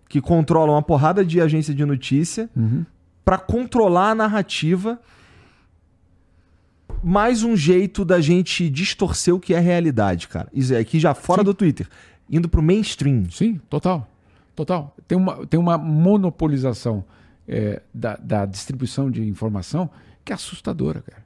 que 0.08 0.18
controla 0.18 0.72
uma 0.72 0.80
porrada 0.82 1.22
de 1.22 1.42
agência 1.42 1.74
de 1.74 1.84
notícia 1.84 2.48
Uhum. 2.56 2.86
pra 3.22 3.36
controlar 3.36 4.12
a 4.12 4.14
narrativa. 4.14 4.98
Mais 7.02 7.42
um 7.42 7.56
jeito 7.56 8.04
da 8.04 8.20
gente 8.20 8.68
distorcer 8.68 9.34
o 9.34 9.40
que 9.40 9.54
é 9.54 9.60
realidade, 9.60 10.28
cara. 10.28 10.48
Isso 10.52 10.74
é 10.74 10.78
aqui 10.78 10.98
já 10.98 11.14
fora 11.14 11.40
Sim. 11.40 11.44
do 11.44 11.54
Twitter. 11.54 11.88
Indo 12.30 12.48
pro 12.48 12.62
mainstream. 12.62 13.30
Sim, 13.30 13.60
total. 13.70 14.08
Total. 14.54 14.94
Tem 15.06 15.16
uma, 15.16 15.46
tem 15.46 15.58
uma 15.58 15.78
monopolização 15.78 17.04
é, 17.46 17.80
da, 17.94 18.16
da 18.16 18.44
distribuição 18.44 19.10
de 19.10 19.22
informação 19.26 19.88
que 20.24 20.32
é 20.32 20.34
assustadora, 20.34 21.00
cara. 21.00 21.22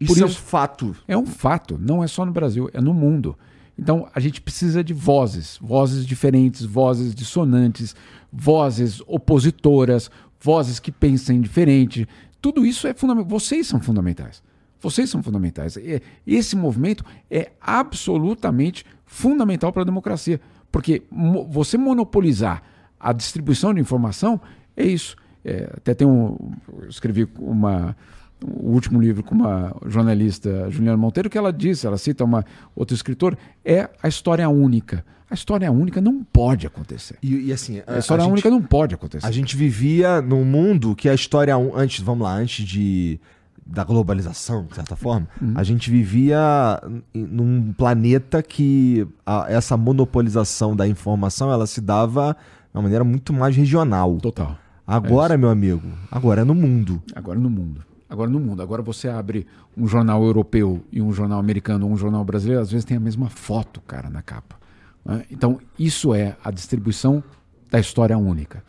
Isso, 0.00 0.12
Por 0.14 0.20
é 0.20 0.24
um 0.24 0.28
isso- 0.28 0.40
fato. 0.40 0.96
É 1.06 1.16
um 1.16 1.24
fato, 1.26 1.78
não 1.80 2.02
é 2.02 2.06
só 2.08 2.26
no 2.26 2.32
Brasil, 2.32 2.68
é 2.72 2.80
no 2.80 2.92
mundo. 2.92 3.38
Então 3.78 4.08
a 4.14 4.20
gente 4.20 4.40
precisa 4.40 4.82
de 4.84 4.92
vozes, 4.92 5.58
vozes 5.62 6.04
diferentes, 6.04 6.64
vozes 6.64 7.14
dissonantes, 7.14 7.94
vozes 8.32 9.00
opositoras, 9.06 10.10
vozes 10.40 10.78
que 10.80 10.90
pensem 10.92 11.40
diferente. 11.40 12.06
Tudo 12.40 12.66
isso 12.66 12.86
é 12.88 12.92
fundamental. 12.92 13.30
Vocês 13.30 13.66
são 13.68 13.80
fundamentais. 13.80 14.42
Vocês 14.82 15.08
são 15.08 15.22
fundamentais. 15.22 15.76
E 15.76 16.02
Esse 16.26 16.56
movimento 16.56 17.04
é 17.30 17.52
absolutamente 17.60 18.84
fundamental 19.06 19.72
para 19.72 19.82
a 19.82 19.86
democracia. 19.86 20.40
Porque 20.70 21.02
você 21.48 21.78
monopolizar 21.78 22.62
a 22.98 23.12
distribuição 23.12 23.72
de 23.72 23.80
informação 23.80 24.40
é 24.76 24.84
isso. 24.84 25.16
É, 25.44 25.70
até 25.76 25.94
tem 25.94 26.06
um. 26.06 26.36
Eu 26.80 26.88
escrevi 26.88 27.28
uma, 27.38 27.96
o 28.42 28.70
último 28.70 29.00
livro 29.00 29.22
com 29.22 29.34
uma 29.34 29.74
jornalista, 29.86 30.70
Juliana 30.70 30.96
Monteiro, 30.96 31.28
que 31.28 31.36
ela 31.36 31.52
disse, 31.52 31.86
ela 31.86 31.98
cita 31.98 32.24
uma 32.24 32.44
outro 32.74 32.94
escritor, 32.94 33.36
é 33.64 33.88
a 34.02 34.08
história 34.08 34.48
única. 34.48 35.04
A 35.28 35.34
história 35.34 35.70
única 35.72 36.00
não 36.00 36.22
pode 36.22 36.66
acontecer. 36.66 37.16
E, 37.22 37.48
e 37.48 37.52
assim, 37.52 37.82
A 37.86 37.98
história 37.98 38.24
única 38.24 38.50
não 38.50 38.62
pode 38.62 38.94
acontecer. 38.94 39.26
a 39.26 39.30
gente 39.30 39.56
vivia 39.56 40.20
num 40.20 40.44
mundo 40.44 40.94
que 40.94 41.08
a 41.08 41.14
história 41.14 41.56
antes, 41.56 42.04
vamos 42.04 42.24
lá, 42.24 42.34
antes 42.34 42.66
de 42.66 43.18
da 43.64 43.84
globalização, 43.84 44.64
de 44.66 44.74
certa 44.74 44.96
forma, 44.96 45.28
Uhum. 45.40 45.52
a 45.54 45.62
gente 45.62 45.90
vivia 45.90 46.80
num 47.14 47.72
planeta 47.72 48.42
que 48.42 49.06
a- 49.24 49.46
essa 49.48 49.76
monopolização 49.76 50.74
da 50.76 50.86
informação 50.86 51.50
ela 51.52 51.66
se 51.66 51.80
dava 51.80 52.36
de 52.72 52.76
uma 52.76 52.82
maneira 52.82 53.04
muito 53.04 53.32
mais 53.32 53.56
regional. 53.56 54.18
Total. 54.18 54.56
Agora, 54.86 55.36
meu 55.38 55.48
amigo, 55.48 55.82
agora 56.10 56.40
é 56.40 56.44
no 56.44 56.54
mundo. 56.54 57.00
Agora 57.14 57.38
no 57.38 57.48
mundo. 57.48 57.84
Agora 58.10 58.28
no 58.28 58.40
mundo. 58.40 58.60
Agora 58.62 58.82
você 58.82 59.08
abre 59.08 59.46
um 59.76 59.86
jornal 59.86 60.22
europeu 60.22 60.82
e 60.92 61.00
um 61.00 61.12
jornal 61.12 61.38
americano 61.38 61.86
ou 61.86 61.92
um 61.92 61.96
jornal 61.96 62.24
brasileiro, 62.24 62.60
às 62.60 62.70
vezes 62.70 62.84
tem 62.84 62.96
a 62.96 63.00
mesma 63.00 63.28
foto, 63.30 63.80
cara, 63.82 64.10
na 64.10 64.20
capa. 64.22 64.56
né? 65.04 65.24
Então, 65.30 65.58
isso 65.78 66.12
é 66.14 66.36
a 66.44 66.50
distribuição 66.50 67.22
da 67.70 67.80
história 67.80 68.18
única. 68.18 68.62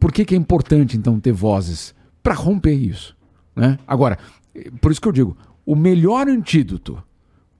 Por 0.00 0.12
que, 0.12 0.24
que 0.24 0.34
é 0.34 0.38
importante, 0.38 0.96
então, 0.96 1.20
ter 1.20 1.32
vozes? 1.32 1.94
Para 2.22 2.34
romper 2.34 2.72
isso. 2.74 3.14
Né? 3.54 3.78
Agora, 3.86 4.18
por 4.80 4.90
isso 4.90 5.00
que 5.00 5.08
eu 5.08 5.12
digo, 5.12 5.36
o 5.64 5.74
melhor 5.74 6.28
antídoto 6.28 7.02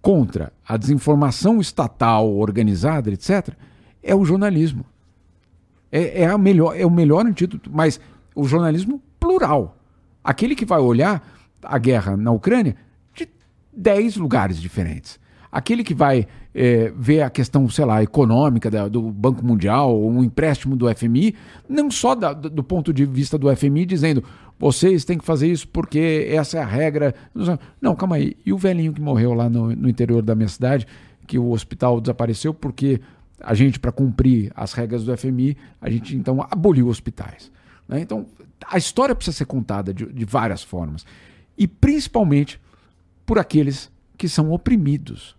contra 0.02 0.52
a 0.66 0.76
desinformação 0.76 1.60
estatal, 1.60 2.30
organizada, 2.36 3.10
etc., 3.10 3.54
é 4.02 4.14
o 4.14 4.24
jornalismo. 4.24 4.84
É, 5.90 6.22
é, 6.22 6.26
a 6.26 6.36
melhor, 6.36 6.78
é 6.78 6.84
o 6.84 6.90
melhor 6.90 7.24
antídoto, 7.24 7.70
mas 7.72 7.98
o 8.34 8.44
jornalismo 8.44 9.00
plural. 9.18 9.78
Aquele 10.22 10.54
que 10.54 10.64
vai 10.64 10.80
olhar 10.80 11.26
a 11.62 11.78
guerra 11.78 12.16
na 12.16 12.30
Ucrânia 12.32 12.76
de 13.14 13.28
10 13.72 14.16
lugares 14.16 14.60
diferentes. 14.60 15.18
Aquele 15.50 15.82
que 15.82 15.94
vai 15.94 16.26
é, 16.54 16.92
ver 16.96 17.22
a 17.22 17.30
questão, 17.30 17.68
sei 17.68 17.84
lá, 17.84 18.02
econômica 18.02 18.70
da- 18.70 18.86
do 18.88 19.02
Banco 19.10 19.44
Mundial, 19.44 19.94
ou 19.94 20.10
um 20.10 20.22
empréstimo 20.22 20.76
do 20.76 20.88
FMI, 20.88 21.34
não 21.68 21.90
só 21.90 22.14
da- 22.14 22.32
do, 22.32 22.62
ponto 22.62 22.92
de 22.92 23.04
vista 23.04 23.36
do 23.36 23.48
FMI, 23.54 23.84
dizendo 23.84 24.22
vocês 24.58 25.04
têm 25.04 25.18
que 25.18 25.24
fazer 25.24 25.48
isso 25.50 25.66
porque 25.68 26.28
essa 26.30 26.58
é 26.58 26.62
a 26.62 26.66
regra. 26.66 27.12
Não, 27.80 27.96
calma 27.96 28.16
aí. 28.16 28.36
E 28.46 28.52
o 28.52 28.56
velhinho 28.58 28.92
que 28.92 29.00
morreu 29.00 29.34
lá 29.34 29.48
no, 29.50 29.74
no 29.74 29.88
interior 29.88 30.22
da 30.22 30.34
minha 30.34 30.48
cidade, 30.48 30.86
que 31.26 31.38
o 31.38 31.50
hospital 31.50 32.00
desapareceu 32.00 32.54
porque 32.54 33.00
a 33.40 33.52
gente, 33.52 33.80
para 33.80 33.90
cumprir 33.90 34.52
as 34.54 34.72
regras 34.72 35.04
do 35.04 35.14
FMI, 35.16 35.56
a 35.82 35.90
gente 35.90 36.16
então 36.16 36.40
aboliu 36.50 36.86
hospitais. 36.88 37.50
né? 37.88 38.00
Então, 38.00 38.26
a 38.70 38.78
história 38.78 39.14
precisa 39.14 39.36
ser 39.36 39.44
contada 39.44 39.92
de, 39.92 40.06
de 40.06 40.24
várias 40.24 40.62
formas. 40.62 41.04
E 41.58 41.66
principalmente 41.66 42.60
por 43.26 43.38
aqueles 43.38 43.90
que 44.16 44.28
são 44.28 44.52
oprimidos. 44.52 45.36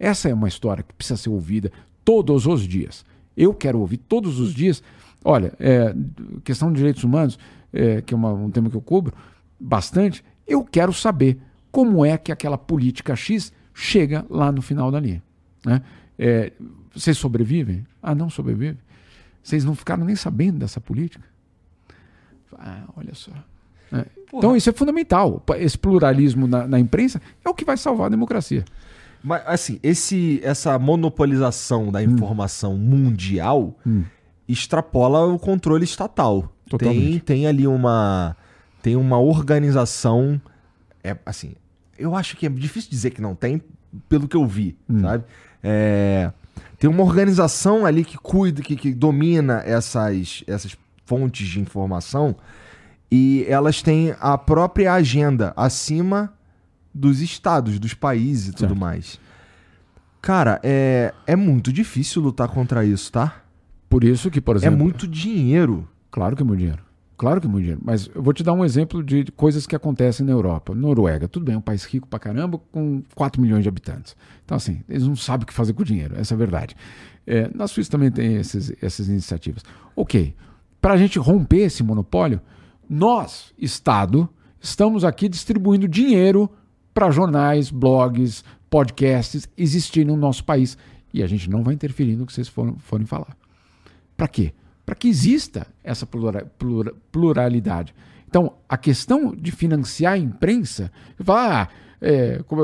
Essa 0.00 0.28
é 0.30 0.34
uma 0.34 0.48
história 0.48 0.82
que 0.82 0.92
precisa 0.94 1.16
ser 1.18 1.28
ouvida 1.30 1.70
todos 2.04 2.46
os 2.46 2.62
dias. 2.66 3.04
Eu 3.36 3.54
quero 3.54 3.78
ouvir 3.78 3.98
todos 3.98 4.40
os 4.40 4.52
dias. 4.52 4.82
Olha, 5.24 5.52
é, 5.60 5.94
questão 6.42 6.72
de 6.72 6.78
direitos 6.78 7.04
humanos, 7.04 7.38
é, 7.72 8.00
que 8.00 8.14
é 8.14 8.16
uma- 8.16 8.32
um 8.32 8.50
tema 8.50 8.68
que 8.70 8.76
eu 8.76 8.80
cubro 8.80 9.12
bastante, 9.60 10.24
eu 10.48 10.64
quero 10.64 10.92
saber 10.94 11.38
como 11.70 12.04
é 12.04 12.16
que 12.18 12.32
aquela 12.32 12.56
política 12.58 13.14
X 13.14 13.52
chega 13.74 14.24
lá 14.30 14.50
no 14.50 14.62
final 14.62 14.90
da 14.90 14.98
linha. 14.98 15.22
né? 15.64 15.82
É, 16.18 16.52
vocês 16.94 17.18
sobrevivem? 17.18 17.86
Ah, 18.02 18.14
não 18.14 18.30
sobrevivem? 18.30 18.78
Vocês 19.42 19.62
não 19.64 19.74
ficaram 19.74 20.04
nem 20.06 20.16
sabendo 20.16 20.58
dessa 20.58 20.80
política? 20.80 21.22
Ah, 22.58 22.84
olha 22.96 23.14
só. 23.14 23.30
É, 23.92 24.06
Então 24.32 24.56
isso 24.56 24.70
é 24.70 24.72
fundamental. 24.72 25.42
Esse 25.58 25.76
pluralismo 25.78 26.46
na, 26.46 26.66
na 26.66 26.78
imprensa 26.80 27.20
é 27.44 27.48
o 27.48 27.54
que 27.54 27.64
vai 27.64 27.76
salvar 27.76 28.06
a 28.06 28.10
democracia. 28.10 28.64
Mas, 29.22 29.42
assim, 29.46 29.78
esse, 29.82 30.40
essa 30.42 30.78
monopolização 30.78 31.90
da 31.92 32.02
informação 32.02 32.76
mundial 32.76 33.76
Hum. 33.86 34.04
extrapola 34.48 35.26
o 35.26 35.38
controle 35.38 35.84
estatal. 35.84 36.42
Tem, 36.42 36.78
Totalmente. 36.78 37.20
tem 37.20 37.46
ali 37.46 37.66
uma. 37.66 38.36
Tem 38.82 38.96
uma 38.96 39.18
organização. 39.18 40.40
É, 41.04 41.16
assim, 41.26 41.54
eu 41.98 42.14
acho 42.14 42.36
que 42.36 42.46
é 42.46 42.48
difícil 42.48 42.90
dizer 42.90 43.10
que 43.10 43.20
não 43.20 43.34
tem, 43.34 43.62
pelo 44.08 44.26
que 44.28 44.36
eu 44.36 44.46
vi, 44.46 44.76
Hum. 44.88 45.00
sabe? 45.00 45.24
É, 45.62 46.32
tem 46.78 46.88
uma 46.88 47.02
organização 47.02 47.84
ali 47.84 48.04
que 48.04 48.16
cuida, 48.16 48.62
que, 48.62 48.74
que 48.76 48.94
domina 48.94 49.62
essas, 49.66 50.42
essas 50.46 50.74
fontes 51.04 51.46
de 51.48 51.60
informação 51.60 52.34
e 53.10 53.44
elas 53.48 53.82
têm 53.82 54.14
a 54.20 54.38
própria 54.38 54.94
agenda 54.94 55.52
acima 55.56 56.32
dos 56.94 57.20
estados, 57.20 57.78
dos 57.78 57.94
países 57.94 58.48
e 58.48 58.52
tudo 58.52 58.68
Certo. 58.68 58.76
mais. 58.76 59.18
Cara, 60.20 60.60
é, 60.62 61.14
é 61.26 61.34
muito 61.36 61.72
difícil 61.72 62.20
lutar 62.22 62.48
contra 62.48 62.84
isso, 62.84 63.10
tá? 63.10 63.42
Por 63.88 64.04
isso 64.04 64.30
que, 64.30 64.40
por 64.40 64.56
É 64.56 64.58
exemplo. 64.58 64.78
muito 64.78 65.06
dinheiro. 65.08 65.88
Claro 66.10 66.36
que 66.36 66.42
é 66.42 66.44
muito 66.44 66.58
dinheiro. 66.60 66.82
Claro 67.16 67.40
que 67.40 67.46
é 67.46 67.50
muito 67.50 67.62
dinheiro. 67.64 67.82
Mas 67.84 68.08
eu 68.14 68.22
vou 68.22 68.32
te 68.32 68.42
dar 68.42 68.52
um 68.52 68.64
exemplo 68.64 69.02
de 69.02 69.24
coisas 69.36 69.66
que 69.66 69.74
acontecem 69.76 70.24
na 70.24 70.32
Europa. 70.32 70.74
Noruega, 70.74 71.28
tudo 71.28 71.44
bem, 71.44 71.54
é 71.54 71.58
um 71.58 71.62
país 71.62 71.84
rico 71.84 72.06
pra 72.08 72.18
caramba, 72.18 72.58
com 72.72 73.02
4 73.14 73.40
milhões 73.40 73.62
de 73.62 73.68
habitantes. 73.68 74.16
Então, 74.44 74.56
assim, 74.56 74.82
eles 74.88 75.06
não 75.06 75.16
sabem 75.16 75.44
o 75.44 75.46
que 75.46 75.52
fazer 75.52 75.72
com 75.72 75.82
o 75.82 75.84
dinheiro, 75.84 76.14
essa 76.18 76.32
é 76.32 76.36
a 76.36 76.38
verdade. 76.38 76.74
É, 77.26 77.50
na 77.54 77.66
Suíça 77.68 77.90
também 77.90 78.10
tem 78.10 78.36
esses, 78.36 78.72
essas 78.82 79.08
iniciativas. 79.08 79.62
Ok, 79.94 80.34
para 80.80 80.94
a 80.94 80.96
gente 80.96 81.18
romper 81.18 81.64
esse 81.64 81.82
monopólio, 81.82 82.40
nós, 82.88 83.52
Estado, 83.58 84.28
estamos 84.60 85.04
aqui 85.04 85.28
distribuindo 85.28 85.86
dinheiro 85.86 86.50
para 86.92 87.10
jornais, 87.10 87.70
blogs, 87.70 88.44
podcasts 88.68 89.48
existirem 89.56 90.06
no 90.08 90.16
nosso 90.16 90.44
país. 90.44 90.76
E 91.12 91.22
a 91.22 91.26
gente 91.26 91.48
não 91.50 91.62
vai 91.62 91.74
interferir 91.74 92.16
no 92.16 92.26
que 92.26 92.32
vocês 92.32 92.48
forem, 92.48 92.76
forem 92.78 93.06
falar. 93.06 93.36
Para 94.16 94.28
quê? 94.28 94.52
Para 94.86 94.94
que 94.94 95.08
exista 95.08 95.66
essa 95.82 96.06
plura- 96.06 96.46
plura- 96.58 96.94
pluralidade. 97.10 97.94
Então, 98.28 98.52
a 98.68 98.76
questão 98.76 99.34
de 99.34 99.50
financiar 99.50 100.12
a 100.12 100.18
imprensa, 100.18 100.90
falar, 101.18 101.68
ah, 101.68 101.74
é, 102.00 102.40
como 102.46 102.62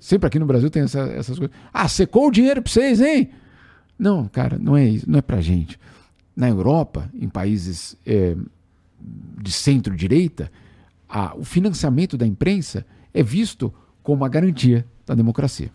sempre 0.00 0.26
aqui 0.28 0.38
no 0.38 0.46
Brasil 0.46 0.70
tem 0.70 0.82
essa- 0.82 1.00
essas 1.12 1.38
coisas. 1.38 1.54
Ah, 1.72 1.88
secou 1.88 2.28
o 2.28 2.30
dinheiro 2.30 2.62
para 2.62 2.70
vocês, 2.72 3.00
hein? 3.00 3.30
Não, 3.98 4.26
cara, 4.28 4.58
não 4.58 4.76
é 4.76 4.84
isso, 4.86 5.10
não 5.10 5.18
é 5.18 5.22
para 5.22 5.40
gente. 5.40 5.78
Na 6.36 6.48
Europa, 6.48 7.10
em 7.14 7.28
países 7.28 7.96
é, 8.06 8.36
de 9.40 9.50
centro-direita, 9.52 10.50
o 11.36 11.44
financiamento 11.44 12.16
da 12.16 12.26
imprensa 12.26 12.86
é 13.14 13.22
visto 13.22 13.72
como 14.02 14.24
a 14.24 14.28
garantia 14.28 14.86
da 15.06 15.14
democracia. 15.14 15.70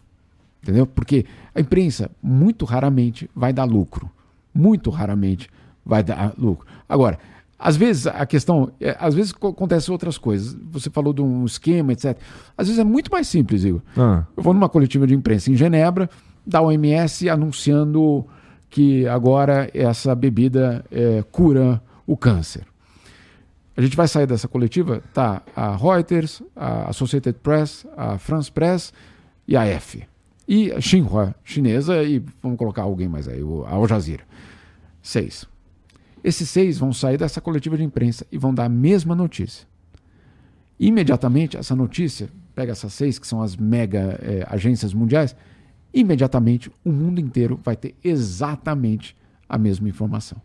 Entendeu? 0.62 0.86
Porque 0.88 1.26
a 1.56 1.62
imprensa 1.62 2.10
muito 2.22 2.66
raramente 2.66 3.30
vai 3.36 3.54
dar 3.54 3.64
lucro. 3.64 4.10
Muito 4.54 4.90
raramente 4.90 5.50
vai 5.86 6.04
dar 6.04 6.34
lucro. 6.38 6.68
Agora, 6.90 7.18
às 7.60 7.78
vezes 7.78 8.06
a 8.08 8.26
questão, 8.26 8.72
é, 8.82 8.96
às 9.00 9.14
vezes 9.14 9.32
co- 9.32 9.48
acontecem 9.50 9.92
outras 9.92 10.18
coisas. 10.18 10.58
Você 10.72 10.90
falou 10.90 11.14
de 11.14 11.22
um 11.22 11.46
esquema, 11.46 11.94
etc. 11.94 12.18
Às 12.58 12.68
vezes 12.68 12.80
é 12.80 12.84
muito 12.84 13.12
mais 13.12 13.28
simples, 13.28 13.64
Igor. 13.64 13.82
Eu 14.36 14.44
vou 14.44 14.54
numa 14.54 14.68
coletiva 14.70 15.08
de 15.08 15.14
imprensa 15.16 15.50
em 15.52 15.56
Genebra, 15.56 16.10
da 16.46 16.62
OMS 16.62 17.30
anunciando 17.30 18.26
que 18.70 19.08
agora 19.08 19.70
essa 19.74 20.14
bebida 20.14 20.84
é, 20.92 21.24
cura 21.32 21.82
o 22.06 22.18
câncer. 22.18 22.66
A 23.78 23.82
gente 23.82 23.96
vai 23.96 24.08
sair 24.08 24.26
dessa 24.26 24.48
coletiva, 24.48 25.04
tá 25.14 25.44
a 25.56 25.76
Reuters, 25.76 26.42
a 26.56 26.90
Associated 26.90 27.38
Press, 27.44 27.86
a 27.96 28.18
France 28.18 28.52
Press 28.52 28.92
e 29.48 29.56
a 29.56 29.68
F. 29.68 30.04
E 30.48 30.72
a 30.72 30.82
Xinhua, 30.82 31.36
chinesa, 31.44 32.02
e 32.02 32.18
vamos 32.42 32.58
colocar 32.58 32.82
alguém 32.82 33.08
mais 33.08 33.28
aí, 33.28 33.40
a 33.68 33.76
Al 33.76 33.88
Jazeera. 33.88 34.24
Seis. 35.00 35.46
Esses 36.24 36.50
seis 36.50 36.80
vão 36.80 36.92
sair 36.92 37.20
dessa 37.20 37.40
coletiva 37.40 37.78
de 37.78 37.84
imprensa 37.84 38.26
e 38.32 38.38
vão 38.40 38.52
dar 38.52 38.66
a 38.66 38.70
mesma 38.70 39.14
notícia. 39.14 39.68
Imediatamente, 40.80 41.56
essa 41.56 41.76
notícia, 41.76 42.30
pega 42.56 42.72
essas 42.72 42.94
seis, 42.94 43.20
que 43.20 43.28
são 43.28 43.44
as 43.44 43.56
mega 43.56 44.20
eh, 44.24 44.44
agências 44.50 44.92
mundiais, 44.92 45.36
imediatamente 45.94 46.72
o 46.84 46.92
mundo 46.92 47.22
inteiro 47.22 47.60
vai 47.64 47.76
ter 47.76 47.94
exatamente 48.04 49.16
a 49.48 49.56
mesma 49.56 49.88
informação. 49.88 50.42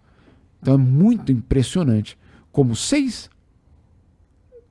Então 0.60 0.74
é 0.74 0.78
muito 0.78 1.32
impressionante 1.32 2.18
como 2.52 2.76
seis 2.76 3.30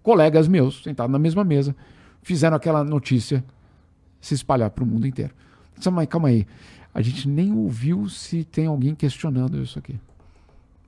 colegas 0.03 0.47
meus, 0.47 0.83
sentados 0.83 1.11
na 1.11 1.19
mesma 1.19 1.43
mesa, 1.43 1.75
fizeram 2.21 2.55
aquela 2.55 2.83
notícia 2.83 3.43
se 4.19 4.33
espalhar 4.33 4.69
para 4.69 4.83
o 4.83 4.87
mundo 4.87 5.07
inteiro. 5.07 5.33
Mas 5.91 6.07
calma 6.07 6.29
aí, 6.29 6.45
a 6.93 7.01
gente 7.01 7.27
nem 7.27 7.51
ouviu 7.51 8.07
se 8.07 8.43
tem 8.43 8.67
alguém 8.67 8.93
questionando 8.93 9.61
isso 9.61 9.79
aqui. 9.79 9.99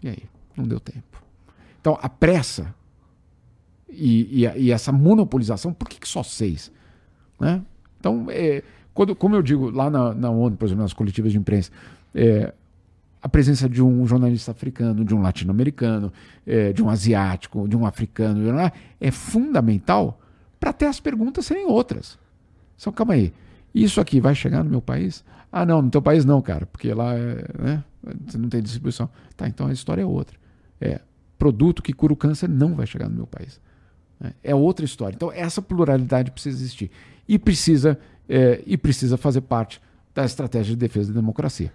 E 0.01 0.09
aí? 0.09 0.23
Não 0.55 0.65
deu 0.65 0.79
tempo. 0.79 1.23
Então 1.81 1.97
a 2.01 2.07
pressa 2.07 2.73
e, 3.89 4.43
e 4.43 4.59
e 4.65 4.71
essa 4.71 4.91
monopolização, 4.91 5.73
por 5.73 5.89
que, 5.89 5.99
que 5.99 6.07
só 6.07 6.21
seis? 6.23 6.71
Né? 7.39 7.61
Então, 7.99 8.27
é, 8.29 8.63
quando, 8.93 9.15
como 9.15 9.35
eu 9.35 9.41
digo 9.41 9.69
lá 9.69 9.89
na, 9.89 10.13
na 10.13 10.29
ONU, 10.29 10.55
por 10.55 10.65
exemplo, 10.65 10.83
nas 10.83 10.93
coletivas 10.93 11.31
de 11.31 11.37
imprensa, 11.37 11.71
é, 12.13 12.53
a 13.23 13.29
presença 13.29 13.69
de 13.69 13.81
um 13.81 14.05
jornalista 14.05 14.51
africano, 14.51 15.05
de 15.05 15.15
um 15.15 15.21
latino-americano, 15.21 16.11
é, 16.45 16.73
de 16.73 16.83
um 16.83 16.89
asiático, 16.89 17.69
de 17.69 17.77
um 17.77 17.85
africano, 17.85 18.43
é 18.99 19.11
fundamental 19.11 20.19
para 20.59 20.71
até 20.71 20.87
as 20.87 20.99
perguntas 20.99 21.45
serem 21.45 21.65
outras. 21.65 22.19
Só 22.75 22.91
calma 22.91 23.13
aí, 23.13 23.31
isso 23.73 24.01
aqui 24.01 24.19
vai 24.19 24.35
chegar 24.35 24.61
no 24.61 24.69
meu 24.69 24.81
país? 24.81 25.23
Ah, 25.49 25.65
não, 25.65 25.81
no 25.81 25.89
teu 25.89 26.01
país 26.01 26.25
não, 26.25 26.41
cara, 26.41 26.65
porque 26.65 26.93
lá 26.93 27.15
é, 27.15 27.45
né, 27.57 27.83
não 28.37 28.49
tem 28.49 28.61
distribuição. 28.61 29.09
Tá, 29.37 29.47
então 29.47 29.67
a 29.67 29.71
história 29.71 30.01
é 30.01 30.05
outra. 30.05 30.37
É, 30.81 30.99
produto 31.37 31.81
que 31.81 31.93
cura 31.93 32.11
o 32.11 32.17
câncer 32.17 32.49
não 32.49 32.75
vai 32.75 32.85
chegar 32.85 33.07
no 33.07 33.15
meu 33.15 33.27
país. 33.27 33.57
né? 34.19 34.33
É 34.43 34.53
outra 34.53 34.83
história. 34.83 35.15
Então 35.15 35.31
essa 35.31 35.61
pluralidade 35.61 36.29
precisa 36.29 36.57
existir 36.57 36.91
e 37.25 37.39
precisa 37.39 37.97
é, 38.27 38.61
e 38.65 38.75
precisa 38.75 39.15
fazer 39.15 39.41
parte 39.41 39.81
da 40.13 40.25
estratégia 40.25 40.75
de 40.75 40.77
defesa 40.77 41.13
da 41.13 41.21
democracia. 41.21 41.71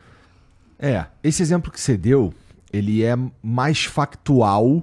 É, 0.78 1.06
esse 1.22 1.42
exemplo 1.42 1.70
que 1.72 1.80
você 1.80 1.96
deu, 1.96 2.32
ele 2.72 3.02
é 3.02 3.16
mais 3.42 3.84
factual, 3.84 4.82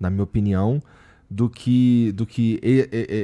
na 0.00 0.10
minha 0.10 0.24
opinião, 0.24 0.82
do 1.30 1.48
que, 1.50 2.10
do 2.12 2.24
que 2.26 2.58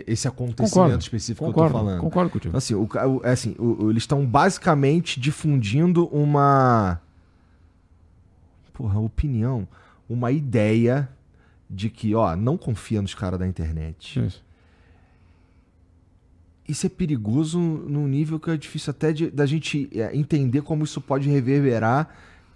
esse 0.06 0.28
acontecimento 0.28 0.74
Concordo, 0.74 0.98
específico 1.02 1.44
que 1.44 1.50
eu 1.50 1.54
Concordo, 1.54 1.72
tô 1.72 1.78
falando. 1.84 2.00
concordo 2.00 2.30
contigo. 2.30 2.48
Então, 2.50 2.58
assim, 2.58 2.74
o, 2.74 3.20
é 3.24 3.30
assim, 3.30 3.56
o- 3.58 3.90
eles 3.90 4.02
estão 4.02 4.24
basicamente 4.26 5.18
difundindo 5.18 6.06
uma. 6.08 7.00
Porra, 8.72 8.98
opinião. 9.00 9.66
Uma 10.08 10.30
ideia 10.32 11.08
de 11.70 11.88
que, 11.88 12.14
ó, 12.14 12.36
não 12.36 12.58
confia 12.58 13.00
nos 13.00 13.14
caras 13.14 13.38
da 13.38 13.46
internet. 13.46 14.20
Isso. 14.24 14.44
Isso 16.68 16.86
é 16.86 16.88
perigoso 16.88 17.58
num 17.58 18.08
nível 18.08 18.40
que 18.40 18.50
é 18.50 18.56
difícil 18.56 18.90
até 18.90 19.12
de, 19.12 19.30
da 19.30 19.44
gente 19.44 19.88
é, 19.94 20.16
entender 20.16 20.62
como 20.62 20.84
isso 20.84 21.00
pode 21.00 21.28
reverberar 21.28 22.08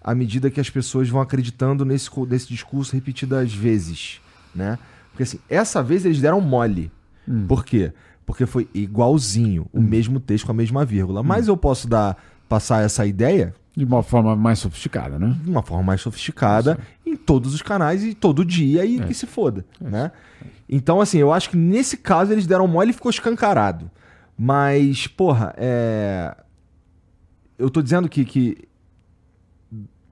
à 0.02 0.14
medida 0.14 0.50
que 0.50 0.60
as 0.60 0.70
pessoas 0.70 1.08
vão 1.08 1.20
acreditando 1.20 1.84
nesse, 1.84 2.08
nesse 2.28 2.48
discurso 2.48 2.94
repetidas 2.94 3.52
vezes, 3.52 4.20
né? 4.54 4.78
Porque 5.10 5.24
assim, 5.24 5.38
essa 5.48 5.82
vez 5.82 6.04
eles 6.04 6.20
deram 6.20 6.40
mole. 6.40 6.90
Hum. 7.28 7.46
Por 7.46 7.64
quê? 7.64 7.92
Porque 8.24 8.46
foi 8.46 8.68
igualzinho, 8.72 9.66
o 9.72 9.80
mesmo 9.80 10.20
texto 10.20 10.46
com 10.46 10.52
a 10.52 10.54
mesma 10.54 10.84
vírgula. 10.84 11.22
Mas 11.22 11.48
eu 11.48 11.56
posso 11.56 11.88
dar 11.88 12.16
passar 12.48 12.82
essa 12.82 13.04
ideia 13.04 13.54
De 13.76 13.84
uma 13.84 14.02
forma 14.02 14.34
mais 14.34 14.58
sofisticada, 14.58 15.18
né? 15.18 15.36
de 15.42 15.50
uma 15.50 15.62
forma 15.62 15.84
mais 15.84 16.00
sofisticada 16.00 16.78
em 17.06 17.14
todos 17.16 17.54
os 17.54 17.62
canais 17.62 18.02
e 18.02 18.12
todo 18.14 18.44
dia 18.44 18.84
e 18.84 19.00
É. 19.00 19.04
que 19.06 19.14
se 19.14 19.26
foda, 19.26 19.64
né? 19.80 20.10
Então, 20.68 21.00
assim, 21.00 21.18
eu 21.18 21.32
acho 21.32 21.50
que 21.50 21.56
nesse 21.56 21.96
caso 21.96 22.32
eles 22.32 22.46
deram 22.46 22.66
mole 22.66 22.90
e 22.90 22.92
ficou 22.92 23.10
escancarado. 23.10 23.90
Mas, 24.36 25.06
porra, 25.06 25.54
é... 25.56 26.36
Eu 27.58 27.70
tô 27.70 27.80
dizendo 27.82 28.08
que... 28.08 28.24
que... 28.24 28.68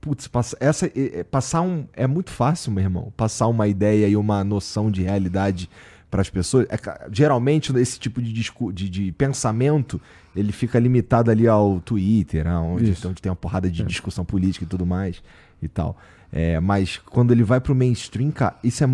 Putz, 0.01 0.29
passa- 0.29 0.57
essa, 0.61 0.87
é- 0.87 1.21
é- 1.21 1.25
passar 1.25 1.63
um... 1.63 1.87
É 1.93 2.07
muito 2.07 2.31
fácil, 2.31 2.71
meu 2.73 2.85
irmão. 2.85 3.13
Passar 3.17 3.49
uma 3.49 3.67
ideia 3.67 4.07
e 4.09 4.17
uma 4.17 4.45
noção 4.45 4.91
de 4.91 5.03
realidade 5.03 5.69
para 6.11 6.21
as 6.21 6.31
pessoas. 6.31 6.67
É 6.71 6.79
geralmente, 7.13 7.75
esse 7.77 7.99
tipo 7.99 8.21
de, 8.23 8.33
discu- 8.33 8.73
de, 8.73 8.89
de 8.89 9.13
pensamento, 9.13 10.01
ele 10.35 10.53
fica 10.53 10.79
limitado 10.79 11.31
ali 11.31 11.47
ao 11.49 11.81
Twitter, 11.81 12.45
né? 12.45 12.57
onde, 12.57 12.95
onde 13.07 13.21
tem 13.23 13.31
uma 13.31 13.37
porrada 13.37 13.71
de 13.71 13.83
discussão 13.85 14.25
política 14.25 14.65
e 14.65 14.69
tudo 14.69 14.87
mais 14.87 15.23
e 15.61 15.69
tal. 15.69 15.97
É, 16.33 16.59
mas 16.61 16.99
quando 16.99 17.33
ele 17.33 17.43
vai 17.45 17.61
pro 17.61 17.75
mainstream, 17.75 18.31
cara, 18.31 18.57
isso 18.63 18.85
é... 18.85 18.91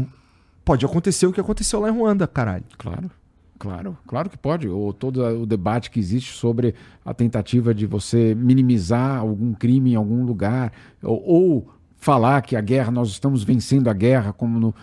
Pode 0.65 0.87
acontecer 0.87 1.27
o 1.27 1.33
que 1.33 1.41
aconteceu 1.41 1.81
lá 1.81 1.89
em 1.89 1.93
Ruanda, 1.93 2.25
caralho. 2.29 2.63
Claro, 2.79 3.11
claro, 3.59 3.99
claro 4.07 4.31
que 4.31 4.39
pode. 4.39 4.69
Ou 4.69 4.93
todo 4.93 5.21
o 5.43 5.45
debate 5.45 5.91
que 5.91 5.99
existe 5.99 6.35
sobre 6.35 6.73
a 7.05 7.13
tentativa 7.13 7.75
de 7.75 7.85
você 7.85 8.33
minimizar 8.37 9.19
algum 9.19 9.53
crime 9.55 9.93
em 9.93 9.97
algum 9.97 10.25
lugar, 10.25 10.73
ou, 11.03 11.21
ou 11.27 11.75
falar 11.97 12.43
que 12.43 12.55
a 12.55 12.61
guerra, 12.61 12.93
nós 12.93 13.09
estamos 13.09 13.43
vencendo 13.43 13.89
a 13.89 13.93
guerra, 13.93 14.33
como 14.33 14.61
no- 14.61 14.75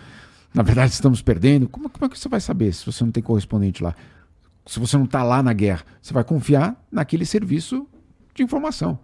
na 0.53 0.63
verdade 0.63 0.91
estamos 0.91 1.21
perdendo. 1.21 1.67
Como, 1.67 1.89
como 1.89 2.05
é 2.05 2.09
que 2.09 2.17
você 2.17 2.29
vai 2.29 2.39
saber 2.39 2.73
se 2.73 2.85
você 2.85 3.03
não 3.03 3.11
tem 3.11 3.23
correspondente 3.23 3.83
lá? 3.83 3.95
se 4.69 4.79
você 4.79 4.95
não 4.97 5.05
está 5.05 5.23
lá 5.23 5.41
na 5.41 5.51
guerra, 5.51 5.83
você 5.99 6.13
vai 6.13 6.23
confiar 6.23 6.79
naquele 6.91 7.25
serviço 7.25 7.87
de 8.35 8.43
informação. 8.43 8.99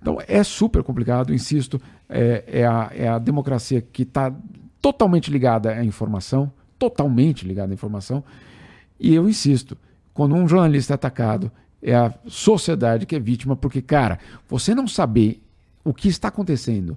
Então 0.00 0.16
é 0.28 0.44
super 0.44 0.80
complicado, 0.84 1.34
insisto, 1.34 1.82
é, 2.08 2.44
é, 2.46 2.64
a, 2.64 2.90
é 2.94 3.08
a 3.08 3.18
democracia 3.18 3.82
que 3.82 4.02
está 4.02 4.32
totalmente 4.80 5.28
ligada 5.28 5.72
à 5.72 5.84
informação, 5.84 6.52
totalmente 6.78 7.44
ligada 7.44 7.72
à 7.72 7.74
informação. 7.74 8.22
E 8.98 9.12
eu 9.12 9.28
insisto, 9.28 9.76
quando 10.14 10.36
um 10.36 10.46
jornalista 10.46 10.94
é 10.94 10.96
atacado, 10.96 11.50
é 11.82 11.96
a 11.96 12.14
sociedade 12.28 13.04
que 13.04 13.16
é 13.16 13.20
vítima, 13.20 13.56
porque, 13.56 13.82
cara, 13.82 14.20
você 14.48 14.72
não 14.72 14.86
saber 14.86 15.42
o 15.82 15.92
que 15.92 16.08
está 16.08 16.28
acontecendo 16.28 16.96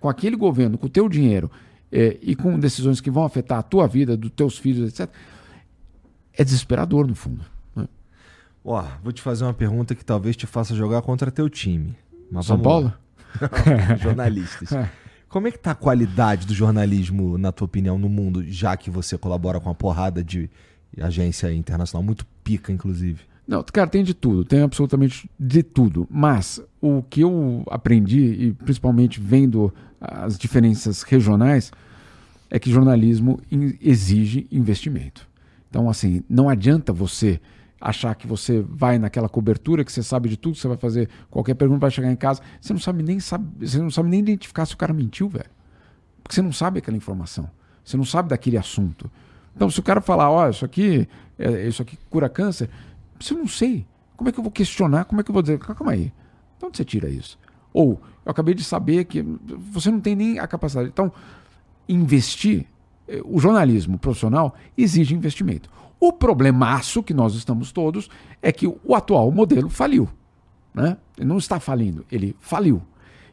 com 0.00 0.08
aquele 0.08 0.34
governo, 0.34 0.76
com 0.76 0.86
o 0.86 0.90
teu 0.90 1.08
dinheiro 1.08 1.48
é, 1.90 2.18
e 2.20 2.34
com 2.34 2.58
decisões 2.58 3.00
que 3.00 3.10
vão 3.10 3.24
afetar 3.24 3.58
a 3.58 3.62
tua 3.62 3.86
vida, 3.86 4.16
dos 4.16 4.30
teus 4.30 4.58
filhos, 4.58 4.88
etc., 4.88 5.08
é 6.32 6.44
desesperador, 6.44 7.06
no 7.06 7.14
fundo. 7.14 7.44
Né? 7.74 7.88
Ó, 8.64 8.84
vou 9.02 9.12
te 9.12 9.22
fazer 9.22 9.44
uma 9.44 9.54
pergunta 9.54 9.94
que 9.94 10.04
talvez 10.04 10.36
te 10.36 10.46
faça 10.46 10.74
jogar 10.74 11.00
contra 11.02 11.30
teu 11.30 11.48
time. 11.48 11.96
Mas 12.30 12.46
São 12.46 12.60
Paulo? 12.60 12.92
jornalistas. 14.00 14.70
Como 15.28 15.48
é 15.48 15.50
que 15.50 15.58
tá 15.58 15.72
a 15.72 15.74
qualidade 15.74 16.46
do 16.46 16.54
jornalismo, 16.54 17.36
na 17.36 17.52
tua 17.52 17.66
opinião, 17.66 17.98
no 17.98 18.08
mundo, 18.08 18.44
já 18.46 18.76
que 18.76 18.90
você 18.90 19.18
colabora 19.18 19.60
com 19.60 19.68
uma 19.68 19.74
porrada 19.74 20.22
de 20.22 20.48
agência 21.00 21.52
internacional, 21.52 22.02
muito 22.02 22.24
pica, 22.44 22.72
inclusive? 22.72 23.20
Não, 23.46 23.62
cara, 23.62 23.88
tem 23.88 24.02
de 24.02 24.14
tudo, 24.14 24.44
tem 24.44 24.62
absolutamente 24.62 25.30
de 25.38 25.62
tudo. 25.62 26.06
Mas 26.10 26.60
o 26.80 27.02
que 27.02 27.20
eu 27.20 27.64
aprendi, 27.70 28.20
e 28.20 28.52
principalmente 28.52 29.20
vendo 29.20 29.72
as 30.00 30.38
diferenças 30.38 31.02
regionais, 31.02 31.72
é 32.50 32.58
que 32.58 32.70
jornalismo 32.70 33.40
exige 33.80 34.46
investimento. 34.50 35.28
Então, 35.68 35.90
assim, 35.90 36.22
não 36.28 36.48
adianta 36.48 36.92
você 36.92 37.40
achar 37.80 38.14
que 38.14 38.26
você 38.26 38.64
vai 38.68 38.98
naquela 38.98 39.28
cobertura, 39.28 39.84
que 39.84 39.92
você 39.92 40.02
sabe 40.02 40.28
de 40.28 40.36
tudo, 40.36 40.56
você 40.56 40.68
vai 40.68 40.76
fazer 40.76 41.08
qualquer 41.30 41.54
pergunta, 41.54 41.80
vai 41.80 41.90
chegar 41.90 42.10
em 42.10 42.16
casa, 42.16 42.40
você 42.60 42.72
não 42.72 42.80
sabe 42.80 43.02
nem 43.02 43.20
sabe, 43.20 43.66
você 43.66 43.78
não 43.78 43.90
sabe 43.90 44.08
nem 44.08 44.20
identificar 44.20 44.64
se 44.64 44.74
o 44.74 44.76
cara 44.76 44.92
mentiu, 44.92 45.28
velho. 45.28 45.50
Porque 46.22 46.34
você 46.34 46.42
não 46.42 46.52
sabe 46.52 46.78
aquela 46.78 46.96
informação. 46.96 47.48
Você 47.84 47.96
não 47.96 48.04
sabe 48.04 48.30
daquele 48.30 48.56
assunto. 48.56 49.10
Então, 49.54 49.70
se 49.70 49.78
o 49.78 49.82
cara 49.82 50.00
falar, 50.00 50.30
ó, 50.30 50.46
oh, 50.46 50.50
isso 50.50 50.64
aqui, 50.64 51.08
é, 51.38 51.68
isso 51.68 51.80
aqui 51.82 51.96
cura 52.10 52.28
câncer, 52.28 52.68
se 53.20 53.32
eu 53.32 53.38
não 53.38 53.46
sei, 53.46 53.86
como 54.16 54.28
é 54.28 54.32
que 54.32 54.38
eu 54.38 54.42
vou 54.42 54.50
questionar? 54.50 55.04
Como 55.04 55.20
é 55.20 55.24
que 55.24 55.30
eu 55.30 55.32
vou 55.32 55.42
dizer? 55.42 55.58
Calma 55.58 55.92
aí. 55.92 56.12
De 56.58 56.64
onde 56.64 56.76
você 56.76 56.84
tira 56.84 57.08
isso? 57.08 57.38
Ou, 57.72 58.00
eu 58.26 58.32
acabei 58.32 58.54
de 58.54 58.64
saber 58.64 59.04
que 59.04 59.24
você 59.70 59.88
não 59.88 60.00
tem 60.00 60.16
nem 60.16 60.40
a 60.40 60.48
capacidade. 60.48 60.88
Então, 60.88 61.12
investir, 61.88 62.66
eh, 63.06 63.22
o 63.24 63.38
jornalismo 63.38 63.98
profissional 63.98 64.56
exige 64.76 65.14
investimento. 65.14 65.70
O 66.00 66.12
problemaço 66.12 67.04
que 67.04 67.14
nós 67.14 67.36
estamos 67.36 67.70
todos 67.70 68.10
é 68.42 68.50
que 68.50 68.66
o 68.66 68.94
atual 68.96 69.30
modelo 69.30 69.70
faliu. 69.70 70.08
Né? 70.74 70.96
Ele 71.16 71.28
não 71.28 71.38
está 71.38 71.60
falindo, 71.60 72.04
ele 72.10 72.34
faliu. 72.40 72.82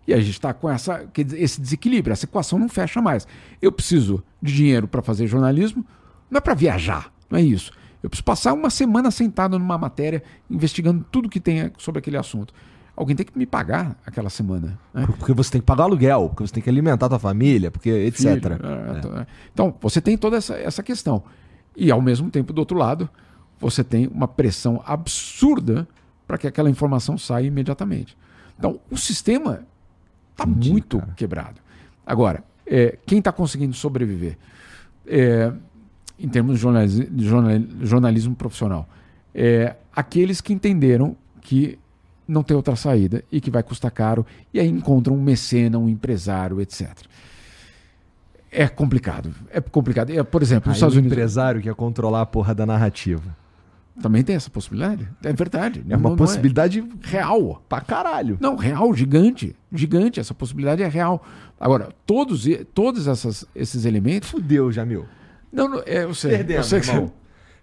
E 0.07 0.14
a 0.14 0.20
gente 0.20 0.34
está 0.34 0.53
com 0.53 0.70
essa, 0.70 1.10
esse 1.36 1.60
desequilíbrio, 1.60 2.14
essa 2.14 2.26
equação 2.26 2.60
não 2.60 2.70
fecha 2.70 3.02
mais. 3.02 3.28
Eu 3.60 3.72
preciso 3.72 4.24
de 4.40 4.53
dinheiro 4.53 4.88
para 4.88 5.02
fazer 5.02 5.26
jornalismo, 5.26 5.84
não 6.30 6.38
é 6.38 6.41
para 6.41 6.53
viajar, 6.53 7.11
não 7.32 7.40
é 7.40 7.41
isso. 7.41 7.72
Eu 8.03 8.11
preciso 8.11 8.26
passar 8.26 8.53
uma 8.53 8.70
semana 8.70 9.10
sentado 9.10 9.57
numa 9.57 9.78
matéria, 9.78 10.22
investigando 10.52 11.03
tudo 11.10 11.30
que 11.30 11.40
tem 11.40 11.72
sobre 11.80 11.98
aquele 11.98 12.18
assunto. 12.18 12.53
Alguém 12.95 13.15
tem 13.15 13.26
que 13.26 13.38
me 13.38 13.45
pagar 13.45 13.98
aquela 14.06 14.30
semana. 14.30 14.78
Né? 14.94 15.06
Porque 15.07 15.34
você 15.34 15.52
tem 15.52 15.61
que 15.61 15.65
pagar 15.65 15.86
aluguel, 15.86 16.30
porque 16.30 16.45
você 16.45 16.53
tem 16.53 16.64
que 16.64 16.70
alimentar 16.70 17.07
a 17.07 17.10
tua 17.10 17.20
família, 17.20 17.72
porque 17.72 17.90
etc. 17.90 18.22
Filho, 18.22 18.53
é, 18.53 19.22
é. 19.22 19.28
Então, 19.52 19.74
você 19.82 19.99
tem 19.99 20.15
toda 20.15 20.38
essa, 20.38 20.56
essa 20.56 20.84
questão. 20.84 21.24
E, 21.76 21.90
ao 21.90 22.02
mesmo 22.02 22.30
tempo, 22.30 22.53
do 22.53 22.60
outro 22.60 22.78
lado, 22.78 23.10
você 23.60 23.84
tem 23.84 24.07
uma 24.07 24.28
pressão 24.28 24.84
absurda 24.86 25.88
para 26.28 26.38
que 26.38 26.45
aquela 26.45 26.70
informação 26.70 27.18
saia 27.18 27.48
imediatamente. 27.48 28.15
Então, 28.60 28.80
o 28.91 28.98
sistema 28.98 29.65
está 30.32 30.45
muito 30.45 30.99
cara. 30.99 31.14
quebrado. 31.15 31.61
Agora, 32.06 32.44
é, 32.65 32.98
quem 33.06 33.20
está 33.20 33.32
conseguindo 33.32 33.74
sobreviver? 33.74 34.38
É, 35.07 35.52
em 36.20 36.30
termos 36.30 36.56
de 36.56 36.61
jornalismo, 36.61 37.06
de 37.10 37.86
jornalismo 37.86 38.36
profissional. 38.36 38.88
É, 39.34 39.76
aqueles 39.95 40.40
que 40.41 40.53
entenderam 40.53 41.15
que 41.41 41.80
não 42.27 42.43
tem 42.43 42.55
outra 42.55 42.75
saída 42.75 43.23
e 43.31 43.41
que 43.41 43.51
vai 43.51 43.63
custar 43.63 43.91
caro, 43.91 44.25
e 44.53 44.59
aí 44.59 44.67
encontram 44.67 45.15
um 45.15 45.21
mecena, 45.21 45.77
um 45.77 45.89
empresário, 45.89 46.61
etc. 46.61 46.89
É 48.51 48.67
complicado. 48.67 49.33
É 49.49 49.59
complicado. 49.59 50.11
É, 50.11 50.21
por 50.23 50.41
exemplo, 50.41 50.69
nos 50.69 50.77
Estados 50.77 50.95
Unidos. 50.95 51.11
empresário 51.11 51.61
que 51.61 51.67
ia 51.67 51.73
controlar 51.73 52.21
a 52.21 52.25
porra 52.25 52.53
da 52.53 52.65
narrativa. 52.65 53.35
Também 54.01 54.23
tem 54.23 54.35
essa 54.35 54.49
possibilidade? 54.49 55.07
É 55.23 55.33
verdade. 55.33 55.83
É 55.87 55.95
uma 55.95 56.09
não, 56.09 56.15
possibilidade 56.15 56.81
não 56.81 56.87
é. 57.03 57.07
real. 57.07 57.63
Pra 57.69 57.81
caralho. 57.81 58.37
Não, 58.39 58.55
real, 58.55 58.93
gigante. 58.93 59.55
Gigante. 59.71 60.19
Essa 60.19 60.33
possibilidade 60.33 60.81
é 60.81 60.87
real. 60.87 61.23
Agora, 61.59 61.89
todos, 62.05 62.45
todos 62.73 63.07
essas, 63.07 63.45
esses 63.55 63.85
elementos. 63.85 64.29
Fudeu, 64.29 64.71
Jamil. 64.71 65.05
Não, 65.51 65.67
não 65.69 65.83
é, 65.85 66.03
eu 66.03 66.13
sei. 66.13 66.31
Perdemos, 66.31 66.71
eu 66.71 66.83
sei 66.83 66.93
irmão. 66.93 67.11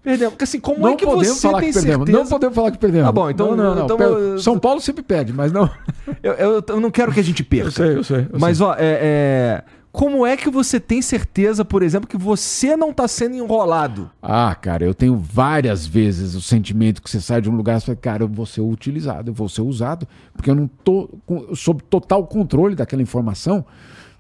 Perdemos. 0.02 0.32
Porque 0.32 0.44
assim, 0.44 0.60
como 0.60 0.81
não 0.81 0.90
é 0.90 0.97
que 0.97 1.05
você 1.05 1.40
falar 1.40 1.60
tem 1.60 1.68
que 1.68 1.74
perdemos. 1.74 2.06
certeza... 2.06 2.18
Não 2.18 2.27
podemos 2.27 2.55
falar 2.55 2.70
que 2.70 2.78
perdemos. 2.78 3.06
Tá 3.06 3.12
bom, 3.12 3.31
então... 3.31 3.56
Não, 3.56 3.74
não. 3.74 3.85
Então, 3.85 4.39
São 4.39 4.59
Paulo 4.59 4.81
sempre 4.81 5.02
perde, 5.02 5.32
mas 5.32 5.52
não... 5.52 5.68
eu, 6.22 6.32
eu, 6.32 6.64
eu, 6.66 6.81
não 6.81 6.90
quero 6.90 7.12
que 7.12 7.20
a 7.20 7.24
gente 7.24 7.44
perca. 7.44 7.66
Eu 7.66 7.72
sei, 7.72 7.97
eu 7.97 8.05
sei. 8.05 8.28
Eu 8.32 8.39
mas, 8.39 8.59
sei. 8.59 8.66
ó, 8.66 8.74
é, 8.74 8.78
é... 8.81 9.64
Como 9.93 10.24
é 10.24 10.36
que 10.36 10.48
você 10.48 10.78
tem 10.78 11.02
certeza, 11.02 11.64
por 11.64 11.82
exemplo, 11.82 12.09
que 12.09 12.16
você 12.16 12.77
não 12.77 12.90
está 12.90 13.09
sendo 13.09 13.35
enrolado? 13.35 14.09
Ah, 14.22 14.55
cara, 14.55 14.85
eu 14.85 14.94
tenho 14.94 15.16
várias 15.16 15.85
vezes 15.85 16.36
o 16.36 16.40
sentimento 16.40 17.02
que 17.02 17.10
você 17.10 17.20
sai 17.20 17.40
de 17.40 17.51
um 17.51 17.56
lugar 17.56 17.78
e 17.78 17.81
fala, 17.81 17.97
cara, 17.97 18.22
eu 18.22 18.28
vou 18.28 18.47
ser 18.47 18.60
utilizado, 18.60 19.31
eu 19.31 19.35
vou 19.35 19.48
ser 19.48 19.62
usado, 19.62 20.06
porque 20.32 20.48
eu 20.48 20.55
não 20.55 20.66
estou 20.66 21.10
sob 21.56 21.82
total 21.82 22.24
controle 22.27 22.77
daquela 22.77 23.02
informação. 23.02 23.64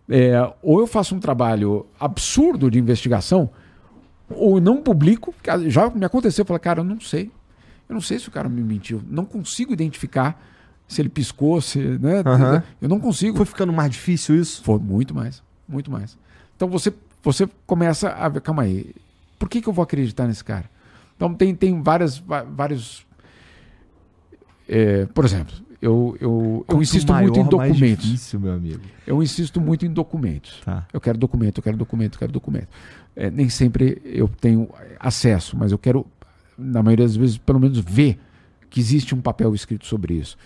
É, 0.08 0.52
ou 0.60 0.80
eu 0.80 0.88
faço 0.88 1.14
um 1.14 1.20
trabalho 1.20 1.86
absurdo 2.00 2.68
de 2.68 2.76
investigação, 2.76 3.48
ou 4.30 4.60
não 4.60 4.82
publico. 4.82 5.34
Já 5.68 5.90
me 5.90 6.04
aconteceu, 6.04 6.42
eu 6.42 6.46
falei, 6.46 6.60
cara, 6.60 6.80
eu 6.80 6.84
não 6.84 7.00
sei. 7.00 7.30
Eu 7.88 7.94
não 7.94 8.00
sei 8.00 8.18
se 8.18 8.28
o 8.28 8.30
cara 8.30 8.48
me 8.48 8.62
mentiu. 8.62 9.02
Não 9.08 9.24
consigo 9.24 9.72
identificar 9.72 10.40
se 10.86 11.00
ele 11.00 11.08
piscou, 11.08 11.60
se. 11.60 11.78
Né? 11.78 12.18
Uhum. 12.18 12.62
Eu 12.80 12.88
não 12.88 13.00
consigo. 13.00 13.36
Foi 13.36 13.46
ficando 13.46 13.72
mais 13.72 13.90
difícil 13.90 14.36
isso? 14.36 14.62
Foi 14.62 14.78
muito 14.78 15.14
mais. 15.14 15.42
Muito 15.68 15.90
mais. 15.90 16.16
Então 16.56 16.68
você, 16.68 16.92
você 17.22 17.48
começa 17.66 18.10
a 18.10 18.28
ver, 18.28 18.40
calma 18.40 18.62
aí, 18.62 18.94
por 19.38 19.48
que, 19.48 19.60
que 19.60 19.68
eu 19.68 19.72
vou 19.72 19.82
acreditar 19.82 20.26
nesse 20.26 20.44
cara? 20.44 20.70
Então 21.16 21.34
tem, 21.34 21.54
tem 21.54 21.82
várias, 21.82 22.18
vários. 22.18 23.06
É, 24.68 25.06
por 25.06 25.24
exemplo, 25.24 25.54
eu, 25.80 26.16
eu, 26.20 26.64
eu 26.68 26.82
insisto 26.82 27.10
maior, 27.10 27.22
muito 27.22 27.40
em 27.40 27.44
documentos. 27.44 28.04
Difícil, 28.04 28.38
meu 28.38 28.52
amigo. 28.52 28.82
Eu 29.06 29.22
insisto 29.22 29.60
muito 29.60 29.86
em 29.86 29.92
documentos. 29.92 30.60
Tá. 30.64 30.86
Eu 30.92 31.00
quero 31.00 31.16
documento, 31.16 31.58
eu 31.58 31.62
quero 31.62 31.76
documento, 31.76 32.14
eu 32.14 32.18
quero 32.18 32.32
documento. 32.32 32.68
É, 33.16 33.30
nem 33.30 33.48
sempre 33.48 34.00
eu 34.04 34.28
tenho 34.28 34.68
acesso, 34.98 35.56
mas 35.56 35.72
eu 35.72 35.78
quero, 35.78 36.06
na 36.56 36.82
maioria 36.82 37.06
das 37.06 37.16
vezes, 37.16 37.38
pelo 37.38 37.58
menos 37.58 37.78
ver 37.78 38.18
que 38.68 38.78
existe 38.78 39.14
um 39.14 39.20
papel 39.20 39.54
escrito 39.54 39.86
sobre 39.86 40.14
isso. 40.14 40.36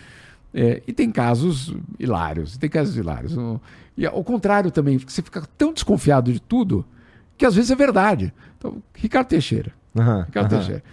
É, 0.52 0.80
e 0.86 0.92
tem 0.92 1.10
casos 1.10 1.74
hilários, 1.98 2.56
tem 2.56 2.70
casos 2.70 2.96
hilários. 2.96 3.36
E 3.96 4.06
ao 4.06 4.22
contrário 4.22 4.70
também, 4.70 4.98
você 4.98 5.20
fica 5.20 5.42
tão 5.58 5.72
desconfiado 5.72 6.32
de 6.32 6.40
tudo 6.40 6.86
que 7.36 7.44
às 7.44 7.56
vezes 7.56 7.72
é 7.72 7.76
verdade. 7.76 8.32
Então, 8.56 8.80
Ricardo 8.94 9.26
Teixeira. 9.26 9.72
Uhum, 9.94 10.22
Ricardo 10.22 10.52
uhum. 10.52 10.58
Teixeira. 10.58 10.84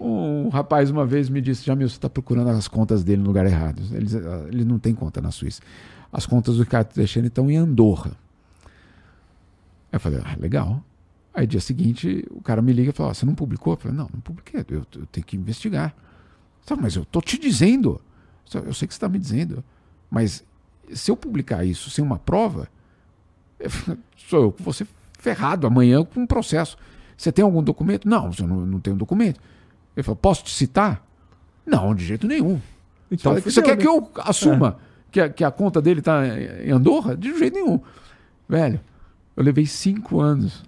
Um 0.00 0.48
rapaz 0.48 0.90
uma 0.90 1.04
vez 1.04 1.28
me 1.28 1.40
disse: 1.40 1.64
Jamil, 1.64 1.88
você 1.88 1.96
está 1.96 2.08
procurando 2.08 2.50
as 2.50 2.68
contas 2.68 3.02
dele 3.02 3.22
no 3.22 3.28
lugar 3.28 3.46
errado. 3.46 3.82
Ele, 3.92 4.08
ele 4.48 4.64
não 4.64 4.78
tem 4.78 4.94
conta 4.94 5.20
na 5.20 5.30
Suíça. 5.30 5.60
As 6.12 6.24
contas 6.24 6.56
do 6.56 6.62
Ricardo 6.62 6.92
Teixeira 6.92 7.26
estão 7.28 7.50
em 7.50 7.56
Andorra. 7.56 8.12
Eu 9.90 9.98
falei: 9.98 10.20
ah, 10.24 10.36
legal. 10.38 10.82
Aí, 11.34 11.46
dia 11.46 11.60
seguinte, 11.60 12.24
o 12.30 12.40
cara 12.40 12.62
me 12.62 12.72
liga 12.72 12.90
e 12.90 12.92
fala: 12.92 13.12
Você 13.12 13.26
não 13.26 13.34
publicou? 13.34 13.72
Eu 13.74 13.76
falei: 13.76 13.96
Não, 13.96 14.08
não 14.12 14.20
publiquei. 14.20 14.64
Eu, 14.68 14.86
eu 14.96 15.06
tenho 15.06 15.26
que 15.26 15.36
investigar. 15.36 15.94
Mas 16.80 16.96
eu 16.96 17.04
tô 17.04 17.20
te 17.20 17.38
dizendo. 17.38 18.00
Eu 18.54 18.74
sei 18.74 18.86
que 18.86 18.94
você 18.94 18.98
está 18.98 19.08
me 19.08 19.18
dizendo. 19.18 19.64
Mas 20.10 20.44
se 20.92 21.10
eu 21.10 21.16
publicar 21.16 21.64
isso 21.64 21.90
sem 21.90 22.04
uma 22.04 22.18
prova, 22.18 22.68
sou 24.16 24.42
eu 24.42 24.52
que 24.52 24.62
vou 24.62 24.72
ser 24.72 24.86
ferrado 25.18 25.66
amanhã 25.66 26.04
com 26.04 26.20
um 26.20 26.26
processo. 26.26 26.76
Você 27.16 27.32
tem 27.32 27.44
algum 27.44 27.62
documento? 27.62 28.08
Não, 28.08 28.30
eu 28.38 28.46
não, 28.46 28.66
não 28.66 28.80
tenho 28.80 28.96
documento. 28.96 29.40
Ele 29.98 30.04
falou, 30.04 30.14
posso 30.14 30.44
te 30.44 30.52
citar? 30.52 31.04
Não, 31.66 31.92
de 31.92 32.04
jeito 32.04 32.24
nenhum. 32.28 32.60
Então, 33.10 33.34
você 33.34 33.60
quer 33.60 33.76
que 33.76 33.86
eu 33.86 34.08
assuma 34.18 34.78
é. 34.78 35.10
que, 35.10 35.20
a, 35.20 35.28
que 35.28 35.42
a 35.42 35.50
conta 35.50 35.82
dele 35.82 35.98
está 35.98 36.22
em 36.64 36.70
Andorra? 36.70 37.16
De 37.16 37.36
jeito 37.36 37.54
nenhum. 37.54 37.80
Velho, 38.48 38.80
eu 39.36 39.42
levei 39.42 39.66
cinco 39.66 40.20
anos 40.20 40.62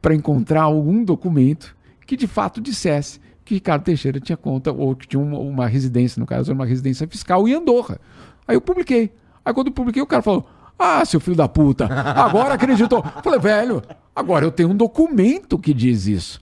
para 0.00 0.14
encontrar 0.14 0.62
algum 0.62 1.02
documento 1.02 1.74
que 2.06 2.16
de 2.16 2.28
fato 2.28 2.60
dissesse 2.60 3.20
que 3.44 3.54
Ricardo 3.54 3.82
Teixeira 3.82 4.20
tinha 4.20 4.36
conta, 4.36 4.70
ou 4.70 4.94
que 4.94 5.08
tinha 5.08 5.20
uma, 5.20 5.40
uma 5.40 5.66
residência, 5.66 6.20
no 6.20 6.26
caso, 6.26 6.52
uma 6.52 6.64
residência 6.64 7.08
fiscal 7.08 7.48
em 7.48 7.54
Andorra. 7.54 8.00
Aí 8.46 8.54
eu 8.54 8.60
publiquei. 8.60 9.12
Aí 9.44 9.52
quando 9.52 9.66
eu 9.66 9.72
publiquei, 9.72 10.00
o 10.00 10.06
cara 10.06 10.22
falou: 10.22 10.48
Ah, 10.78 11.04
seu 11.04 11.18
filho 11.18 11.36
da 11.36 11.48
puta, 11.48 11.86
agora 12.14 12.54
acreditou. 12.54 13.02
Falei, 13.20 13.40
velho, 13.40 13.82
agora 14.14 14.44
eu 14.44 14.52
tenho 14.52 14.68
um 14.68 14.76
documento 14.76 15.58
que 15.58 15.74
diz 15.74 16.06
isso. 16.06 16.40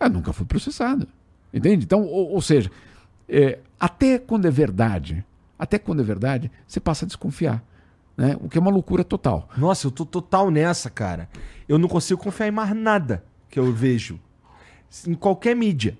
Eu 0.00 0.08
nunca 0.08 0.32
fui 0.32 0.46
processado. 0.46 1.06
Entende? 1.54 1.84
Então, 1.84 2.02
ou, 2.02 2.32
ou 2.32 2.42
seja, 2.42 2.70
é, 3.28 3.58
até 3.78 4.18
quando 4.18 4.46
é 4.46 4.50
verdade, 4.50 5.24
até 5.58 5.78
quando 5.78 6.00
é 6.00 6.04
verdade, 6.04 6.50
você 6.66 6.80
passa 6.80 7.04
a 7.04 7.08
desconfiar. 7.08 7.62
Né? 8.16 8.36
O 8.40 8.48
que 8.48 8.58
é 8.58 8.60
uma 8.60 8.70
loucura 8.70 9.04
total. 9.04 9.48
Nossa, 9.56 9.86
eu 9.86 9.90
tô 9.90 10.04
total 10.04 10.50
nessa, 10.50 10.90
cara. 10.90 11.28
Eu 11.68 11.78
não 11.78 11.88
consigo 11.88 12.20
confiar 12.20 12.48
em 12.48 12.50
mais 12.50 12.74
nada 12.74 13.24
que 13.48 13.58
eu 13.58 13.72
vejo. 13.72 14.18
Em 15.06 15.14
qualquer 15.14 15.54
mídia. 15.56 15.96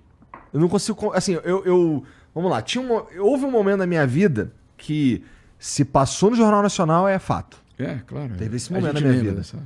Eu 0.52 0.60
não 0.60 0.68
consigo. 0.68 0.96
con- 0.98 1.12
Assim, 1.12 1.32
eu. 1.44 1.64
eu- 1.64 2.04
vamos 2.34 2.50
lá. 2.50 2.60
Tinha 2.62 2.82
um, 2.84 3.04
houve 3.20 3.44
um 3.44 3.50
momento 3.50 3.78
na 3.78 3.86
minha 3.86 4.06
vida 4.06 4.52
que 4.76 5.24
se 5.58 5.84
passou 5.84 6.30
no 6.30 6.36
Jornal 6.36 6.62
Nacional 6.62 7.08
é 7.08 7.18
fato. 7.18 7.62
É, 7.78 7.96
claro. 8.06 8.34
Teve 8.36 8.56
esse 8.56 8.72
momento 8.72 8.94
na 8.94 9.00
minha 9.00 9.12
vida. 9.20 9.34
dessa- 9.34 9.58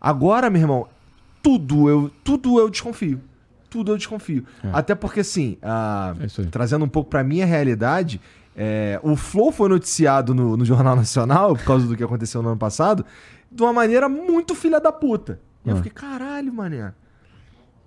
Agora, 0.00 0.48
meu 0.48 0.60
irmão, 0.62 0.88
tudo 1.42 1.88
eu, 1.90 2.10
tudo 2.24 2.58
eu 2.58 2.70
desconfio. 2.70 3.20
Tudo 3.70 3.92
eu 3.92 3.96
desconfio. 3.96 4.44
É. 4.64 4.68
Até 4.72 4.94
porque, 4.94 5.20
assim, 5.20 5.56
ah, 5.62 6.14
É 6.20 6.42
trazendo 6.50 6.84
um 6.84 6.88
pouco 6.88 7.08
pra 7.08 7.22
minha 7.24 7.46
realidade, 7.46 8.20
é, 8.56 8.98
o 9.02 9.14
Flow 9.16 9.52
foi 9.52 9.68
noticiado 9.68 10.34
no, 10.34 10.56
no 10.56 10.64
Jornal 10.64 10.96
Nacional, 10.96 11.54
por 11.54 11.64
causa 11.64 11.86
do 11.86 11.96
que 11.96 12.02
aconteceu 12.04 12.42
no 12.42 12.48
ano 12.50 12.58
passado, 12.58 13.06
de 13.50 13.62
uma 13.62 13.72
maneira 13.72 14.08
muito 14.08 14.54
filha 14.54 14.80
da 14.80 14.90
puta. 14.92 15.40
E 15.64 15.68
eu 15.70 15.74
Ah. 15.74 15.76
fiquei, 15.76 15.92
caralho, 15.92 16.52
mané. 16.52 16.92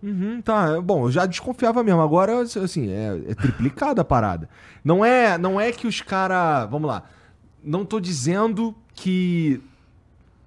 Uhum, 0.02 0.42
tá. 0.42 0.82
Bom, 0.82 1.06
eu 1.06 1.12
já 1.12 1.26
desconfiava 1.26 1.82
mesmo. 1.84 2.02
Agora, 2.02 2.42
assim, 2.42 2.90
é, 2.90 3.22
é 3.30 3.36
triplicada 3.36 4.02
a 4.02 4.06
parada. 4.06 4.50
Não 4.84 5.04
é, 5.04 5.38
não 5.38 5.60
é 5.60 5.72
que 5.72 5.88
os 5.88 6.02
caras. 6.02 6.70
Vamos 6.70 6.88
lá. 6.90 7.04
Não 7.64 7.86
tô 7.86 8.00
dizendo 8.02 8.76
que 8.94 9.62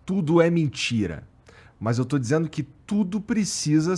tudo 0.04 0.42
é 0.42 0.50
mentira. 0.50 1.24
Mas 1.80 1.98
eu 1.98 2.04
tô 2.04 2.18
dizendo 2.18 2.48
que 2.50 2.66
tudo 2.86 3.20
precisa. 3.20 3.94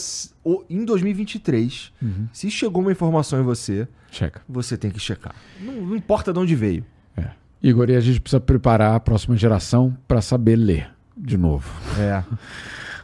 Em 0.69 0.85
2023, 0.85 1.93
Uhum. 2.01 2.29
se 2.33 2.51
chegou 2.51 2.83
uma 2.83 2.93
informação 2.93 3.39
em 3.41 3.43
você, 3.43 3.87
Checa. 4.11 4.41
você 4.49 4.77
tem 4.77 4.91
que 4.91 4.99
checar. 4.99 5.35
Não, 5.61 5.75
não 5.75 5.97
importa 5.97 6.33
de 6.33 6.39
onde 6.39 6.55
veio. 6.55 6.85
É. 7.17 7.31
Igor, 7.63 7.91
e 7.91 7.97
a 7.97 8.01
gente 8.01 8.21
precisa 8.21 8.41
preparar 8.41 8.95
a 8.95 9.01
próxima 9.01 9.37
geração 9.37 9.97
para 10.07 10.21
saber 10.21 10.57
ler 10.57 10.91
de 11.17 11.37
novo. 11.37 11.69
É. 12.01 12.23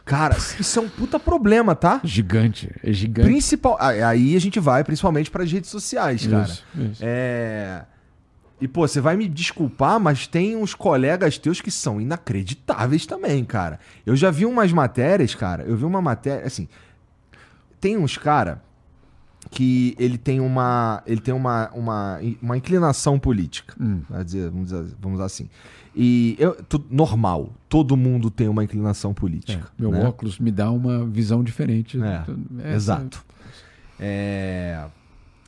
Cara, 0.05 0.37
isso 0.37 0.79
é 0.79 0.81
um 0.81 0.87
puta 0.89 1.19
problema, 1.19 1.73
tá? 1.75 1.99
Gigante, 2.03 2.69
é 2.83 2.93
gigante. 2.93 3.27
Principal. 3.27 3.75
Aí 3.79 4.35
a 4.35 4.39
gente 4.39 4.59
vai 4.59 4.83
principalmente 4.83 5.31
para 5.31 5.43
as 5.43 5.51
redes 5.51 5.69
sociais, 5.69 6.25
cara. 6.27 6.43
Isso, 6.45 6.63
isso. 6.75 7.01
É. 7.03 7.83
E, 8.61 8.67
pô, 8.67 8.87
você 8.87 9.01
vai 9.01 9.17
me 9.17 9.27
desculpar, 9.27 9.99
mas 9.99 10.27
tem 10.27 10.55
uns 10.55 10.73
colegas 10.73 11.37
teus 11.37 11.59
que 11.59 11.69
são 11.69 11.99
inacreditáveis 11.99 13.05
também, 13.05 13.43
cara. 13.43 13.79
Eu 14.05 14.15
já 14.15 14.31
vi 14.31 14.45
umas 14.45 14.71
matérias, 14.71 15.35
cara. 15.35 15.63
Eu 15.63 15.75
vi 15.75 15.83
uma 15.83 16.01
matéria, 16.01 16.45
assim. 16.45 16.67
Tem 17.81 17.97
uns 17.97 18.17
cara 18.17 18.61
que 19.51 19.93
ele 19.99 20.17
tem 20.17 20.39
uma. 20.39 21.03
Ele 21.05 21.19
tem 21.21 21.33
uma, 21.33 21.69
uma, 21.71 22.19
uma 22.41 22.57
inclinação 22.57 23.19
política. 23.19 23.75
Hum. 23.79 24.01
Dizer, 24.23 24.49
vamos 24.49 24.69
dizer, 24.69 24.95
vamos 25.01 25.17
dizer 25.17 25.25
assim. 25.25 25.49
E 25.93 26.35
eu, 26.39 26.57
normal. 26.89 27.53
Todo 27.69 27.95
mundo 27.97 28.29
tem 28.31 28.47
uma 28.47 28.63
inclinação 28.63 29.11
É, 29.11 29.13
política. 29.13 29.67
meu 29.77 29.91
né? 29.91 30.05
óculos 30.05 30.39
me 30.39 30.49
dá 30.51 30.71
uma 30.71 31.05
visão 31.05 31.43
diferente. 31.43 32.01
É, 32.01 32.21
Então, 32.23 32.37
essa- 32.59 32.75
Exato. 32.75 33.25
É, 33.99 34.85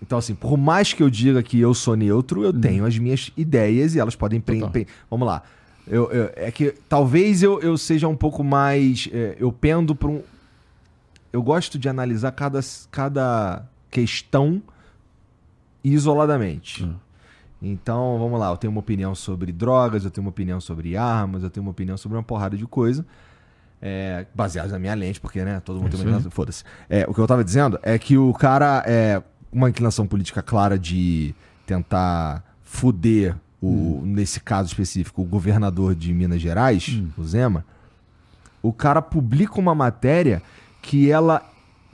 Então, 0.02 0.18
assim, 0.18 0.36
por 0.36 0.58
mais 0.58 0.94
que 0.94 1.02
eu 1.02 1.10
diga 1.10 1.42
que 1.42 1.60
eu 1.60 1.74
sou 1.74 1.96
neutro, 1.96 2.44
eu 2.44 2.54
tenho 2.54 2.86
as 2.86 2.98
minhas 3.00 3.32
ideias 3.36 3.96
e 3.96 4.00
elas 4.00 4.16
podem. 4.16 4.44
Uhum. 4.48 4.86
Vamos 5.10 5.28
lá. 5.28 5.42
Eu, 5.88 6.12
eu- 6.12 6.32
é 6.36 6.52
que 6.52 6.74
talvez 6.88 7.42
eu, 7.42 7.60
eu 7.62 7.78
seja 7.78 8.08
um 8.08 8.16
pouco 8.16 8.44
mais. 8.44 9.10
é, 9.12 9.36
eu 9.40 9.52
pendo 9.52 9.96
para 9.96 10.10
um. 10.10 10.22
Eu 11.34 11.42
gosto 11.42 11.80
de 11.80 11.90
analisar 11.90 12.32
cada, 12.32 12.60
cada 12.92 13.64
questão 13.90 14.62
isoladamente. 15.84 16.84
Hum. 16.84 16.96
Então, 17.62 18.18
vamos 18.20 18.40
lá. 18.40 18.52
Eu 18.52 18.58
tenho 18.58 18.72
uma 18.72 18.80
opinião 18.80 19.16
sobre 19.16 19.52
drogas, 19.52 20.06
eu 20.06 20.12
tenho 20.12 20.24
uma 20.26 20.30
opinião 20.30 20.62
sobre 20.62 20.96
armas, 20.96 21.44
eu 21.44 21.50
tenho 21.50 21.64
uma 21.66 21.72
opinião 21.72 21.98
sobre 21.98 22.18
uma 22.18 22.24
porrada 22.24 22.56
de 22.56 22.66
coisa. 22.66 23.06
É, 23.82 24.26
baseados 24.34 24.72
na 24.72 24.80
minha 24.80 24.94
lente, 24.96 25.20
porque, 25.20 25.44
né, 25.44 25.60
todo 25.60 25.80
mundo 25.82 25.96
tem 25.98 26.08
uma. 26.08 26.20
Foda-se. 26.32 26.64
É, 26.90 27.06
o 27.08 27.14
que 27.14 27.20
eu 27.20 27.28
tava 27.28 27.44
dizendo 27.44 27.80
é 27.84 27.98
que 27.98 28.18
o 28.18 28.34
cara 28.34 28.84
é 28.86 29.22
uma 29.52 29.70
inclinação 29.70 30.08
política 30.08 30.42
clara 30.42 30.78
de 30.78 31.34
tentar 31.66 32.44
fuder, 32.64 33.36
o, 33.62 34.02
nesse 34.06 34.40
caso 34.40 34.68
específico, 34.68 35.22
o 35.22 35.26
governador 35.26 35.96
de 35.96 36.14
Minas 36.14 36.42
Gerais, 36.42 37.02
o 37.18 37.24
Zema. 37.24 37.66
O 38.62 38.72
cara 38.72 39.02
publica 39.02 39.60
uma 39.60 39.74
matéria 39.74 40.42
que 40.82 41.10
ela 41.10 41.44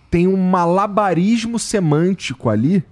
tem 0.10 0.28
um 0.28 0.38
malabarismo 0.38 1.58
semântico 1.58 2.50
ali 2.50 2.84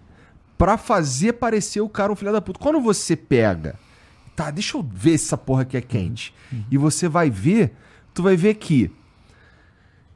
pra 0.57 0.77
fazer 0.77 1.33
parecer 1.33 1.81
o 1.81 1.89
cara 1.89 2.11
um 2.11 2.15
filho 2.15 2.31
da 2.31 2.41
puta. 2.41 2.59
Quando 2.59 2.79
você 2.79 3.15
pega, 3.15 3.75
tá, 4.35 4.49
deixa 4.51 4.77
eu 4.77 4.83
ver 4.83 5.17
se 5.17 5.25
essa 5.25 5.37
porra 5.37 5.63
aqui 5.63 5.77
é 5.77 5.81
quente. 5.81 6.33
E 6.69 6.77
você 6.77 7.07
vai 7.07 7.29
ver, 7.29 7.73
tu 8.13 8.23
vai 8.23 8.35
ver 8.35 8.55
que 8.55 8.91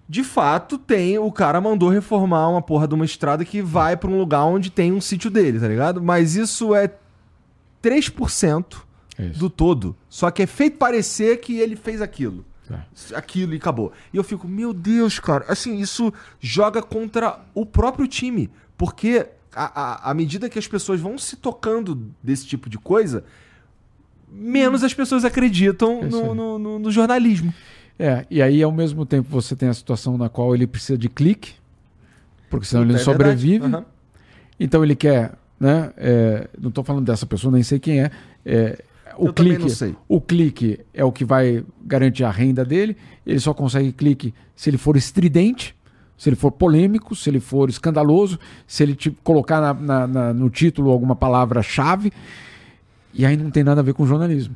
de 0.07 0.23
fato 0.23 0.77
tem, 0.77 1.18
o 1.18 1.32
cara 1.32 1.60
mandou 1.60 1.90
reformar 1.90 2.48
uma 2.49 2.61
porra 2.61 2.88
de 2.88 2.94
uma 2.94 3.06
estrada 3.06 3.44
que 3.44 3.61
vai 3.61 3.98
pra 3.98 4.10
um 4.10 4.18
lugar 4.18 4.44
onde 4.44 4.69
tem 4.69 4.91
um 4.91 5.02
sítio 5.02 5.32
dele, 5.32 5.60
tá 5.60 5.68
ligado? 5.68 6.02
Mas 6.02 6.36
isso 6.36 6.76
é 6.76 6.91
3% 7.82 8.86
É 9.18 9.26
isso. 9.27 9.40
do 9.40 9.49
todo. 9.49 9.95
Só 10.10 10.30
que 10.32 10.44
é 10.44 10.48
feito 10.48 10.77
parecer 10.77 11.38
que 11.38 11.57
ele 11.60 11.76
fez 11.76 12.02
aquilo 12.02 12.45
Tá. 12.68 12.84
aquilo 13.15 13.53
e 13.53 13.57
acabou. 13.57 13.91
E 14.14 14.18
eu 14.18 14.23
fico, 14.23 14.48
meu 14.48 14.73
Deus, 14.73 15.19
cara, 15.19 15.45
assim, 15.48 15.77
isso 15.80 16.11
joga 16.40 16.82
contra 16.82 17.40
o 17.53 17.65
próprio 17.65 18.07
time. 18.07 18.49
Porque 18.77 19.27
à- 19.56 20.14
medida 20.14 20.49
que 20.49 20.60
as 20.60 20.68
pessoas 20.68 20.99
vão 20.99 21.18
se 21.18 21.36
tocando 21.38 22.11
desse 22.22 22.45
tipo 22.45 22.68
de 22.69 22.77
coisa, 22.77 23.23
menos 24.30 24.84
as 24.84 24.94
pessoas 24.94 25.23
acreditam 25.23 26.02
É 26.03 26.06
no, 26.07 26.36
no- 26.36 26.60
no- 26.60 26.80
no 26.80 26.91
jornalismo. 26.91 27.53
É, 27.98 28.26
e 28.30 28.42
aí 28.42 28.62
ao 28.62 28.72
mesmo 28.72 29.06
tempo 29.06 29.30
você 29.30 29.56
tem 29.56 29.70
a 29.70 29.74
situação 29.74 30.18
na 30.18 30.28
qual 30.30 30.54
ele 30.54 30.68
precisa 30.68 30.98
de 30.98 31.08
clique, 31.10 31.54
porque 32.50 32.66
senão 32.66 32.84
ele 32.84 32.94
não 32.94 33.00
É 33.00 33.04
sobrevive. 33.04 33.66
Aham. 33.66 33.86
Então 34.60 34.84
ele 34.84 34.96
quer, 34.96 35.34
né? 35.60 35.92
é, 35.98 36.48
não 36.60 36.70
estou 36.70 36.84
falando 36.84 37.06
dessa 37.06 37.26
pessoa, 37.26 37.52
nem 37.54 37.64
sei 37.64 37.80
quem 37.80 38.02
é. 38.02 38.12
é, 38.46 38.84
o 39.18 39.28
Eu 39.28 39.34
clique, 39.34 39.68
o 40.10 40.20
clique 40.22 40.80
é 40.94 41.04
o 41.06 41.12
que 41.12 41.24
vai 41.24 41.64
garantir 41.86 42.24
a 42.26 42.32
renda 42.32 42.66
dele. 42.66 42.98
Ele 43.26 43.40
só 43.40 43.54
consegue 43.54 43.92
clique 43.94 44.34
se 44.56 44.70
ele 44.70 44.78
for 44.78 44.98
estridente, 44.98 45.74
se 46.18 46.28
ele 46.30 46.36
for 46.36 46.52
polêmico, 46.52 47.16
se 47.16 47.30
ele 47.30 47.40
for 47.40 47.70
escandaloso, 47.70 48.38
se 48.68 48.84
ele 48.84 48.94
te 48.96 49.10
colocar 49.24 49.62
na- 49.62 49.74
na- 49.74 50.08
na- 50.08 50.34
no 50.34 50.50
título 50.50 50.92
alguma 50.92 51.16
palavra-chave. 51.16 52.12
E 53.14 53.26
aí 53.26 53.38
não 53.38 53.50
tem 53.50 53.64
nada 53.64 53.80
a 53.80 53.84
ver 53.84 53.94
com 53.94 54.06
jornalismo. 54.06 54.56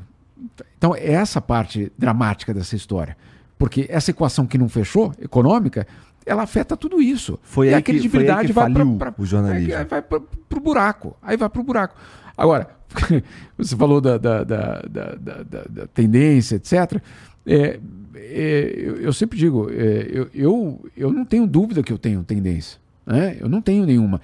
Então, 0.77 0.95
é 0.95 1.11
essa 1.11 1.41
parte 1.41 1.91
dramática 1.97 2.53
dessa 2.53 2.75
história. 2.75 3.17
Porque 3.57 3.85
essa 3.89 4.11
equação 4.11 4.47
que 4.47 4.57
não 4.57 4.69
fechou, 4.69 5.13
econômica, 5.21 5.85
ela 6.25 6.43
afeta 6.43 6.77
tudo 6.77 7.01
isso. 7.01 7.37
Foi 7.43 7.67
e 7.67 7.69
aí 7.69 7.75
a 7.75 7.81
que- 7.81 7.91
foi 7.91 7.95
aí 7.95 8.01
credibilidade 8.01 8.47
que 8.47 8.53
vai 8.53 8.71
para 8.71 9.13
o 9.17 9.25
jornalismo. 9.25 9.75
Aí 9.75 9.85
vai 9.85 10.01
para 10.01 10.19
o 10.57 10.61
buraco. 10.61 11.17
Aí 11.21 11.35
vai 11.35 11.49
para 11.49 11.61
o 11.61 11.63
buraco. 11.63 11.95
Agora, 12.37 12.69
você 13.57 13.75
falou 13.75 13.99
da, 13.99 14.17
da, 14.17 14.43
da, 14.43 14.81
da, 14.87 15.87
tendência, 15.87 16.55
etc. 16.55 17.01
É, 17.45 17.79
é, 18.15 18.73
eu, 18.77 18.95
eu 19.01 19.13
sempre 19.13 19.37
digo, 19.37 19.69
é, 19.69 20.07
eu, 20.09 20.29
eu, 20.33 20.85
eu 20.95 21.11
não 21.11 21.25
tenho 21.25 21.45
dúvida 21.45 21.83
que 21.83 21.91
eu 21.91 21.97
tenho 21.97 22.23
tendência. 22.23 22.79
Né? 23.05 23.37
Eu 23.39 23.49
não 23.49 23.61
tenho 23.61 23.85
nenhuma. 23.85 24.21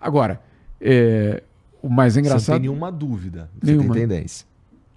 Agora, 0.00 0.40
é, 0.80 1.42
o 1.82 1.88
mais 1.88 2.14
Você 2.14 2.20
não 2.20 2.26
engraçado. 2.26 2.54
tem 2.54 2.62
nenhuma 2.62 2.90
dúvida. 2.90 3.48
Você 3.60 3.72
Nenhuma. 3.72 3.94
tem 3.94 4.08
tendência. 4.08 4.46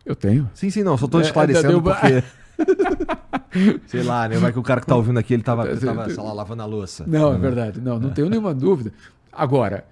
Eu 0.05 0.15
tenho. 0.15 0.49
Sim, 0.53 0.69
sim, 0.69 0.83
não. 0.83 0.97
Só 0.97 1.07
tô 1.07 1.19
É, 1.19 1.23
esclarecendo 1.23 1.81
deu- 1.81 1.81
porque. 1.81 2.23
Sei 3.87 4.03
lá, 4.03 4.27
né? 4.27 4.37
Vai 4.37 4.51
que 4.51 4.59
o 4.59 4.63
cara 4.63 4.79
que 4.81 4.87
tá 4.87 4.95
ouvindo 4.95 5.17
aqui, 5.19 5.33
ele 5.33 5.43
tava, 5.43 5.67
ele 5.69 5.79
tava 5.79 6.09
sei 6.09 6.23
lá, 6.23 6.33
lavando 6.33 6.61
a 6.61 6.65
louça. 6.65 7.03
Não, 7.07 7.33
é 7.33 7.37
verdade. 7.37 7.81
Não, 7.81 7.99
não 7.99 8.09
tenho 8.11 8.29
nenhuma 8.29 8.53
dúvida. 8.53 8.93
Agora, 9.31 9.85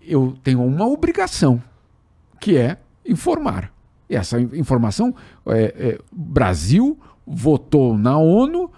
eu 0.00 0.36
tenho 0.42 0.62
uma 0.64 0.86
obrigação, 0.86 1.62
que 2.40 2.56
é 2.56 2.76
informar. 3.06 3.72
E 4.10 4.16
essa 4.16 4.40
in- 4.40 4.50
informação, 4.54 5.14
é, 5.46 5.62
é, 5.62 5.98
Brasil 6.10 6.98
votou 7.26 7.96
na 7.96 8.18
ONU 8.18 8.70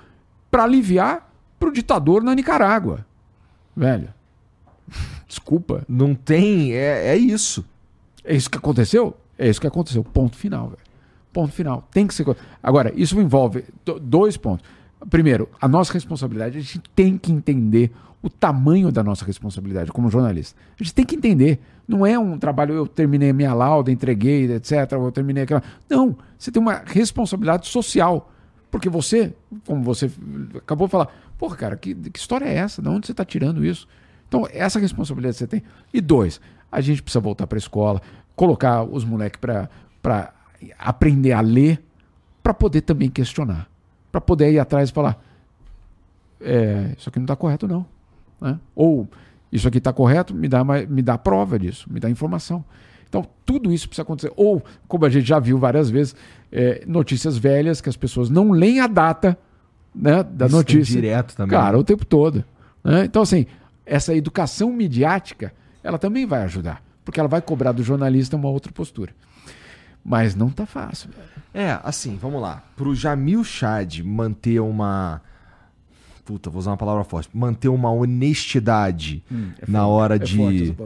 para 0.50 0.64
aliviar 0.64 1.32
para 1.58 1.68
o 1.68 1.72
ditador 1.72 2.22
na 2.22 2.34
Nicarágua. 2.34 3.04
Velho, 3.76 4.12
desculpa. 5.26 5.82
Não 5.88 6.14
tem. 6.14 6.72
É, 6.74 7.08
é 7.08 7.16
isso. 7.16 7.64
É 8.24 8.34
isso 8.34 8.48
que 8.50 8.58
aconteceu? 8.58 9.16
É 9.38 9.48
isso 9.48 9.60
que 9.60 9.66
aconteceu. 9.66 10.02
Ponto 10.04 10.36
final, 10.36 10.68
velho. 10.68 10.80
Ponto 11.32 11.52
final. 11.52 11.86
Tem 11.90 12.06
que 12.06 12.14
ser. 12.14 12.24
Agora, 12.62 12.92
isso 12.96 13.20
envolve 13.20 13.64
do- 13.84 13.98
dois 13.98 14.36
pontos. 14.36 14.64
Primeiro, 15.10 15.48
a 15.60 15.66
nossa 15.68 15.92
responsabilidade. 15.92 16.56
A 16.58 16.60
gente 16.60 16.78
tem 16.94 17.18
que 17.18 17.32
entender 17.32 17.90
o 18.22 18.30
tamanho 18.30 18.90
da 18.90 19.02
nossa 19.02 19.24
responsabilidade 19.24 19.92
como 19.92 20.08
jornalista. 20.10 20.58
A 20.78 20.82
gente 20.82 20.94
tem 20.94 21.04
que 21.04 21.16
entender. 21.16 21.60
Não 21.86 22.06
é 22.06 22.18
um 22.18 22.38
trabalho, 22.38 22.72
eu 22.74 22.86
terminei 22.86 23.32
minha 23.32 23.52
lauda, 23.52 23.90
entreguei, 23.90 24.50
etc. 24.52 24.92
Eu 24.92 25.12
terminei 25.12 25.42
aquela. 25.42 25.62
Não. 25.90 26.16
Você 26.38 26.50
tem 26.50 26.62
uma 26.62 26.82
responsabilidade 26.86 27.66
social. 27.66 28.30
Porque 28.70 28.88
você, 28.88 29.32
como 29.66 29.82
você 29.84 30.10
acabou 30.56 30.86
de 30.88 30.90
falar, 30.92 31.08
porra, 31.38 31.56
cara, 31.56 31.76
que, 31.76 31.94
que 31.94 32.18
história 32.18 32.44
é 32.46 32.54
essa? 32.54 32.80
De 32.82 32.88
onde 32.88 33.06
você 33.06 33.12
está 33.12 33.24
tirando 33.24 33.64
isso? 33.64 33.86
Então, 34.26 34.48
essa 34.52 34.80
responsabilidade 34.80 35.36
você 35.36 35.46
tem. 35.46 35.62
E 35.92 36.00
dois, 36.00 36.40
a 36.72 36.80
gente 36.80 37.00
precisa 37.02 37.20
voltar 37.20 37.46
para 37.46 37.56
a 37.56 37.60
escola, 37.60 38.00
colocar 38.36 38.82
os 38.82 39.04
moleques 39.04 39.40
para 39.40 40.32
aprender 40.78 41.32
a 41.32 41.40
ler, 41.40 41.82
para 42.42 42.54
poder 42.54 42.82
também 42.82 43.08
questionar. 43.08 43.68
Para 44.10 44.20
poder 44.20 44.52
ir 44.52 44.58
atrás 44.58 44.90
e 44.90 44.92
falar: 44.92 45.22
é, 46.40 46.94
isso 46.96 47.08
aqui 47.08 47.18
não 47.18 47.24
está 47.24 47.36
correto, 47.36 47.66
não. 47.66 47.86
Né? 48.40 48.58
Ou 48.74 49.08
isso 49.50 49.66
aqui 49.68 49.78
está 49.78 49.92
correto, 49.92 50.34
me 50.34 50.48
dá, 50.48 50.64
me 50.64 51.02
dá 51.02 51.16
prova 51.16 51.58
disso, 51.58 51.86
me 51.90 52.00
dá 52.00 52.10
informação. 52.10 52.64
Então, 53.08 53.24
tudo 53.46 53.72
isso 53.72 53.88
precisa 53.88 54.02
acontecer. 54.02 54.32
Ou, 54.36 54.62
como 54.88 55.04
a 55.04 55.08
gente 55.08 55.26
já 55.26 55.38
viu 55.38 55.56
várias 55.56 55.88
vezes, 55.88 56.16
é, 56.50 56.82
notícias 56.86 57.38
velhas 57.38 57.80
que 57.80 57.88
as 57.88 57.96
pessoas 57.96 58.28
não 58.28 58.50
leem 58.50 58.80
a 58.80 58.88
data 58.88 59.38
né, 59.94 60.24
da 60.24 60.46
isso 60.46 60.56
notícia. 60.56 61.00
direto 61.00 61.36
também. 61.36 61.56
Cara, 61.56 61.78
o 61.78 61.84
tempo 61.84 62.04
todo. 62.04 62.44
Né? 62.82 63.04
Então, 63.04 63.22
assim, 63.22 63.46
essa 63.86 64.12
educação 64.14 64.72
midiática, 64.72 65.52
ela 65.82 65.98
também 65.98 66.26
vai 66.26 66.42
ajudar. 66.42 66.82
Porque 67.04 67.20
ela 67.20 67.28
vai 67.28 67.42
cobrar 67.42 67.72
do 67.72 67.82
jornalista 67.82 68.36
uma 68.36 68.48
outra 68.48 68.72
postura. 68.72 69.12
Mas 70.04 70.34
não 70.34 70.50
tá 70.50 70.66
fácil. 70.66 71.10
É, 71.52 71.78
assim, 71.82 72.18
vamos 72.20 72.40
lá. 72.40 72.62
Pro 72.76 72.94
Jamil 72.94 73.42
Chad 73.44 74.00
manter 74.00 74.60
uma 74.60 75.20
puta, 76.24 76.48
vou 76.48 76.58
usar 76.58 76.70
uma 76.70 76.76
palavra 76.76 77.04
forte, 77.04 77.28
manter 77.34 77.68
uma 77.68 77.90
honestidade 77.90 79.22
hum, 79.30 79.50
é 79.60 79.70
na 79.70 79.86
hora 79.86 80.16
é 80.16 80.18
de. 80.18 80.74
Forte 80.74 80.76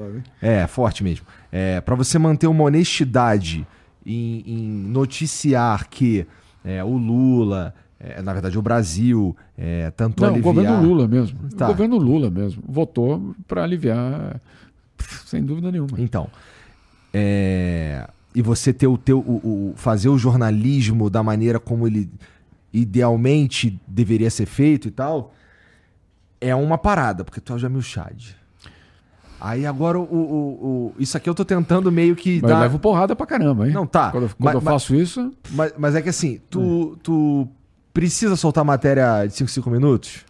é, 0.43 0.67
forte 0.67 1.05
mesmo. 1.05 1.27
É, 1.51 1.81
para 1.81 1.95
você 1.95 2.19
manter 2.19 2.47
uma 2.49 2.65
honestidade 2.65 3.67
em, 4.05 4.43
em 4.47 4.69
noticiar 4.69 5.89
que 5.89 6.27
é, 6.65 6.83
o 6.83 6.97
Lula, 6.97 7.75
é, 8.01 8.21
na 8.21 8.33
verdade 8.33 8.59
o 8.59 8.63
Brasil, 8.63 9.37
é, 9.57 9.91
tanto 9.93 10.23
Não, 10.23 10.31
aliviar... 10.31 10.53
o 10.53 10.55
governo 10.55 10.83
Lula 10.83 11.09
mesmo. 11.09 11.39
Tá. 11.57 11.67
O 11.67 11.69
governo 11.69 11.97
Lula 11.97 12.31
mesmo 12.31 12.63
votou 12.67 13.35
para 13.47 13.63
aliviar, 13.63 14.41
sem 15.27 15.43
dúvida 15.43 15.71
nenhuma. 15.71 15.99
Então, 15.99 16.29
é, 17.13 18.09
e 18.35 18.43
você 18.43 18.73
ter 18.73 18.87
o 18.87 18.99
teu, 18.99 19.19
o, 19.19 19.71
o, 19.71 19.75
fazer 19.77 20.09
o 20.09 20.19
jornalismo 20.19 21.09
da 21.11 21.23
maneira 21.23 21.59
como 21.59 21.87
ele 21.87 22.11
idealmente 22.73 23.81
deveria 23.87 24.31
ser 24.31 24.47
feito 24.47 24.89
e 24.89 24.91
tal, 24.91 25.33
é 26.41 26.55
uma 26.55 26.79
parada, 26.79 27.25
porque 27.25 27.41
tu 27.41 27.53
é 27.53 27.57
o 27.57 27.59
Jamil 27.59 27.83
Chad. 27.83 28.37
Aí 29.41 29.65
agora 29.65 29.99
o, 29.99 30.03
o, 30.03 30.17
o, 30.17 30.95
Isso 30.99 31.17
aqui 31.17 31.29
eu 31.29 31.35
tô 31.35 31.45
tentando 31.45 31.93
meio 31.93 32.17
que. 32.17 32.41
Mas 32.43 32.51
dar... 32.51 32.57
eu 32.57 32.63
levo 32.63 32.79
porrada 32.79 33.15
pra 33.15 33.25
caramba, 33.25 33.69
hein? 33.69 33.73
Não, 33.73 33.87
tá. 33.87 34.11
Quando, 34.11 34.35
quando 34.35 34.45
mas, 34.45 34.55
eu 34.55 34.61
faço 34.61 34.93
mas, 34.93 35.03
isso. 35.03 35.33
Mas, 35.51 35.73
mas, 35.79 35.95
é 35.95 36.03
que 36.03 36.09
assim, 36.09 36.41
tu, 36.51 36.61
hum. 36.61 36.97
tu 37.03 37.49
precisa 37.95 38.35
soltar 38.35 38.65
matéria 38.65 39.27
de 39.27 39.35
5, 39.35 39.49
5 39.49 39.71
minutos? 39.71 40.25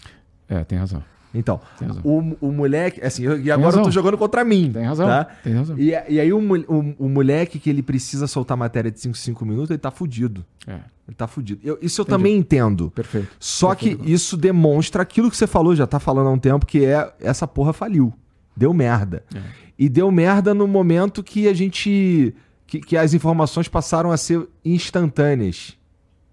É, 0.46 0.62
tem 0.62 0.78
razão. 0.78 1.02
Então, 1.34 1.60
o, 2.02 2.36
o 2.40 2.52
moleque, 2.52 3.04
assim, 3.04 3.24
eu, 3.24 3.38
e 3.38 3.50
agora 3.50 3.76
eu 3.76 3.82
tô 3.82 3.90
jogando 3.90 4.16
contra 4.16 4.42
mim. 4.44 4.70
Tem 4.72 4.84
razão. 4.84 5.06
Tá? 5.06 5.24
Tem 5.24 5.54
razão. 5.54 5.78
E, 5.78 5.90
e 5.90 6.20
aí 6.20 6.32
o, 6.32 6.38
o, 6.38 6.94
o, 6.98 7.08
moleque 7.08 7.58
que 7.58 7.68
ele 7.68 7.82
precisa 7.82 8.26
soltar 8.26 8.56
matéria 8.56 8.90
de 8.90 8.98
5, 8.98 9.16
5 9.16 9.44
minutos, 9.44 9.70
ele 9.70 9.78
tá 9.78 9.90
fudido. 9.90 10.44
É. 10.66 10.80
Ele 11.06 11.14
tá 11.16 11.26
fudido. 11.26 11.60
Eu, 11.62 11.78
isso 11.82 12.00
eu 12.00 12.04
Entendi. 12.04 12.16
também 12.16 12.36
entendo. 12.36 12.90
Perfeito. 12.90 13.28
Só 13.38 13.74
Perfeito. 13.74 14.04
que 14.04 14.10
isso 14.10 14.36
demonstra 14.36 15.02
aquilo 15.02 15.30
que 15.30 15.36
você 15.36 15.46
falou, 15.46 15.76
já 15.76 15.86
tá 15.86 16.00
falando 16.00 16.28
há 16.28 16.30
um 16.30 16.38
tempo, 16.38 16.64
que 16.64 16.84
é 16.84 17.12
essa 17.20 17.46
porra 17.46 17.72
faliu. 17.72 18.12
Deu 18.56 18.72
merda. 18.72 19.22
É. 19.34 19.40
E 19.78 19.88
deu 19.88 20.10
merda 20.10 20.54
no 20.54 20.66
momento 20.66 21.22
que 21.22 21.46
a 21.46 21.54
gente. 21.54 22.34
Que, 22.66 22.80
que 22.80 22.96
as 22.96 23.14
informações 23.14 23.68
passaram 23.68 24.10
a 24.10 24.16
ser 24.16 24.46
instantâneas. 24.64 25.76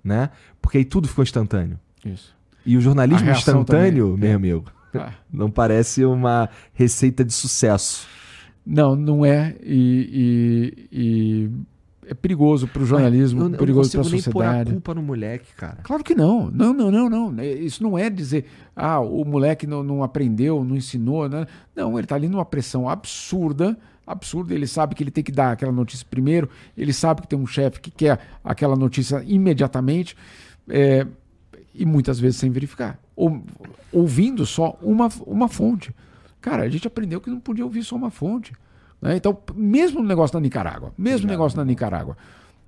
Né? 0.04 0.30
Porque 0.62 0.80
aí 0.80 0.86
tudo 0.86 1.08
ficou 1.08 1.24
instantâneo. 1.24 1.80
Isso. 2.04 2.36
E 2.66 2.76
o 2.76 2.82
jornalismo 2.82 3.30
instantâneo, 3.30 4.12
também. 4.12 4.20
meu 4.20 4.32
é. 4.32 4.34
amigo, 4.34 4.66
ah. 5.00 5.14
Não 5.32 5.50
parece 5.50 6.06
uma 6.06 6.50
receita 6.74 7.24
de 7.24 7.34
sucesso. 7.34 8.08
Não, 8.66 8.96
não 8.96 9.24
é. 9.24 9.56
E, 9.62 10.90
e, 10.92 11.00
e 11.00 11.52
é 12.08 12.16
perigoso 12.16 12.68
para 12.68 12.82
o 12.82 12.86
jornalismo, 12.86 13.44
eu, 13.44 13.52
perigoso 13.52 13.92
para 13.92 14.02
a 14.02 14.04
sociedade. 14.04 14.26
Não 14.28 14.34
pôr 14.34 14.70
a 14.70 14.74
culpa 14.74 14.94
no 14.96 15.04
moleque, 15.04 15.54
cara. 15.56 15.78
Claro 15.84 16.04
que 16.04 16.16
não. 16.16 16.50
Não, 16.50 16.74
não, 16.74 16.90
não, 16.90 17.08
não. 17.08 17.44
Isso 17.44 17.84
não 17.84 17.96
é 17.96 18.10
dizer, 18.10 18.46
ah, 18.76 19.00
o 19.00 19.24
moleque 19.24 19.68
não, 19.68 19.84
não 19.84 20.02
aprendeu, 20.02 20.64
não 20.64 20.76
ensinou. 20.76 21.30
Né? 21.30 21.46
Não, 21.76 21.94
ele 21.94 22.06
está 22.06 22.16
ali 22.16 22.28
numa 22.28 22.46
pressão 22.46 22.90
absurda 22.90 23.78
absurda. 24.06 24.54
Ele 24.54 24.68
sabe 24.68 24.96
que 24.96 25.04
ele 25.04 25.12
tem 25.12 25.24
que 25.24 25.32
dar 25.32 25.52
aquela 25.52 25.72
notícia 25.72 26.06
primeiro, 26.10 26.50
ele 26.78 26.94
sabe 26.94 27.22
que 27.22 27.28
tem 27.28 27.40
um 27.40 27.48
chefe 27.48 27.80
que 27.80 27.92
quer 27.92 28.20
aquela 28.44 28.76
notícia 28.76 29.24
imediatamente. 29.26 30.16
É, 30.70 31.06
e 31.74 31.86
muitas 31.86 32.20
vezes 32.20 32.40
sem 32.40 32.50
verificar, 32.50 33.00
ou 33.16 33.44
ouvindo 33.92 34.46
só 34.46 34.78
uma, 34.82 35.10
uma 35.26 35.48
fonte. 35.48 35.94
Cara, 36.42 36.64
a 36.64 36.70
gente 36.70 36.88
aprendeu 36.88 37.22
que 37.22 37.30
não 37.30 37.40
podia 37.40 37.64
ouvir 37.64 37.84
só 37.84 37.96
uma 37.96 38.12
fonte. 38.12 38.54
Né? 39.02 39.16
Então, 39.16 39.38
mesmo 39.56 40.02
no 40.02 40.08
negócio 40.08 40.34
da 40.34 40.40
Nicarágua, 40.40 40.94
mesmo 40.98 41.28
no 41.28 41.32
negócio 41.32 41.58
da 41.58 41.66
Nicarágua, 41.66 42.18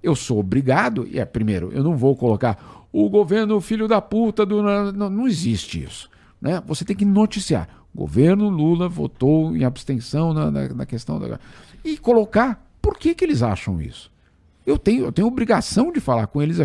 eu 0.01 0.15
sou 0.15 0.39
obrigado, 0.39 1.07
e 1.07 1.19
é 1.19 1.25
primeiro, 1.25 1.71
eu 1.73 1.83
não 1.83 1.97
vou 1.97 2.15
colocar 2.15 2.87
o 2.91 3.09
governo 3.09 3.59
filho 3.59 3.87
da 3.87 4.01
puta 4.01 4.45
do. 4.45 4.63
Não, 4.63 5.09
não 5.09 5.27
existe 5.27 5.83
isso. 5.83 6.09
Né? 6.41 6.61
Você 6.65 6.85
tem 6.85 6.95
que 6.95 7.05
noticiar. 7.05 7.67
O 7.93 7.99
governo 7.99 8.49
Lula 8.49 8.87
votou 8.87 9.55
em 9.55 9.63
abstenção 9.63 10.33
na, 10.33 10.51
na, 10.51 10.69
na 10.69 10.85
questão 10.85 11.19
da. 11.19 11.39
E 11.83 11.97
colocar 11.97 12.65
por 12.81 12.97
que, 12.97 13.13
que 13.13 13.25
eles 13.25 13.41
acham 13.41 13.81
isso. 13.81 14.11
Eu 14.65 14.77
tenho, 14.77 15.05
eu 15.05 15.11
tenho 15.11 15.27
obrigação 15.27 15.91
de 15.91 15.99
falar 15.99 16.27
com 16.27 16.41
eles. 16.41 16.59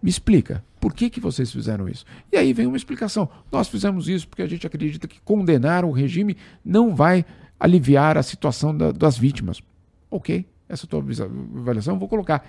Me 0.00 0.10
explica, 0.10 0.64
por 0.80 0.94
que, 0.94 1.10
que 1.10 1.20
vocês 1.20 1.50
fizeram 1.50 1.88
isso? 1.88 2.04
E 2.32 2.36
aí 2.36 2.52
vem 2.52 2.66
uma 2.66 2.76
explicação. 2.76 3.28
Nós 3.50 3.68
fizemos 3.68 4.08
isso 4.08 4.28
porque 4.28 4.42
a 4.42 4.46
gente 4.46 4.66
acredita 4.66 5.08
que 5.08 5.20
condenar 5.20 5.84
o 5.84 5.90
regime 5.90 6.36
não 6.64 6.94
vai 6.94 7.24
aliviar 7.58 8.16
a 8.16 8.22
situação 8.22 8.76
da, 8.76 8.92
das 8.92 9.18
vítimas. 9.18 9.60
Ok, 10.10 10.46
essa 10.68 10.86
tua 10.86 11.00
avaliação 11.00 11.94
eu 11.94 11.98
vou 11.98 12.08
colocar. 12.08 12.46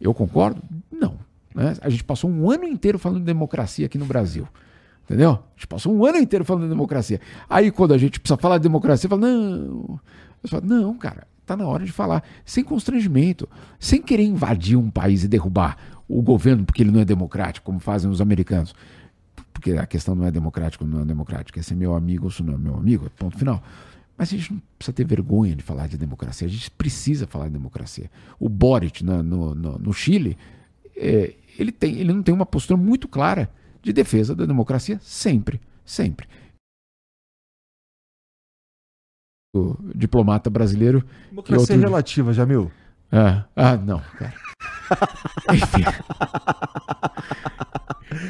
Eu 0.00 0.12
concordo? 0.12 0.62
Não. 0.90 1.18
Né? 1.54 1.74
A 1.80 1.88
gente 1.88 2.04
passou 2.04 2.30
um 2.30 2.50
ano 2.50 2.64
inteiro 2.64 2.98
falando 2.98 3.20
de 3.20 3.26
democracia 3.26 3.86
aqui 3.86 3.98
no 3.98 4.04
Brasil. 4.04 4.46
Entendeu? 5.04 5.30
A 5.30 5.54
gente 5.56 5.66
passou 5.66 5.94
um 5.94 6.04
ano 6.04 6.18
inteiro 6.18 6.44
falando 6.44 6.64
de 6.64 6.68
democracia. 6.68 7.20
Aí 7.48 7.70
quando 7.70 7.92
a 7.94 7.98
gente 7.98 8.20
precisa 8.20 8.36
falar 8.36 8.58
de 8.58 8.62
democracia, 8.62 9.08
fala, 9.08 9.22
não. 9.22 10.00
Eu 10.42 10.48
falo, 10.48 10.66
não, 10.66 10.94
cara, 10.94 11.26
tá 11.44 11.56
na 11.56 11.66
hora 11.66 11.84
de 11.84 11.92
falar. 11.92 12.22
Sem 12.44 12.64
constrangimento. 12.64 13.48
Sem 13.78 14.00
querer 14.00 14.24
invadir 14.24 14.76
um 14.76 14.90
país 14.90 15.24
e 15.24 15.28
derrubar 15.28 15.76
o 16.18 16.22
governo 16.22 16.64
porque 16.64 16.82
ele 16.82 16.90
não 16.90 17.00
é 17.00 17.04
democrático, 17.04 17.64
como 17.64 17.80
fazem 17.80 18.10
os 18.10 18.20
americanos. 18.20 18.74
Porque 19.52 19.72
a 19.72 19.86
questão 19.86 20.14
não 20.14 20.26
é 20.26 20.30
democrático 20.30 20.84
ou 20.84 20.90
não 20.90 21.00
é 21.00 21.04
democrático, 21.04 21.58
é 21.58 21.62
ser 21.62 21.74
meu 21.74 21.94
amigo 21.94 22.26
ou 22.26 22.30
se 22.30 22.42
não 22.42 22.54
é 22.54 22.58
meu 22.58 22.74
amigo, 22.74 23.08
ponto 23.16 23.38
final. 23.38 23.62
Mas 24.16 24.32
a 24.32 24.36
gente 24.36 24.52
não 24.52 24.62
precisa 24.76 24.94
ter 24.94 25.06
vergonha 25.06 25.56
de 25.56 25.62
falar 25.62 25.86
de 25.86 25.96
democracia, 25.96 26.46
a 26.46 26.50
gente 26.50 26.70
precisa 26.70 27.26
falar 27.26 27.46
de 27.46 27.52
democracia. 27.52 28.10
O 28.38 28.48
Boric 28.48 29.02
no, 29.02 29.22
no, 29.22 29.54
no, 29.54 29.78
no 29.78 29.92
Chile, 29.92 30.36
é, 30.96 31.34
ele, 31.58 31.72
tem, 31.72 31.98
ele 31.98 32.12
não 32.12 32.22
tem 32.22 32.34
uma 32.34 32.46
postura 32.46 32.76
muito 32.76 33.08
clara 33.08 33.50
de 33.80 33.92
defesa 33.92 34.34
da 34.34 34.44
democracia 34.44 34.98
sempre, 35.02 35.60
sempre. 35.84 36.28
O 39.54 39.76
diplomata 39.94 40.48
brasileiro. 40.48 41.04
Democracia 41.30 41.74
outro... 41.74 41.88
relativa, 41.88 42.32
Jamil. 42.32 42.70
Ah, 43.10 43.44
ah 43.54 43.76
não, 43.76 44.00
cara. 44.00 44.34
Enfim. 45.52 45.84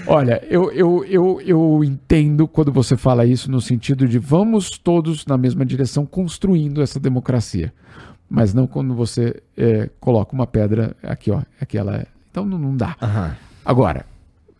Olha, 0.06 0.42
eu, 0.48 0.70
eu, 0.72 1.04
eu, 1.04 1.40
eu 1.40 1.84
entendo 1.84 2.46
quando 2.46 2.72
você 2.72 2.96
fala 2.96 3.26
isso 3.26 3.50
no 3.50 3.60
sentido 3.60 4.06
de 4.06 4.18
vamos 4.18 4.70
todos 4.70 5.26
na 5.26 5.36
mesma 5.36 5.64
direção 5.64 6.06
construindo 6.06 6.82
essa 6.82 7.00
democracia. 7.00 7.72
Mas 8.28 8.54
não 8.54 8.66
quando 8.66 8.94
você 8.94 9.42
é, 9.56 9.90
coloca 10.00 10.32
uma 10.32 10.46
pedra 10.46 10.96
aqui, 11.02 11.30
ó. 11.30 11.42
Aquela. 11.60 12.06
Então 12.30 12.44
não, 12.44 12.58
não 12.58 12.76
dá. 12.76 12.96
Uhum. 13.02 13.34
Agora, 13.64 14.06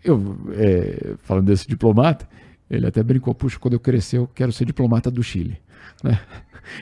eu 0.05 0.37
é, 0.53 1.15
falando 1.23 1.47
desse 1.47 1.66
diplomata, 1.66 2.29
ele 2.70 2.87
até 2.87 3.03
brincou, 3.03 3.35
puxa, 3.35 3.59
quando 3.59 3.74
eu 3.74 3.81
crescer, 3.81 4.19
eu 4.19 4.29
quero 4.35 4.53
ser 4.53 4.65
diplomata 4.65 5.11
do 5.11 5.23
Chile. 5.23 5.59
Né? 6.03 6.19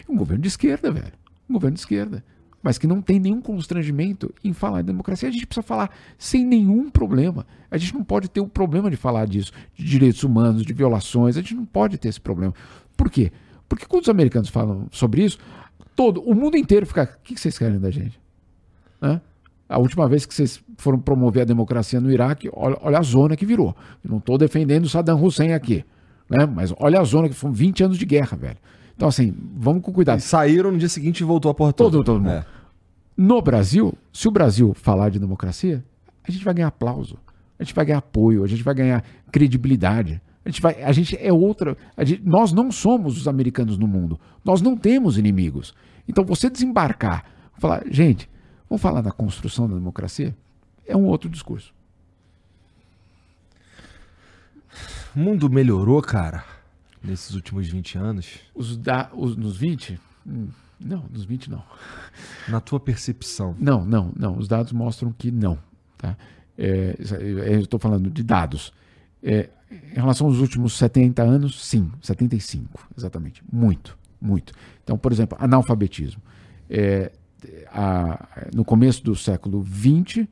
Um 0.06 0.14
governo 0.14 0.42
de 0.42 0.48
esquerda, 0.48 0.90
velho. 0.90 1.10
Um 1.48 1.54
governo 1.54 1.74
de 1.74 1.80
esquerda 1.80 2.22
mas 2.62 2.78
que 2.78 2.86
não 2.86 3.00
tem 3.00 3.18
nenhum 3.18 3.40
constrangimento 3.40 4.32
em 4.44 4.52
falar 4.52 4.82
de 4.82 4.88
democracia. 4.88 5.28
A 5.28 5.32
gente 5.32 5.46
precisa 5.46 5.66
falar 5.66 5.90
sem 6.18 6.44
nenhum 6.44 6.90
problema. 6.90 7.46
A 7.70 7.78
gente 7.78 7.94
não 7.94 8.04
pode 8.04 8.28
ter 8.28 8.40
o 8.40 8.48
problema 8.48 8.90
de 8.90 8.96
falar 8.96 9.26
disso, 9.26 9.52
de 9.74 9.84
direitos 9.84 10.22
humanos, 10.22 10.62
de 10.62 10.72
violações. 10.72 11.36
A 11.36 11.40
gente 11.40 11.54
não 11.54 11.64
pode 11.64 11.96
ter 11.98 12.08
esse 12.08 12.20
problema. 12.20 12.54
Por 12.96 13.10
quê? 13.10 13.32
Porque 13.68 13.86
quando 13.86 14.02
os 14.02 14.08
americanos 14.08 14.48
falam 14.48 14.88
sobre 14.90 15.24
isso, 15.24 15.38
todo 15.96 16.20
o 16.22 16.34
mundo 16.34 16.56
inteiro 16.56 16.84
fica. 16.84 17.18
O 17.18 17.22
que 17.22 17.40
vocês 17.40 17.56
querem 17.56 17.78
da 17.78 17.90
gente? 17.90 18.20
Né? 19.00 19.20
A 19.68 19.78
última 19.78 20.08
vez 20.08 20.26
que 20.26 20.34
vocês 20.34 20.62
foram 20.76 20.98
promover 20.98 21.42
a 21.42 21.46
democracia 21.46 22.00
no 22.00 22.10
Iraque, 22.10 22.50
olha, 22.52 22.76
olha 22.82 22.98
a 22.98 23.02
zona 23.02 23.36
que 23.36 23.46
virou. 23.46 23.74
Eu 24.04 24.10
não 24.10 24.18
estou 24.18 24.36
defendendo 24.36 24.88
Saddam 24.88 25.22
Hussein 25.22 25.52
aqui. 25.52 25.84
Né? 26.28 26.44
Mas 26.46 26.74
olha 26.78 27.00
a 27.00 27.04
zona 27.04 27.28
que 27.28 27.34
foram 27.34 27.54
20 27.54 27.84
anos 27.84 27.98
de 27.98 28.04
guerra, 28.04 28.36
velho. 28.36 28.58
Então, 29.00 29.08
assim, 29.08 29.34
vamos 29.56 29.82
com 29.82 29.94
cuidado. 29.94 30.18
E 30.18 30.22
saíram 30.22 30.70
no 30.70 30.76
dia 30.76 30.86
seguinte 30.86 31.20
e 31.20 31.24
voltou 31.24 31.50
a 31.50 31.54
porra 31.54 31.72
toda. 31.72 31.92
Todo, 31.92 32.04
todo 32.04 32.20
mundo. 32.20 32.32
É. 32.32 32.44
No 33.16 33.40
Brasil, 33.40 33.96
se 34.12 34.28
o 34.28 34.30
Brasil 34.30 34.74
falar 34.74 35.08
de 35.08 35.18
democracia, 35.18 35.82
a 36.22 36.30
gente 36.30 36.44
vai 36.44 36.52
ganhar 36.52 36.68
aplauso, 36.68 37.16
a 37.58 37.64
gente 37.64 37.74
vai 37.74 37.86
ganhar 37.86 38.00
apoio, 38.00 38.44
a 38.44 38.46
gente 38.46 38.62
vai 38.62 38.74
ganhar 38.74 39.02
credibilidade. 39.32 40.20
A 40.44 40.50
gente, 40.50 40.60
vai, 40.60 40.82
a 40.82 40.92
gente 40.92 41.16
é 41.18 41.32
outra. 41.32 41.78
Gente, 42.00 42.22
nós 42.26 42.52
não 42.52 42.70
somos 42.70 43.16
os 43.16 43.26
americanos 43.26 43.78
no 43.78 43.88
mundo. 43.88 44.20
Nós 44.44 44.60
não 44.60 44.76
temos 44.76 45.16
inimigos. 45.16 45.74
Então 46.06 46.22
você 46.22 46.50
desembarcar, 46.50 47.24
falar, 47.58 47.84
gente, 47.90 48.28
vamos 48.68 48.82
falar 48.82 49.00
da 49.00 49.10
construção 49.10 49.66
da 49.66 49.76
democracia? 49.76 50.36
É 50.86 50.94
um 50.94 51.06
outro 51.06 51.30
discurso. 51.30 51.72
O 55.16 55.18
mundo 55.18 55.48
melhorou, 55.48 56.02
cara, 56.02 56.44
nesses 57.02 57.34
últimos 57.34 57.68
20 57.68 57.98
anos? 57.98 58.38
Os 58.54 58.76
da, 58.76 59.10
os, 59.14 59.36
nos 59.36 59.56
20? 59.56 59.98
Hum, 60.26 60.48
não, 60.78 61.04
nos 61.10 61.24
20 61.24 61.50
não. 61.50 61.62
Na 62.48 62.60
tua 62.60 62.80
percepção? 62.80 63.54
Não, 63.58 63.84
não, 63.84 64.12
não. 64.16 64.38
Os 64.38 64.48
dados 64.48 64.72
mostram 64.72 65.12
que 65.12 65.30
não. 65.30 65.58
Tá? 65.98 66.16
É, 66.56 66.96
eu 67.54 67.60
estou 67.60 67.78
falando 67.78 68.10
de 68.10 68.22
dados. 68.22 68.72
É, 69.22 69.50
em 69.70 69.94
relação 69.94 70.26
aos 70.26 70.38
últimos 70.38 70.72
70 70.76 71.22
anos, 71.22 71.64
sim, 71.64 71.90
75, 72.02 72.88
exatamente. 72.96 73.42
Muito, 73.52 73.96
muito. 74.20 74.52
Então, 74.82 74.98
por 74.98 75.12
exemplo, 75.12 75.36
analfabetismo. 75.40 76.20
É, 76.68 77.12
a, 77.72 78.46
no 78.54 78.64
começo 78.64 79.02
do 79.04 79.14
século 79.14 79.64
XX, 79.64 80.26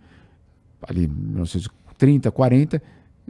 ali 0.82 1.06
1930, 1.06 2.30
40, 2.30 2.82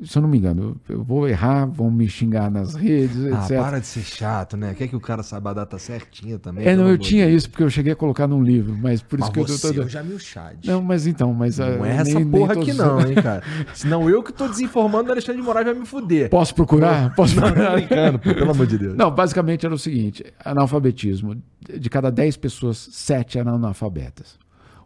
se 0.05 0.16
eu 0.16 0.23
não 0.23 0.29
me 0.29 0.39
engano, 0.39 0.77
eu 0.89 1.03
vou 1.03 1.29
errar, 1.29 1.66
vão 1.66 1.91
me 1.91 2.09
xingar 2.09 2.51
nas 2.51 2.75
redes, 2.75 3.27
ah, 3.27 3.45
etc. 3.45 3.59
para 3.59 3.79
de 3.81 3.87
ser 3.87 4.03
chato, 4.03 4.57
né? 4.57 4.75
Quer 4.75 4.89
que 4.89 4.97
o 4.97 5.01
cara 5.01 5.23
saiba 5.23 5.51
a 5.51 5.55
data 5.55 5.79
certinha 5.79 6.39
também? 6.39 6.66
É, 6.66 6.77
não, 6.77 6.89
eu 6.89 6.99
tinha 6.99 7.27
Deus. 7.27 7.39
isso, 7.39 7.51
porque 7.51 7.62
eu 7.62 7.70
cheguei 7.70 7.93
a 7.93 7.97
colocar 7.97 8.27
num 8.27 8.43
livro, 8.43 8.77
mas 8.81 9.03
por 9.03 9.19
mas 9.19 9.29
isso 9.29 9.33
que 9.33 9.41
você, 9.41 9.69
eu 9.69 9.75
tô... 9.75 9.81
eu 9.83 9.89
já 9.89 10.03
me 10.03 10.15
o. 10.15 10.59
Não, 10.65 10.83
mas 10.83 11.07
então, 11.07 11.33
mas... 11.35 11.59
Não 11.59 11.85
é 11.85 11.97
essa 11.97 12.15
nem, 12.15 12.31
porra 12.31 12.55
nem 12.55 12.62
aqui 12.62 12.73
não, 12.75 13.01
hein, 13.01 13.15
cara. 13.23 13.43
Senão 13.75 14.09
eu 14.09 14.23
que 14.23 14.33
tô 14.33 14.47
desinformando, 14.47 15.09
o 15.09 15.12
Alexandre 15.12 15.41
de 15.41 15.47
Moraes 15.47 15.66
vai 15.66 15.75
me 15.75 15.87
fuder. 15.87 16.31
Posso 16.31 16.55
procurar? 16.55 17.15
Posso 17.15 17.35
não, 17.35 17.43
procurar? 17.43 17.70
Não, 17.70 17.77
brincando, 17.77 18.19
pô, 18.19 18.35
pelo 18.35 18.51
amor 18.51 18.66
de 18.66 18.79
Deus. 18.79 18.97
Não, 18.97 19.11
basicamente 19.11 19.66
era 19.66 19.75
o 19.75 19.79
seguinte, 19.79 20.25
analfabetismo. 20.45 21.37
De 21.61 21.91
cada 21.91 22.11
10 22.11 22.37
pessoas, 22.37 22.89
7 22.93 23.39
eram 23.39 23.55
analfabetas. 23.55 24.39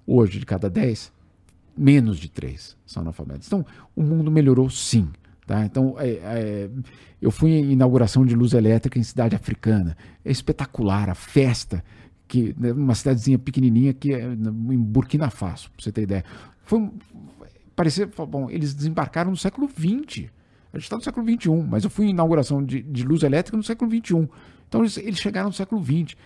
Hoje, 0.07 0.39
de 0.39 0.47
cada 0.47 0.71
10, 0.71 1.13
menos 1.77 2.19
de 2.19 2.29
3 2.29 2.77
são 2.87 3.03
analfabetas. 3.03 3.47
Então, 3.47 3.65
o 3.95 4.03
mundo 4.03 4.31
melhorou 4.31 4.69
sim. 4.71 5.09
Tá? 5.47 5.65
Então, 5.65 5.97
é, 5.99 6.11
é, 6.11 6.71
eu 7.21 7.31
fui 7.31 7.51
em 7.51 7.73
inauguração 7.73 8.25
de 8.25 8.35
luz 8.35 8.53
elétrica 8.53 8.99
em 8.99 9.03
cidade 9.03 9.35
africana. 9.35 9.97
É 10.25 10.31
espetacular 10.31 11.11
a 11.11 11.15
festa, 11.15 11.85
que 12.29 12.55
né, 12.59 12.73
uma 12.73 12.95
cidadezinha 12.95 13.39
pequenininha 13.39 13.93
que 13.93 14.15
é 14.15 14.25
em 14.25 14.79
Burkina 14.79 15.31
Faso, 15.31 15.71
para 15.71 15.85
você 15.85 15.93
ter 15.93 16.03
ideia. 16.03 16.25
Foi, 16.65 16.91
parecia, 17.75 18.07
bom, 18.07 18.49
eles 18.51 18.73
desembarcaram 18.73 19.31
no 19.31 19.37
século 19.37 19.69
XX. 19.69 20.31
A 20.73 20.79
gente 20.79 20.85
está 20.85 20.97
no 20.97 21.03
século 21.03 21.27
XXI, 21.27 21.51
mas 21.69 21.85
eu 21.85 21.91
fui 21.91 22.07
em 22.07 22.11
inauguração 22.11 22.65
de, 22.65 22.81
de 22.81 23.03
luz 23.03 23.23
elétrica 23.23 23.57
no 23.57 23.63
século 23.63 23.91
XXI. 23.91 24.29
Então, 24.69 24.81
eles, 24.81 24.97
eles 24.97 25.19
chegaram 25.19 25.49
no 25.49 25.55
século 25.55 25.85
XX. 25.85 26.17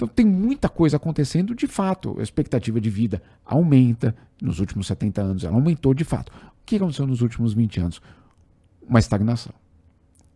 Então 0.00 0.08
tem 0.08 0.24
muita 0.24 0.68
coisa 0.68 0.96
acontecendo 0.96 1.54
de 1.54 1.66
fato. 1.66 2.16
A 2.18 2.22
expectativa 2.22 2.80
de 2.80 2.88
vida 2.88 3.22
aumenta. 3.44 4.14
Nos 4.40 4.58
últimos 4.58 4.86
70 4.86 5.20
anos 5.20 5.44
ela 5.44 5.56
aumentou 5.56 5.92
de 5.92 6.04
fato. 6.04 6.30
O 6.30 6.64
que 6.64 6.76
aconteceu 6.76 7.06
nos 7.06 7.20
últimos 7.20 7.52
20 7.52 7.80
anos? 7.80 8.00
uma 8.90 8.98
estagnação. 8.98 9.54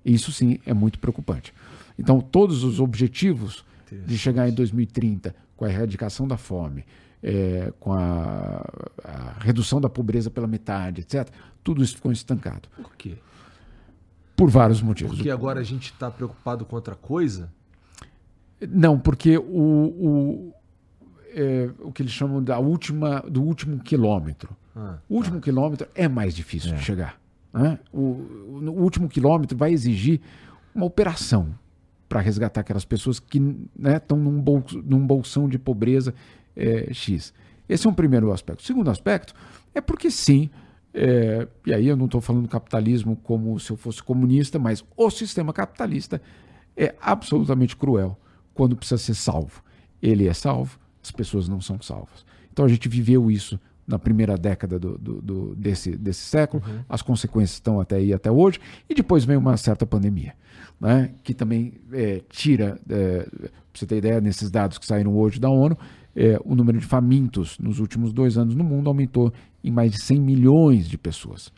Isso 0.05 0.31
sim 0.31 0.61
é 0.65 0.73
muito 0.73 1.01
preocupante. 1.01 1.53
Então, 1.99 2.21
todos 2.21 2.63
os 2.63 2.79
objetivos 2.79 3.65
de 4.07 4.17
chegar 4.17 4.49
em 4.49 4.53
2030 4.53 5.35
com 5.57 5.65
a 5.65 5.71
erradicação 5.71 6.27
da 6.27 6.37
fome, 6.37 6.85
é, 7.23 7.73
com 7.81 7.93
a, 7.93 8.65
a, 9.05 9.35
redução 9.41 9.81
da 9.81 9.89
pobreza 9.89 10.31
pela 10.31 10.47
metade, 10.47 11.01
etc., 11.01 11.29
tudo 11.63 11.83
isso 11.83 11.97
ficou 11.97 12.13
estancado. 12.13 12.69
Por 12.77 12.95
quê? 12.97 13.17
Por 14.37 14.51
vários 14.51 14.83
motivos. 14.83 15.17
Porque 15.17 15.31
agora 15.31 15.61
a 15.61 15.65
gente 15.65 15.93
está 15.93 16.11
preocupado 16.11 16.65
com 16.65 16.77
outra 16.77 16.95
coisa? 16.95 17.53
Não, 18.69 18.99
porque 18.99 19.39
o, 19.39 19.43
o, 19.43 20.55
é, 21.35 21.71
o 21.81 21.93
que 21.93 22.03
eles 22.03 22.13
chamam 22.13 22.43
da 22.43 22.59
última, 22.59 23.21
do 23.21 23.43
último 23.43 23.79
quilômetro. 23.79 24.57
Ah, 24.75 24.99
o 25.09 25.17
último 25.17 25.37
tá. 25.37 25.43
quilômetro 25.43 25.89
é 25.95 26.09
mais 26.09 26.35
difícil 26.35 26.73
é. 26.73 26.77
de 26.77 26.83
chegar. 26.83 27.21
Né? 27.53 27.79
O, 27.93 27.99
o, 27.99 28.83
último 28.83 29.09
quilômetro 29.09 29.57
vai 29.57 29.73
exigir 29.73 30.21
uma 30.75 30.87
operação 30.87 31.55
para 32.09 32.21
resgatar 32.21 32.61
aquelas 32.61 32.85
pessoas 32.85 33.19
que 33.19 33.39
estão 33.39 34.19
né, 34.19 34.25
num, 34.25 34.41
bolso, 34.41 34.83
num 34.85 35.07
bolsão 35.07 35.49
de 35.49 35.59
pobreza 35.59 36.15
é, 36.57 36.93
X. 36.93 37.33
Esse 37.69 37.87
é 37.87 37.91
um 37.91 37.95
primeiro 37.95 38.33
aspecto. 38.33 38.61
O 38.61 38.65
segundo 38.65 38.91
aspecto 38.91 39.35
é 39.75 39.81
porque 39.81 40.11
sim, 40.11 40.51
é, 40.93 41.49
e 41.67 41.73
aí 41.73 41.87
eu 41.89 41.97
não 41.97 42.07
estou 42.07 42.21
falando 42.21 42.47
capitalismo 42.49 43.17
como 43.23 43.59
se 43.59 43.71
eu 43.71 43.77
fosse 43.77 44.03
comunista, 44.03 44.59
mas 44.59 44.85
o 44.97 45.11
sistema 45.11 45.53
capitalista 45.53 46.21
é 46.77 46.95
absolutamente 47.01 47.77
cruel 47.77 48.19
quando 48.55 48.77
precisa 48.77 48.99
ser 48.99 49.15
salvo. 49.15 49.63
Ele 50.01 50.27
é 50.27 50.33
salvo, 50.33 50.79
as 51.03 51.11
pessoas 51.11 51.49
não 51.49 51.61
são 51.61 51.81
salvas. 51.83 52.25
Então 52.53 52.65
a 52.65 52.69
gente 52.69 52.89
viveu 52.89 53.31
isso 53.31 53.59
na 53.87 53.99
primeira 53.99 54.37
década 54.37 54.79
do, 54.79 54.97
do, 54.97 55.21
do 55.21 55.55
desse, 55.57 55.97
desse 55.97 56.23
século, 56.23 56.63
uhum. 56.67 56.81
as 56.89 57.03
consequências 57.03 57.55
estão 57.55 57.81
até 57.81 57.97
aí 57.97 58.13
até 58.13 58.31
hoje, 58.31 58.59
e 58.89 58.95
depois 58.95 59.25
vem 59.25 59.37
uma 59.37 59.57
certa 59.57 59.85
pandemia, 59.85 60.35
né, 60.81 61.13
que 61.23 61.35
também 61.35 61.75
é, 61.93 62.23
tira, 62.31 62.79
é, 62.89 63.29
para 63.29 63.51
você 63.75 63.87
ter 63.87 63.99
ideia, 63.99 64.21
nesses 64.21 64.51
dados 64.51 64.79
que 64.79 64.87
saíram 64.87 65.15
hoje 65.15 65.39
da 65.39 65.51
ONU, 65.51 65.77
é, 66.17 66.39
o 66.45 66.55
número 66.55 66.79
de 66.79 66.87
famintos 66.87 67.59
nos 67.59 67.79
últimos 67.79 68.13
dois 68.13 68.39
anos 68.39 68.55
no 68.55 68.65
mundo 68.65 68.89
aumentou 68.89 69.33
em 69.63 69.71
mais 69.71 69.93
de 69.93 70.01
100 70.01 70.21
milhões 70.21 70.89
de 70.89 70.97
pessoas. 70.97 71.53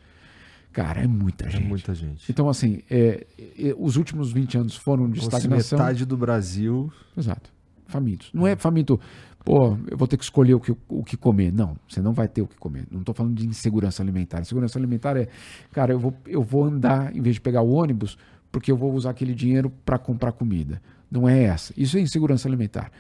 Cara, 0.77 1.01
é 1.03 1.07
muita 1.07 1.47
é 1.47 1.51
gente. 1.51 1.65
É 1.65 1.67
muita 1.67 1.95
gente. 1.95 2.31
Então, 2.31 2.51
assim, 2.51 2.83
é, 2.91 3.27
é, 3.39 3.75
os 3.79 3.97
últimos 3.97 4.31
20 4.31 4.59
anos 4.59 4.77
foram 4.77 5.11
de 5.11 5.21
estagnação. 5.21 5.79
metade 5.79 6.05
do 6.05 6.19
Brasil. 6.19 6.93
Exato. 7.17 7.51
Famintos. 7.87 8.29
Não 8.35 8.47
é 8.47 8.55
faminto 8.57 9.01
pô, 9.43 9.79
eu 9.89 9.97
vou 9.97 10.07
ter 10.07 10.17
que 10.19 10.25
escolher 10.25 10.55
o 10.55 10.61
que, 10.61 10.77
o 10.89 11.03
que 11.03 11.17
comer. 11.17 11.51
Não, 11.51 11.77
você 11.89 12.03
não 12.03 12.13
vai 12.13 12.29
ter 12.29 12.43
o 12.43 12.47
que 12.47 12.57
comer. 12.57 12.85
Não 12.91 13.01
estou 13.01 13.15
falando 13.15 13.35
de 13.35 13.47
insegurança 13.47 14.03
alimentar. 14.03 14.41
Insegurança 14.41 14.79
alimentar 14.79 15.17
é, 15.17 15.29
cara, 15.73 15.95
eu 15.95 15.99
vou, 15.99 16.15
eu 16.27 16.43
vou 16.43 16.65
andar 16.65 17.17
em 17.17 17.23
vez 17.23 17.37
de 17.37 17.41
pegar 17.41 17.63
o 17.63 17.71
ônibus 17.71 18.19
porque 18.53 18.71
eu 18.71 18.77
vou 18.77 18.93
usar 18.93 19.11
aquele 19.11 19.35
dinheiro 19.35 19.71
para 19.83 19.99
comprar 19.99 20.33
comida. 20.33 20.83
Não 21.11 21.27
é 21.27 21.45
essa. 21.45 21.73
Isso 21.75 21.97
é 21.97 22.01
insegurança 22.01 22.47
alimentar. 22.49 22.91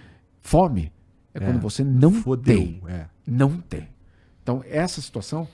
Fome 0.41 0.93
é, 1.35 1.39
é 1.39 1.41
quando 1.41 1.61
você 1.61 1.85
não 1.85 2.13
fodeu, 2.13 2.57
tem. 2.57 2.81
É. 2.87 3.07
Não 3.27 3.59
tem. 3.59 3.89
Então, 4.43 4.63
essa 4.67 5.03
situação 5.03 5.47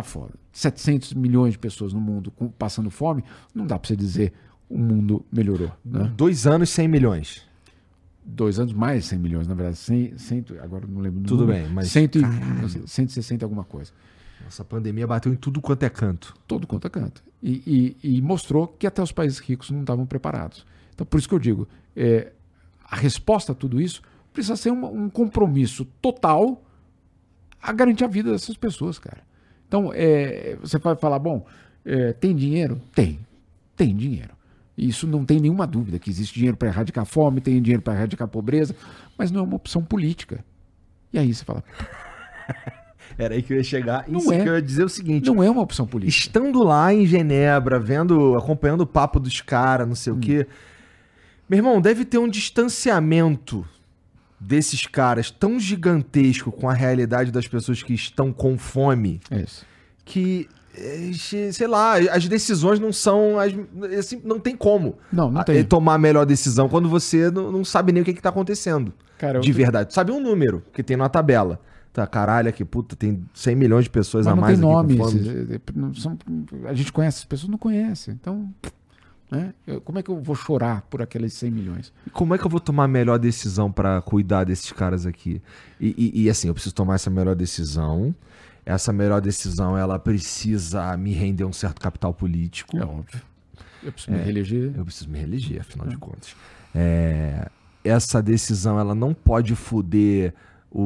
tá 0.00 0.02
foda. 0.02 0.34
700 0.52 1.14
milhões 1.14 1.52
de 1.52 1.58
pessoas 1.58 1.92
no 1.92 2.00
mundo 2.00 2.32
passando 2.58 2.90
fome, 2.90 3.24
não 3.54 3.66
dá 3.66 3.78
para 3.78 3.88
você 3.88 3.96
dizer 3.96 4.32
o 4.68 4.78
mundo 4.78 5.24
melhorou. 5.30 5.70
Né? 5.84 6.12
Dois 6.16 6.46
anos, 6.46 6.70
100 6.70 6.88
milhões 6.88 7.46
dois 8.26 8.58
anos, 8.58 8.72
mais 8.72 9.04
100 9.06 9.18
milhões, 9.18 9.46
na 9.46 9.54
verdade. 9.54 9.76
100, 9.78 10.18
100, 10.18 10.44
agora 10.60 10.86
não 10.86 11.00
lembro. 11.00 11.22
Tudo 11.22 11.46
número, 11.46 11.64
bem, 11.64 11.72
mas. 11.72 11.88
100, 11.90 12.08
160 12.86 13.44
alguma 13.44 13.64
coisa. 13.64 13.92
Nossa, 14.42 14.62
a 14.62 14.64
pandemia 14.64 15.06
bateu 15.06 15.32
em 15.32 15.36
tudo 15.36 15.60
quanto 15.60 15.84
é 15.84 15.88
canto. 15.88 16.34
Todo 16.46 16.66
quanto 16.66 16.86
é 16.86 16.90
canto. 16.90 17.22
E, 17.42 17.96
e, 18.02 18.16
e 18.16 18.22
mostrou 18.22 18.66
que 18.66 18.86
até 18.86 19.02
os 19.02 19.12
países 19.12 19.38
ricos 19.38 19.70
não 19.70 19.80
estavam 19.80 20.04
preparados. 20.04 20.66
Então, 20.94 21.06
por 21.06 21.18
isso 21.18 21.28
que 21.28 21.34
eu 21.34 21.38
digo, 21.38 21.68
é, 21.94 22.32
a 22.84 22.96
resposta 22.96 23.52
a 23.52 23.54
tudo 23.54 23.80
isso 23.80 24.02
precisa 24.32 24.56
ser 24.56 24.70
um, 24.70 25.04
um 25.04 25.08
compromisso 25.08 25.84
total 26.02 26.62
a 27.62 27.72
garantir 27.72 28.04
a 28.04 28.08
vida 28.08 28.30
dessas 28.30 28.56
pessoas, 28.56 28.98
cara. 28.98 29.25
Então, 29.66 29.90
é, 29.94 30.56
você 30.60 30.78
vai 30.78 30.96
falar, 30.96 31.18
bom, 31.18 31.44
é, 31.84 32.12
tem 32.12 32.34
dinheiro? 32.34 32.80
Tem. 32.94 33.18
Tem 33.76 33.94
dinheiro. 33.94 34.34
Isso 34.76 35.06
não 35.06 35.24
tem 35.24 35.40
nenhuma 35.40 35.66
dúvida 35.66 35.98
que 35.98 36.10
existe 36.10 36.34
dinheiro 36.34 36.56
para 36.56 36.68
erradicar 36.68 37.02
a 37.02 37.06
fome, 37.06 37.40
tem 37.40 37.60
dinheiro 37.62 37.82
para 37.82 37.94
erradicar 37.94 38.26
a 38.26 38.28
pobreza, 38.28 38.76
mas 39.16 39.30
não 39.30 39.40
é 39.40 39.44
uma 39.44 39.56
opção 39.56 39.82
política. 39.82 40.44
E 41.12 41.18
aí 41.18 41.32
você 41.32 41.44
fala. 41.44 41.64
Era 43.16 43.34
aí 43.34 43.42
que 43.42 43.52
eu 43.52 43.56
ia 43.56 43.64
chegar. 43.64 44.04
Não 44.06 44.18
Isso 44.18 44.32
é. 44.32 44.42
que 44.42 44.48
eu 44.48 44.54
ia 44.54 44.62
dizer 44.62 44.84
o 44.84 44.88
seguinte. 44.88 45.26
Não 45.26 45.42
é 45.42 45.48
uma 45.48 45.62
opção 45.62 45.86
política. 45.86 46.26
Estando 46.26 46.62
lá 46.62 46.92
em 46.92 47.06
Genebra, 47.06 47.78
vendo, 47.78 48.36
acompanhando 48.36 48.82
o 48.82 48.86
papo 48.86 49.18
dos 49.18 49.40
caras, 49.40 49.88
não 49.88 49.94
sei 49.94 50.12
hum. 50.12 50.16
o 50.16 50.20
quê. 50.20 50.46
Meu 51.48 51.58
irmão, 51.58 51.80
deve 51.80 52.04
ter 52.04 52.18
um 52.18 52.28
distanciamento 52.28 53.66
desses 54.38 54.86
caras 54.86 55.30
tão 55.30 55.58
gigantesco 55.58 56.52
com 56.52 56.68
a 56.68 56.74
realidade 56.74 57.30
das 57.30 57.48
pessoas 57.48 57.82
que 57.82 57.94
estão 57.94 58.32
com 58.32 58.58
fome. 58.58 59.20
Isso. 59.30 59.64
Que 60.04 60.48
sei 61.52 61.66
lá, 61.66 61.96
as 61.96 62.28
decisões 62.28 62.78
não 62.78 62.92
são. 62.92 63.38
As, 63.38 63.52
assim, 63.98 64.20
não 64.24 64.38
tem 64.38 64.54
como 64.54 64.98
não, 65.10 65.30
não 65.30 65.42
tem. 65.42 65.64
tomar 65.64 65.94
a 65.94 65.98
melhor 65.98 66.26
decisão 66.26 66.68
quando 66.68 66.88
você 66.88 67.30
não, 67.30 67.50
não 67.50 67.64
sabe 67.64 67.92
nem 67.92 68.02
o 68.02 68.04
que, 68.04 68.10
está 68.10 68.28
acontecendo. 68.28 68.92
Cara, 69.18 69.40
de 69.40 69.52
verdade. 69.52 69.94
Sabe 69.94 70.12
um 70.12 70.20
número 70.20 70.62
que 70.72 70.82
tem 70.82 70.96
na 70.96 71.08
tabela. 71.08 71.58
Tá, 71.92 72.06
caralho, 72.06 72.50
aqui, 72.50 72.62
puta, 72.62 72.94
tem 72.94 73.24
100 73.32 73.56
milhões 73.56 73.84
de 73.84 73.90
pessoas 73.90 74.26
Mas 74.26 74.32
a 74.32 74.36
mais. 74.36 74.58
Não 74.58 74.86
tem 74.86 74.98
nome. 74.98 75.96
a 76.66 76.74
gente 76.74 76.92
conhece, 76.92 77.20
as 77.20 77.24
pessoas 77.24 77.48
não 77.48 77.56
conhecem. 77.56 78.12
Então. 78.12 78.50
Né? 79.30 79.52
Eu, 79.66 79.80
como 79.80 79.98
é 79.98 80.02
que 80.02 80.10
eu 80.10 80.20
vou 80.20 80.36
chorar 80.36 80.82
por 80.82 81.02
aqueles 81.02 81.32
100 81.32 81.50
milhões? 81.50 81.92
Como 82.12 82.34
é 82.34 82.38
que 82.38 82.46
eu 82.46 82.50
vou 82.50 82.60
tomar 82.60 82.84
a 82.84 82.88
melhor 82.88 83.18
decisão 83.18 83.72
para 83.72 84.00
cuidar 84.00 84.44
desses 84.44 84.70
caras 84.72 85.04
aqui? 85.04 85.42
E, 85.80 86.12
e, 86.14 86.22
e, 86.24 86.30
assim, 86.30 86.48
eu 86.48 86.54
preciso 86.54 86.74
tomar 86.74 86.94
essa 86.94 87.10
melhor 87.10 87.34
decisão 87.34 88.14
essa 88.66 88.92
melhor 88.92 89.20
decisão 89.20 89.78
ela 89.78 89.96
precisa 89.96 90.96
me 90.96 91.12
render 91.12 91.44
um 91.44 91.52
certo 91.52 91.80
capital 91.80 92.12
político. 92.12 92.76
É 92.76 92.84
óbvio. 92.84 93.22
Eu 93.80 93.92
preciso 93.92 94.16
me 94.16 94.22
reeleger. 94.22 94.72
Eu 94.76 94.84
preciso 94.84 95.08
me 95.08 95.18
reeleger, 95.18 95.60
afinal 95.60 95.86
de 95.86 95.96
contas. 95.96 96.34
É, 96.74 97.48
essa 97.84 98.20
decisão 98.20 98.78
ela 98.80 98.92
não 98.92 99.14
pode 99.14 99.54
foder 99.54 100.34
o, 100.70 100.82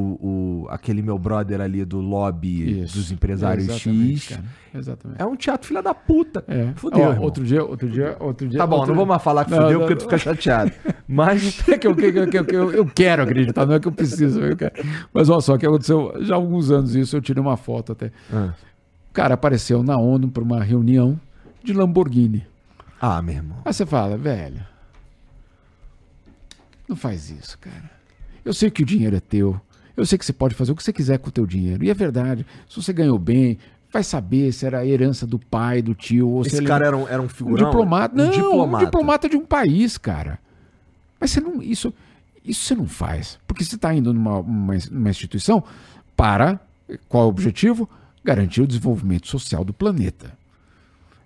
o, 0.64 0.66
aquele 0.70 1.02
meu 1.02 1.18
brother 1.18 1.60
ali 1.60 1.84
do 1.84 2.00
lobby 2.00 2.82
Isso. 2.82 2.94
dos 2.96 3.10
empresários 3.10 3.68
Exatamente, 3.68 4.18
X. 4.20 4.28
cara. 4.28 4.44
Exatamente. 4.74 5.20
É 5.22 5.26
um 5.26 5.34
teatro 5.34 5.66
filha 5.66 5.82
da 5.82 5.92
puta. 5.94 6.44
É. 6.46 6.72
Fudeu, 6.76 7.02
Ó, 7.18 7.18
outro 7.20 7.44
dia, 7.44 7.64
outro 7.64 7.88
dia, 7.88 8.16
outro 8.20 8.46
dia. 8.48 8.58
Tá 8.58 8.66
bom, 8.66 8.86
não 8.86 8.94
vou 8.94 9.06
mais 9.06 9.20
falar 9.22 9.44
que 9.44 9.50
Não, 9.50 9.62
fudeu 9.62 9.72
não, 9.80 9.86
porque 9.86 9.96
tu 9.96 10.02
fica 10.04 10.18
chateado. 10.18 10.72
Mas. 11.08 11.60
É 11.68 11.76
que 11.78 11.86
eu, 11.86 11.96
que- 11.96 12.12
que- 12.12 12.44
que 12.44 12.56
eu, 12.56 12.70
eu 12.72 12.86
quero 12.86 13.22
acreditar, 13.22 13.66
não 13.66 13.74
é 13.74 13.80
que 13.80 13.88
eu 13.88 13.92
preciso. 13.92 14.40
Eu 14.40 14.56
quero. 14.56 14.72
Mas 15.12 15.28
olha 15.28 15.40
só, 15.40 15.54
o 15.54 15.58
que 15.58 15.66
aconteceu 15.66 16.14
já 16.20 16.34
há 16.34 16.36
alguns 16.36 16.70
anos 16.70 16.94
isso, 16.94 17.16
eu 17.16 17.20
tirei 17.20 17.42
uma 17.42 17.56
foto 17.56 17.92
até. 17.92 18.12
Ah. 18.32 18.54
O 19.10 19.12
cara 19.12 19.34
apareceu 19.34 19.82
na 19.82 19.96
ONU 19.96 20.28
para 20.28 20.42
uma 20.44 20.62
reunião 20.62 21.18
de 21.64 21.72
Lamborghini. 21.72 22.46
Ah, 23.00 23.20
meu 23.22 23.34
irmão. 23.34 23.58
Aí 23.64 23.72
você 23.72 23.84
fala, 23.86 24.16
velho, 24.16 24.60
não 26.88 26.94
faz 26.96 27.30
isso, 27.30 27.58
cara. 27.58 27.90
Eu 28.44 28.52
sei 28.52 28.70
que 28.70 28.82
o 28.82 28.86
dinheiro 28.86 29.16
é 29.16 29.20
teu. 29.20 29.60
Eu 30.00 30.06
sei 30.06 30.16
que 30.18 30.24
você 30.24 30.32
pode 30.32 30.54
fazer 30.54 30.72
o 30.72 30.76
que 30.76 30.82
você 30.82 30.92
quiser 30.92 31.18
com 31.18 31.28
o 31.28 31.32
teu 31.32 31.46
dinheiro. 31.46 31.84
E 31.84 31.90
é 31.90 31.94
verdade. 31.94 32.46
Se 32.68 32.82
você 32.82 32.92
ganhou 32.92 33.18
bem, 33.18 33.58
vai 33.92 34.02
saber 34.02 34.52
se 34.52 34.64
era 34.64 34.78
a 34.78 34.86
herança 34.86 35.26
do 35.26 35.38
pai, 35.38 35.82
do 35.82 35.94
tio, 35.94 36.28
ou 36.28 36.42
se 36.44 36.50
Esse 36.54 36.62
cara 36.64 36.86
era 36.86 36.96
um, 36.96 37.06
era 37.08 37.20
um 37.20 37.26
um 37.26 37.28
figurão? 37.28 37.66
diplomata. 37.70 38.14
Não, 38.16 38.28
Um 38.28 38.30
diplomata. 38.30 38.82
um 38.82 38.86
diplomata 38.86 39.28
de 39.28 39.36
um 39.36 39.44
país, 39.44 39.98
cara. 39.98 40.38
Mas 41.20 41.30
você 41.32 41.40
não. 41.40 41.62
Isso, 41.62 41.92
isso 42.44 42.64
você 42.64 42.74
não 42.74 42.86
faz. 42.86 43.38
Porque 43.46 43.62
você 43.62 43.74
está 43.76 43.92
indo 43.94 44.12
numa, 44.14 44.38
uma, 44.40 44.74
numa 44.90 45.10
instituição 45.10 45.62
para. 46.16 46.58
Qual 47.08 47.24
é 47.24 47.26
o 47.26 47.28
objetivo? 47.28 47.88
Garantir 48.24 48.62
o 48.62 48.66
desenvolvimento 48.66 49.28
social 49.28 49.64
do 49.64 49.72
planeta. 49.72 50.32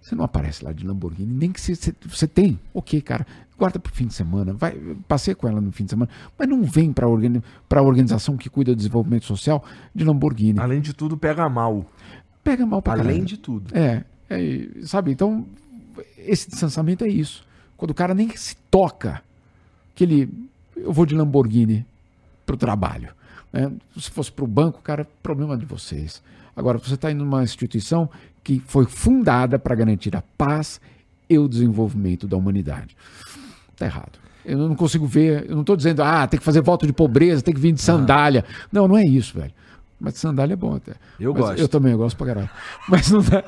Você 0.05 0.15
não 0.15 0.23
aparece 0.23 0.63
lá 0.63 0.71
de 0.71 0.87
Lamborghini, 0.87 1.33
nem 1.33 1.51
que 1.51 1.59
você, 1.59 1.75
você, 1.75 1.95
você 2.05 2.29
tem. 2.29 2.61
Ok, 2.75 3.01
cara, 3.01 3.27
guarda 3.59 3.79
pro 3.79 3.91
fim 3.91 4.07
de 4.07 4.13
semana, 4.13 4.53
vai, 4.53 4.79
passei 5.09 5.35
com 5.35 5.49
ela 5.49 5.63
no 5.63 5.73
fim 5.73 5.85
de 5.85 5.91
semana, 5.91 6.11
mas 6.39 6.47
não 6.47 6.63
vem 6.63 6.93
para 6.93 7.09
organi 7.09 7.43
a 7.71 7.81
organização 7.83 8.37
que 8.37 8.51
cuida 8.51 8.73
do 8.73 8.77
desenvolvimento 8.77 9.25
social 9.25 9.65
de 9.95 10.05
Lamborghini. 10.05 10.61
Além 10.61 10.83
de 10.83 10.93
tudo, 10.93 11.17
pega 11.17 11.49
mal. 11.49 11.87
Pega 12.43 12.67
mal 12.67 12.83
pra 12.83 12.93
Além 12.93 13.25
de 13.25 13.39
tudo. 13.39 13.75
É, 13.75 14.05
é, 14.29 14.69
sabe? 14.83 15.11
Então, 15.11 15.47
esse 16.19 16.51
distanciamento 16.51 17.03
é 17.03 17.09
isso. 17.09 17.43
Quando 17.75 17.93
o 17.93 17.95
cara 17.95 18.13
nem 18.13 18.29
se 18.37 18.57
toca, 18.71 19.23
que 19.95 20.05
ele. 20.05 20.29
Eu 20.77 20.93
vou 20.93 21.07
de 21.07 21.15
Lamborghini 21.15 21.87
pro 22.45 22.59
trabalho. 22.59 23.09
né? 23.51 23.73
Se 23.99 24.11
fosse 24.11 24.31
pro 24.31 24.47
banco, 24.47 24.83
cara, 24.83 25.09
problema 25.23 25.57
de 25.57 25.65
vocês. 25.65 26.23
Agora, 26.55 26.77
você 26.77 26.93
está 26.93 27.11
indo 27.11 27.25
numa 27.25 27.43
instituição 27.43 28.11
que 28.45 28.63
foi 28.67 28.85
fundada 28.85 29.59
para 29.59 29.75
garantir 29.75 30.15
a 30.15 30.23
paz 30.37 30.81
e 31.29 31.39
o 31.39 31.49
desenvolvimento 31.49 32.29
da 32.29 32.37
humanidade. 32.37 32.95
Tá 33.75 33.87
errado. 33.87 34.19
Eu 34.45 34.59
não 34.59 34.77
consigo 34.77 35.07
ver, 35.07 35.47
eu 35.49 35.55
não 35.55 35.63
estou 35.63 35.75
dizendo, 35.75 36.03
ah, 36.03 36.27
tem 36.27 36.39
que 36.39 36.45
fazer 36.45 36.61
voto 36.61 36.87
de 36.87 36.93
pobreza, 36.93 37.43
tem 37.43 37.55
que 37.55 37.61
vir 37.61 37.73
de 37.73 37.81
sandália. 37.81 38.45
Não, 38.71 38.87
não 38.87 38.99
é 38.99 39.03
isso, 39.03 39.39
velho. 39.39 39.53
Mas 39.99 40.19
sandália 40.19 40.53
é 40.53 40.57
bom 40.57 40.77
até. 40.77 40.93
Eu 41.19 41.33
Mas 41.33 41.43
gosto. 41.43 41.59
Eu 41.59 41.69
também 41.69 41.93
eu 41.93 41.99
gosto 41.99 42.17
pra 42.17 42.27
caralho. 42.27 42.51
Mas 42.87 43.11
não 43.11 43.23
dá. 43.23 43.43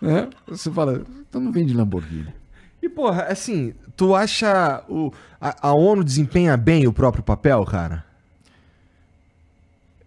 Né? 0.00 0.28
Você 0.46 0.70
fala, 0.70 1.02
então 1.28 1.40
não 1.40 1.50
vem 1.50 1.66
de 1.66 1.74
Lamborghini. 1.74 2.32
E, 2.80 2.88
porra, 2.88 3.24
assim, 3.24 3.74
tu 3.96 4.14
acha 4.14 4.84
o, 4.88 5.12
a, 5.40 5.68
a 5.70 5.72
ONU 5.74 6.04
desempenha 6.04 6.56
bem 6.56 6.86
o 6.86 6.92
próprio 6.92 7.24
papel, 7.24 7.64
cara? 7.64 8.04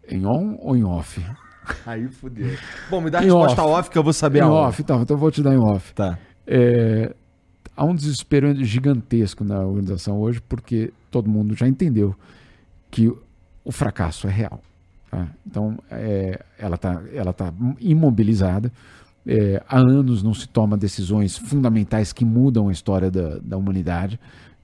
Em 0.07 0.25
on 0.25 0.55
ou 0.61 0.77
em 0.77 0.83
off? 0.85 1.21
Aí 1.85 2.07
fudeu. 2.07 2.55
Bom, 2.89 3.01
me 3.01 3.09
dá 3.09 3.19
a 3.19 3.21
Em 3.21 3.25
resposta 3.25 3.63
off. 3.63 3.79
off. 3.79 3.89
que 3.89 3.97
eu 3.97 4.03
vou 4.03 4.13
saber 4.13 4.39
em 4.39 4.41
a 4.41 4.49
off, 4.49 4.83
tá, 4.83 4.95
então 4.95 5.15
eu 5.15 5.19
vou 5.19 5.31
te 5.31 5.41
dar 5.41 5.53
em 5.53 5.59
off. 5.59 5.93
Tá. 5.93 6.17
É, 6.47 7.13
há 7.75 7.85
um 7.85 7.93
desespero 7.93 8.53
gigantesco 8.63 9.43
na 9.43 9.59
organização 9.59 10.19
hoje, 10.19 10.41
porque 10.41 10.91
todo 11.09 11.29
mundo 11.29 11.55
já 11.55 11.67
entendeu 11.67 12.13
que 12.89 13.07
o 13.63 13.71
fracasso 13.71 14.27
é 14.27 14.31
real. 14.31 14.59
tá? 15.09 15.27
Então, 15.45 15.77
é, 15.89 16.39
ela 16.57 16.75
está 16.75 17.01
ela 17.13 17.33
tá 17.33 17.53
imobilizada. 17.79 18.71
É, 19.27 19.61
há 19.69 19.77
anos 19.77 20.23
não 20.23 20.33
se 20.33 20.47
toma 20.47 20.75
decisões 20.75 21.37
fundamentais 21.37 22.11
que 22.11 22.25
mudam 22.25 22.69
a 22.69 22.71
história 22.71 23.11
da, 23.11 23.37
da 23.37 23.55
humanidade. 23.55 24.19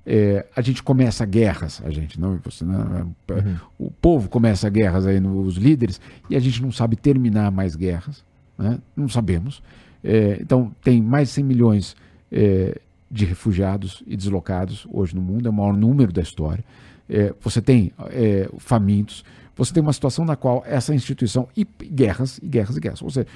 É, 0.10 0.46
a 0.56 0.62
gente 0.62 0.82
começa 0.82 1.26
guerras, 1.26 1.82
a 1.84 1.90
gente, 1.90 2.18
não 2.18 2.40
você, 2.42 2.64
não, 2.64 3.06
é, 3.30 3.44
o 3.78 3.92
povo 3.92 4.30
começa 4.30 4.70
guerras 4.70 5.06
aí 5.06 5.20
nos 5.20 5.58
líderes 5.58 6.00
e 6.30 6.36
a 6.38 6.40
gente 6.40 6.62
não 6.62 6.72
sabe 6.72 6.96
terminar 6.96 7.52
mais 7.52 7.76
guerras, 7.76 8.24
né? 8.58 8.80
não 8.96 9.10
sabemos. 9.10 9.62
É, 10.02 10.38
então 10.40 10.74
tem 10.82 11.02
mais 11.02 11.28
de 11.28 11.34
100 11.34 11.44
milhões 11.44 11.96
é, 12.32 12.80
de 13.12 13.26
refugiados 13.26 14.02
e 14.08 14.16
deslocados 14.16 14.88
hoje 14.90 15.14
no 15.14 15.22
mundo, 15.22 15.48
é 15.48 15.50
o 15.50 15.54
maior 15.54 15.76
número 15.76 16.14
da 16.14 16.22
história. 16.22 16.64
É, 17.10 17.34
você 17.42 17.62
tem 17.62 17.92
é, 18.12 18.50
famintos, 18.60 19.26
você 19.58 19.74
tem 19.74 19.84
uma 19.84 19.92
situação 19.92 20.24
na 20.24 20.38
qual 20.38 20.64
essa 20.66 20.96
instituição 20.96 21.50
e 21.54 21.68
guerras 21.84 22.40
e 22.42 22.48
guerras 22.48 22.78
e 22.78 22.80
guerras. 22.80 23.02
Ou 23.02 23.10
seja, 23.10 23.28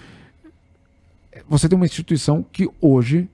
você 1.50 1.68
tem 1.68 1.76
uma 1.76 1.86
instituição 1.86 2.46
que 2.50 2.70
hoje 2.80 3.28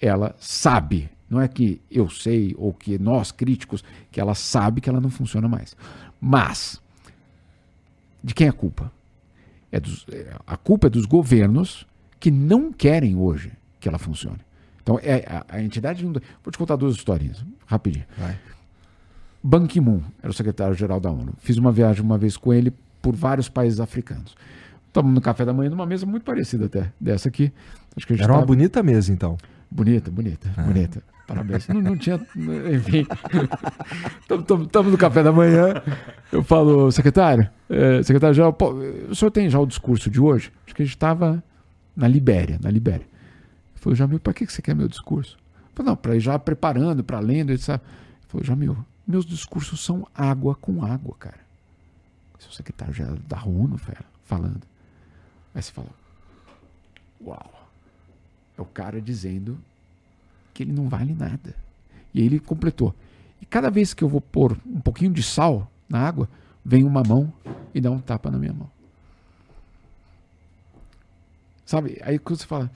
ela 0.00 0.34
sabe, 0.38 1.10
não 1.32 1.40
é 1.40 1.48
que 1.48 1.80
eu 1.90 2.08
sei 2.10 2.54
ou 2.58 2.72
que 2.72 2.98
nós 2.98 3.32
críticos, 3.32 3.82
que 4.10 4.20
ela 4.20 4.34
sabe 4.34 4.80
que 4.80 4.88
ela 4.90 5.00
não 5.00 5.10
funciona 5.10 5.48
mais. 5.48 5.74
Mas 6.20 6.80
de 8.22 8.34
quem 8.34 8.46
é 8.46 8.50
a 8.50 8.52
culpa? 8.52 8.92
É 9.70 9.80
dos, 9.80 10.04
é, 10.12 10.36
a 10.46 10.56
culpa 10.56 10.86
é 10.86 10.90
dos 10.90 11.06
governos 11.06 11.86
que 12.20 12.30
não 12.30 12.72
querem 12.72 13.16
hoje 13.16 13.52
que 13.80 13.88
ela 13.88 13.98
funcione. 13.98 14.38
Então 14.82 14.98
é 15.02 15.24
a, 15.26 15.56
a 15.56 15.62
entidade 15.62 16.04
vou 16.04 16.20
te 16.52 16.58
contar 16.58 16.76
duas 16.76 16.94
historinhas 16.96 17.44
rapidinho. 17.66 18.04
Vai. 18.18 18.38
Ban 19.42 19.66
Ki-moon 19.66 20.02
era 20.22 20.30
o 20.30 20.34
secretário-geral 20.34 21.00
da 21.00 21.10
ONU. 21.10 21.32
Fiz 21.38 21.56
uma 21.56 21.72
viagem 21.72 22.02
uma 22.04 22.18
vez 22.18 22.36
com 22.36 22.52
ele 22.52 22.72
por 23.00 23.16
vários 23.16 23.48
países 23.48 23.80
africanos. 23.80 24.36
Tomamos 24.92 25.14
no 25.14 25.20
café 25.22 25.44
da 25.44 25.52
manhã 25.54 25.70
numa 25.70 25.86
mesa 25.86 26.04
muito 26.04 26.22
parecida 26.22 26.66
até 26.66 26.92
dessa 27.00 27.28
aqui. 27.28 27.50
Acho 27.96 28.06
que 28.06 28.12
Era 28.12 28.24
uma 28.24 28.34
tava- 28.34 28.46
bonita 28.46 28.82
mesa, 28.82 29.10
então. 29.12 29.36
Bonita, 29.70 30.10
bonita, 30.10 30.48
bonita. 30.64 31.02
Parabéns. 31.26 31.68
Não, 31.68 31.80
não 31.80 31.96
tinha. 31.96 32.16
Enfim. 32.74 33.06
Estamos 34.20 34.92
no 34.92 34.98
café 34.98 35.22
da 35.22 35.32
manhã. 35.32 35.82
Eu 36.30 36.42
falo, 36.42 36.90
secretário, 36.90 37.48
eh, 37.68 38.02
secretário 38.02 38.34
geral, 38.34 38.52
pô, 38.52 38.72
o 38.72 39.14
senhor 39.14 39.30
tem 39.30 39.48
já 39.48 39.58
o 39.58 39.66
discurso 39.66 40.10
de 40.10 40.20
hoje? 40.20 40.52
Acho 40.66 40.74
que 40.74 40.82
a 40.82 40.84
gente 40.84 40.94
estava 40.94 41.42
na 41.96 42.08
Libéria, 42.08 42.58
na 42.62 42.70
Libéria. 42.70 43.04
Ele 43.04 43.76
falou, 43.76 43.96
Jamil, 43.96 44.20
para 44.20 44.32
que 44.32 44.46
você 44.46 44.60
quer 44.60 44.74
meu 44.74 44.88
discurso? 44.88 45.36
Eu 45.36 45.70
falei, 45.74 45.90
não, 45.90 45.96
para 45.96 46.16
ir 46.16 46.20
já 46.20 46.38
preparando, 46.38 47.04
para 47.04 47.20
lendo, 47.20 47.50
etc. 47.50 47.68
Ele 47.68 47.80
falou, 48.28 48.44
Jamil, 48.44 48.76
meus 49.06 49.24
discursos 49.24 49.84
são 49.84 50.06
água 50.14 50.54
com 50.54 50.84
água, 50.84 51.14
cara. 51.18 51.40
Esse 52.38 52.48
é 52.48 52.50
o 52.50 52.54
secretário 52.54 52.94
geral 52.94 53.16
da 53.28 53.42
ONU, 53.44 53.78
falando. 54.24 54.62
Aí 55.54 55.62
você 55.62 55.70
fala, 55.70 55.88
uau. 57.24 57.68
É 58.56 58.60
o 58.60 58.66
cara 58.66 59.00
dizendo 59.00 59.58
que 60.64 60.70
ele 60.70 60.72
não 60.72 60.88
vale 60.88 61.14
nada. 61.14 61.54
E 62.14 62.20
aí 62.20 62.26
ele 62.26 62.38
completou. 62.38 62.94
E 63.40 63.46
cada 63.46 63.70
vez 63.70 63.92
que 63.92 64.04
eu 64.04 64.08
vou 64.08 64.20
pôr 64.20 64.56
um 64.66 64.80
pouquinho 64.80 65.12
de 65.12 65.22
sal 65.22 65.70
na 65.88 65.98
água, 65.98 66.28
vem 66.64 66.84
uma 66.84 67.02
mão 67.02 67.32
e 67.74 67.80
dá 67.80 67.90
um 67.90 67.98
tapa 67.98 68.30
na 68.30 68.38
minha 68.38 68.52
mão. 68.52 68.70
Sabe? 71.66 71.98
Aí 72.02 72.18
quando 72.18 72.38
você 72.38 72.46
fala, 72.46 72.70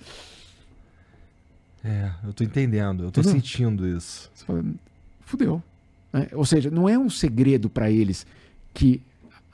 É, 1.84 2.10
eu 2.24 2.32
tô 2.32 2.42
entendendo. 2.42 3.04
Eu 3.04 3.10
tô 3.12 3.20
Entendeu? 3.20 3.40
sentindo 3.40 3.86
isso. 3.86 4.30
você 4.34 4.44
fala, 4.44 4.64
fudeu. 5.20 5.62
né? 6.12 6.28
Ou 6.32 6.44
seja, 6.44 6.70
não 6.70 6.88
é 6.88 6.98
um 6.98 7.08
segredo 7.10 7.68
para 7.70 7.90
eles 7.90 8.26
que 8.74 9.00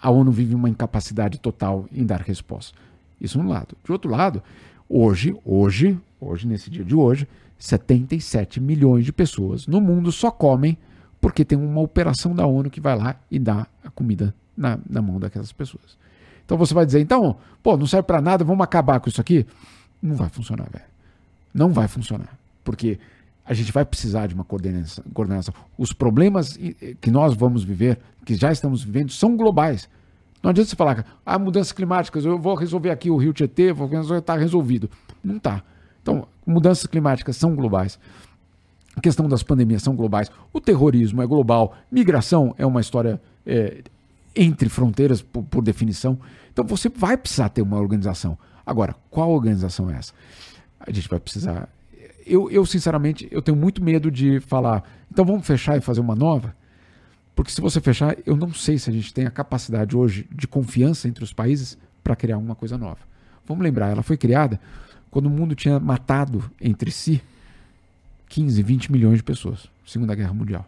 a 0.01 0.11
ONU 0.11 0.33
vive 0.33 0.55
uma 0.55 0.69
incapacidade 0.69 1.39
total 1.39 1.87
em 1.93 2.05
dar 2.07 2.21
resposta. 2.23 2.77
Isso 3.21 3.39
de 3.39 3.45
um 3.45 3.49
lado. 3.49 3.77
De 3.85 3.93
outro 3.93 4.11
lado, 4.11 4.43
hoje, 4.89 5.35
hoje, 5.45 5.99
hoje, 6.21 6.47
nesse 6.47 6.71
dia 6.71 6.85
de 6.85 6.95
hoje, 6.95 7.29
77 7.63 8.61
milhões 8.61 9.05
de 9.05 9.13
pessoas 9.13 9.69
no 9.69 9.81
mundo 9.81 10.11
só 10.11 10.33
comem 10.33 10.77
porque 11.21 11.45
tem 11.45 11.57
uma 11.57 11.81
operação 11.81 12.35
da 12.35 12.45
ONU 12.45 12.69
que 12.69 12.81
vai 12.81 12.97
lá 12.97 13.15
e 13.31 13.39
dá 13.39 13.69
a 13.85 13.91
comida 13.91 14.35
na, 14.57 14.81
na 14.91 15.01
mão 15.01 15.21
daquelas 15.21 15.53
pessoas. 15.53 15.97
Então 16.45 16.59
você 16.59 16.75
vai 16.75 16.85
dizer, 16.85 16.99
então, 16.99 17.37
pô, 17.63 17.77
não 17.77 17.87
serve 17.87 18.03
para 18.03 18.21
nada, 18.21 18.43
vamos 18.43 18.65
acabar 18.65 18.99
com 18.99 19.09
isso 19.09 19.21
aqui? 19.21 19.47
Não 20.03 20.17
vai 20.17 20.29
funcionar, 20.29 20.69
velho. 20.73 20.85
Não 21.55 21.73
vai 21.73 21.87
funcionar. 21.87 22.37
Porque 22.65 22.99
a 23.45 23.55
gente 23.55 23.71
vai 23.71 23.85
precisar 23.85 24.27
de 24.27 24.35
uma 24.35 24.43
coordenação. 24.43 25.05
coordenação. 25.15 25.55
Os 25.79 25.93
problemas 25.93 26.59
que 27.01 27.11
nós 27.13 27.33
vamos 27.33 27.63
viver, 27.63 28.01
que 28.25 28.35
já 28.35 28.51
estamos 28.51 28.83
vivendo, 28.83 29.13
são 29.13 29.37
globais. 29.37 29.89
Não 30.43 30.51
adianta 30.51 30.69
você 30.69 30.75
falar, 30.75 31.07
ah, 31.25 31.39
mudanças 31.39 31.71
climáticas, 31.71 32.25
eu 32.25 32.37
vou 32.37 32.57
resolver 32.57 32.91
aqui 32.91 33.09
o 33.09 33.17
Rio 33.17 33.33
Tietê, 33.33 33.73
vou 33.73 33.87
resolver, 33.87 34.19
está 34.19 34.37
resolvido. 34.37 34.91
Não 35.23 35.37
está. 35.37 35.63
Então, 36.03 36.27
mudanças 36.47 36.87
climáticas 36.87 37.37
são 37.37 37.55
globais. 37.55 37.99
A 38.95 39.01
questão 39.01 39.29
das 39.29 39.43
pandemias 39.43 39.83
são 39.83 39.97
globais. 39.97 40.31
O 40.53 40.61
terrorismo 40.61 41.23
é 41.23 41.27
global. 41.27 41.75
Migração 41.91 42.55
é 42.59 42.67
uma 42.67 42.81
história 42.81 43.21
é, 43.47 43.83
entre 44.37 44.69
fronteiras, 44.69 45.23
por, 45.23 45.43
por 45.45 45.63
definição. 45.63 46.19
Então 46.53 46.65
você 46.65 46.89
vai 46.89 47.17
precisar 47.17 47.49
ter 47.49 47.63
uma 47.63 47.79
organização. 47.79 48.37
Agora, 48.65 48.95
qual 49.11 49.31
organização 49.31 49.91
é 49.91 49.97
essa? 49.97 50.13
A 50.79 50.91
gente 50.91 51.09
vai 51.09 51.19
precisar. 51.19 51.69
eu, 52.27 52.51
eu, 52.51 52.67
sinceramente, 52.67 53.27
eu 53.31 53.41
tenho 53.41 53.57
muito 53.57 53.83
medo 53.83 54.11
de 54.11 54.41
falar, 54.41 54.83
então 55.11 55.25
vamos 55.25 55.47
fechar 55.47 55.77
e 55.77 55.81
fazer 55.81 56.01
uma 56.01 56.15
nova? 56.15 56.55
Porque 57.35 57.51
se 57.51 57.61
você 57.61 57.81
fechar, 57.81 58.17
eu 58.27 58.37
não 58.37 58.53
sei 58.53 58.79
se 58.79 58.91
a 58.91 58.93
gente 58.93 59.13
tem 59.13 59.27
a 59.27 59.31
capacidade 59.31 59.97
hoje 59.97 60.29
de 60.31 60.47
confiança 60.47 61.09
entre 61.09 61.25
os 61.25 61.33
países 61.33 61.79
para 62.05 62.15
criar 62.15 62.37
uma 62.37 62.55
coisa 62.55 62.77
nova. 62.77 62.99
Vamos 63.47 63.65
lembrar, 63.65 63.91
ela 63.91 64.03
foi 64.03 64.17
criada 64.17 64.61
quando 65.13 65.27
o 65.27 65.31
mundo 65.31 65.55
tinha 65.55 65.79
matado 65.79 66.51
entre 66.59 66.91
si 66.91 67.23
15, 68.31 68.63
20 68.63 68.91
milhões 68.91 69.19
de 69.19 69.23
pessoas, 69.23 69.69
Segunda 69.87 70.15
Guerra 70.15 70.33
Mundial. 70.33 70.67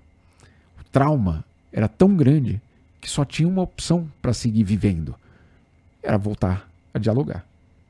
O 0.79 0.85
trauma 0.85 1.43
era 1.73 1.89
tão 1.89 2.15
grande 2.15 2.61
que 3.01 3.09
só 3.09 3.25
tinha 3.25 3.49
uma 3.49 3.63
opção 3.63 4.07
para 4.21 4.35
seguir 4.35 4.63
vivendo. 4.63 5.15
Era 6.03 6.19
voltar 6.19 6.69
a 6.93 6.99
dialogar. 6.99 7.43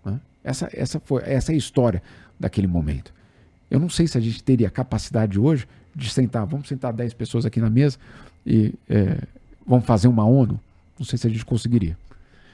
Né? 0.04 0.20
Essa, 0.44 0.70
essa, 0.72 1.00
foi, 1.00 1.22
essa 1.26 1.50
é 1.50 1.56
a 1.56 1.58
história 1.58 2.00
daquele 2.38 2.68
momento. 2.68 3.12
Eu 3.68 3.80
não 3.80 3.88
sei 3.88 4.06
se 4.06 4.16
a 4.16 4.20
gente 4.20 4.40
teria 4.40 4.70
capacidade 4.70 5.40
hoje 5.40 5.66
de 5.92 6.08
sentar, 6.08 6.46
vamos 6.46 6.68
sentar 6.68 6.92
10 6.92 7.14
pessoas 7.14 7.44
aqui 7.44 7.60
na 7.60 7.68
mesa 7.68 7.98
e 8.46 8.72
é, 8.88 9.18
vamos 9.66 9.84
fazer 9.86 10.06
uma 10.06 10.24
ONU. 10.24 10.60
Não 10.96 11.04
sei 11.04 11.18
se 11.18 11.26
a 11.26 11.30
gente 11.30 11.44
conseguiria. 11.44 11.98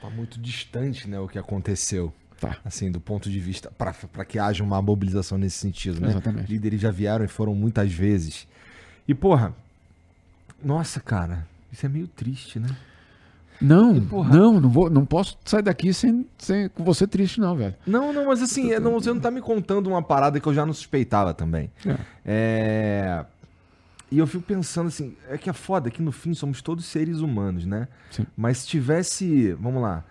Tá 0.01 0.09
muito 0.09 0.39
distante, 0.39 1.07
né, 1.07 1.19
o 1.19 1.27
que 1.27 1.37
aconteceu. 1.37 2.11
Tá. 2.41 2.57
Assim, 2.65 2.91
do 2.91 2.99
ponto 2.99 3.29
de 3.29 3.39
vista. 3.39 3.71
para 3.77 4.25
que 4.25 4.39
haja 4.39 4.63
uma 4.63 4.81
mobilização 4.81 5.37
nesse 5.37 5.59
sentido, 5.59 6.01
né? 6.01 6.09
Exatamente. 6.09 6.51
Líderes 6.51 6.81
já 6.81 6.89
vieram 6.89 7.23
e 7.23 7.27
foram 7.27 7.53
muitas 7.53 7.93
vezes. 7.93 8.47
E, 9.07 9.13
porra. 9.13 9.53
Nossa, 10.63 10.99
cara. 10.99 11.47
Isso 11.71 11.85
é 11.85 11.89
meio 11.89 12.07
triste, 12.07 12.59
né? 12.59 12.67
Não, 13.61 13.93
não, 13.93 14.59
não, 14.59 14.69
vou, 14.69 14.89
não 14.89 15.05
posso 15.05 15.37
sair 15.45 15.61
daqui 15.61 15.93
sem, 15.93 16.25
sem 16.35 16.67
com 16.67 16.83
você 16.83 17.05
triste, 17.05 17.39
não, 17.39 17.55
velho. 17.55 17.75
Não, 17.85 18.11
não, 18.11 18.25
mas 18.25 18.41
assim, 18.41 18.71
não, 18.79 18.93
você 18.93 19.13
não 19.13 19.19
tá 19.19 19.29
me 19.29 19.39
contando 19.39 19.85
uma 19.85 20.01
parada 20.01 20.39
que 20.39 20.47
eu 20.47 20.53
já 20.53 20.65
não 20.65 20.73
suspeitava 20.73 21.31
também. 21.31 21.69
É. 21.85 21.97
É... 22.25 23.25
E 24.09 24.17
eu 24.17 24.25
fico 24.25 24.43
pensando 24.43 24.87
assim, 24.87 25.15
é 25.29 25.37
que 25.37 25.47
é 25.47 25.53
foda 25.53 25.91
que 25.91 26.01
no 26.01 26.11
fim 26.11 26.33
somos 26.33 26.59
todos 26.63 26.85
seres 26.85 27.19
humanos, 27.19 27.67
né? 27.67 27.87
Sim. 28.09 28.25
Mas 28.35 28.57
se 28.57 28.67
tivesse, 28.67 29.53
vamos 29.53 29.79
lá, 29.79 30.03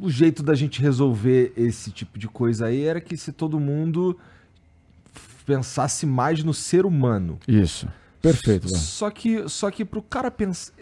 o 0.00 0.10
jeito 0.10 0.42
da 0.42 0.54
gente 0.54 0.80
resolver 0.80 1.52
esse 1.56 1.90
tipo 1.90 2.18
de 2.18 2.26
coisa 2.26 2.66
aí 2.66 2.84
era 2.84 3.00
que 3.00 3.16
se 3.16 3.32
todo 3.32 3.60
mundo 3.60 4.18
pensasse 5.44 6.06
mais 6.06 6.42
no 6.42 6.54
ser 6.54 6.86
humano. 6.86 7.38
Isso. 7.46 7.88
Perfeito. 8.22 8.68
Velho. 8.68 8.78
Só 8.78 9.10
que, 9.10 9.48
só 9.48 9.70
que 9.70 9.84
pro 9.84 10.02
cara 10.02 10.30
pensar. 10.30 10.72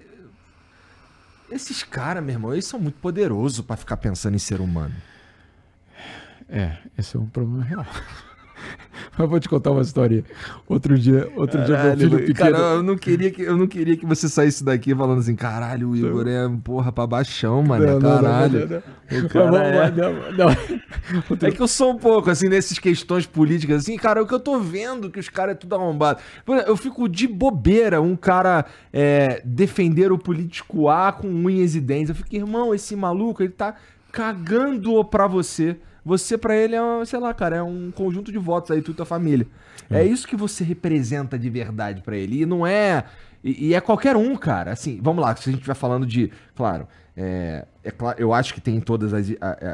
Esses 1.51 1.83
caras, 1.83 2.23
meu 2.23 2.35
irmão, 2.35 2.53
eles 2.53 2.67
são 2.67 2.79
muito 2.79 2.99
poderosos 2.99 3.65
para 3.65 3.77
ficar 3.77 3.97
pensando 3.97 4.35
em 4.35 4.39
ser 4.39 4.61
humano. 4.61 4.95
É, 6.49 6.77
esse 6.97 7.17
é 7.17 7.21
um 7.21 7.27
problema 7.27 7.65
real. 7.65 7.87
Mas 9.17 9.29
vou 9.29 9.41
te 9.41 9.49
contar 9.49 9.71
uma 9.71 9.83
história. 9.83 10.25
Outro 10.69 10.99
dia, 10.99 11.29
outro 11.37 11.59
caralho, 11.61 11.97
dia 11.97 12.09
meu 12.09 12.19
filho 12.19 12.35
pequeno... 12.35 12.53
Cara, 12.53 12.65
eu 12.75 12.83
não 12.83 12.97
queria 12.97 13.31
que 13.31 13.43
eu 13.43 13.57
não 13.57 13.67
queria 13.67 13.97
que 13.97 14.07
você 14.07 14.29
saísse 14.29 14.65
daqui 14.65 14.95
falando 14.95 15.21
assim, 15.21 15.35
caralho, 15.35 15.91
o 15.91 15.97
Igor 15.97 16.27
é 16.27 16.49
porra 16.63 16.93
pra 16.93 17.07
baixão, 17.07 17.63
mano, 17.63 17.99
não, 17.99 18.01
caralho. 18.01 18.69
Não, 18.69 19.21
não, 19.21 19.29
cara 19.29 19.93
é... 21.41 21.47
é... 21.49 21.51
que 21.51 21.61
eu 21.61 21.69
sou 21.69 21.93
um 21.93 21.99
pouco 21.99 22.31
assim 22.31 22.49
nessas 22.49 22.79
questões 22.79 23.27
políticas 23.27 23.83
assim, 23.83 23.97
cara, 23.97 24.23
o 24.23 24.27
que 24.27 24.35
eu 24.35 24.41
tô 24.41 24.59
vendo 24.59 25.11
que 25.11 25.19
os 25.19 25.29
caras 25.29 25.55
é 25.55 25.59
tudo 25.59 25.75
arrombado. 25.75 26.21
Eu 26.67 26.77
fico 26.77 27.09
de 27.09 27.27
bobeira 27.27 28.01
um 28.01 28.17
cara 28.17 28.65
é, 28.93 29.41
defender 29.45 30.13
o 30.13 30.19
político 30.19 30.89
A 30.89 31.13
com 31.13 31.29
unhas 31.29 31.75
e 31.75 31.81
dentes. 31.81 32.11
Eu 32.11 32.15
fico, 32.15 32.35
irmão, 32.35 32.75
esse 32.75 32.95
maluco, 32.95 33.43
ele 33.43 33.53
tá 33.53 33.75
cagando 34.13 35.05
pra 35.05 35.27
você. 35.27 35.77
Você, 36.09 36.39
para 36.39 36.57
ele, 36.57 36.75
é, 36.75 37.05
sei 37.05 37.19
lá, 37.19 37.35
cara, 37.35 37.57
é 37.57 37.63
um 37.63 37.91
conjunto 37.91 38.33
de 38.33 38.39
votos 38.39 38.71
aí, 38.71 38.81
tu 38.81 38.93
e 38.93 38.95
tua 38.95 39.05
família. 39.05 39.47
É, 39.91 40.01
é 40.01 40.07
isso 40.07 40.27
que 40.27 40.35
você 40.35 40.65
representa 40.65 41.39
de 41.39 41.51
verdade 41.51 42.01
para 42.01 42.17
ele. 42.17 42.41
E 42.41 42.47
não 42.47 42.67
é. 42.67 43.05
E, 43.45 43.69
e, 43.69 43.75
é 43.75 43.81
qualquer 43.81 44.17
um, 44.17 44.35
cara. 44.35 44.73
Assim, 44.73 44.99
vamos 45.03 45.23
lá, 45.23 45.37
se 45.37 45.43
a 45.43 45.53
gente 45.53 45.61
estiver 45.61 45.75
falando 45.75 46.07
de. 46.07 46.33
Claro, 46.57 46.89
é, 47.15 47.67
é 47.85 47.91
claro, 47.91 48.19
eu 48.19 48.33
acho 48.33 48.55
que 48.55 48.61
tem 48.61 48.77
em 48.77 48.81
todas 48.81 49.13
as, 49.13 49.27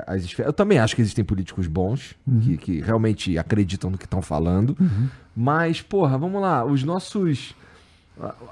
as, 0.09 0.25
esferas. 0.25 0.49
Eu 0.49 0.53
também 0.53 0.81
acho 0.81 0.97
que 0.97 1.03
existem 1.03 1.25
políticos 1.25 1.69
bons, 1.69 2.17
uhum. 2.27 2.41
que, 2.41 2.57
que, 2.57 2.81
realmente 2.81 3.39
acreditam 3.39 3.89
no 3.89 3.97
que 3.97 4.07
estão 4.07 4.21
falando. 4.21 4.77
Uhum. 4.81 5.09
Mas, 5.37 5.81
porra, 5.81 6.19
vamos 6.19 6.43
lá, 6.43 6.65
os 6.65 6.83
nossos 6.83 7.55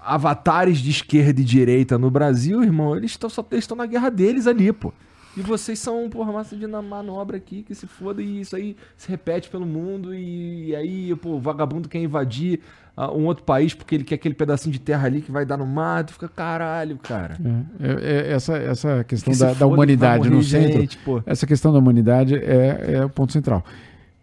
avatares 0.05 0.79
de 0.79 0.91
esquerda 0.91 1.41
e 1.41 1.45
direita 1.45 1.99
no 1.99 2.13
Brasil, 2.13 2.63
irmão, 2.63 2.97
eles 2.97 3.13
estão 3.13 3.29
só 3.29 3.45
estão 3.53 3.77
na 3.77 3.87
guerra 3.87 4.09
deles 4.09 4.47
ali, 4.47 4.73
pô. 4.73 4.93
E 5.37 5.41
vocês 5.41 5.79
são, 5.79 6.09
porra, 6.11 6.33
massa 6.33 6.55
de 6.55 6.67
manobra 6.67 7.39
aqui, 7.39 7.63
que 7.63 7.75
se 7.75 7.87
foda, 7.87 8.21
e 8.23 8.41
isso 8.41 8.55
aí 8.55 8.77
se 8.97 9.09
repete 9.09 9.49
pelo 9.49 9.65
mundo, 9.65 10.15
e, 10.15 10.69
e 10.69 10.77
aí, 10.77 11.17
pô, 11.17 11.31
o 11.31 11.41
vagabundo 11.41 11.89
quer 11.89 12.01
invadir 12.01 12.61
uh, 12.97 13.17
um 13.17 13.25
outro 13.25 13.43
país 13.43 13.73
porque 13.73 13.95
ele 13.95 14.05
quer 14.05 14.17
aquele 14.17 14.35
pedacinho 14.35 14.73
de 14.73 14.79
terra 14.79 15.07
ali 15.07 15.23
que 15.23 15.33
vai 15.33 15.47
dar 15.47 15.57
no 15.57 15.67
mar, 15.67 16.05
tu 16.05 16.13
fica, 16.13 16.29
caralho, 16.29 16.99
cara. 16.99 17.39
É, 17.81 17.89
é, 17.89 18.31
é 18.31 18.33
essa, 18.33 18.57
essa 18.57 19.05
questão 19.05 19.33
que 19.33 19.39
da, 19.39 19.55
da 19.55 19.67
humanidade 19.67 20.29
no 20.29 20.43
centro, 20.43 20.81
gente, 20.81 20.99
essa 21.25 21.47
questão 21.47 21.73
da 21.73 21.79
humanidade 21.79 22.35
é, 22.35 22.97
é 22.97 23.05
o 23.05 23.09
ponto 23.09 23.33
central. 23.33 23.65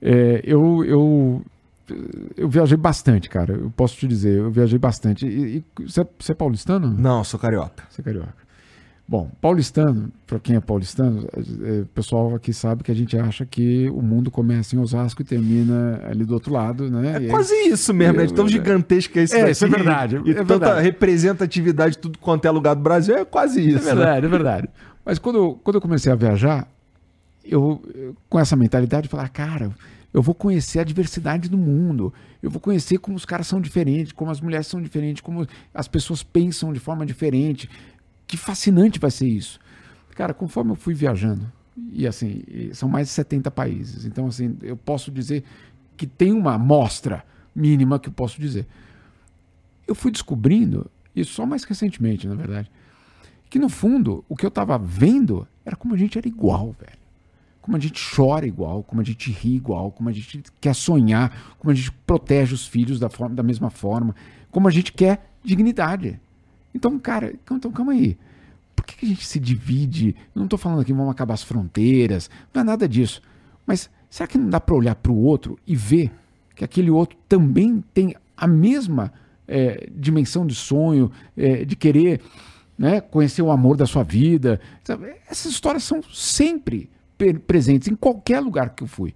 É, 0.01 0.41
eu, 0.43 0.85
eu, 0.85 1.41
eu 2.37 2.47
viajei 2.47 2.77
bastante, 2.77 3.27
cara, 3.29 3.53
eu 3.53 3.71
posso 3.75 3.95
te 3.97 4.07
dizer, 4.07 4.37
eu 4.37 4.51
viajei 4.51 4.77
bastante. 4.77 5.25
E, 5.25 5.57
e 5.57 5.85
você, 5.87 6.01
é, 6.01 6.07
você 6.19 6.31
é 6.33 6.35
paulistano? 6.35 6.87
Não, 6.87 7.23
sou 7.23 7.39
carioca. 7.39 7.83
Você 7.89 8.01
é 8.01 8.03
carioca. 8.03 8.48
Bom, 9.09 9.27
paulistano, 9.41 10.11
para 10.27 10.39
quem 10.39 10.55
é 10.55 10.59
paulistano, 10.59 11.27
é, 11.63 11.79
o 11.81 11.85
pessoal 11.87 12.35
aqui 12.35 12.53
sabe 12.53 12.83
que 12.83 12.91
a 12.91 12.95
gente 12.95 13.17
acha 13.17 13.43
que 13.43 13.89
o 13.89 14.03
mundo 14.03 14.29
começa 14.29 14.75
em 14.75 14.79
Osasco 14.79 15.23
e 15.23 15.25
termina 15.25 15.99
ali 16.07 16.23
do 16.23 16.35
outro 16.35 16.53
lado, 16.53 16.91
né? 16.91 17.17
É 17.17 17.21
e 17.23 17.27
quase 17.27 17.51
aí, 17.51 17.71
isso 17.71 17.91
mesmo, 17.91 18.21
é 18.21 18.27
tão 18.27 18.47
gigantesco 18.47 19.17
esse 19.17 19.35
é, 19.35 19.49
isso 19.49 19.65
é 19.65 19.67
verdade. 19.67 20.21
E 20.23 20.29
é 20.29 20.35
tanta 20.35 20.59
verdade. 20.59 20.81
representatividade 20.83 21.97
tudo 21.97 22.19
quanto 22.19 22.45
é 22.45 22.51
lugar 22.51 22.75
do 22.75 22.83
Brasil, 22.83 23.17
é 23.17 23.25
quase 23.25 23.67
isso. 23.67 23.89
É 23.89 23.95
verdade, 23.95 24.21
né? 24.21 24.27
é 24.27 24.29
verdade. 24.29 24.69
Mas 25.03 25.17
quando, 25.17 25.59
quando 25.63 25.77
eu 25.77 25.81
comecei 25.81 26.11
a 26.11 26.15
viajar, 26.15 26.67
eu, 27.43 27.81
com 28.29 28.39
essa 28.39 28.55
mentalidade, 28.55 29.07
falar, 29.07 29.27
cara, 29.29 29.71
eu 30.13 30.21
vou 30.21 30.35
conhecer 30.35 30.79
a 30.79 30.83
diversidade 30.83 31.49
do 31.49 31.57
mundo, 31.57 32.13
eu 32.41 32.49
vou 32.49 32.59
conhecer 32.59 32.97
como 32.97 33.17
os 33.17 33.25
caras 33.25 33.47
são 33.47 33.59
diferentes, 33.59 34.11
como 34.11 34.31
as 34.31 34.39
mulheres 34.39 34.67
são 34.67 34.81
diferentes, 34.81 35.21
como 35.21 35.47
as 35.73 35.87
pessoas 35.87 36.23
pensam 36.23 36.71
de 36.71 36.79
forma 36.79 37.05
diferente, 37.05 37.69
que 38.29 38.37
fascinante 38.37 38.99
vai 38.99 39.09
ser 39.09 39.27
isso. 39.27 39.59
Cara, 40.15 40.35
conforme 40.35 40.71
eu 40.71 40.75
fui 40.75 40.93
viajando, 40.93 41.51
e 41.91 42.05
assim, 42.05 42.43
são 42.73 42.87
mais 42.87 43.07
de 43.07 43.13
70 43.13 43.49
países, 43.49 44.05
então 44.05 44.27
assim, 44.27 44.55
eu 44.61 44.77
posso 44.77 45.09
dizer 45.09 45.43
que 45.97 46.05
tem 46.05 46.31
uma 46.31 46.53
amostra 46.53 47.25
mínima 47.55 47.97
que 47.97 48.07
eu 48.07 48.13
posso 48.13 48.39
dizer. 48.39 48.67
Eu 49.87 49.95
fui 49.95 50.11
descobrindo, 50.11 50.89
e 51.15 51.25
só 51.25 51.43
mais 51.43 51.63
recentemente, 51.63 52.27
na 52.27 52.35
verdade, 52.35 52.69
que 53.49 53.57
no 53.57 53.67
fundo, 53.67 54.23
o 54.29 54.35
que 54.35 54.45
eu 54.45 54.49
estava 54.49 54.77
vendo 54.77 55.47
era 55.65 55.75
como 55.75 55.95
a 55.95 55.97
gente 55.97 56.15
era 56.15 56.27
igual, 56.27 56.75
velho. 56.79 56.99
Como 57.63 57.75
a 57.75 57.79
gente 57.79 57.99
chora 58.15 58.45
igual, 58.45 58.83
como 58.83 59.01
a 59.01 59.03
gente 59.03 59.31
ri 59.31 59.55
igual, 59.55 59.91
como 59.91 60.07
a 60.07 60.11
gente 60.11 60.43
quer 60.61 60.75
sonhar, 60.75 61.55
como 61.57 61.71
a 61.71 61.73
gente 61.73 61.91
protege 62.05 62.53
os 62.53 62.67
filhos 62.67 62.99
da, 62.99 63.09
forma, 63.09 63.35
da 63.35 63.43
mesma 63.43 63.71
forma, 63.71 64.15
como 64.51 64.67
a 64.67 64.71
gente 64.71 64.93
quer 64.93 65.33
dignidade. 65.43 66.19
Então, 66.73 66.97
cara, 66.99 67.33
então 67.43 67.71
calma 67.71 67.93
aí. 67.93 68.17
Por 68.75 68.85
que, 68.85 69.05
a 69.05 69.09
gente 69.09 69.25
se 69.25 69.39
divide? 69.39 70.15
Não 70.33 70.45
estou 70.45 70.57
falando 70.57 70.81
aqui 70.81 70.93
vamos 70.93 71.11
acabar 71.11 71.33
as 71.33 71.43
fronteiras, 71.43 72.29
não 72.53 72.61
é 72.61 72.63
nada 72.63 72.87
disso. 72.87 73.21
Mas 73.65 73.89
será 74.09 74.27
que 74.27 74.37
não 74.37 74.49
dá 74.49 74.59
para 74.59 74.75
olhar 74.75 74.95
para 74.95 75.11
o 75.11 75.17
outro 75.17 75.59
e 75.67 75.75
ver 75.75 76.11
que 76.55 76.63
aquele 76.63 76.89
outro 76.89 77.17
também 77.27 77.83
tem 77.93 78.15
a 78.35 78.47
mesma 78.47 79.11
é, 79.47 79.89
dimensão 79.95 80.45
de 80.45 80.55
sonho, 80.55 81.11
é, 81.35 81.65
de 81.65 81.75
querer 81.75 82.21
né, 82.77 83.01
conhecer 83.01 83.41
o 83.41 83.51
amor 83.51 83.75
da 83.75 83.85
sua 83.85 84.03
vida? 84.03 84.61
Sabe? 84.83 85.13
Essas 85.27 85.51
histórias 85.51 85.83
são 85.83 86.01
sempre 86.01 86.89
presentes 87.45 87.87
em 87.87 87.95
qualquer 87.95 88.39
lugar 88.39 88.69
que 88.69 88.83
eu 88.83 88.87
fui. 88.87 89.13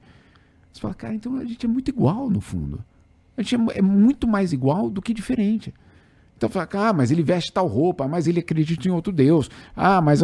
Você 0.72 0.82
fala, 0.82 0.94
cara, 0.94 1.14
então 1.14 1.38
a 1.38 1.46
gente 1.46 1.66
é 1.66 1.70
muito 1.70 1.88
igual 1.90 2.30
no 2.30 2.42
fundo. 2.42 2.84
A 3.38 3.42
gente 3.42 3.56
é, 3.56 3.78
é 3.80 3.82
muito 3.82 4.28
mais 4.28 4.52
igual 4.52 4.90
do 4.90 5.02
que 5.02 5.14
diferente. 5.14 5.74
Então 6.44 6.50
fala, 6.50 6.90
ah, 6.90 6.92
mas 6.92 7.10
ele 7.10 7.24
veste 7.24 7.54
tal 7.54 7.68
roupa, 7.68 8.06
mas 8.06 8.28
ele 8.28 8.42
acredita 8.42 8.86
em 8.86 8.92
outro 8.92 9.14
Deus. 9.14 9.50
Ah, 9.74 10.02
mas. 10.02 10.20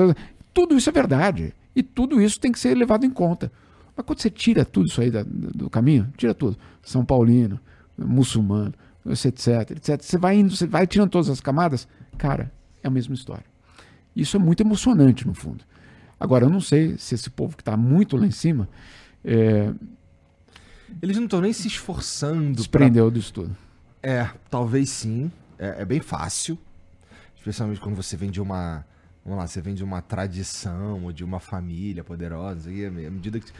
Tudo 0.54 0.76
isso 0.76 0.90
é 0.90 0.92
verdade. 0.92 1.54
E 1.74 1.82
tudo 1.82 2.22
isso 2.22 2.40
tem 2.42 2.52
que 2.52 2.60
ser 2.60 2.76
levado 2.76 3.06
em 3.06 3.10
conta. 3.10 3.50
Mas 3.96 4.06
quando 4.06 4.20
você 4.20 4.30
tira 4.30 4.66
tudo 4.66 4.88
isso 4.88 5.00
aí 5.00 5.10
do 5.10 5.70
caminho, 5.70 6.12
tira 6.18 6.34
tudo. 6.34 6.58
São 6.84 7.06
Paulino, 7.06 7.58
muçulmano, 7.98 8.74
etc, 9.06 9.72
etc. 9.72 10.02
Você 10.02 10.18
vai 10.18 10.38
indo, 10.38 10.54
você 10.54 10.68
vai 10.68 10.86
tirando 10.86 11.10
todas 11.10 11.30
as 11.30 11.40
camadas, 11.40 11.88
cara, 12.18 12.52
é 12.84 12.88
a 12.90 12.92
mesma 12.92 13.14
história. 13.14 13.46
Isso 14.14 14.36
é 14.36 14.40
muito 14.40 14.62
emocionante, 14.62 15.26
no 15.26 15.34
fundo. 15.34 15.64
Agora, 16.20 16.44
eu 16.44 16.50
não 16.50 16.60
sei 16.60 16.98
se 16.98 17.16
esse 17.16 17.30
povo 17.30 17.56
que 17.56 17.62
está 17.62 17.78
muito 17.78 18.18
lá 18.18 18.26
em 18.26 18.32
cima. 18.32 18.68
É... 19.24 19.72
Eles 21.02 21.16
não 21.16 21.26
estão 21.26 21.40
nem 21.40 21.54
se 21.54 21.70
esforçando. 21.70 22.58
Desprendeu 22.58 23.06
pra... 23.06 23.14
do 23.14 23.20
estudo. 23.20 23.56
É, 24.04 24.30
talvez 24.50 24.90
sim 24.90 25.32
é, 25.60 25.82
é 25.82 25.86
bem 25.86 26.00
fácil. 26.00 26.58
Especialmente 27.36 27.80
quando 27.80 27.96
você 27.96 28.18
vem 28.18 28.32
de 28.32 28.42
uma, 28.42 28.86
Vamos 29.24 29.44
lá, 29.44 29.48
você 29.48 29.62
vem 29.62 29.76
de 29.76 29.84
uma 29.84 30.02
tradição 30.02 31.04
ou 31.04 31.12
de 31.12 31.24
uma 31.24 31.40
família 31.40 32.04
poderosa. 32.04 32.72
E 32.72 32.86
à 32.86 32.90
medida 32.90 33.40
que. 33.40 33.52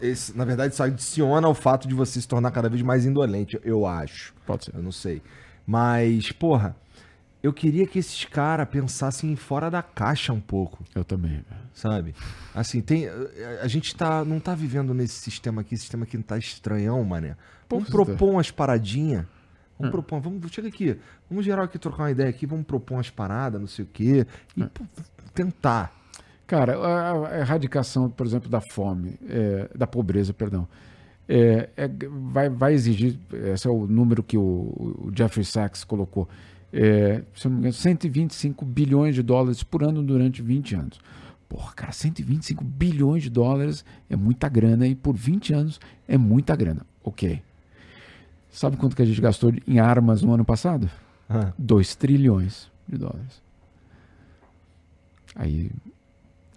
Esse, 0.00 0.36
na 0.36 0.44
verdade, 0.44 0.72
isso 0.72 0.82
adiciona 0.82 1.46
ao 1.46 1.54
fato 1.54 1.88
de 1.88 1.94
você 1.94 2.20
se 2.20 2.28
tornar 2.28 2.50
cada 2.50 2.68
vez 2.68 2.82
mais 2.82 3.04
indolente, 3.04 3.58
eu 3.62 3.86
acho. 3.86 4.34
Pode 4.46 4.64
ser. 4.64 4.74
Eu 4.74 4.82
não 4.82 4.92
sei. 4.92 5.22
Mas, 5.66 6.32
porra, 6.32 6.76
eu 7.42 7.52
queria 7.52 7.86
que 7.86 7.98
esses 7.98 8.24
caras 8.24 8.68
pensassem 8.68 9.34
fora 9.36 9.70
da 9.70 9.82
caixa 9.82 10.32
um 10.32 10.40
pouco. 10.40 10.84
Eu 10.94 11.04
também. 11.04 11.44
Sabe? 11.74 12.14
Assim, 12.54 12.80
tem. 12.80 13.08
A 13.60 13.68
gente 13.68 13.94
tá, 13.94 14.24
não 14.24 14.40
tá 14.40 14.54
vivendo 14.54 14.94
nesse 14.94 15.14
sistema 15.14 15.60
aqui, 15.60 15.74
esse 15.74 15.82
sistema 15.82 16.04
aqui 16.04 16.16
não 16.16 16.24
tá 16.24 16.38
estranhão, 16.38 17.02
mané. 17.04 17.36
Vamos 17.68 17.88
propor 17.88 18.30
umas 18.30 18.50
paradinhas. 18.50 19.26
Vamos 19.78 19.88
Hum. 19.88 19.90
propor, 19.90 20.20
vamos, 20.20 20.50
chega 20.50 20.68
aqui, 20.68 20.96
vamos 21.30 21.44
geral 21.44 21.64
aqui 21.64 21.78
trocar 21.78 22.04
uma 22.04 22.10
ideia 22.10 22.28
aqui, 22.28 22.46
vamos 22.46 22.66
propor 22.66 22.94
umas 22.94 23.10
paradas, 23.10 23.60
não 23.60 23.68
sei 23.68 23.84
o 23.84 23.88
quê. 23.92 24.26
E 24.56 24.64
pô, 24.64 24.84
tentar. 25.32 25.92
Cara, 26.46 26.76
a, 26.76 27.38
erradicação, 27.40 28.10
por 28.10 28.26
exemplo, 28.26 28.48
da 28.48 28.60
fome, 28.60 29.14
é, 29.28 29.68
da 29.76 29.86
pobreza, 29.86 30.32
perdão, 30.32 30.66
é, 31.28 31.68
é, 31.76 31.88
vai, 32.32 32.48
vai 32.48 32.72
exigir, 32.72 33.18
esse 33.52 33.68
é 33.68 33.70
o 33.70 33.86
número 33.86 34.22
que 34.22 34.36
o, 34.36 34.40
o 34.42 35.12
Jeffrey 35.14 35.44
Sachs 35.44 35.84
colocou, 35.84 36.26
é, 36.72 37.22
se 37.34 37.46
não 37.46 37.52
me 37.52 37.58
engano, 37.60 37.74
125 37.74 38.64
bilhões 38.64 39.14
de 39.14 39.22
dólares 39.22 39.62
por 39.62 39.82
ano 39.84 40.02
durante 40.02 40.42
20 40.42 40.74
anos. 40.74 41.00
Porra, 41.48 41.72
cara, 41.74 41.92
125 41.92 42.62
bilhões 42.64 43.22
de 43.22 43.30
dólares 43.30 43.84
é 44.08 44.16
muita 44.16 44.48
grana 44.48 44.86
e 44.86 44.94
por 44.94 45.14
20 45.14 45.54
anos 45.54 45.80
é 46.06 46.18
muita 46.18 46.54
grana. 46.54 46.84
Ok. 47.02 47.42
Sabe 48.50 48.76
quanto 48.76 48.96
que 48.96 49.02
a 49.02 49.04
gente 49.04 49.20
gastou 49.20 49.52
em 49.66 49.78
armas 49.78 50.22
no 50.22 50.32
ano 50.32 50.44
passado? 50.44 50.90
Ah, 51.28 51.52
2 51.58 51.94
trilhões 51.94 52.70
de 52.88 52.96
dólares. 52.96 53.42
Aí. 55.34 55.70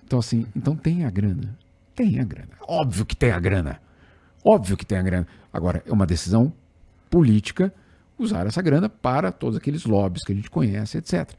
Então, 0.03 0.19
assim, 0.19 0.45
então 0.55 0.75
tem 0.75 1.05
a 1.05 1.09
grana. 1.09 1.57
Tem 1.95 2.19
a 2.19 2.23
grana. 2.23 2.53
Óbvio 2.67 3.05
que 3.05 3.15
tem 3.15 3.31
a 3.31 3.39
grana. 3.39 3.81
Óbvio 4.43 4.75
que 4.77 4.85
tem 4.85 4.97
a 4.97 5.01
grana. 5.01 5.27
Agora, 5.53 5.83
é 5.85 5.91
uma 5.91 6.05
decisão 6.05 6.51
política 7.09 7.73
usar 8.17 8.47
essa 8.47 8.61
grana 8.61 8.87
para 8.87 9.31
todos 9.31 9.57
aqueles 9.57 9.85
lobbies 9.85 10.23
que 10.23 10.31
a 10.31 10.35
gente 10.35 10.49
conhece, 10.49 10.97
etc. 10.97 11.31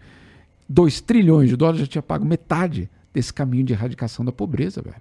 2 0.68 1.00
trilhões 1.00 1.48
de 1.48 1.56
dólares 1.56 1.80
já 1.80 1.86
tinha 1.86 2.02
pago 2.02 2.24
metade 2.24 2.90
desse 3.12 3.32
caminho 3.32 3.64
de 3.64 3.72
erradicação 3.72 4.24
da 4.24 4.32
pobreza, 4.32 4.80
velho. 4.82 4.96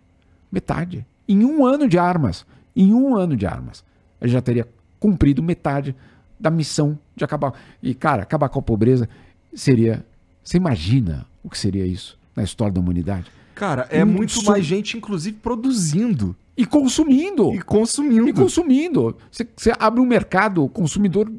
Metade. 0.52 1.06
Em 1.28 1.46
um 1.46 1.66
ano 1.66 1.88
de 1.88 1.98
armas. 1.98 2.46
Em 2.76 2.94
um 2.94 3.16
ano 3.16 3.36
de 3.36 3.46
armas. 3.46 3.84
A 4.20 4.26
gente 4.26 4.34
já 4.34 4.42
teria 4.42 4.68
cumprido 5.02 5.44
metade 5.44 5.94
da 6.40 6.50
missão 6.50 6.98
de 7.16 7.26
acabar. 7.26 7.54
E, 7.84 7.94
cara, 7.94 8.22
acabar 8.24 8.48
com 8.48 8.60
a 8.60 8.62
pobreza 8.62 9.10
seria. 9.54 10.06
Você 10.44 10.56
imagina 10.58 11.26
o 11.44 11.50
que 11.50 11.58
seria 11.58 11.86
isso 11.86 12.18
na 12.36 12.44
história 12.44 12.72
da 12.74 12.80
humanidade? 12.80 13.30
Cara, 13.54 13.86
é 13.92 14.04
Um 14.04 14.08
muito 14.08 14.32
su- 14.32 14.46
mais 14.46 14.64
gente, 14.66 14.96
inclusive, 14.98 15.38
produzindo 15.38 16.36
E 16.56 16.66
consumindo. 16.66 17.54
e 17.54 17.62
consumindo. 17.62 18.30
E 18.30 18.34
consumindo. 18.34 19.18
Você, 19.32 19.46
você 19.56 19.74
abre 19.78 20.00
um 20.00 20.06
mercado 20.06 20.68
consumidor 20.70 21.30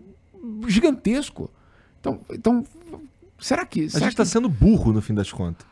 gigantesco. 0.68 1.50
Então, 2.00 2.20
então 2.32 2.64
será 3.40 3.64
que. 3.66 3.86
A 3.86 3.90
Será 3.90 4.04
gente 4.06 4.16
tá 4.16 4.24
que- 4.24 4.28
sendo 4.30 4.48
burro, 4.48 4.92
no 4.92 5.00
fim 5.00 5.14
das 5.14 5.30
contas. 5.32 5.66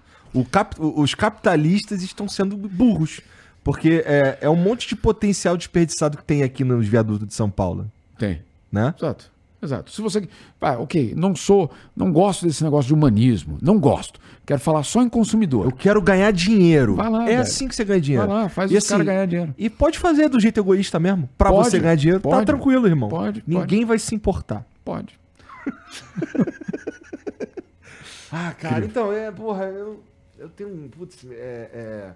Cap- 0.50 0.76
Os 0.80 1.14
capitalistas 1.14 2.02
estão 2.02 2.28
sendo 2.28 2.56
burros. 2.56 3.20
Porque 3.62 4.02
é, 4.06 4.38
é 4.40 4.48
um 4.50 4.56
monte 4.56 4.88
de 4.88 4.96
potencial 4.96 5.56
desperdiçado 5.56 6.16
que 6.16 6.24
tem 6.24 6.42
aqui 6.42 6.64
nos 6.64 6.86
viadutos 6.86 7.26
de 7.28 7.34
São 7.34 7.50
Paulo. 7.50 7.90
Tem. 8.18 8.40
Né? 8.72 8.94
Exato. 8.96 9.30
Exato. 9.62 9.90
Se 9.90 10.00
você. 10.00 10.26
Ah, 10.58 10.78
ok, 10.78 11.12
não 11.14 11.36
sou. 11.36 11.70
Não 11.94 12.10
gosto 12.10 12.46
desse 12.46 12.64
negócio 12.64 12.88
de 12.88 12.94
humanismo. 12.94 13.58
Não 13.60 13.78
gosto. 13.78 14.18
Quero 14.46 14.58
falar 14.58 14.82
só 14.84 15.02
em 15.02 15.08
consumidor. 15.08 15.66
Eu 15.66 15.72
quero 15.72 16.00
ganhar 16.00 16.32
dinheiro. 16.32 16.94
Vai 16.96 17.10
lá, 17.10 17.24
é 17.24 17.26
velho. 17.26 17.42
assim 17.42 17.68
que 17.68 17.74
você 17.74 17.84
ganha 17.84 18.00
dinheiro. 18.00 18.26
Vai 18.26 18.42
lá, 18.44 18.48
faz 18.48 18.70
E 18.72 18.76
os 18.78 18.88
caras 18.88 19.04
ganhar 19.04 19.26
dinheiro. 19.26 19.54
E 19.58 19.68
pode 19.68 19.98
fazer 19.98 20.28
do 20.30 20.40
jeito 20.40 20.58
egoísta 20.58 20.98
mesmo. 20.98 21.28
Pra 21.36 21.50
Pode, 21.50 21.68
você 21.68 21.78
ganhar 21.78 21.94
dinheiro. 21.94 22.20
Tá 22.22 22.30
pode. 22.30 22.46
tranquilo, 22.46 22.86
irmão. 22.86 23.10
Pode, 23.10 23.44
Ninguém 23.46 23.84
vai 23.84 23.98
se 23.98 24.14
importar. 24.14 24.64
Pode. 24.84 25.18
Ah, 28.32 28.54
cara, 28.56 28.84
então, 28.84 29.12
é, 29.12 29.28
porra, 29.32 29.64
eu, 29.64 30.00
eu 30.38 30.48
tenho 30.48 30.70
um. 30.70 30.88
Putz, 30.88 31.18
é, 31.32 31.70
é- 31.72 32.10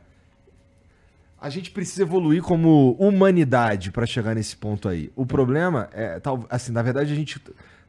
A 1.44 1.50
gente 1.50 1.70
precisa 1.70 2.00
evoluir 2.00 2.42
como 2.42 2.92
humanidade 2.98 3.90
pra 3.92 4.06
chegar 4.06 4.34
nesse 4.34 4.56
ponto 4.56 4.88
aí. 4.88 5.12
O 5.14 5.26
problema 5.26 5.90
é. 5.92 6.18
Tal, 6.18 6.46
assim, 6.48 6.72
na 6.72 6.80
verdade, 6.80 7.12
a 7.12 7.14
gente. 7.14 7.38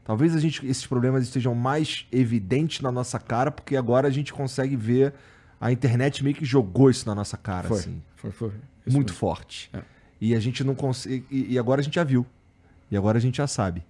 Talvez 0.04 0.36
a 0.36 0.38
gente, 0.38 0.66
esses 0.66 0.86
problemas 0.86 1.22
estejam 1.24 1.54
mais 1.54 2.06
evidentes 2.12 2.82
na 2.82 2.92
nossa 2.92 3.18
cara, 3.18 3.50
porque 3.50 3.74
agora 3.74 4.08
a 4.08 4.10
gente 4.10 4.30
consegue 4.30 4.76
ver. 4.76 5.14
A 5.58 5.72
internet 5.72 6.22
meio 6.22 6.36
que 6.36 6.44
jogou 6.44 6.90
isso 6.90 7.06
na 7.08 7.14
nossa 7.14 7.38
cara, 7.38 7.66
Foi. 7.66 7.78
assim. 7.78 8.02
Foi, 8.16 8.30
foi. 8.30 8.48
Isso 8.86 8.94
muito 8.94 9.08
mesmo. 9.08 9.18
forte. 9.18 9.70
É. 9.72 9.80
E 10.20 10.34
a 10.34 10.38
gente 10.38 10.62
não 10.62 10.74
consegue. 10.74 11.24
E, 11.30 11.54
e 11.54 11.58
agora 11.58 11.80
a 11.80 11.82
gente 11.84 11.94
já 11.94 12.04
viu. 12.04 12.26
E 12.90 12.96
agora 12.96 13.16
a 13.16 13.20
gente 13.22 13.38
já 13.38 13.46
sabe. 13.46 13.82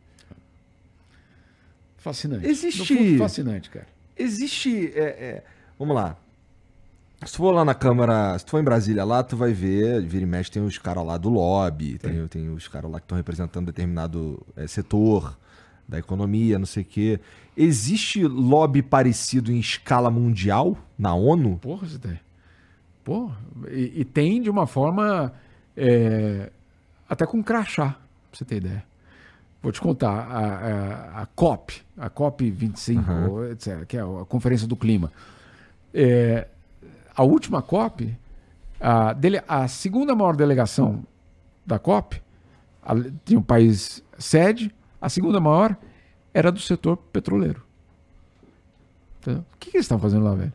Fascinante. 1.96 2.46
Existe- 2.46 2.96
fundo, 2.96 3.18
fascinante, 3.18 3.68
cara. 3.68 3.88
Existe. 4.16 4.92
é, 4.94 5.02
é, 5.02 5.44
vamos 5.76 5.96
lá. 5.96 6.16
Se 7.24 7.32
tu 7.32 7.38
for 7.38 7.52
lá 7.52 7.64
na 7.64 7.74
Câmara, 7.74 8.38
se 8.38 8.44
tu 8.44 8.50
for 8.50 8.60
em 8.60 8.64
Brasília 8.64 9.04
lá, 9.04 9.22
tu 9.22 9.36
vai 9.36 9.52
ver, 9.52 10.02
vira 10.02 10.22
e 10.22 10.26
mexe, 10.26 10.50
tem 10.50 10.62
os 10.62 10.76
caras 10.76 11.04
lá 11.04 11.16
do 11.16 11.30
lobby, 11.30 11.98
tem, 11.98 12.26
tem 12.28 12.50
os 12.50 12.68
caras 12.68 12.90
lá 12.90 13.00
que 13.00 13.04
estão 13.04 13.16
representando 13.16 13.66
determinado 13.66 14.44
é, 14.54 14.66
setor 14.66 15.36
da 15.88 15.98
economia, 15.98 16.58
não 16.58 16.66
sei 16.66 16.82
o 16.82 16.86
quê. 16.86 17.20
Existe 17.56 18.22
lobby 18.24 18.82
parecido 18.82 19.50
em 19.50 19.58
escala 19.58 20.10
mundial 20.10 20.76
na 20.98 21.14
ONU? 21.14 21.58
Porra, 21.58 21.86
você 21.86 21.98
tem. 21.98 22.20
Porra. 23.02 23.36
E, 23.70 24.00
e 24.00 24.04
tem 24.04 24.42
de 24.42 24.50
uma 24.50 24.66
forma. 24.66 25.32
é, 25.76 26.50
até 27.08 27.24
com 27.24 27.42
crachá, 27.42 27.90
pra 27.90 27.98
você 28.38 28.44
ter 28.44 28.56
ideia. 28.56 28.84
Vou 29.62 29.72
te 29.72 29.80
contar, 29.80 30.10
a, 30.10 31.18
a, 31.18 31.22
a 31.22 31.26
COP, 31.26 31.82
a 31.96 32.10
COP 32.10 32.50
25, 32.50 33.00
Aham. 33.00 33.50
etc., 33.50 33.86
que 33.86 33.96
é 33.96 34.00
a 34.00 34.24
Conferência 34.28 34.66
do 34.66 34.76
Clima. 34.76 35.10
É, 35.94 36.46
a 37.16 37.22
última 37.22 37.62
COP, 37.62 38.16
a, 38.80 39.12
dele, 39.12 39.40
a 39.48 39.66
segunda 39.68 40.14
maior 40.14 40.36
delegação 40.36 41.02
da 41.64 41.78
COP, 41.78 42.20
a- 42.82 42.94
tinha 43.24 43.38
um 43.38 43.42
país 43.42 44.02
sede, 44.18 44.72
a 45.00 45.08
segunda 45.08 45.40
maior 45.40 45.76
era 46.34 46.52
do 46.52 46.60
setor 46.60 46.96
petroleiro. 46.96 47.62
Entendeu? 49.20 49.42
O 49.54 49.58
que, 49.58 49.70
que 49.70 49.76
eles 49.78 49.84
estavam 49.86 50.02
fazendo 50.02 50.24
lá, 50.24 50.34
velho? 50.34 50.52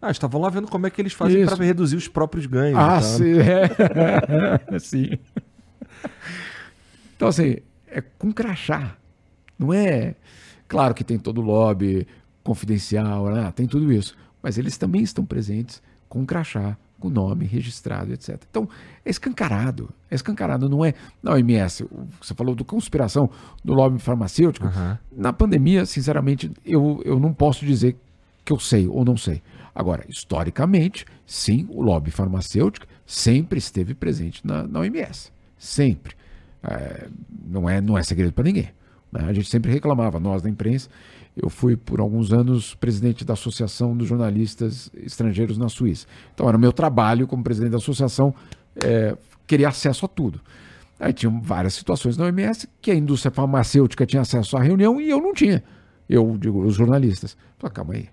Ah, 0.00 0.10
estavam 0.10 0.40
lá 0.40 0.48
vendo 0.50 0.66
como 0.66 0.84
é 0.86 0.90
que 0.90 1.00
eles 1.00 1.12
fazem 1.12 1.46
para 1.46 1.64
reduzir 1.64 1.94
os 1.94 2.08
próprios 2.08 2.44
ganhos. 2.46 2.76
Ah, 2.76 3.00
tal. 3.00 3.02
sim. 3.02 3.34
É. 3.38 4.78
sim. 4.80 5.18
Então, 7.14 7.28
assim, 7.28 7.58
é 7.86 8.00
com 8.00 8.32
crachá. 8.32 8.96
Não 9.56 9.72
é. 9.72 10.16
Claro 10.66 10.92
que 10.92 11.04
tem 11.04 11.18
todo 11.18 11.38
o 11.40 11.44
lobby 11.44 12.06
confidencial, 12.42 13.30
né? 13.30 13.52
tem 13.54 13.66
tudo 13.68 13.92
isso. 13.92 14.16
Mas 14.42 14.58
eles 14.58 14.76
também 14.76 15.02
estão 15.02 15.24
presentes 15.24 15.82
com 16.08 16.26
crachá, 16.26 16.76
com 16.98 17.08
nome 17.08 17.46
registrado, 17.46 18.12
etc. 18.12 18.40
Então, 18.48 18.68
é 19.04 19.10
escancarado. 19.10 19.90
É 20.10 20.14
escancarado, 20.14 20.68
não 20.68 20.84
é. 20.84 20.94
Na 21.22 21.32
OMS, 21.32 21.86
você 22.20 22.34
falou 22.34 22.54
do 22.54 22.64
conspiração 22.64 23.30
do 23.64 23.72
lobby 23.72 23.98
farmacêutico. 23.98 24.66
Aham. 24.66 24.98
Na 25.10 25.32
pandemia, 25.32 25.86
sinceramente, 25.86 26.50
eu, 26.64 27.00
eu 27.04 27.18
não 27.18 27.32
posso 27.32 27.64
dizer 27.64 27.96
que 28.44 28.52
eu 28.52 28.58
sei 28.58 28.86
ou 28.88 29.04
não 29.04 29.16
sei. 29.16 29.42
Agora, 29.74 30.04
historicamente, 30.08 31.06
sim, 31.26 31.66
o 31.70 31.80
lobby 31.82 32.10
farmacêutico 32.10 32.86
sempre 33.06 33.58
esteve 33.58 33.94
presente 33.94 34.46
na, 34.46 34.64
na 34.66 34.80
OMS. 34.80 35.32
Sempre. 35.56 36.14
É, 36.62 37.08
não, 37.46 37.68
é, 37.68 37.80
não 37.80 37.96
é 37.96 38.02
segredo 38.02 38.32
para 38.32 38.44
ninguém. 38.44 38.68
né? 39.10 39.24
A 39.24 39.32
gente 39.32 39.48
sempre 39.48 39.72
reclamava, 39.72 40.20
nós 40.20 40.42
da 40.42 40.48
imprensa. 40.50 40.88
Eu 41.36 41.48
fui, 41.48 41.76
por 41.76 42.00
alguns 42.00 42.32
anos, 42.32 42.74
presidente 42.74 43.24
da 43.24 43.32
Associação 43.32 43.96
dos 43.96 44.06
Jornalistas 44.06 44.90
Estrangeiros 44.94 45.56
na 45.56 45.68
Suíça. 45.68 46.06
Então, 46.34 46.46
era 46.46 46.56
o 46.56 46.60
meu 46.60 46.72
trabalho 46.72 47.26
como 47.26 47.42
presidente 47.42 47.72
da 47.72 47.78
associação 47.78 48.34
é, 48.84 49.16
querer 49.46 49.64
acesso 49.64 50.04
a 50.04 50.08
tudo. 50.08 50.40
Aí 51.00 51.12
tinham 51.12 51.40
várias 51.40 51.74
situações 51.74 52.16
na 52.16 52.26
OMS 52.26 52.68
que 52.80 52.90
a 52.90 52.94
indústria 52.94 53.32
farmacêutica 53.32 54.06
tinha 54.06 54.22
acesso 54.22 54.56
à 54.56 54.62
reunião 54.62 55.00
e 55.00 55.10
eu 55.10 55.18
não 55.18 55.32
tinha. 55.32 55.62
Eu 56.08 56.36
digo, 56.38 56.64
os 56.64 56.74
jornalistas. 56.74 57.36
Falei, 57.58 57.74
calma 57.74 57.94
aí. 57.94 58.08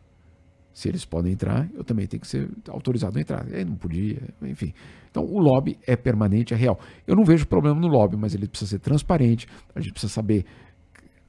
Se 0.74 0.88
eles 0.88 1.04
podem 1.04 1.34
entrar, 1.34 1.70
eu 1.74 1.84
também 1.84 2.08
tenho 2.08 2.22
que 2.22 2.28
ser 2.28 2.50
autorizado 2.70 3.18
a 3.18 3.22
entrar. 3.22 3.46
Aí 3.46 3.66
não 3.66 3.76
podia, 3.76 4.22
enfim. 4.41 4.74
Então 5.12 5.24
o 5.24 5.40
lobby 5.40 5.78
é 5.86 5.96
permanente, 5.96 6.54
é 6.54 6.58
real. 6.58 6.80
Eu 7.06 7.16
não 7.16 7.24
vejo 7.24 7.46
problema 7.46 7.80
no 7.80 7.88
lobby, 7.88 8.16
mas 8.16 8.34
ele 8.34 8.48
precisa 8.48 8.72
ser 8.72 8.80
transparente. 8.80 9.46
A 9.76 9.82
gente 9.82 9.91
precisa 9.91 10.14
saber 10.14 10.46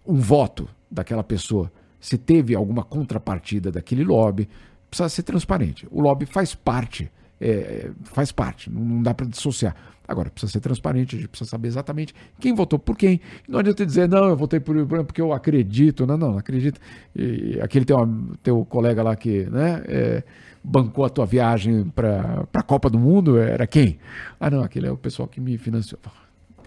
um 0.07 0.15
voto 0.15 0.69
daquela 0.91 1.25
pessoa, 1.25 1.71
se 2.01 2.17
teve 2.17 2.55
alguma 2.55 2.83
contrapartida 2.83 3.71
daquele 3.71 4.03
lobby, 4.03 4.49
precisa 4.89 5.09
ser 5.09 5.23
transparente. 5.23 5.87
O 5.91 6.01
lobby 6.01 6.27
faz 6.27 6.55
parte, 6.55 7.11
é, 7.41 7.91
faz 8.05 8.33
parte, 8.33 8.71
não, 8.71 9.03
dá 9.03 9.15
para 9.15 9.27
dissociar. 9.27 9.77
Agora, 10.09 10.29
precisa 10.29 10.51
ser 10.51 10.61
transparente, 10.61 11.15
a 11.15 11.19
gente 11.21 11.29
precisa 11.29 11.49
saber 11.49 11.69
exatamente 11.69 12.13
quem 12.41 12.53
votou 12.53 12.81
por 12.81 12.97
quem. 12.97 13.21
Não 13.49 13.61
adianta 13.61 13.87
dizer, 13.87 14.09
não, 14.09 14.29
eu 14.29 14.37
votei 14.37 14.59
por 14.59 14.85
porque 15.05 15.21
eu 15.21 15.33
acredito. 15.33 16.05
Não, 16.05 16.17
não, 16.17 16.33
não 16.33 16.39
acredito. 16.39 16.81
E 17.15 17.61
aquele 17.61 17.85
teu, 17.85 17.97
teu 18.43 18.65
colega 18.65 19.05
lá 19.05 19.15
que 19.15 19.45
né, 19.45 19.85
é, 19.87 20.25
bancou 20.65 21.05
a 21.05 21.09
tua 21.09 21.25
viagem 21.25 21.85
para 21.91 22.45
a 22.53 22.63
Copa 22.63 22.91
do 22.91 22.99
Mundo 22.99 23.39
era 23.39 23.69
quem? 23.69 24.01
Ah, 24.41 24.51
não, 24.51 24.65
aquele 24.65 24.89
é 24.89 24.91
o 24.91 24.97
pessoal 24.97 25.29
que 25.29 25.41
me 25.41 25.57
financiou. 25.57 26.01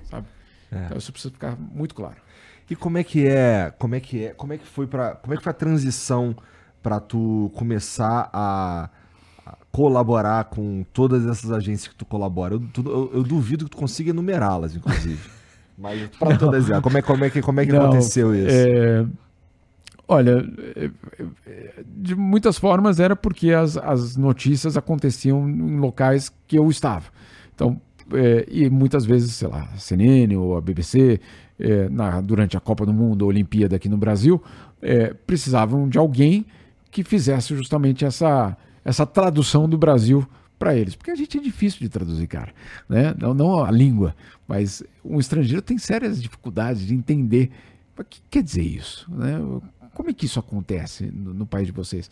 Sabe? 0.10 0.28
É. 0.72 0.86
Então 0.86 0.98
isso 0.98 1.12
precisa 1.12 1.34
ficar 1.34 1.58
muito 1.60 1.94
claro. 1.94 2.16
E 2.70 2.76
como 2.76 2.98
é 2.98 3.04
que 3.04 3.28
é, 3.28 3.74
como 3.78 3.96
é 3.96 4.00
que 4.00 4.26
é, 4.26 4.34
como 4.34 4.54
é 4.54 4.58
que 4.58 4.66
foi 4.66 4.88
para, 4.88 5.16
como 5.16 5.34
é 5.34 5.38
que 5.38 5.44
foi 5.44 5.52
a 5.52 5.56
transição 5.56 6.36
para 6.82 7.00
tu 7.00 7.52
começar 7.56 8.30
a 8.34 8.90
colaborar 9.72 10.46
com 10.46 10.86
todas 10.94 11.26
essas 11.26 11.52
agências 11.52 11.88
que 11.88 11.96
tu 11.96 12.06
colabora. 12.06 12.56
Eu, 12.56 12.60
tu, 12.72 12.84
eu, 12.86 13.12
eu 13.16 13.24
duvido 13.24 13.66
que 13.66 13.72
tu 13.72 13.78
consiga 13.78 14.12
enumerá-las, 14.12 14.76
inclusive. 14.76 15.20
Mas 15.76 16.08
para 16.20 16.38
todas 16.38 16.70
elas, 16.70 16.84
como 16.84 16.98
é, 16.98 17.02
como 17.02 17.26
é 17.26 17.30
que, 17.32 17.42
como 17.42 17.60
é 17.60 17.66
que 17.66 17.72
Não, 17.72 17.86
aconteceu 17.86 18.36
isso? 18.36 18.48
É... 18.50 19.06
Olha, 20.08 20.46
de 21.88 22.14
muitas 22.14 22.60
formas 22.60 23.00
era 23.00 23.16
porque 23.16 23.52
as, 23.52 23.78
as 23.78 24.16
notícias 24.16 24.78
aconteciam 24.78 25.50
em 25.50 25.80
locais 25.80 26.32
que 26.48 26.60
eu 26.60 26.70
estava. 26.70 27.06
Então, 27.56 27.82
é, 28.12 28.46
e 28.48 28.70
muitas 28.70 29.06
vezes, 29.06 29.34
sei 29.34 29.48
lá, 29.48 29.70
a 29.74 29.78
CNN 29.78 30.36
ou 30.36 30.58
a 30.58 30.62
BBC, 30.62 31.20
é, 31.60 31.90
na, 31.90 32.22
durante 32.22 32.58
a 32.58 32.60
Copa 32.60 32.86
do 32.86 32.94
Mundo, 32.94 33.26
a 33.26 33.28
Olimpíada 33.28 33.76
aqui 33.76 33.90
no 33.90 33.98
Brasil, 33.98 34.42
é, 34.82 35.14
precisavam 35.14 35.88
de 35.88 35.98
alguém 35.98 36.46
que 36.92 37.04
fizesse 37.04 37.56
justamente 37.56 38.06
essa, 38.06 38.56
essa 38.86 39.06
tradução 39.06 39.68
do 39.68 39.78
Brasil 39.78 40.28
para 40.60 40.76
eles. 40.76 40.96
Porque 40.96 41.12
a 41.12 41.16
gente 41.16 41.38
é 41.38 41.42
difícil 41.42 41.80
de 41.80 41.90
traduzir, 41.90 42.28
cara. 42.28 42.54
Né? 42.88 43.14
Não, 43.20 43.34
não 43.34 43.64
a 43.64 43.72
língua, 43.72 44.16
mas 44.48 44.84
um 45.04 45.20
estrangeiro 45.20 45.62
tem 45.62 45.78
sérias 45.78 46.22
dificuldades 46.22 46.86
de 46.86 46.94
entender 46.94 47.52
o 47.98 48.04
que 48.04 48.22
quer 48.30 48.44
dizer 48.44 48.64
isso. 48.64 49.12
Né? 49.12 49.40
Como 49.94 50.10
é 50.10 50.14
que 50.14 50.26
isso 50.26 50.40
acontece 50.40 51.06
no, 51.06 51.34
no 51.34 51.46
país 51.46 51.68
de 51.68 51.74
vocês? 51.74 52.10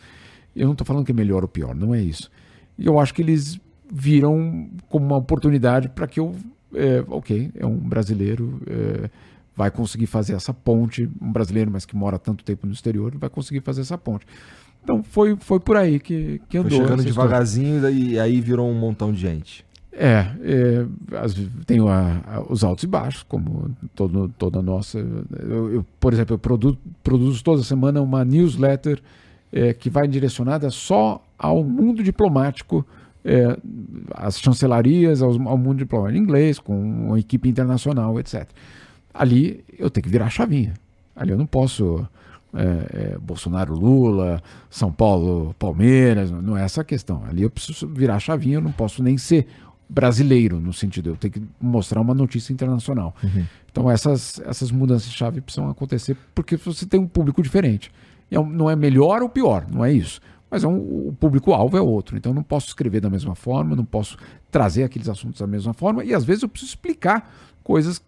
Eu 0.54 0.66
não 0.66 0.72
estou 0.72 0.86
falando 0.86 1.04
que 1.04 1.12
é 1.12 1.14
melhor 1.14 1.42
ou 1.42 1.48
pior, 1.48 1.74
não 1.74 1.94
é 1.94 2.00
isso. 2.00 2.30
Eu 2.78 2.98
acho 2.98 3.14
que 3.14 3.22
eles 3.22 3.58
viram 3.90 4.68
como 4.88 5.06
uma 5.06 5.16
oportunidade 5.16 5.88
para 5.88 6.06
que 6.06 6.20
eu, 6.20 6.34
é, 6.74 7.04
ok, 7.08 7.50
é 7.54 7.66
um 7.66 7.76
brasileiro, 7.76 8.60
é, 8.66 9.10
vai 9.56 9.70
conseguir 9.70 10.06
fazer 10.06 10.34
essa 10.34 10.52
ponte, 10.52 11.08
um 11.20 11.32
brasileiro, 11.32 11.70
mas 11.70 11.84
que 11.84 11.94
mora 11.94 12.18
tanto 12.18 12.44
tempo 12.44 12.66
no 12.66 12.72
exterior, 12.72 13.12
vai 13.16 13.28
conseguir 13.28 13.60
fazer 13.60 13.82
essa 13.82 13.98
ponte. 13.98 14.26
Então 14.82 15.02
foi, 15.02 15.36
foi 15.36 15.60
por 15.60 15.76
aí 15.76 16.00
que, 16.00 16.40
que 16.48 16.58
andou. 16.58 16.70
Foi 16.70 16.80
chegando 16.80 17.04
devagarzinho 17.04 17.88
e 17.88 18.18
aí 18.18 18.40
virou 18.40 18.68
um 18.68 18.74
montão 18.74 19.12
de 19.12 19.20
gente. 19.20 19.64
É, 19.92 20.26
é 20.40 20.86
as, 21.18 21.34
tenho 21.66 21.86
a, 21.86 22.22
a, 22.26 22.40
os 22.48 22.64
altos 22.64 22.84
e 22.84 22.86
baixos, 22.86 23.22
como 23.24 23.70
todo, 23.94 24.28
toda 24.38 24.58
a 24.58 24.62
nossa. 24.62 24.98
Eu, 24.98 25.72
eu, 25.74 25.86
por 26.00 26.12
exemplo, 26.12 26.34
eu 26.34 26.38
produzo, 26.38 26.78
produzo 27.04 27.44
toda 27.44 27.62
semana 27.62 28.00
uma 28.00 28.24
newsletter 28.24 29.00
é, 29.52 29.74
que 29.74 29.90
vai 29.90 30.08
direcionada 30.08 30.70
só 30.70 31.22
ao 31.38 31.62
mundo 31.62 32.02
diplomático, 32.02 32.86
é, 33.22 33.56
às 34.14 34.40
chancelarias, 34.40 35.20
ao, 35.20 35.30
ao 35.46 35.58
mundo 35.58 35.78
diplomático 35.78 36.18
inglês, 36.18 36.58
com 36.58 36.80
uma 36.80 37.20
equipe 37.20 37.48
internacional, 37.48 38.18
etc. 38.18 38.48
Ali 39.12 39.64
eu 39.78 39.90
tenho 39.90 40.04
que 40.04 40.10
virar 40.10 40.26
a 40.26 40.30
chavinha. 40.30 40.74
Ali 41.14 41.30
eu 41.30 41.38
não 41.38 41.46
posso 41.46 42.06
é, 42.54 43.14
é, 43.14 43.18
Bolsonaro, 43.18 43.74
Lula, 43.74 44.42
São 44.68 44.92
Paulo, 44.92 45.54
Palmeiras, 45.58 46.30
não 46.30 46.56
é 46.56 46.64
essa 46.64 46.82
a 46.82 46.84
questão. 46.84 47.24
Ali 47.28 47.42
eu 47.42 47.50
preciso 47.50 47.86
virar 47.88 48.16
a 48.16 48.20
chavinha, 48.20 48.56
eu 48.56 48.60
não 48.60 48.72
posso 48.72 49.02
nem 49.02 49.16
ser 49.16 49.46
brasileiro, 49.88 50.58
no 50.58 50.72
sentido, 50.72 51.10
eu 51.10 51.16
tenho 51.16 51.34
que 51.34 51.42
mostrar 51.60 52.00
uma 52.00 52.14
notícia 52.14 52.52
internacional. 52.52 53.14
Uhum. 53.22 53.44
Então 53.70 53.90
essas, 53.90 54.40
essas 54.44 54.70
mudanças 54.70 55.10
de 55.10 55.16
chave 55.16 55.40
precisam 55.40 55.68
acontecer 55.68 56.16
porque 56.34 56.56
você 56.56 56.86
tem 56.86 57.00
um 57.00 57.06
público 57.06 57.42
diferente. 57.42 57.90
É 58.30 58.38
não 58.38 58.70
é 58.70 58.76
melhor 58.76 59.22
ou 59.22 59.28
pior, 59.28 59.66
não 59.70 59.84
é 59.84 59.92
isso. 59.92 60.20
Mas 60.50 60.64
é 60.64 60.68
um, 60.68 61.08
o 61.08 61.16
público-alvo 61.18 61.76
é 61.76 61.80
outro. 61.80 62.16
Então 62.16 62.32
eu 62.32 62.36
não 62.36 62.42
posso 62.42 62.68
escrever 62.68 63.00
da 63.00 63.10
mesma 63.10 63.34
forma, 63.34 63.76
não 63.76 63.84
posso 63.84 64.16
trazer 64.50 64.84
aqueles 64.84 65.08
assuntos 65.08 65.40
da 65.40 65.46
mesma 65.46 65.72
forma, 65.72 66.04
e 66.04 66.14
às 66.14 66.24
vezes 66.24 66.42
eu 66.42 66.48
preciso 66.48 66.70
explicar 66.70 67.30
coisas 67.62 68.02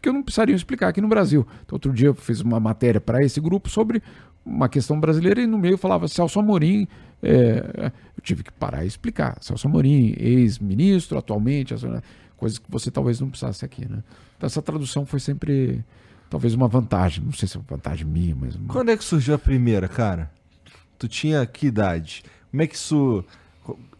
que 0.00 0.08
eu 0.08 0.12
não 0.12 0.22
precisaria 0.22 0.54
explicar 0.54 0.88
aqui 0.88 1.00
no 1.00 1.08
Brasil. 1.08 1.46
Então, 1.64 1.76
outro 1.76 1.92
dia 1.92 2.08
eu 2.08 2.14
fiz 2.14 2.40
uma 2.40 2.60
matéria 2.60 3.00
para 3.00 3.22
esse 3.22 3.40
grupo 3.40 3.68
sobre 3.68 4.02
uma 4.44 4.68
questão 4.68 4.98
brasileira 4.98 5.40
e 5.40 5.46
no 5.46 5.58
meio 5.58 5.76
falava 5.76 6.08
Celso 6.08 6.38
Amorim. 6.38 6.86
É, 7.22 7.90
eu 8.16 8.22
tive 8.22 8.42
que 8.42 8.52
parar 8.52 8.84
e 8.84 8.86
explicar. 8.86 9.36
Celso 9.40 9.66
Amorim, 9.66 10.14
ex-ministro 10.18 11.18
atualmente, 11.18 11.74
coisas 12.36 12.58
que 12.58 12.70
você 12.70 12.90
talvez 12.90 13.20
não 13.20 13.28
precisasse 13.28 13.64
aqui. 13.64 13.88
Né? 13.88 14.02
Então, 14.36 14.46
essa 14.46 14.62
tradução 14.62 15.04
foi 15.04 15.20
sempre 15.20 15.84
talvez 16.30 16.54
uma 16.54 16.68
vantagem. 16.68 17.24
Não 17.24 17.32
sei 17.32 17.48
se 17.48 17.56
é 17.56 17.60
uma 17.60 17.66
vantagem 17.68 18.06
minha, 18.06 18.34
mas. 18.34 18.56
Quando 18.68 18.90
é 18.90 18.96
que 18.96 19.04
surgiu 19.04 19.34
a 19.34 19.38
primeira, 19.38 19.88
cara? 19.88 20.30
Tu 20.98 21.08
tinha 21.08 21.44
que 21.46 21.66
idade? 21.66 22.22
Como 22.50 22.62
é 22.62 22.66
que 22.66 22.74
isso. 22.74 23.24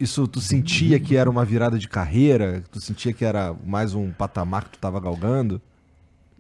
Isso 0.01 0.27
tu 0.27 0.41
sentia 0.41 0.99
que 0.99 1.15
era 1.15 1.29
uma 1.29 1.45
virada 1.45 1.79
de 1.79 1.87
carreira? 1.87 2.65
Tu 2.73 2.81
sentia 2.81 3.12
que 3.12 3.23
era 3.23 3.55
mais 3.66 3.93
um 3.93 4.11
patamar 4.11 4.65
que 4.65 4.70
tu 4.70 4.75
estava 4.77 4.99
galgando? 4.99 5.61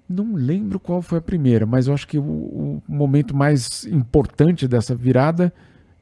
Não 0.08 0.34
lembro 0.34 0.80
qual 0.80 1.02
foi 1.02 1.18
a 1.18 1.22
primeira, 1.22 1.66
mas 1.66 1.86
eu 1.86 1.94
acho 1.94 2.06
que 2.08 2.18
o, 2.18 2.22
o 2.22 2.82
momento 2.88 3.36
mais 3.36 3.84
importante 3.84 4.66
dessa 4.66 4.94
virada 4.94 5.52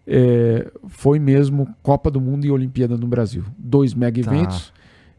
é, 0.07 0.70
foi 0.87 1.19
mesmo 1.19 1.69
Copa 1.83 2.11
do 2.11 2.20
Mundo 2.20 2.47
e 2.47 2.51
Olimpíada 2.51 2.97
no 2.97 3.09
Brasil. 3.09 3.45
Dois 3.59 3.95
mega 3.95 4.23
tá. 4.23 4.33
eventos. 4.33 4.69
Tá. 4.69 4.74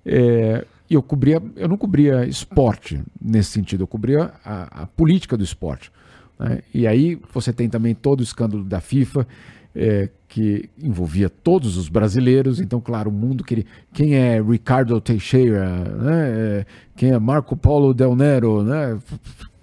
É, 0.06 0.66
e 0.90 0.94
eu 0.94 1.04
cobria, 1.04 1.42
eu 1.58 1.68
não 1.68 1.78
cobria 1.78 2.26
esporte 2.26 3.04
nesse 3.22 3.52
sentido, 3.52 3.84
eu 3.84 3.88
cobria 3.88 4.32
a, 4.44 4.84
a 4.84 4.88
política 4.88 5.36
do 5.36 5.44
esporte. 5.44 5.92
Né? 6.40 6.62
E 6.74 6.88
aí 6.88 7.20
você 7.34 7.52
tem 7.52 7.68
também 7.68 7.94
todo 7.94 8.22
o 8.22 8.24
escândalo 8.24 8.64
da 8.64 8.80
FIFA, 8.80 9.28
é, 9.76 10.10
que 10.38 10.70
envolvia 10.80 11.32
todos 11.32 11.78
os 11.78 11.90
brasileiros. 11.90 12.60
Então, 12.60 12.80
claro, 12.80 13.10
o 13.10 13.14
mundo 13.14 13.44
que 13.44 13.56
ele, 13.56 13.66
quem 13.92 14.14
é 14.14 14.40
Ricardo 14.40 15.02
Teixeira, 15.02 15.68
né? 15.68 16.64
Quem 16.96 17.10
é 17.10 17.18
Marco 17.18 17.58
Polo 17.58 17.92
Del 17.92 18.16
Nero, 18.16 18.64
né? 18.64 19.00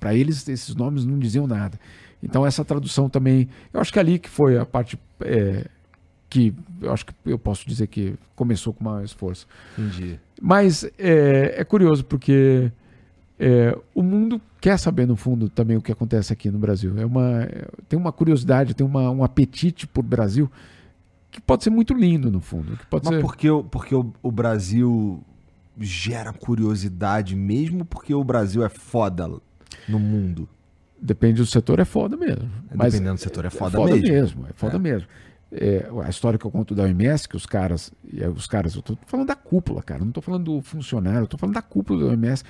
Para 0.00 0.16
eles 0.16 0.48
esses 0.48 0.74
nomes 0.74 1.04
não 1.04 1.16
diziam 1.16 1.46
nada. 1.46 1.78
Então 2.20 2.44
essa 2.44 2.64
tradução 2.64 3.08
também, 3.08 3.48
eu 3.72 3.80
acho 3.80 3.92
que 3.92 4.00
é 4.00 4.02
ali 4.02 4.18
que 4.18 4.28
foi 4.28 4.58
a 4.58 4.66
parte 4.66 4.98
é, 5.20 5.68
que 6.28 6.52
eu 6.82 6.92
acho 6.92 7.06
que 7.06 7.14
eu 7.24 7.38
posso 7.38 7.68
dizer 7.68 7.86
que 7.86 8.14
começou 8.34 8.72
com 8.72 8.82
mais 8.82 9.12
força. 9.12 9.46
Entendi. 9.78 10.18
Mas 10.42 10.82
é, 10.98 11.60
é 11.60 11.64
curioso 11.64 12.04
porque 12.04 12.72
é, 13.46 13.78
o 13.94 14.02
mundo 14.02 14.40
quer 14.58 14.78
saber, 14.78 15.06
no 15.06 15.16
fundo, 15.16 15.50
também 15.50 15.76
o 15.76 15.82
que 15.82 15.92
acontece 15.92 16.32
aqui 16.32 16.50
no 16.50 16.58
Brasil. 16.58 16.98
É 16.98 17.04
uma, 17.04 17.46
tem 17.86 17.98
uma 17.98 18.10
curiosidade, 18.10 18.72
tem 18.72 18.86
uma, 18.86 19.10
um 19.10 19.22
apetite 19.22 19.86
por 19.86 20.02
Brasil 20.02 20.50
que 21.30 21.42
pode 21.42 21.62
ser 21.62 21.68
muito 21.68 21.92
lindo, 21.92 22.30
no 22.30 22.40
fundo. 22.40 22.74
Que 22.74 22.86
pode 22.86 23.04
Mas 23.04 23.16
ser... 23.16 23.20
porque, 23.20 23.48
porque 23.70 23.94
o, 23.94 24.10
o 24.22 24.32
Brasil 24.32 25.22
gera 25.78 26.32
curiosidade 26.32 27.36
mesmo 27.36 27.84
porque 27.84 28.14
o 28.14 28.24
Brasil 28.24 28.64
é 28.64 28.70
foda 28.70 29.28
no 29.86 29.98
mundo? 29.98 30.48
Depende 30.98 31.42
do 31.42 31.46
setor, 31.46 31.80
é 31.80 31.84
foda 31.84 32.16
mesmo. 32.16 32.48
É, 32.70 32.74
Mas 32.74 32.94
dependendo 32.94 33.16
do 33.16 33.20
setor, 33.20 33.44
é 33.44 33.50
foda, 33.50 33.76
é 33.76 33.80
foda 33.80 33.94
mesmo. 33.94 34.08
mesmo. 34.08 34.46
É 34.48 34.52
foda 34.54 34.76
é. 34.76 34.78
mesmo. 34.78 35.08
É, 35.52 35.86
a 36.02 36.08
história 36.08 36.38
que 36.38 36.46
eu 36.46 36.50
conto 36.50 36.74
da 36.74 36.84
OMS, 36.84 37.28
que 37.28 37.36
os 37.36 37.44
caras, 37.44 37.92
os 38.34 38.46
caras, 38.46 38.74
eu 38.74 38.80
tô 38.80 38.96
falando 39.06 39.26
da 39.26 39.36
cúpula, 39.36 39.82
cara, 39.82 40.02
não 40.02 40.12
tô 40.12 40.22
falando 40.22 40.44
do 40.44 40.62
funcionário, 40.62 41.20
eu 41.20 41.26
tô 41.26 41.36
falando 41.36 41.54
da 41.54 41.62
cúpula 41.62 42.06
da 42.06 42.12
OMS, 42.12 42.42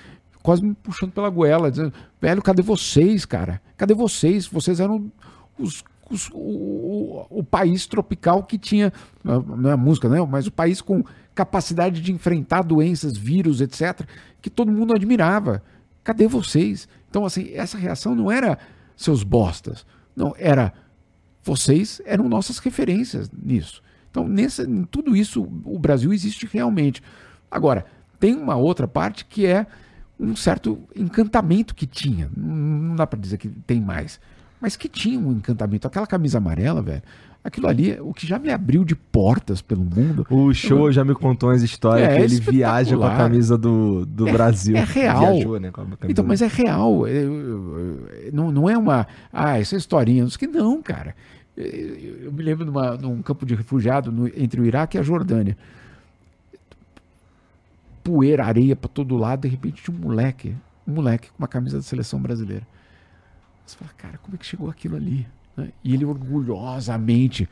quase 0.44 0.62
me 0.62 0.74
puxando 0.74 1.10
pela 1.10 1.30
goela, 1.30 1.70
dizendo, 1.70 1.90
velho, 2.20 2.42
cadê 2.42 2.60
vocês, 2.60 3.24
cara? 3.24 3.62
Cadê 3.78 3.94
vocês? 3.94 4.46
Vocês 4.46 4.78
eram 4.78 5.10
os, 5.58 5.82
os 6.10 6.28
o, 6.34 7.26
o, 7.30 7.42
país 7.42 7.86
tropical 7.86 8.42
que 8.42 8.58
tinha, 8.58 8.92
não 9.24 9.70
é 9.70 9.72
a 9.72 9.76
música, 9.76 10.06
né? 10.06 10.20
Mas 10.28 10.46
o 10.46 10.52
país 10.52 10.82
com 10.82 11.02
capacidade 11.34 12.02
de 12.02 12.12
enfrentar 12.12 12.60
doenças, 12.60 13.16
vírus, 13.16 13.62
etc., 13.62 14.06
que 14.42 14.50
todo 14.50 14.70
mundo 14.70 14.94
admirava. 14.94 15.62
Cadê 16.04 16.26
vocês? 16.26 16.86
Então, 17.08 17.24
assim, 17.24 17.50
essa 17.54 17.78
reação 17.78 18.14
não 18.14 18.30
era 18.30 18.58
seus 18.94 19.22
bostas, 19.22 19.86
não, 20.14 20.34
era 20.38 20.74
vocês 21.42 22.02
eram 22.04 22.28
nossas 22.28 22.58
referências 22.58 23.30
nisso. 23.32 23.82
Então, 24.10 24.28
nessa, 24.28 24.62
em 24.64 24.84
tudo 24.84 25.16
isso, 25.16 25.42
o 25.64 25.78
Brasil 25.78 26.12
existe 26.12 26.46
realmente. 26.52 27.02
Agora, 27.50 27.86
tem 28.20 28.34
uma 28.34 28.56
outra 28.56 28.86
parte 28.86 29.24
que 29.24 29.46
é 29.46 29.66
um 30.18 30.36
certo 30.36 30.78
encantamento 30.94 31.74
que 31.74 31.86
tinha. 31.86 32.30
Não 32.36 32.96
dá 32.96 33.06
para 33.06 33.18
dizer 33.18 33.38
que 33.38 33.48
tem 33.48 33.80
mais, 33.80 34.20
mas 34.60 34.76
que 34.76 34.88
tinha 34.88 35.18
um 35.18 35.32
encantamento. 35.32 35.86
Aquela 35.86 36.06
camisa 36.06 36.38
amarela, 36.38 36.82
velho. 36.82 37.02
Aquilo 37.42 37.68
ali, 37.68 37.94
o 38.00 38.14
que 38.14 38.26
já 38.26 38.38
me 38.38 38.50
abriu 38.50 38.86
de 38.86 38.96
portas 38.96 39.60
pelo 39.60 39.84
mundo. 39.84 40.26
O 40.30 40.54
show 40.54 40.86
eu... 40.86 40.92
já 40.92 41.04
me 41.04 41.14
contou 41.14 41.50
as 41.50 41.60
histórias 41.60 42.08
é, 42.08 42.16
que 42.16 42.22
ele 42.22 42.40
viaja 42.40 42.96
com 42.96 43.04
a 43.04 43.14
camisa 43.14 43.58
do, 43.58 44.06
do 44.06 44.26
é, 44.26 44.32
Brasil. 44.32 44.74
É 44.74 44.80
real. 44.88 45.34
Viajou, 45.34 45.60
né, 45.60 45.70
então, 46.08 46.24
mas 46.24 46.40
é 46.40 46.46
real. 46.46 47.02
não, 48.32 48.50
não 48.50 48.70
é 48.70 48.78
uma. 48.78 49.06
Ah, 49.30 49.60
essa 49.60 49.74
é 49.74 49.78
historinha. 49.78 50.24
Não, 50.24 50.52
não 50.52 50.82
cara. 50.82 51.14
Eu 51.54 52.32
me 52.32 52.42
lembro 52.42 52.64
numa, 52.64 52.96
num 52.96 53.20
campo 53.20 53.44
de 53.44 53.54
refugiado 53.54 54.10
no, 54.10 54.26
entre 54.28 54.58
o 54.58 54.64
Iraque 54.64 54.96
e 54.96 55.00
a 55.00 55.02
Jordânia. 55.02 55.54
Poeira, 58.04 58.44
areia 58.44 58.76
para 58.76 58.88
todo 58.88 59.16
lado. 59.16 59.40
De 59.40 59.48
repente 59.48 59.82
tinha 59.82 59.96
um 59.96 60.00
moleque, 60.00 60.54
um 60.86 60.92
moleque 60.92 61.30
com 61.30 61.38
uma 61.38 61.48
camisa 61.48 61.78
da 61.78 61.82
seleção 61.82 62.20
brasileira. 62.20 62.66
Você 63.66 63.76
fala, 63.76 63.90
cara, 63.96 64.18
como 64.18 64.36
é 64.36 64.38
que 64.38 64.46
chegou 64.46 64.68
aquilo 64.68 64.94
ali? 64.94 65.26
Né? 65.56 65.70
E 65.82 65.94
ele 65.94 66.04
orgulhosamente. 66.04 67.48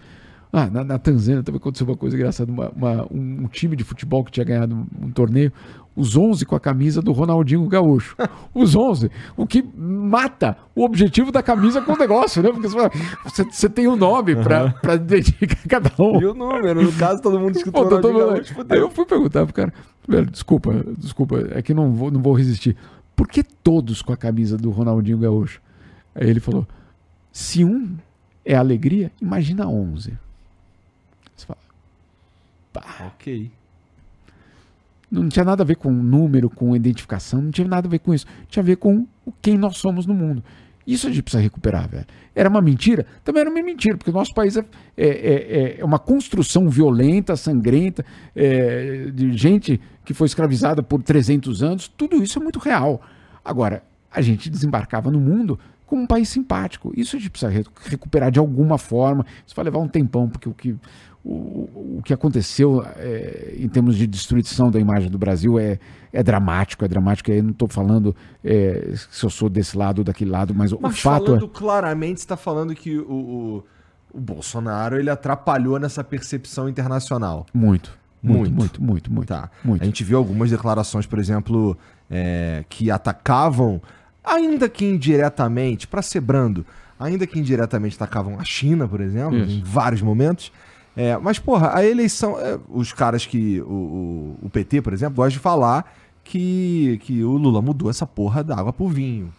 Ah, 0.53 0.69
na, 0.69 0.85
na 0.85 0.99
Tanzânia 0.99 1.43
também 1.43 1.59
aconteceu 1.59 1.87
uma 1.87 1.97
coisa 1.97 2.15
engraçada. 2.15 2.53
Uma, 2.53 2.69
uma, 2.69 3.07
um, 3.11 3.45
um, 3.45 3.49
time 3.49 3.75
de 3.75 3.83
futebol 3.83 4.23
que 4.23 4.31
tinha 4.31 4.45
ganhado 4.45 4.75
um, 4.75 5.07
um, 5.07 5.11
torneio, 5.11 5.51
os 5.97 6.15
11 6.15 6.45
com 6.45 6.55
a 6.55 6.61
camisa 6.61 7.01
do 7.01 7.11
Ronaldinho 7.11 7.67
Gaúcho. 7.67 8.15
Os 8.55 8.77
11. 8.77 9.11
O 9.35 9.47
que 9.47 9.63
mata 9.77 10.59
o 10.75 10.85
objetivo 10.85 11.33
da 11.33 11.43
camisa 11.43 11.81
com 11.81 11.93
o 11.93 11.97
negócio, 11.97 12.43
né? 12.43 12.51
Porque 12.51 12.69
você, 12.69 13.45
você 13.45 13.69
tem 13.69 13.89
um 13.89 13.97
nome 13.97 14.37
para 14.37 14.75
uhum. 14.85 14.99
dedicar 14.99 15.57
cada 15.69 15.91
um. 15.99 16.21
E 16.21 16.27
o 16.27 16.35
número, 16.35 16.83
no 16.83 16.93
caso, 16.93 17.23
todo 17.23 17.41
mundo 17.41 17.57
escutou 17.57 17.85
Pô, 17.85 18.01
todo 18.01 18.19
Gaúcho. 18.19 18.55
Aí 18.69 18.79
eu 18.79 18.91
fui 18.91 19.07
perguntar 19.07 19.47
pro 19.47 19.55
cara, 19.55 19.73
desculpa, 20.31 20.85
desculpa, 20.99 21.49
é 21.51 21.63
que 21.63 21.73
não 21.73 21.93
vou, 21.93 22.11
não 22.11 22.21
vou 22.21 22.35
resistir. 22.35 22.77
Por 23.17 23.27
que 23.27 23.43
todos 23.43 24.03
com 24.03 24.13
a 24.13 24.17
camisa 24.17 24.59
do 24.59 24.71
Ronaldinho 24.71 25.19
Gaúcho? 25.19 25.61
Aí 26.15 26.29
ele 26.29 26.41
falou: 26.41 26.67
se 27.33 27.65
um 27.65 27.97
é 28.45 28.55
alegria, 28.55 29.11
imagina 29.21 29.67
11. 29.67 30.13
Pá. 32.73 33.13
Ok. 33.15 33.51
Não 35.11 35.29
tinha 35.29 35.45
nada 35.45 35.63
a 35.63 35.67
ver 35.67 35.77
com 35.77 35.93
número, 35.93 36.49
com 36.49 36.75
identificação, 36.75 37.43
não 37.43 37.51
tinha 37.51 37.69
nada 37.69 37.87
a 37.87 37.91
ver 37.91 37.99
com 37.99 38.15
isso. 38.15 38.25
Tinha 38.49 38.63
a 38.63 38.67
ver 38.67 38.77
com 38.77 39.07
quem 39.43 39.59
nós 39.59 39.77
somos 39.77 40.07
no 40.07 40.15
mundo. 40.15 40.43
Isso 40.87 41.07
a 41.07 41.11
gente 41.11 41.23
precisa 41.23 41.43
recuperar, 41.43 41.89
velho. 41.89 42.07
Era 42.35 42.49
uma 42.49 42.61
mentira? 42.61 43.07
Também 43.23 43.43
era 43.43 43.51
uma 43.51 43.63
mentira, 43.63 43.97
porque 43.97 44.11
o 44.11 44.15
nosso 44.15 44.35
país 44.35 44.57
é, 44.57 44.65
é, 44.97 45.07
é, 45.07 45.77
é 45.81 45.85
uma 45.85 45.99
construção 45.99 46.69
violenta, 46.69 47.37
sangrenta, 47.37 48.05
é, 48.35 49.11
de 49.13 49.37
gente 49.37 49.81
que 50.05 50.15
foi 50.15 50.27
escravizada 50.27 50.83
por 50.83 51.03
300 51.03 51.63
anos. 51.63 51.89
Tudo 51.89 52.23
isso 52.23 52.39
é 52.39 52.43
muito 52.43 52.59
real. 52.59 53.01
Agora, 53.45 53.85
a 54.11 54.21
gente 54.21 54.51
desembarcava 54.51 55.11
no 55.11 55.21
mundo 55.21 55.59
como 55.87 56.03
um 56.03 56.07
país 56.07 56.29
simpático. 56.29 56.93
Isso 56.97 57.17
a 57.17 57.19
gente 57.19 57.31
precisa 57.31 57.53
recuperar 57.85 58.31
de 58.31 58.39
alguma 58.39 58.79
forma. 58.79 59.27
Isso 59.47 59.55
vai 59.55 59.67
levar 59.67 59.79
um 59.79 59.89
tempão, 59.89 60.29
porque 60.29 60.49
o 60.49 60.55
que, 60.55 60.75
o, 61.25 61.99
o 61.99 62.03
que 62.05 62.13
aconteceu 62.13 62.85
é, 62.97 63.55
em 63.57 63.69
termos 63.69 63.97
de 63.97 64.07
destruição 64.07 64.71
da 64.71 64.81
imagem 64.81 65.09
do 65.09 65.19
Brasil 65.19 65.59
é, 65.59 65.79
é 66.13 66.23
dramático, 66.23 66.85
é 66.85 66.89
dramático. 66.89 67.31
Eu 67.31 67.43
não 67.43 67.51
estou 67.51 67.69
falando 67.69 68.15
é, 68.45 68.95
se 69.11 69.25
eu 69.25 69.31
sou 69.31 69.49
desse 69.49 69.77
lado 69.77 69.99
ou 70.01 70.05
daquele 70.05 70.31
lado, 70.31 70.55
mas, 70.55 70.73
mas 70.73 70.95
o 70.95 70.97
fato. 70.97 71.27
Falando 71.27 71.45
é... 71.47 71.49
claramente, 71.59 72.19
está 72.19 72.37
falando 72.37 72.75
que 72.75 72.99
o, 72.99 73.13
o, 73.13 73.65
o, 74.13 74.21
Bolsonaro 74.21 74.99
ele 74.99 75.11
atrapalhou 75.11 75.79
nessa 75.79 76.03
percepção 76.03 76.69
internacional. 76.69 77.47
Muito. 77.55 78.01
Muito, 78.25 78.53
muito, 78.53 78.55
muito, 78.55 78.83
muito. 78.83 79.13
muito, 79.13 79.29
tá. 79.29 79.51
muito. 79.65 79.83
A 79.83 79.85
gente 79.85 80.05
viu 80.05 80.17
algumas 80.17 80.49
declarações, 80.49 81.07
por 81.07 81.19
exemplo, 81.19 81.77
é, 82.09 82.65
que 82.69 82.89
atacavam 82.89 83.83
ainda 84.25 84.69
que 84.69 84.85
indiretamente, 84.85 85.89
para 85.89 86.03
ser 86.03 86.21
brando, 86.21 86.65
ainda 86.99 87.27
que 87.27 87.39
indiretamente 87.39 87.97
atacavam 87.97 88.39
a 88.39 88.45
China, 88.45 88.87
por 88.87 89.01
exemplo, 89.01 89.39
Isso. 89.39 89.51
em 89.51 89.63
vários 89.63 90.01
momentos. 90.03 90.53
É, 90.97 91.17
mas, 91.17 91.39
porra, 91.39 91.75
a 91.75 91.85
eleição. 91.85 92.39
É, 92.39 92.59
os 92.69 92.93
caras 92.93 93.25
que. 93.25 93.61
O, 93.63 93.65
o, 93.65 94.47
o, 94.47 94.51
PT, 94.51 94.83
por 94.83 94.93
exemplo, 94.93 95.17
gostam 95.17 95.39
de 95.39 95.39
falar 95.39 95.95
que, 96.23 97.01
que 97.03 97.25
o 97.25 97.37
Lula 97.37 97.63
mudou 97.63 97.91
essa 97.91 98.07
porra 98.07 98.45
da 98.45 98.57
água 98.57 98.73
pro 98.73 98.89
vinho. 98.89 99.33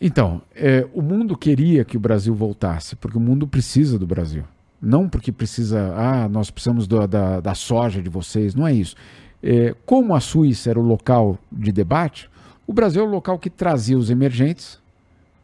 Então, 0.00 0.40
é, 0.54 0.86
o 0.94 1.02
mundo 1.02 1.36
queria 1.36 1.84
que 1.84 1.96
o 1.96 2.00
Brasil 2.00 2.34
voltasse, 2.34 2.94
porque 2.96 3.18
o 3.18 3.20
mundo 3.20 3.46
precisa 3.46 3.98
do 3.98 4.06
Brasil. 4.06 4.44
Não 4.80 5.08
porque 5.08 5.32
precisa, 5.32 5.92
ah, 5.96 6.28
nós 6.28 6.50
precisamos 6.50 6.86
do, 6.86 7.04
da, 7.06 7.40
da 7.40 7.54
soja 7.54 8.00
de 8.00 8.08
vocês, 8.08 8.54
não 8.54 8.66
é 8.66 8.72
isso. 8.72 8.94
É, 9.42 9.74
como 9.84 10.14
a 10.14 10.20
Suíça 10.20 10.70
era 10.70 10.78
o 10.78 10.82
local 10.82 11.36
de 11.50 11.72
debate, 11.72 12.30
o 12.66 12.72
Brasil 12.72 13.02
é 13.02 13.04
o 13.04 13.10
local 13.10 13.38
que 13.38 13.50
trazia 13.50 13.98
os 13.98 14.08
emergentes 14.08 14.78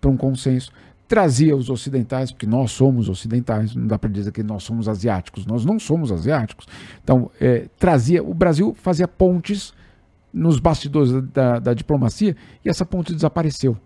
para 0.00 0.10
um 0.10 0.16
consenso, 0.16 0.70
trazia 1.06 1.56
os 1.56 1.68
ocidentais, 1.68 2.32
porque 2.32 2.46
nós 2.46 2.72
somos 2.72 3.08
ocidentais, 3.08 3.74
não 3.74 3.86
dá 3.86 3.98
para 3.98 4.10
dizer 4.10 4.32
que 4.32 4.42
nós 4.42 4.62
somos 4.62 4.88
asiáticos, 4.88 5.46
nós 5.46 5.64
não 5.64 5.78
somos 5.78 6.10
asiáticos. 6.10 6.66
Então, 7.02 7.30
é, 7.40 7.68
trazia, 7.78 8.22
o 8.22 8.32
Brasil 8.32 8.74
fazia 8.80 9.06
pontes 9.06 9.74
nos 10.32 10.58
bastidores 10.58 11.12
da, 11.32 11.58
da, 11.58 11.74
diplomacia 11.74 12.36
e 12.64 12.68
essa 12.68 12.84
ponte 12.84 13.14
desapareceu. 13.14 13.76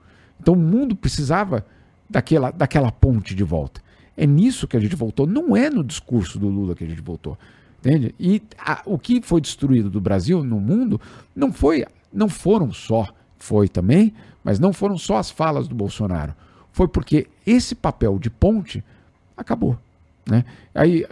Então, 0.41 0.55
o 0.55 0.57
mundo 0.57 0.95
precisava 0.97 1.67
daquela, 2.09 2.51
daquela 2.51 2.91
ponte 2.91 3.35
de 3.35 3.43
volta. 3.43 3.83
É 4.17 4.27
nisso 4.27 4.67
que 4.67 4.77
a 4.77 4.81
gente 4.81 4.97
voltou, 4.97 5.27
não 5.27 5.57
é 5.57 5.69
no 5.69 5.85
discurso 5.85 6.39
do 6.39 6.49
Lula 6.49 6.75
que 6.75 6.85
a 6.85 6.87
gente 6.87 7.03
voltou. 7.03 7.37
Entende? 7.81 8.15
E 8.19 8.43
a, 8.59 8.83
o 8.87 8.99
que 8.99 9.21
foi 9.23 9.41
destruído 9.41 9.91
do 9.91 10.01
Brasil 10.01 10.43
no 10.43 10.59
mundo 10.59 11.01
não 11.35 11.53
foi, 11.53 11.85
não 12.13 12.29
foram 12.29 12.73
só 12.73 13.09
foi 13.39 13.69
também, 13.69 14.15
mas 14.43 14.59
não 14.59 14.73
foram 14.73 14.97
só 14.97 15.17
as 15.17 15.31
falas 15.31 15.69
do 15.69 15.75
Bolsonaro. 15.75 16.35
Foi 16.79 16.87
porque 16.87 17.27
esse 17.45 17.75
papel 17.75 18.21
de 18.21 18.31
ponte 18.31 18.85
acabou. 19.37 19.77
Né? 20.25 20.45
Aí, 20.73 21.05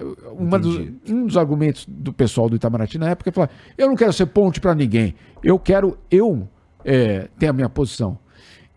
dos, 0.60 0.76
um 1.10 1.26
dos 1.26 1.36
argumentos 1.36 1.84
do 1.88 2.12
pessoal 2.12 2.48
do 2.48 2.54
Itamaraty 2.54 2.98
na 2.98 3.08
época 3.08 3.30
é 3.30 3.32
falar: 3.32 3.50
eu 3.76 3.88
não 3.88 3.96
quero 3.96 4.12
ser 4.12 4.26
ponte 4.26 4.60
para 4.60 4.76
ninguém, 4.76 5.16
eu 5.42 5.58
quero 5.58 5.98
eu 6.08 6.48
é, 6.84 7.28
ter 7.36 7.48
a 7.48 7.52
minha 7.52 7.68
posição. 7.68 8.16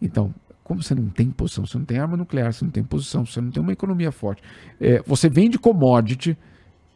Então, 0.02 0.34
como 0.64 0.82
você 0.82 0.96
não 0.96 1.10
tem 1.10 1.30
posição, 1.30 1.64
você 1.64 1.78
não 1.78 1.86
tem 1.86 2.00
arma 2.00 2.18
nuclear, 2.18 2.52
você 2.52 2.66
não 2.66 2.72
tem 2.72 2.84
posição, 2.84 3.24
você 3.24 3.40
não 3.40 3.52
tem 3.52 3.62
uma 3.62 3.72
economia 3.72 4.12
forte, 4.12 4.42
é, 4.82 5.00
você 5.06 5.30
vende 5.30 5.60
commodity, 5.60 6.36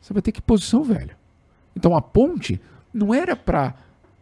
você 0.02 0.12
vai 0.12 0.24
ter 0.24 0.32
que 0.32 0.42
posição, 0.42 0.84
velho. 0.84 1.16
Então 1.76 1.96
a 1.96 2.02
ponte 2.02 2.60
não 2.92 3.14
era 3.14 3.36
para 3.36 3.76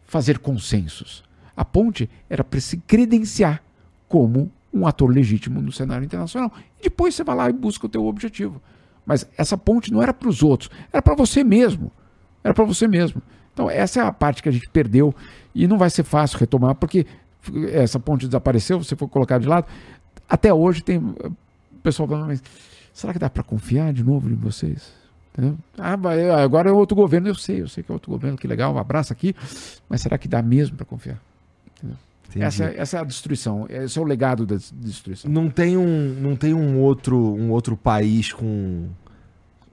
fazer 0.04 0.38
consensos. 0.38 1.24
A 1.56 1.64
ponte 1.64 2.10
era 2.28 2.44
para 2.44 2.60
se 2.60 2.76
credenciar 2.76 3.62
como 4.06 4.52
um 4.72 4.86
ator 4.86 5.10
legítimo 5.10 5.60
no 5.60 5.70
cenário 5.70 6.04
internacional. 6.04 6.52
E 6.80 6.84
depois 6.84 7.14
você 7.14 7.22
vai 7.22 7.36
lá 7.36 7.50
e 7.50 7.52
busca 7.52 7.86
o 7.86 7.88
teu 7.88 8.06
objetivo. 8.06 8.60
Mas 9.04 9.26
essa 9.36 9.58
ponte 9.58 9.92
não 9.92 10.02
era 10.02 10.14
para 10.14 10.28
os 10.28 10.42
outros, 10.42 10.70
era 10.92 11.02
para 11.02 11.14
você 11.14 11.42
mesmo. 11.42 11.90
Era 12.42 12.54
para 12.54 12.64
você 12.64 12.88
mesmo. 12.88 13.20
Então 13.52 13.68
essa 13.68 14.00
é 14.00 14.02
a 14.04 14.12
parte 14.12 14.42
que 14.42 14.48
a 14.48 14.52
gente 14.52 14.68
perdeu 14.70 15.14
e 15.54 15.66
não 15.66 15.76
vai 15.76 15.90
ser 15.90 16.02
fácil 16.04 16.38
retomar, 16.38 16.74
porque 16.74 17.06
essa 17.72 17.98
ponte 17.98 18.26
desapareceu, 18.26 18.82
você 18.82 18.96
foi 18.96 19.08
colocado 19.08 19.42
de 19.42 19.48
lado. 19.48 19.66
Até 20.28 20.52
hoje 20.52 20.82
tem 20.82 20.98
o 20.98 21.36
pessoal 21.82 22.08
falando, 22.08 22.28
mas 22.28 22.42
será 22.92 23.12
que 23.12 23.18
dá 23.18 23.28
para 23.28 23.42
confiar 23.42 23.92
de 23.92 24.02
novo 24.02 24.30
em 24.30 24.34
vocês? 24.34 24.92
Entendeu? 25.32 25.58
Ah, 25.78 25.96
agora 26.42 26.70
é 26.70 26.72
outro 26.72 26.94
governo, 26.94 27.28
eu 27.28 27.34
sei, 27.34 27.62
eu 27.62 27.68
sei 27.68 27.82
que 27.82 27.90
é 27.90 27.94
outro 27.94 28.10
governo, 28.10 28.36
que 28.36 28.46
legal, 28.46 28.72
um 28.74 28.78
abraço 28.78 29.12
aqui, 29.12 29.34
mas 29.88 30.00
será 30.00 30.16
que 30.16 30.28
dá 30.28 30.42
mesmo 30.42 30.76
para 30.76 30.86
confiar? 30.86 31.20
Essa, 32.34 32.64
essa 32.64 32.96
é 32.96 33.00
a 33.00 33.04
destruição, 33.04 33.66
esse 33.68 33.98
é 33.98 34.02
o 34.02 34.04
legado 34.04 34.46
da 34.46 34.56
destruição. 34.72 35.30
Não 35.30 35.50
tem 35.50 35.76
um, 35.76 36.14
não 36.20 36.34
tem 36.34 36.54
um, 36.54 36.78
outro, 36.80 37.16
um 37.16 37.50
outro 37.50 37.76
país 37.76 38.32
com, 38.32 38.88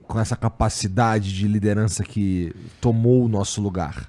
com 0.02 0.20
essa 0.20 0.36
capacidade 0.36 1.34
de 1.34 1.48
liderança 1.48 2.04
que 2.04 2.54
tomou 2.80 3.24
o 3.24 3.28
nosso 3.28 3.62
lugar? 3.62 4.08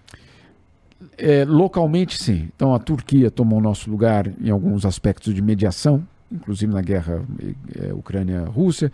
É, 1.17 1.45
localmente, 1.45 2.21
sim. 2.21 2.49
Então, 2.55 2.73
a 2.73 2.79
Turquia 2.79 3.31
tomou 3.31 3.59
o 3.59 3.61
nosso 3.61 3.89
lugar 3.89 4.31
em 4.39 4.49
alguns 4.49 4.85
aspectos 4.85 5.33
de 5.33 5.41
mediação, 5.41 6.05
inclusive 6.31 6.71
na 6.71 6.81
guerra 6.81 7.23
é, 7.79 7.93
Ucrânia-Rússia. 7.93 8.91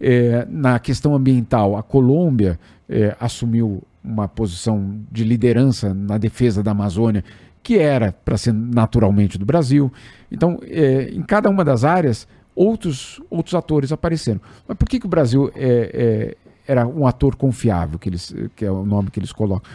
É, 0.00 0.46
na 0.48 0.78
questão 0.78 1.14
ambiental, 1.14 1.76
a 1.76 1.82
Colômbia 1.82 2.58
é, 2.88 3.16
assumiu 3.20 3.82
uma 4.02 4.26
posição 4.26 4.98
de 5.10 5.24
liderança 5.24 5.92
na 5.92 6.16
defesa 6.16 6.62
da 6.62 6.70
Amazônia 6.70 7.22
que 7.62 7.78
era 7.78 8.12
para 8.12 8.36
ser 8.36 8.52
naturalmente 8.52 9.38
do 9.38 9.44
Brasil. 9.44 9.92
Então, 10.30 10.58
é, 10.62 11.10
em 11.12 11.22
cada 11.22 11.48
uma 11.48 11.64
das 11.64 11.84
áreas, 11.84 12.26
outros, 12.54 13.20
outros 13.30 13.54
atores 13.54 13.92
apareceram. 13.92 14.40
Mas 14.66 14.76
por 14.76 14.88
que, 14.88 14.98
que 14.98 15.06
o 15.06 15.08
Brasil 15.08 15.50
é, 15.54 15.90
é, 15.92 16.36
era 16.66 16.86
um 16.86 17.06
ator 17.06 17.36
confiável, 17.36 17.98
que, 17.98 18.08
eles, 18.08 18.34
que 18.56 18.64
é 18.64 18.70
o 18.70 18.84
nome 18.84 19.10
que 19.10 19.18
eles 19.18 19.32
colocam? 19.32 19.70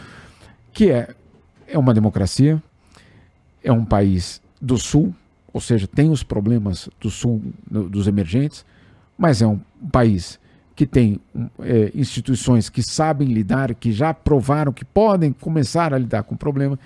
Que 0.74 0.92
é, 0.92 1.16
é 1.68 1.78
uma 1.78 1.94
democracia, 1.94 2.62
é 3.64 3.72
um 3.72 3.86
país 3.86 4.42
do 4.62 4.78
Sul, 4.78 5.14
ou 5.54 5.62
seja, 5.62 5.88
tem 5.88 6.10
os 6.10 6.24
problemas 6.24 6.90
do 7.00 7.10
Sul, 7.10 7.42
dos 7.70 8.08
emergentes, 8.08 8.66
mas 9.18 9.42
é 9.42 9.48
um 9.48 9.60
país 9.92 10.40
que 10.76 10.86
tem 10.86 11.20
é, 11.62 11.92
instituições 11.96 12.70
que 12.70 12.84
sabem 12.84 13.30
lidar, 13.30 13.74
que 13.74 13.92
já 13.92 14.14
provaram 14.14 14.74
que 14.74 14.84
podem 14.84 15.32
começar 15.32 15.94
a 15.94 15.98
lidar 15.98 16.24
com 16.24 16.36
o 16.36 16.38
problema 16.38 16.78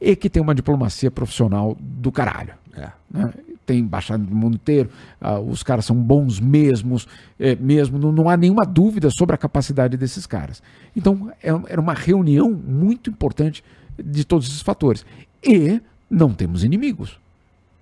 e 0.00 0.16
que 0.16 0.30
tem 0.30 0.42
uma 0.42 0.54
diplomacia 0.54 1.10
profissional 1.10 1.76
do 1.78 2.10
caralho. 2.10 2.54
É. 2.76 2.88
Né? 3.10 3.32
Tem 3.66 3.78
embaixada 3.78 4.22
do 4.22 4.34
mundo 4.34 4.54
inteiro, 4.54 4.90
uh, 5.20 5.38
os 5.40 5.62
caras 5.62 5.84
são 5.84 5.96
bons 5.96 6.40
mesmos, 6.40 7.06
é, 7.38 7.54
mesmo, 7.56 7.98
não, 7.98 8.12
não, 8.12 8.28
há 8.28 8.36
nenhuma 8.36 8.64
dúvida 8.64 9.10
sobre 9.10 9.34
a 9.34 9.38
capacidade 9.38 9.96
desses 9.96 10.26
caras. 10.26 10.62
Então, 10.96 11.30
é, 11.42 11.48
era 11.68 11.80
uma 11.80 11.94
reunião 11.94 12.50
muito 12.50 13.10
importante 13.10 13.62
de 14.02 14.24
todos 14.24 14.48
esses 14.48 14.60
fatores. 14.60 15.04
E 15.42 15.80
não 16.10 16.32
temos 16.32 16.64
inimigos. 16.64 17.18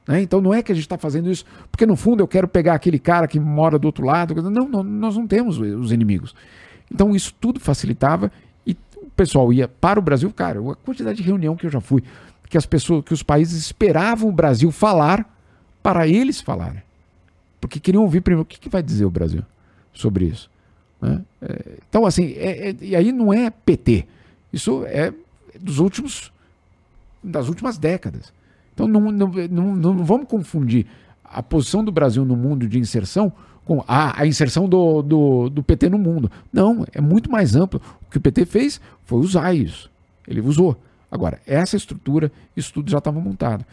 Né? 0.06 0.22
Então 0.22 0.40
não 0.40 0.52
é 0.52 0.62
que 0.62 0.72
a 0.72 0.74
gente 0.74 0.84
está 0.84 0.98
fazendo 0.98 1.30
isso 1.30 1.44
porque 1.70 1.86
no 1.86 1.96
fundo 1.96 2.22
eu 2.22 2.28
quero 2.28 2.48
pegar 2.48 2.74
aquele 2.74 2.98
cara 2.98 3.26
que 3.28 3.38
mora 3.38 3.78
do 3.78 3.86
outro 3.86 4.04
lado. 4.04 4.34
Não, 4.42 4.68
não, 4.68 4.82
nós 4.82 5.16
não 5.16 5.26
temos 5.26 5.58
os 5.58 5.92
inimigos. 5.92 6.34
Então 6.90 7.14
isso 7.14 7.34
tudo 7.40 7.60
facilitava 7.60 8.30
e 8.66 8.76
pessoal 9.16 9.52
ia 9.52 9.68
para 9.68 9.98
o 9.98 10.02
Brasil, 10.02 10.30
cara, 10.32 10.60
a 10.60 10.74
quantidade 10.76 11.18
de 11.18 11.22
reunião 11.22 11.56
que 11.56 11.66
eu 11.66 11.70
já 11.70 11.80
fui, 11.80 12.02
que 12.48 12.58
as 12.58 12.66
pessoas, 12.66 13.04
que 13.04 13.14
os 13.14 13.22
países 13.22 13.58
esperavam 13.58 14.28
o 14.28 14.32
Brasil 14.32 14.70
falar 14.70 15.26
para 15.82 16.06
eles 16.06 16.40
falarem. 16.40 16.82
Porque 17.60 17.80
queriam 17.80 18.02
ouvir 18.02 18.20
primeiro 18.20 18.42
o 18.42 18.44
que, 18.44 18.58
que 18.58 18.68
vai 18.68 18.82
dizer 18.82 19.04
o 19.04 19.10
Brasil 19.10 19.42
sobre 19.92 20.26
isso. 20.26 20.50
Né? 21.00 21.22
É, 21.40 21.78
então, 21.88 22.04
assim, 22.04 22.32
é, 22.32 22.70
é, 22.70 22.76
e 22.80 22.96
aí 22.96 23.12
não 23.12 23.32
é 23.32 23.50
PT. 23.50 24.06
Isso 24.52 24.84
é 24.86 25.12
dos 25.58 25.78
últimos 25.78 26.32
das 27.22 27.48
últimas 27.48 27.78
décadas. 27.78 28.32
Então 28.74 28.88
não, 28.88 29.12
não, 29.12 29.28
não, 29.50 29.76
não 29.76 30.04
vamos 30.04 30.26
confundir 30.28 30.86
a 31.24 31.42
posição 31.42 31.84
do 31.84 31.92
Brasil 31.92 32.24
no 32.24 32.36
mundo 32.36 32.68
de 32.68 32.78
inserção 32.78 33.32
com 33.64 33.82
a, 33.86 34.20
a 34.20 34.26
inserção 34.26 34.68
do, 34.68 35.02
do, 35.02 35.48
do, 35.48 35.62
PT 35.62 35.88
no 35.88 35.98
mundo. 35.98 36.30
Não, 36.52 36.84
é 36.92 37.00
muito 37.00 37.30
mais 37.30 37.54
amplo. 37.54 37.80
O 38.06 38.10
que 38.10 38.18
o 38.18 38.20
PT 38.20 38.44
fez 38.44 38.80
foi 39.04 39.20
usar 39.20 39.54
isso. 39.54 39.90
Ele 40.26 40.40
usou. 40.40 40.76
Agora, 41.10 41.40
essa 41.46 41.76
estrutura, 41.76 42.32
isso 42.56 42.72
tudo 42.72 42.90
já 42.90 42.98
estava 42.98 43.20
montado. 43.20 43.64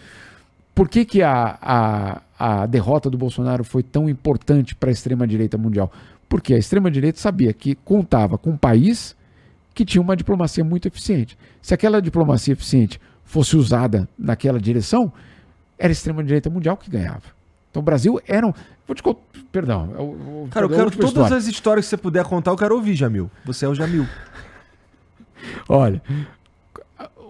Por 0.75 0.87
que, 0.87 1.05
que 1.05 1.21
a, 1.21 1.57
a, 1.61 2.21
a 2.37 2.65
derrota 2.65 3.09
do 3.09 3.17
Bolsonaro 3.17 3.63
foi 3.63 3.83
tão 3.83 4.09
importante 4.09 4.75
para 4.75 4.89
a 4.89 4.93
extrema-direita 4.93 5.57
mundial? 5.57 5.91
Porque 6.27 6.53
a 6.53 6.57
extrema-direita 6.57 7.19
sabia 7.19 7.51
que 7.51 7.75
contava 7.75 8.37
com 8.37 8.51
um 8.51 8.57
país 8.57 9.15
que 9.73 9.83
tinha 9.83 10.01
uma 10.01 10.15
diplomacia 10.15 10.63
muito 10.63 10.87
eficiente. 10.87 11.37
Se 11.61 11.73
aquela 11.73 12.01
diplomacia 12.01 12.53
eficiente 12.53 12.99
fosse 13.29 13.55
usada 13.55 14.09
naquela 14.17 14.59
direção, 14.59 15.13
era 15.77 15.89
a 15.89 15.91
extrema-direita 15.91 16.49
mundial 16.49 16.75
que 16.75 16.89
ganhava. 16.89 17.21
Então 17.69 17.79
o 17.79 17.85
Brasil 17.85 18.19
era 18.27 18.45
um. 18.45 18.51
Vou 18.87 18.95
te 18.95 19.03
contar. 19.03 19.21
Perdão. 19.51 19.91
Eu, 19.93 20.47
Cara, 20.49 20.65
eu 20.65 20.69
quero 20.69 20.89
todas 20.89 21.09
história. 21.09 21.37
as 21.37 21.47
histórias 21.47 21.85
que 21.85 21.89
você 21.91 21.97
puder 21.97 22.25
contar, 22.25 22.49
eu 22.49 22.57
quero 22.57 22.73
ouvir, 22.73 22.95
Jamil. 22.95 23.29
Você 23.45 23.65
é 23.65 23.69
o 23.69 23.75
Jamil. 23.75 24.07
Olha, 25.69 26.01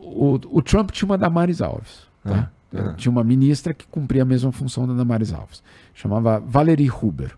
o, 0.02 0.40
o, 0.50 0.62
Trump 0.62 0.92
tinha 0.92 1.06
uma 1.06 1.18
Damares 1.18 1.62
Alves. 1.62 2.08
Tá? 2.24 2.50
Ah, 2.74 2.80
ah. 2.80 2.94
Tinha 2.94 3.12
uma 3.12 3.24
ministra 3.24 3.74
que 3.74 3.86
cumpria 3.86 4.22
a 4.22 4.26
mesma 4.26 4.54
função 4.54 4.88
da 4.88 4.94
Damares 4.94 5.34
Alves. 5.34 5.62
Chamava 5.94 6.40
Valerie 6.40 6.90
Huber. 6.90 7.36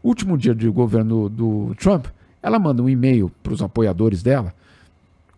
Último 0.00 0.38
dia 0.38 0.54
de 0.54 0.68
governo 0.68 1.28
do 1.28 1.74
Trump, 1.74 2.06
ela 2.40 2.60
manda 2.60 2.80
um 2.80 2.88
e-mail 2.88 3.32
para 3.42 3.52
os 3.52 3.60
apoiadores 3.60 4.22
dela 4.22 4.54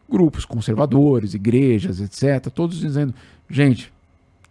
grupos 0.09 0.45
conservadores, 0.45 1.35
igrejas, 1.35 2.01
etc., 2.01 2.51
todos 2.53 2.79
dizendo: 2.79 3.15
gente, 3.49 3.93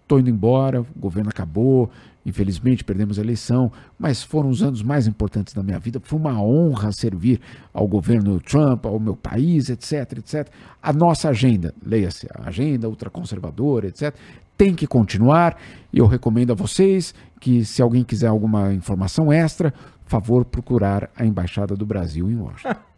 estou 0.02 0.20
indo 0.20 0.30
embora, 0.30 0.82
o 0.82 1.00
governo 1.00 1.30
acabou, 1.30 1.90
infelizmente 2.26 2.84
perdemos 2.84 3.18
a 3.18 3.22
eleição, 3.22 3.72
mas 3.98 4.22
foram 4.22 4.50
os 4.50 4.62
anos 4.62 4.84
mais 4.84 5.08
importantes 5.08 5.54
da 5.54 5.64
minha 5.64 5.80
vida. 5.80 6.00
Foi 6.04 6.20
uma 6.20 6.42
honra 6.42 6.92
servir 6.92 7.40
ao 7.74 7.88
governo 7.88 8.40
Trump, 8.40 8.86
ao 8.86 9.00
meu 9.00 9.16
país, 9.16 9.70
etc, 9.70 10.18
etc. 10.18 10.48
A 10.82 10.94
nossa 10.94 11.30
agenda, 11.30 11.74
leia-se, 11.86 12.28
a 12.34 12.48
agenda 12.48 12.88
ultraconservadora, 12.88 13.88
etc., 13.88 14.14
tem 14.58 14.74
que 14.74 14.88
continuar. 14.88 15.58
E 15.94 16.00
eu 16.00 16.08
recomendo 16.08 16.52
a 16.52 16.56
vocês 16.56 17.14
que, 17.40 17.64
se 17.64 17.82
alguém 17.82 18.04
quiser 18.04 18.28
alguma 18.28 18.74
informação 18.74 19.32
extra, 19.32 19.74
favor 20.06 20.46
procurar 20.46 21.10
a 21.16 21.26
Embaixada 21.26 21.76
do 21.76 21.86
Brasil 21.86 22.30
em 22.30 22.36
Washington. 22.36 22.76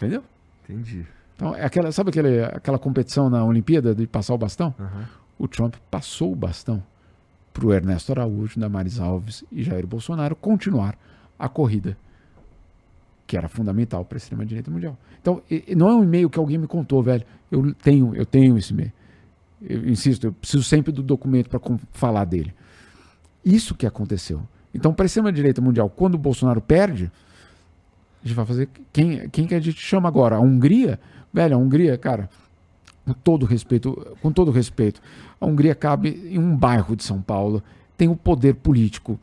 Entendeu? 0.00 0.24
Entendi. 0.64 1.06
Então, 1.36 1.54
é 1.54 1.62
aquela, 1.62 1.92
sabe 1.92 2.08
aquele, 2.08 2.42
aquela 2.42 2.78
competição 2.78 3.28
na 3.28 3.44
Olimpíada 3.44 3.94
de 3.94 4.06
passar 4.06 4.32
o 4.32 4.38
bastão? 4.38 4.74
Uhum. 4.78 5.04
O 5.38 5.46
Trump 5.48 5.74
passou 5.90 6.32
o 6.32 6.36
bastão 6.36 6.82
para 7.52 7.66
o 7.66 7.72
Ernesto 7.72 8.12
Araújo, 8.12 8.58
Damares 8.58 8.98
Alves 8.98 9.44
e 9.52 9.62
Jair 9.62 9.86
Bolsonaro 9.86 10.34
continuar 10.34 10.96
a 11.38 11.48
corrida, 11.48 11.98
que 13.26 13.36
era 13.36 13.48
fundamental 13.48 14.04
para 14.06 14.16
a 14.16 14.18
extrema-direita 14.18 14.70
mundial. 14.70 14.96
Então, 15.20 15.42
não 15.76 15.88
é 15.88 15.94
um 15.94 16.02
e-mail 16.02 16.30
que 16.30 16.38
alguém 16.38 16.56
me 16.56 16.66
contou, 16.66 17.02
velho. 17.02 17.24
Eu 17.50 17.74
tenho, 17.74 18.14
eu 18.14 18.24
tenho 18.24 18.56
esse 18.56 18.72
e-mail. 18.72 18.92
Eu 19.60 19.86
insisto, 19.88 20.28
eu 20.28 20.32
preciso 20.32 20.62
sempre 20.62 20.90
do 20.92 21.02
documento 21.02 21.50
para 21.50 21.60
falar 21.92 22.24
dele. 22.24 22.54
Isso 23.44 23.74
que 23.74 23.86
aconteceu. 23.86 24.42
Então, 24.74 24.94
para 24.94 25.04
a 25.04 25.08
extrema-direita 25.08 25.60
mundial, 25.60 25.90
quando 25.90 26.14
o 26.14 26.18
Bolsonaro 26.18 26.60
perde, 26.60 27.10
a 28.22 28.26
gente 28.26 28.36
vai 28.36 28.44
fazer. 28.44 28.68
Quem, 28.92 29.28
quem 29.28 29.46
que 29.46 29.54
a 29.54 29.60
gente 29.60 29.80
chama 29.80 30.08
agora? 30.08 30.36
A 30.36 30.40
Hungria? 30.40 31.00
Velho, 31.32 31.56
a 31.56 31.58
Hungria, 31.58 31.96
cara, 31.96 32.28
com 33.04 33.12
todo 33.12 33.46
respeito, 33.46 34.16
com 34.20 34.30
todo 34.32 34.50
respeito, 34.50 35.00
a 35.40 35.46
Hungria 35.46 35.74
cabe 35.74 36.10
em 36.30 36.38
um 36.38 36.56
bairro 36.56 36.94
de 36.94 37.04
São 37.04 37.20
Paulo, 37.22 37.62
tem 37.96 38.08
o 38.08 38.12
um 38.12 38.16
poder 38.16 38.54
político 38.56 39.18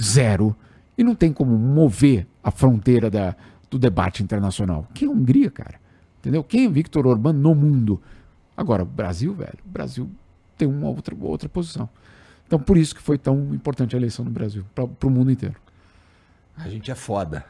zero 0.00 0.56
e 0.96 1.04
não 1.04 1.14
tem 1.14 1.32
como 1.32 1.56
mover 1.58 2.26
a 2.42 2.50
fronteira 2.50 3.10
da, 3.10 3.34
do 3.70 3.78
debate 3.78 4.22
internacional. 4.22 4.86
Quem 4.94 5.08
é 5.08 5.10
a 5.10 5.14
Hungria, 5.14 5.50
cara? 5.50 5.80
Entendeu? 6.20 6.42
Quem 6.42 6.66
é 6.66 6.68
Victor 6.68 7.06
Orbán 7.06 7.32
no 7.32 7.54
mundo? 7.54 8.00
Agora, 8.56 8.82
o 8.82 8.86
Brasil, 8.86 9.32
velho, 9.34 9.58
o 9.64 9.68
Brasil 9.68 10.10
tem 10.56 10.66
uma 10.66 10.88
outra, 10.88 11.14
outra 11.20 11.48
posição. 11.48 11.88
Então, 12.46 12.58
por 12.58 12.76
isso 12.76 12.94
que 12.94 13.02
foi 13.02 13.18
tão 13.18 13.54
importante 13.54 13.94
a 13.94 13.98
eleição 13.98 14.24
no 14.24 14.30
Brasil, 14.30 14.64
para 14.74 15.06
o 15.06 15.10
mundo 15.10 15.30
inteiro. 15.30 15.56
A 16.56 16.68
gente 16.68 16.90
é 16.90 16.94
foda. 16.94 17.44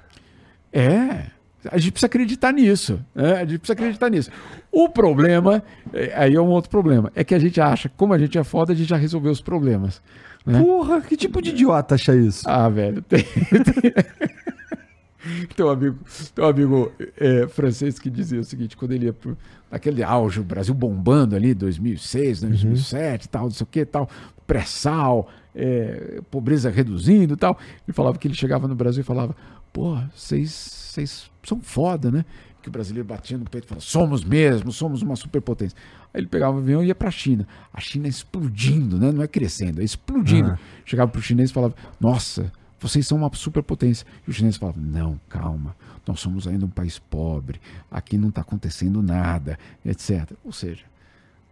É. 0.73 1.27
A 1.70 1.77
gente 1.77 1.93
precisa 1.93 2.07
acreditar 2.07 2.53
nisso. 2.53 3.01
Né? 3.15 3.32
A 3.32 3.45
gente 3.45 3.59
precisa 3.59 3.73
acreditar 3.73 4.09
nisso. 4.09 4.31
O 4.70 4.89
problema, 4.89 5.62
é, 5.93 6.12
aí 6.15 6.35
é 6.35 6.40
um 6.40 6.49
outro 6.49 6.70
problema, 6.70 7.11
é 7.15 7.24
que 7.24 7.35
a 7.35 7.39
gente 7.39 7.61
acha, 7.61 7.90
como 7.97 8.12
a 8.12 8.19
gente 8.19 8.39
é 8.39 8.45
foda, 8.45 8.73
a 8.73 8.77
gente 8.77 8.89
já 8.89 8.97
resolveu 8.97 9.32
os 9.32 9.40
problemas. 9.40 10.01
Né? 10.47 10.61
Porra, 10.62 11.01
que 11.01 11.16
tipo 11.16 11.43
de 11.43 11.51
idiota 11.51 11.97
acha 11.97 12.15
isso? 12.15 12.49
Ah, 12.49 12.69
velho. 12.69 13.03
Tem, 13.03 13.23
tem... 13.23 13.93
tem 15.55 15.66
um 15.66 15.69
amigo, 15.69 15.99
tem 16.35 16.45
um 16.45 16.49
amigo 16.49 16.93
é, 17.19 17.47
francês 17.49 17.99
que 17.99 18.09
dizia 18.09 18.40
o 18.40 18.45
seguinte: 18.45 18.77
quando 18.77 18.93
ele 18.93 19.07
ia 19.07 19.12
pro, 19.12 19.36
naquele 19.70 20.03
auge, 20.03 20.40
o 20.40 20.45
Brasil 20.45 20.73
bombando 20.74 21.36
ali, 21.36 21.55
2006, 21.55 22.40
2007, 22.43 23.24
uhum. 23.24 23.28
tal, 23.31 23.43
não 23.45 23.51
sei 23.51 23.65
o 23.65 23.66
que, 23.66 23.85
tal, 23.85 24.09
pré-sal, 24.47 25.28
é, 25.55 26.20
pobreza 26.31 26.70
reduzindo 26.70 27.36
tal. 27.36 27.59
Ele 27.86 27.95
falava 27.95 28.16
que 28.16 28.27
ele 28.27 28.35
chegava 28.35 28.66
no 28.69 28.74
Brasil 28.74 29.01
e 29.03 29.05
falava: 29.05 29.36
pô, 29.79 29.97
vocês 30.13 31.31
são 31.45 31.61
foda, 31.61 32.11
né? 32.11 32.25
Que 32.61 32.69
o 32.69 32.73
brasileiro 32.73 33.07
batia 33.07 33.39
no 33.39 33.45
peito 33.45 33.67
e 33.67 33.69
falava, 33.69 33.85
somos 33.85 34.25
mesmo, 34.25 34.73
somos 34.73 35.03
uma 35.03 35.15
superpotência. 35.15 35.79
Aí 36.13 36.21
ele 36.21 36.27
pegava 36.27 36.57
o 36.57 36.59
avião 36.59 36.83
e 36.83 36.89
ia 36.89 36.97
para 36.97 37.07
a 37.07 37.13
China. 37.13 37.47
A 37.73 37.81
China 37.81 38.09
explodindo, 38.09 38.99
né? 38.99 39.13
Não 39.13 39.23
é 39.23 39.29
crescendo, 39.29 39.81
é 39.81 39.85
explodindo. 39.85 40.51
Uhum. 40.51 40.57
Chegava 40.85 41.13
para 41.13 41.21
o 41.21 41.23
chinês 41.23 41.51
e 41.51 41.53
falava, 41.53 41.77
nossa, 42.01 42.53
vocês 42.81 43.07
são 43.07 43.19
uma 43.19 43.33
superpotência. 43.33 44.05
E 44.27 44.31
o 44.31 44.33
chinês 44.33 44.57
falava, 44.57 44.81
não, 44.81 45.21
calma, 45.29 45.77
nós 46.05 46.19
somos 46.19 46.49
ainda 46.49 46.67
um 46.67 46.71
país 46.71 46.99
pobre, 46.99 47.61
aqui 47.89 48.19
não 48.19 48.31
está 48.31 48.41
acontecendo 48.41 49.01
nada, 49.01 49.57
etc. 49.87 50.33
Ou 50.45 50.53
seja, 50.53 50.85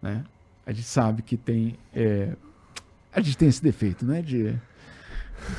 né? 0.01 0.25
a 0.65 0.73
gente 0.73 0.87
sabe 0.87 1.21
que 1.21 1.37
tem. 1.37 1.77
É, 1.95 2.35
a 3.13 3.21
gente 3.21 3.37
tem 3.37 3.47
esse 3.47 3.63
defeito, 3.63 4.05
né? 4.05 4.21
De 4.21 4.53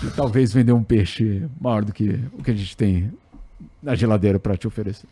de 0.00 0.10
talvez 0.10 0.52
vender 0.52 0.72
um 0.72 0.82
peixe 0.82 1.48
maior 1.60 1.84
do 1.84 1.92
que 1.92 2.20
o 2.32 2.42
que 2.42 2.50
a 2.50 2.54
gente 2.54 2.76
tem 2.76 3.12
na 3.82 3.94
geladeira 3.94 4.38
para 4.38 4.56
te 4.56 4.66
oferecer. 4.66 5.08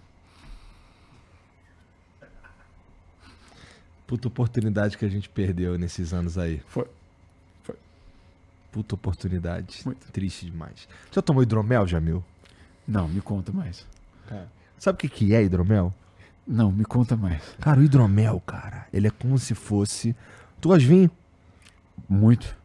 Puta 4.07 4.29
oportunidade 4.29 4.97
que 4.97 5.05
a 5.05 5.09
gente 5.09 5.29
perdeu 5.29 5.77
nesses 5.77 6.13
anos 6.13 6.39
aí. 6.39 6.63
Foi. 6.69 6.87
Foi. 7.65 7.75
Puta 8.71 8.95
oportunidade. 8.95 9.83
Muito. 9.85 10.13
Triste 10.13 10.47
demais. 10.47 10.89
Já 11.11 11.21
tomou 11.21 11.43
hidromel, 11.43 11.87
Jamil? 11.87 12.25
Não, 12.87 13.09
me 13.09 13.21
conta 13.21 13.51
mais. 13.51 13.85
Cara, 14.29 14.49
sabe 14.79 14.97
o 14.97 14.99
que, 15.01 15.09
que 15.09 15.35
é 15.35 15.43
hidromel? 15.43 15.93
Não, 16.47 16.71
me 16.71 16.85
conta 16.85 17.17
mais. 17.17 17.43
Cara, 17.61 17.81
o 17.81 17.83
hidromel, 17.83 18.41
cara, 18.47 18.87
ele 18.93 19.09
é 19.09 19.11
como 19.11 19.37
se 19.39 19.55
fosse. 19.55 20.15
Tu 20.61 20.69
gosta 20.69 20.81
de 20.81 20.87
vinho? 20.87 21.11
Muito. 22.09 22.57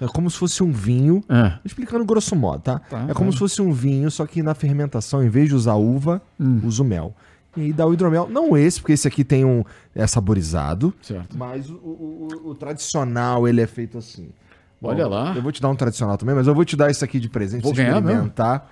É 0.00 0.06
como 0.06 0.30
se 0.30 0.36
fosse 0.36 0.62
um 0.62 0.70
vinho. 0.70 1.22
É. 1.28 1.58
Explicando 1.64 2.04
grosso 2.04 2.36
modo, 2.36 2.60
tá? 2.62 2.78
tá 2.78 3.06
é 3.08 3.14
como 3.14 3.30
é. 3.30 3.32
se 3.32 3.38
fosse 3.38 3.62
um 3.62 3.72
vinho, 3.72 4.10
só 4.10 4.26
que 4.26 4.42
na 4.42 4.54
fermentação, 4.54 5.22
em 5.22 5.28
vez 5.28 5.48
de 5.48 5.54
usar 5.54 5.74
uva, 5.74 6.20
hum. 6.38 6.60
usa 6.64 6.82
o 6.82 6.86
mel. 6.86 7.14
E 7.56 7.62
aí 7.62 7.72
dá 7.72 7.86
o 7.86 7.94
hidromel. 7.94 8.28
Não 8.28 8.56
esse, 8.56 8.80
porque 8.80 8.92
esse 8.92 9.08
aqui 9.08 9.24
tem 9.24 9.44
um. 9.44 9.64
é 9.94 10.06
saborizado. 10.06 10.92
Certo. 11.00 11.36
Mas 11.36 11.70
o, 11.70 11.74
o, 11.74 12.28
o, 12.44 12.50
o 12.50 12.54
tradicional, 12.54 13.48
ele 13.48 13.62
é 13.62 13.66
feito 13.66 13.96
assim. 13.96 14.28
Olha 14.82 15.04
Bom, 15.04 15.10
lá. 15.10 15.34
Eu 15.34 15.42
vou 15.42 15.50
te 15.50 15.62
dar 15.62 15.70
um 15.70 15.76
tradicional 15.76 16.18
também, 16.18 16.34
mas 16.34 16.46
eu 16.46 16.54
vou 16.54 16.64
te 16.64 16.76
dar 16.76 16.90
esse 16.90 17.02
aqui 17.02 17.18
de 17.18 17.30
presente 17.30 17.62
vou 17.62 17.72
pra 17.72 17.84
você 17.84 17.90
experimentar. 17.90 18.70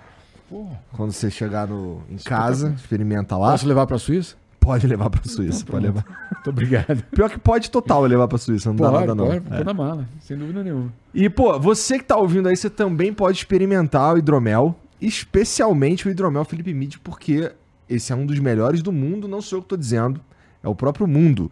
Quando 0.93 1.11
você 1.11 1.31
chegar 1.31 1.67
no, 1.67 2.03
em 2.09 2.17
casa, 2.17 2.73
experimenta 2.77 3.35
lá. 3.35 3.51
Posso 3.51 3.67
levar 3.67 3.87
pra 3.87 3.97
Suíça? 3.97 4.35
Pode 4.65 4.87
levar 4.87 5.11
pra 5.11 5.21
Suíça, 5.23 5.61
então, 5.61 5.73
pode 5.73 5.85
levar. 5.85 6.03
Muito 6.33 6.49
obrigado. 6.49 7.03
Pior 7.13 7.29
que 7.29 7.37
pode 7.37 7.69
total 7.69 8.03
levar 8.03 8.27
pra 8.27 8.39
Suíça, 8.39 8.69
não 8.69 8.75
pode, 8.75 8.91
dá 8.91 8.99
nada 8.99 9.15
não. 9.15 9.27
Pode, 9.27 9.61
é. 9.61 9.63
na 9.63 9.73
mala, 9.75 10.09
sem 10.19 10.35
dúvida 10.35 10.63
nenhuma. 10.63 10.91
E, 11.13 11.29
pô, 11.29 11.59
você 11.59 11.99
que 11.99 12.05
tá 12.05 12.17
ouvindo 12.17 12.49
aí, 12.49 12.57
você 12.57 12.69
também 12.69 13.13
pode 13.13 13.37
experimentar 13.37 14.15
o 14.15 14.17
hidromel, 14.17 14.75
especialmente 14.99 16.07
o 16.07 16.11
hidromel 16.11 16.43
Felipe 16.43 16.73
Mid, 16.73 16.95
porque 17.03 17.51
esse 17.87 18.11
é 18.11 18.15
um 18.15 18.25
dos 18.25 18.39
melhores 18.39 18.81
do 18.81 18.91
mundo, 18.91 19.27
não 19.27 19.39
sou 19.39 19.59
eu 19.59 19.61
que 19.61 19.69
tô 19.69 19.77
dizendo, 19.77 20.19
é 20.63 20.67
o 20.67 20.73
próprio 20.73 21.05
mundo. 21.05 21.51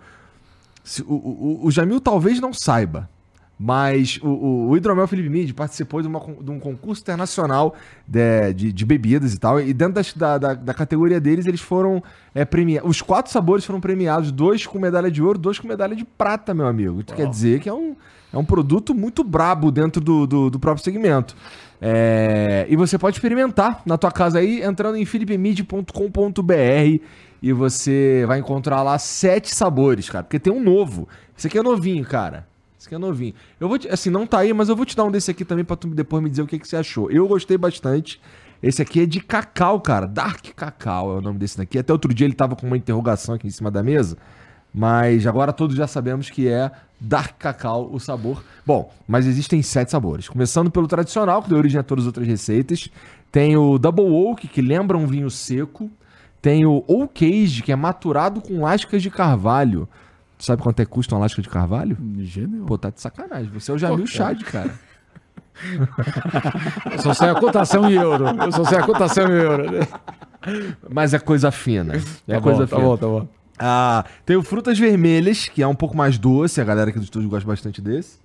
O, 1.06 1.14
o, 1.14 1.60
o 1.68 1.72
Jamil 1.72 2.02
talvez 2.02 2.42
não 2.42 2.52
saiba, 2.52 3.08
Mas 3.60 4.20
o, 4.22 4.28
o, 4.28 4.70
o 4.70 4.78
Hidromel 4.78 5.08
Felipe 5.08 5.30
Mid 5.30 5.52
participou 5.54 6.02
de, 6.02 6.08
uma, 6.08 6.20
de 6.20 6.52
um 6.52 6.60
concurso 6.60 7.02
internacional 7.02 7.76
de, 8.08 8.54
de, 8.54 8.74
de, 8.74 8.86
bebidas 8.86 9.34
e 9.34 9.40
tal. 9.40 9.60
E 9.60 9.74
dentro 9.74 9.94
das, 9.94 10.12
da, 10.14 10.38
da, 10.38 10.54
da, 10.54 10.74
categoria 10.74 11.20
deles, 11.20 11.46
eles 11.46 11.62
foram 11.62 12.04
é, 12.34 12.44
premiados. 12.44 12.90
Os 12.90 13.02
quatro 13.02 13.32
sabores 13.32 13.64
foram 13.64 13.80
premiados: 13.80 14.32
dois 14.32 14.66
com 14.66 14.80
medalha 14.80 15.10
de 15.10 15.22
ouro, 15.22 15.38
dois 15.38 15.60
com 15.60 15.68
medalha 15.68 15.96
de 15.96 16.04
prata, 16.04 16.54
meu 16.54 16.68
amigo. 16.68 17.02
Isso 17.02 17.16
quer 17.16 17.30
dizer 17.30 17.60
que 17.60 17.70
é 17.70 17.74
um, 17.74 17.96
é 18.34 18.38
um 18.38 18.44
produto 18.44 18.94
muito 18.94 19.24
brabo 19.24 19.72
dentro 19.72 20.02
do, 20.02 20.26
do, 20.26 20.50
do 20.50 20.60
próprio 20.60 20.84
segmento. 20.84 21.36
É, 21.80 22.66
e 22.70 22.76
você 22.76 22.98
pode 22.98 23.18
experimentar 23.18 23.82
na 23.86 23.98
tua 23.98 24.12
casa 24.12 24.40
aí, 24.40 24.64
entrando 24.64 24.98
em 24.98 25.06
philipemid.com.br 25.06 27.04
e 27.42 27.52
você 27.54 28.24
vai 28.26 28.40
encontrar 28.40 28.82
lá 28.82 28.98
sete 28.98 29.54
sabores, 29.54 30.10
cara. 30.10 30.24
Porque 30.24 30.40
tem 30.40 30.52
um 30.52 30.64
novo. 30.64 31.08
Esse 31.38 31.48
aqui 31.48 31.58
é 31.58 31.62
novinho, 31.62 32.06
cara. 32.06 32.48
Esse 32.84 32.90
aqui 32.90 32.96
é 32.96 32.98
novinho. 32.98 33.34
Eu 33.62 33.70
vou 33.70 33.80
te, 33.80 33.88
assim, 33.88 34.10
não 34.10 34.28
tá 34.28 34.40
aí, 34.40 34.52
mas 34.52 34.68
eu 34.68 34.76
vou 34.76 34.86
te 34.86 34.94
dar 34.94 35.06
um 35.06 35.12
desse 35.12 35.32
aqui 35.32 35.46
também 35.46 35.64
pra 35.64 35.78
tu 35.78 35.88
depois 35.88 36.22
me 36.22 36.30
dizer 36.30 36.42
o 36.42 36.48
que, 36.48 36.60
que 36.60 36.68
você 36.68 36.76
achou. 36.76 37.10
Eu 37.10 37.26
gostei 37.26 37.58
bastante. 37.58 38.20
Esse 38.62 38.82
aqui 38.82 39.00
é 39.00 39.06
de 39.06 39.22
cacau, 39.22 39.80
cara. 39.80 40.06
Dark 40.06 40.46
Cacau 40.54 41.16
é 41.16 41.20
o 41.20 41.22
nome 41.22 41.40
desse 41.40 41.58
daqui. 41.58 41.80
Até 41.80 41.94
outro 41.94 42.14
dia 42.14 42.28
ele 42.28 42.34
tava 42.34 42.58
com 42.58 42.68
uma 42.68 42.76
interrogação 42.76 43.36
aqui 43.36 43.48
em 43.48 43.50
cima 43.50 43.72
da 43.72 43.82
mesa. 43.82 44.18
Mas 44.74 45.26
agora 45.26 45.54
todos 45.54 45.78
já 45.78 45.88
sabemos 45.88 46.30
que 46.30 46.50
é 46.50 46.70
Dark 47.00 47.38
Cacau 47.40 47.90
o 47.90 48.02
sabor. 48.02 48.44
Bom, 48.66 48.94
mas 49.08 49.28
existem 49.28 49.62
sete 49.62 49.90
sabores. 49.90 50.28
Começando 50.28 50.70
pelo 50.70 50.86
tradicional, 50.86 51.42
que 51.42 51.48
deu 51.48 51.60
origem 51.60 51.80
a 51.80 51.84
todas 51.84 52.04
as 52.04 52.08
outras 52.08 52.28
receitas. 52.28 52.90
Tem 53.32 53.56
o 53.56 53.78
Double 53.78 54.10
Oak, 54.10 54.46
que 54.46 54.62
lembra 54.62 54.98
um 54.98 55.08
vinho 55.08 55.30
seco. 55.30 55.90
Tem 56.42 56.66
o 56.66 56.84
Oak 56.86 57.26
Age, 57.26 57.64
que 57.64 57.72
é 57.72 57.78
maturado 57.78 58.42
com 58.42 58.62
lascas 58.62 59.02
de 59.02 59.10
carvalho. 59.10 59.88
Tu 60.38 60.46
sabe 60.46 60.62
quanto 60.62 60.80
é 60.82 60.86
custa 60.86 61.16
uma 61.16 61.22
lasca 61.22 61.42
de 61.42 61.50
carvalho? 61.50 61.98
Gênio. 62.20 62.66
Pô, 62.66 62.78
tá 62.78 62.90
de 62.90 63.00
sacanagem. 63.00 63.50
Você 63.54 63.72
é 63.72 63.74
o 63.74 63.78
Jamil 63.78 64.08
Chad, 64.08 64.42
cara. 64.44 64.74
Eu 66.92 67.00
só 67.00 67.14
sei 67.14 67.30
a 67.30 67.36
cotação 67.36 67.90
em 67.90 67.94
euro. 67.94 68.26
Eu 68.28 68.52
só 68.52 68.66
sei 68.66 68.78
a 68.80 68.84
cotação 68.84 69.28
em 69.28 69.38
euro. 69.38 69.66
Mas 70.90 71.14
é 71.14 71.20
coisa 71.20 71.52
fina. 71.52 71.96
É 72.28 72.36
tá 72.36 72.42
coisa 72.42 72.66
bom, 72.66 72.68
fina. 72.68 72.80
Tá 72.80 72.86
bom, 72.86 72.98
tá 72.98 73.08
bom. 73.08 73.28
Ah, 73.58 74.04
tem 74.26 74.36
o 74.36 74.44
Frutas 74.44 74.78
Vermelhas, 74.78 75.48
que 75.48 75.62
é 75.62 75.68
um 75.68 75.76
pouco 75.76 75.96
mais 75.96 76.18
doce. 76.18 76.60
A 76.60 76.64
galera 76.64 76.90
aqui 76.90 77.00
do 77.00 77.06
estúdio 77.06 77.30
gosta 77.30 77.48
bastante 77.48 77.82
desse. 77.82 78.18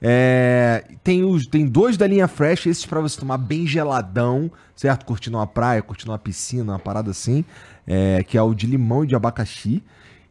É, 0.00 0.84
tem, 1.02 1.24
os, 1.24 1.46
tem 1.46 1.66
dois 1.66 1.96
da 1.96 2.06
linha 2.06 2.28
Fresh, 2.28 2.66
esses 2.66 2.86
para 2.86 3.00
você 3.00 3.18
tomar 3.18 3.36
bem 3.36 3.66
geladão, 3.66 4.50
certo? 4.76 5.04
Curtindo 5.04 5.36
uma 5.36 5.46
praia, 5.46 5.82
curtindo 5.82 6.12
uma 6.12 6.18
piscina, 6.18 6.72
uma 6.72 6.78
parada 6.78 7.10
assim. 7.10 7.44
É, 7.86 8.22
que 8.22 8.38
é 8.38 8.42
o 8.42 8.54
de 8.54 8.66
limão 8.66 9.04
e 9.04 9.08
de 9.08 9.16
abacaxi. 9.16 9.82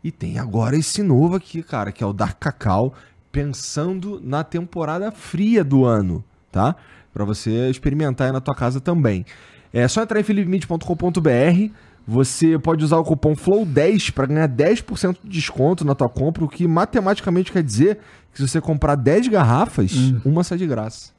E 0.04 0.12
tem 0.12 0.40
agora 0.40 0.76
esse 0.78 1.02
novo 1.04 1.36
aqui, 1.36 1.62
cara, 1.64 1.92
que 1.92 2.04
é 2.04 2.08
o 2.08 2.14
Dark 2.14 2.38
Cacau, 2.40 2.94
pensando 3.32 4.22
na 4.24 4.44
temporada 4.44 5.12
fria 5.12 5.64
do 5.64 5.86
ano, 5.86 6.24
tá? 6.52 6.76
Para 7.14 7.26
você 7.26 7.70
experimentar 7.70 8.28
aí 8.28 8.34
na 8.34 8.40
tua 8.42 8.56
casa 8.56 8.80
também. 8.80 9.26
É 9.74 9.88
só 9.88 10.02
entrar 10.04 10.20
em 10.20 10.24
philipmid.com.br. 10.24 11.72
Você 12.10 12.58
pode 12.58 12.86
usar 12.86 12.98
o 12.98 13.04
cupom 13.04 13.36
FLOW10 13.36 14.12
para 14.14 14.28
ganhar 14.28 14.48
10% 14.48 15.18
de 15.24 15.30
desconto 15.30 15.84
na 15.84 15.94
tua 15.94 16.08
compra, 16.08 16.46
o 16.46 16.48
que 16.48 16.66
matematicamente 16.66 17.52
quer 17.52 17.62
dizer 17.62 18.00
que 18.32 18.38
se 18.42 18.48
você 18.48 18.62
comprar 18.62 18.96
10 18.96 19.28
garrafas, 19.28 19.94
Hum. 19.94 20.22
uma 20.24 20.44
sai 20.44 20.58
de 20.58 20.66
graça. 20.66 21.12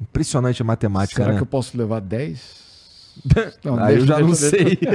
Impressionante 0.00 0.62
a 0.62 0.64
matemática, 0.64 1.20
Será 1.20 1.32
né? 1.32 1.36
que 1.38 1.42
eu 1.42 1.46
posso 1.46 1.76
levar 1.76 2.00
10? 2.00 2.67
Aí 3.80 3.96
eu 3.96 4.06
já 4.06 4.18
não 4.20 4.34
sei. 4.34 4.78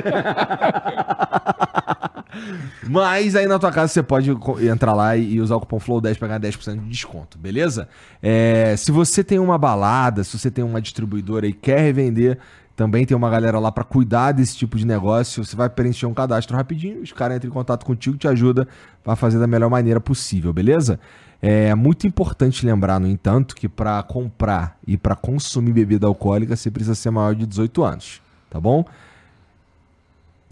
Mas 2.89 3.35
aí 3.35 3.47
na 3.47 3.59
tua 3.59 3.71
casa 3.71 3.93
você 3.93 4.03
pode 4.03 4.31
entrar 4.67 4.93
lá 4.93 5.15
e 5.15 5.33
e 5.33 5.41
usar 5.41 5.55
o 5.55 5.59
cupom 5.59 5.79
FLOW10 5.79 6.17
para 6.17 6.27
ganhar 6.27 6.39
10% 6.39 6.79
de 6.79 6.89
desconto, 6.89 7.37
beleza? 7.37 7.87
É, 8.21 8.75
se 8.77 8.91
você 8.91 9.23
tem 9.23 9.39
uma 9.39 9.57
balada, 9.57 10.23
se 10.23 10.37
você 10.37 10.51
tem 10.51 10.63
uma 10.63 10.81
distribuidora 10.81 11.47
e 11.47 11.53
quer 11.53 11.79
revender, 11.79 12.37
também 12.75 13.05
tem 13.05 13.15
uma 13.15 13.29
galera 13.29 13.59
lá 13.59 13.71
para 13.71 13.83
cuidar 13.83 14.31
desse 14.31 14.57
tipo 14.57 14.77
de 14.77 14.85
negócio. 14.85 15.43
Você 15.43 15.55
vai 15.55 15.69
preencher 15.69 16.05
um 16.05 16.13
cadastro 16.13 16.55
rapidinho, 16.55 17.01
os 17.01 17.11
caras 17.11 17.37
entram 17.37 17.49
em 17.49 17.53
contato 17.53 17.85
contigo, 17.85 18.17
te 18.17 18.27
ajuda 18.27 18.67
para 19.03 19.15
fazer 19.15 19.39
da 19.39 19.47
melhor 19.47 19.69
maneira 19.69 19.99
possível, 19.99 20.51
beleza? 20.51 20.99
É 21.41 21.75
muito 21.75 22.07
importante 22.07 22.65
lembrar, 22.65 22.99
no 22.99 23.07
entanto, 23.07 23.56
que 23.56 23.67
para 23.67 24.01
comprar 24.03 24.77
e 24.88 24.98
para 24.98 25.15
consumir 25.15 25.73
bebida 25.73 26.07
alcoólica 26.07 26.56
você 26.56 26.72
precisa 26.72 26.95
ser 26.95 27.11
maior 27.11 27.35
de 27.35 27.45
18 27.45 27.83
anos, 27.83 28.22
tá 28.49 28.59
bom? 28.59 28.85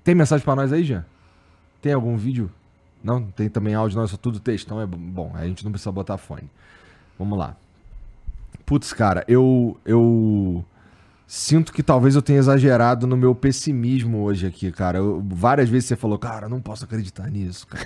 Tem 0.04 0.14
mensagem 0.14 0.44
para 0.44 0.56
nós 0.56 0.74
aí, 0.74 0.84
Jean? 0.84 1.06
Tem 1.82 1.94
algum 1.94 2.18
vídeo? 2.18 2.52
Não? 3.04 3.24
Tem 3.24 3.50
também 3.50 3.74
áudio? 3.74 3.98
Não, 3.98 4.04
é 4.04 4.08
só 4.08 4.18
tudo 4.18 4.40
texto. 4.40 4.66
Então 4.66 4.82
é 4.82 4.86
bom. 4.86 4.98
Bom, 4.98 5.32
a 5.36 5.46
gente 5.48 5.64
não 5.64 5.72
precisa 5.72 5.92
botar 5.92 6.18
fone. 6.18 6.50
Vamos 7.18 7.38
lá. 7.38 7.56
Putz, 8.66 8.94
cara, 8.94 9.24
eu. 9.28 9.78
Eu. 9.86 10.64
Sinto 11.34 11.72
que 11.72 11.82
talvez 11.82 12.14
eu 12.14 12.22
tenha 12.22 12.40
exagerado 12.40 13.08
no 13.08 13.16
meu 13.16 13.34
pessimismo 13.34 14.18
hoje 14.18 14.46
aqui, 14.46 14.70
cara. 14.70 14.98
Eu- 14.98 15.24
várias 15.30 15.70
vezes 15.70 15.88
você 15.88 15.96
falou, 15.96 16.20
cara, 16.20 16.48
eu 16.48 16.50
não 16.50 16.60
posso 16.60 16.84
acreditar 16.84 17.30
nisso, 17.32 17.66
cara. 17.68 17.86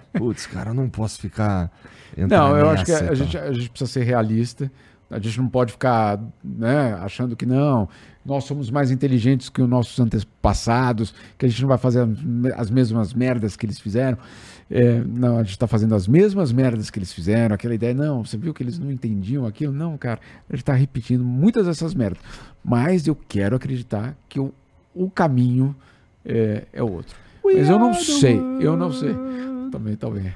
Putz, 0.16 0.46
cara, 0.46 0.70
eu 0.70 0.74
não 0.74 0.88
posso 0.88 1.20
ficar. 1.20 1.70
Não, 2.16 2.56
eu 2.56 2.70
acho 2.70 2.86
que 2.86 2.92
a, 2.92 3.04
tal. 3.04 3.14
gente, 3.14 3.36
a 3.36 3.52
gente 3.52 3.68
precisa 3.68 3.90
ser 3.92 4.02
realista. 4.02 4.72
A 5.10 5.18
gente 5.18 5.38
não 5.38 5.46
pode 5.46 5.72
ficar 5.72 6.18
né, 6.42 6.94
achando 6.94 7.36
que 7.36 7.44
não, 7.44 7.86
nós 8.24 8.44
somos 8.44 8.70
mais 8.70 8.90
inteligentes 8.90 9.50
que 9.50 9.60
os 9.60 9.68
nossos 9.68 10.00
antepassados, 10.00 11.14
que 11.36 11.44
a 11.44 11.48
gente 11.50 11.60
não 11.60 11.68
vai 11.68 11.78
fazer 11.78 12.08
as 12.56 12.70
mesmas 12.70 13.12
merdas 13.12 13.56
que 13.56 13.66
eles 13.66 13.78
fizeram. 13.78 14.16
É, 14.68 15.00
não, 15.04 15.36
a 15.36 15.42
gente 15.42 15.52
está 15.52 15.68
fazendo 15.68 15.94
as 15.94 16.08
mesmas 16.08 16.50
merdas 16.50 16.90
que 16.90 16.98
eles 16.98 17.12
fizeram. 17.12 17.54
Aquela 17.54 17.74
ideia, 17.74 17.94
não, 17.94 18.24
você 18.24 18.36
viu 18.36 18.52
que 18.52 18.62
eles 18.62 18.78
não 18.78 18.90
entendiam 18.90 19.46
aquilo? 19.46 19.72
Não, 19.72 19.96
cara, 19.96 20.18
a 20.48 20.52
gente 20.52 20.62
está 20.62 20.72
repetindo 20.72 21.22
muitas 21.22 21.66
dessas 21.66 21.94
merdas. 21.94 22.20
Mas 22.68 23.06
eu 23.06 23.14
quero 23.14 23.54
acreditar 23.54 24.16
que 24.28 24.40
o, 24.40 24.52
o 24.92 25.08
caminho 25.08 25.74
é, 26.24 26.66
é 26.72 26.82
outro. 26.82 27.16
Mas 27.44 27.68
eu 27.68 27.78
não 27.78 27.94
sei, 27.94 28.40
eu 28.60 28.76
não 28.76 28.92
sei. 28.92 29.14
Também, 29.70 29.94
talvez. 29.94 30.32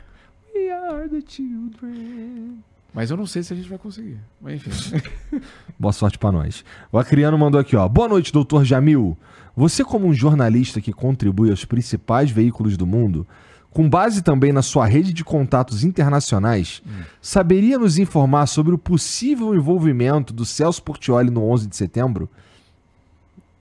We 0.54 0.70
are 0.70 1.08
the 1.08 1.20
children. 1.26 2.58
Mas 2.94 3.10
eu 3.10 3.16
não 3.16 3.26
sei 3.26 3.42
se 3.42 3.52
a 3.52 3.56
gente 3.56 3.68
vai 3.68 3.78
conseguir. 3.78 4.18
Mas 4.40 4.64
enfim. 4.64 5.02
Boa 5.76 5.92
sorte 5.92 6.18
pra 6.18 6.30
nós. 6.30 6.64
O 6.92 6.98
Acriano 6.98 7.36
mandou 7.36 7.60
aqui, 7.60 7.74
ó. 7.74 7.88
Boa 7.88 8.08
noite, 8.08 8.32
doutor 8.32 8.64
Jamil. 8.64 9.18
Você, 9.56 9.82
como 9.82 10.06
um 10.06 10.14
jornalista 10.14 10.80
que 10.80 10.92
contribui 10.92 11.50
aos 11.50 11.64
principais 11.64 12.30
veículos 12.30 12.76
do 12.76 12.86
mundo, 12.86 13.26
com 13.70 13.88
base 13.88 14.22
também 14.22 14.52
na 14.52 14.62
sua 14.62 14.86
rede 14.86 15.12
de 15.12 15.24
contatos 15.24 15.84
internacionais, 15.84 16.82
saberia 17.20 17.78
nos 17.78 17.98
informar 17.98 18.46
sobre 18.46 18.74
o 18.74 18.78
possível 18.78 19.54
envolvimento 19.54 20.32
do 20.32 20.44
Celso 20.44 20.82
Portioli 20.82 21.30
no 21.30 21.48
11 21.48 21.68
de 21.68 21.76
setembro? 21.76 22.28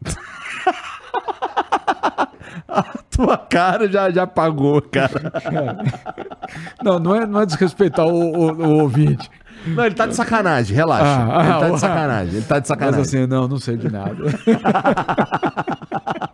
A 2.68 2.84
tua 3.10 3.38
cara 3.38 3.92
já, 3.92 4.10
já 4.12 4.24
apagou, 4.24 4.82
cara. 4.82 5.32
Não, 6.84 7.00
não 7.00 7.16
é, 7.16 7.26
não 7.28 7.42
é 7.42 7.46
desrespeitar 7.46 8.08
o, 8.08 8.12
o, 8.12 8.52
o 8.52 8.82
ouvinte. 8.82 9.30
Não, 9.68 9.86
ele 9.86 9.94
tá 9.94 10.08
de 10.08 10.16
sacanagem, 10.16 10.76
relaxa. 10.76 11.06
Ah, 11.06 11.44
ele 11.44 11.60
tá 11.60 11.66
ah, 11.66 11.70
de 11.72 11.80
sacanagem, 11.80 12.36
ele 12.36 12.46
tá 12.46 12.56
de 12.56 12.62
Mas 12.62 12.68
sacanagem. 12.68 13.02
assim, 13.02 13.28
não, 13.28 13.48
não 13.48 13.60
sei 13.60 13.78
de 13.78 13.92
nada. 13.92 14.16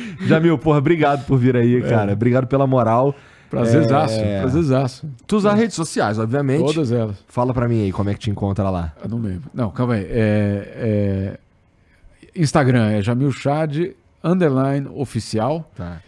Jamil, 0.26 0.58
porra, 0.58 0.78
obrigado 0.78 1.24
por 1.26 1.38
vir 1.38 1.56
aí, 1.56 1.82
cara. 1.82 2.12
Obrigado 2.12 2.46
pela 2.46 2.66
moral. 2.66 3.14
Prazerzaço, 3.48 4.18
É. 4.18 4.40
prazerzaço. 4.40 5.08
Tu 5.26 5.36
usa 5.36 5.52
redes 5.54 5.76
sociais, 5.76 6.18
obviamente. 6.18 6.64
Todas 6.64 6.90
elas. 6.90 7.16
Fala 7.28 7.54
pra 7.54 7.68
mim 7.68 7.84
aí 7.84 7.92
como 7.92 8.10
é 8.10 8.14
que 8.14 8.20
te 8.20 8.30
encontra 8.30 8.68
lá. 8.70 8.92
Eu 9.02 9.08
não 9.08 9.18
lembro. 9.18 9.48
Não, 9.54 9.70
calma 9.70 9.94
aí. 9.94 10.04
É, 10.08 11.36
é, 11.36 11.38
Instagram 12.34 12.90
é 12.90 13.02
Jamil 13.02 13.30
Chad, 13.30 13.92
underline 14.22 14.88
oficial. 14.94 15.70
Tá. 15.76 16.00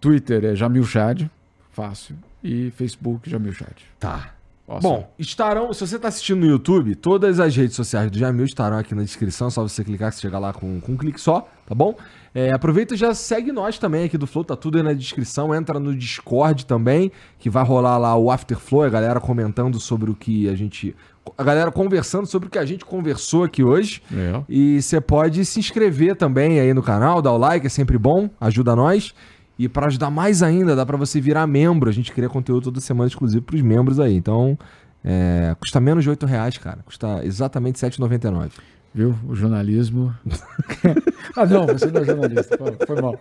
Twitter 0.00 0.44
é 0.44 0.54
Jamil 0.56 0.84
Chad, 0.84 1.26
fácil. 1.70 2.16
E 2.42 2.70
Facebook 2.72 3.30
Jamil 3.30 3.52
Chad. 3.52 3.76
Tá. 3.98 4.34
Nossa. 4.66 4.86
Bom, 4.86 5.12
estarão, 5.18 5.72
se 5.72 5.84
você 5.84 5.98
tá 5.98 6.08
assistindo 6.08 6.40
no 6.40 6.46
YouTube, 6.46 6.94
todas 6.94 7.40
as 7.40 7.56
redes 7.56 7.74
sociais 7.74 8.08
do 8.10 8.16
Jamil 8.16 8.44
estarão 8.44 8.78
aqui 8.78 8.94
na 8.94 9.02
descrição, 9.02 9.50
só 9.50 9.62
você 9.62 9.82
clicar 9.82 10.10
que 10.10 10.16
você 10.16 10.22
chega 10.22 10.38
lá 10.38 10.52
com, 10.52 10.80
com 10.80 10.92
um 10.92 10.96
clique 10.96 11.20
só, 11.20 11.48
tá 11.66 11.74
bom? 11.74 11.96
É, 12.34 12.52
aproveita 12.52 12.94
e 12.94 12.96
já 12.96 13.12
segue 13.12 13.50
nós 13.50 13.78
também 13.78 14.04
aqui 14.04 14.16
do 14.16 14.26
Flow, 14.26 14.44
tá 14.44 14.54
tudo 14.54 14.78
aí 14.78 14.84
na 14.84 14.92
descrição, 14.92 15.54
entra 15.54 15.80
no 15.80 15.94
Discord 15.94 16.64
também, 16.64 17.10
que 17.38 17.50
vai 17.50 17.64
rolar 17.64 17.98
lá 17.98 18.16
o 18.16 18.30
Afterflow, 18.30 18.84
a 18.84 18.88
galera 18.88 19.20
comentando 19.20 19.80
sobre 19.80 20.10
o 20.10 20.14
que 20.14 20.48
a 20.48 20.54
gente... 20.54 20.94
A 21.36 21.44
galera 21.44 21.70
conversando 21.70 22.26
sobre 22.26 22.48
o 22.48 22.50
que 22.50 22.58
a 22.58 22.64
gente 22.64 22.84
conversou 22.84 23.44
aqui 23.44 23.62
hoje. 23.62 24.02
É. 24.12 24.42
E 24.48 24.80
você 24.80 25.00
pode 25.00 25.44
se 25.44 25.60
inscrever 25.60 26.16
também 26.16 26.58
aí 26.58 26.72
no 26.72 26.82
canal, 26.82 27.20
dar 27.20 27.32
o 27.32 27.36
like, 27.36 27.66
é 27.66 27.70
sempre 27.70 27.98
bom, 27.98 28.30
ajuda 28.40 28.74
nós. 28.74 29.14
E 29.58 29.68
para 29.68 29.88
ajudar 29.88 30.10
mais 30.10 30.42
ainda, 30.42 30.74
dá 30.74 30.86
para 30.86 30.96
você 30.96 31.20
virar 31.20 31.46
membro. 31.46 31.90
A 31.90 31.92
gente 31.92 32.10
cria 32.12 32.28
conteúdo 32.28 32.64
toda 32.64 32.80
semana 32.80 33.08
exclusivo 33.08 33.42
para 33.42 33.56
os 33.56 33.62
membros 33.62 34.00
aí. 34.00 34.14
Então, 34.16 34.58
é, 35.04 35.54
custa 35.60 35.78
menos 35.78 36.02
de 36.02 36.10
8 36.10 36.24
reais, 36.24 36.56
cara. 36.56 36.78
Custa 36.84 37.20
exatamente 37.24 37.80
R$ 37.84 37.90
7,99. 37.90 38.52
Viu? 38.92 39.14
O 39.28 39.34
jornalismo. 39.36 40.14
ah, 41.36 41.46
não, 41.46 41.66
você 41.66 41.86
não 41.86 42.00
é 42.00 42.04
jornalista. 42.04 42.58
Foi, 42.86 43.00
mal. 43.00 43.18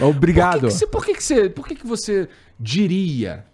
Obrigado. 0.00 0.68
Por 0.90 1.04
que, 1.04 1.14
que 1.14 1.22
você, 1.22 1.48
por 1.48 1.66
que, 1.66 1.74
que 1.74 1.86
você, 1.86 2.28
diria 2.60 3.44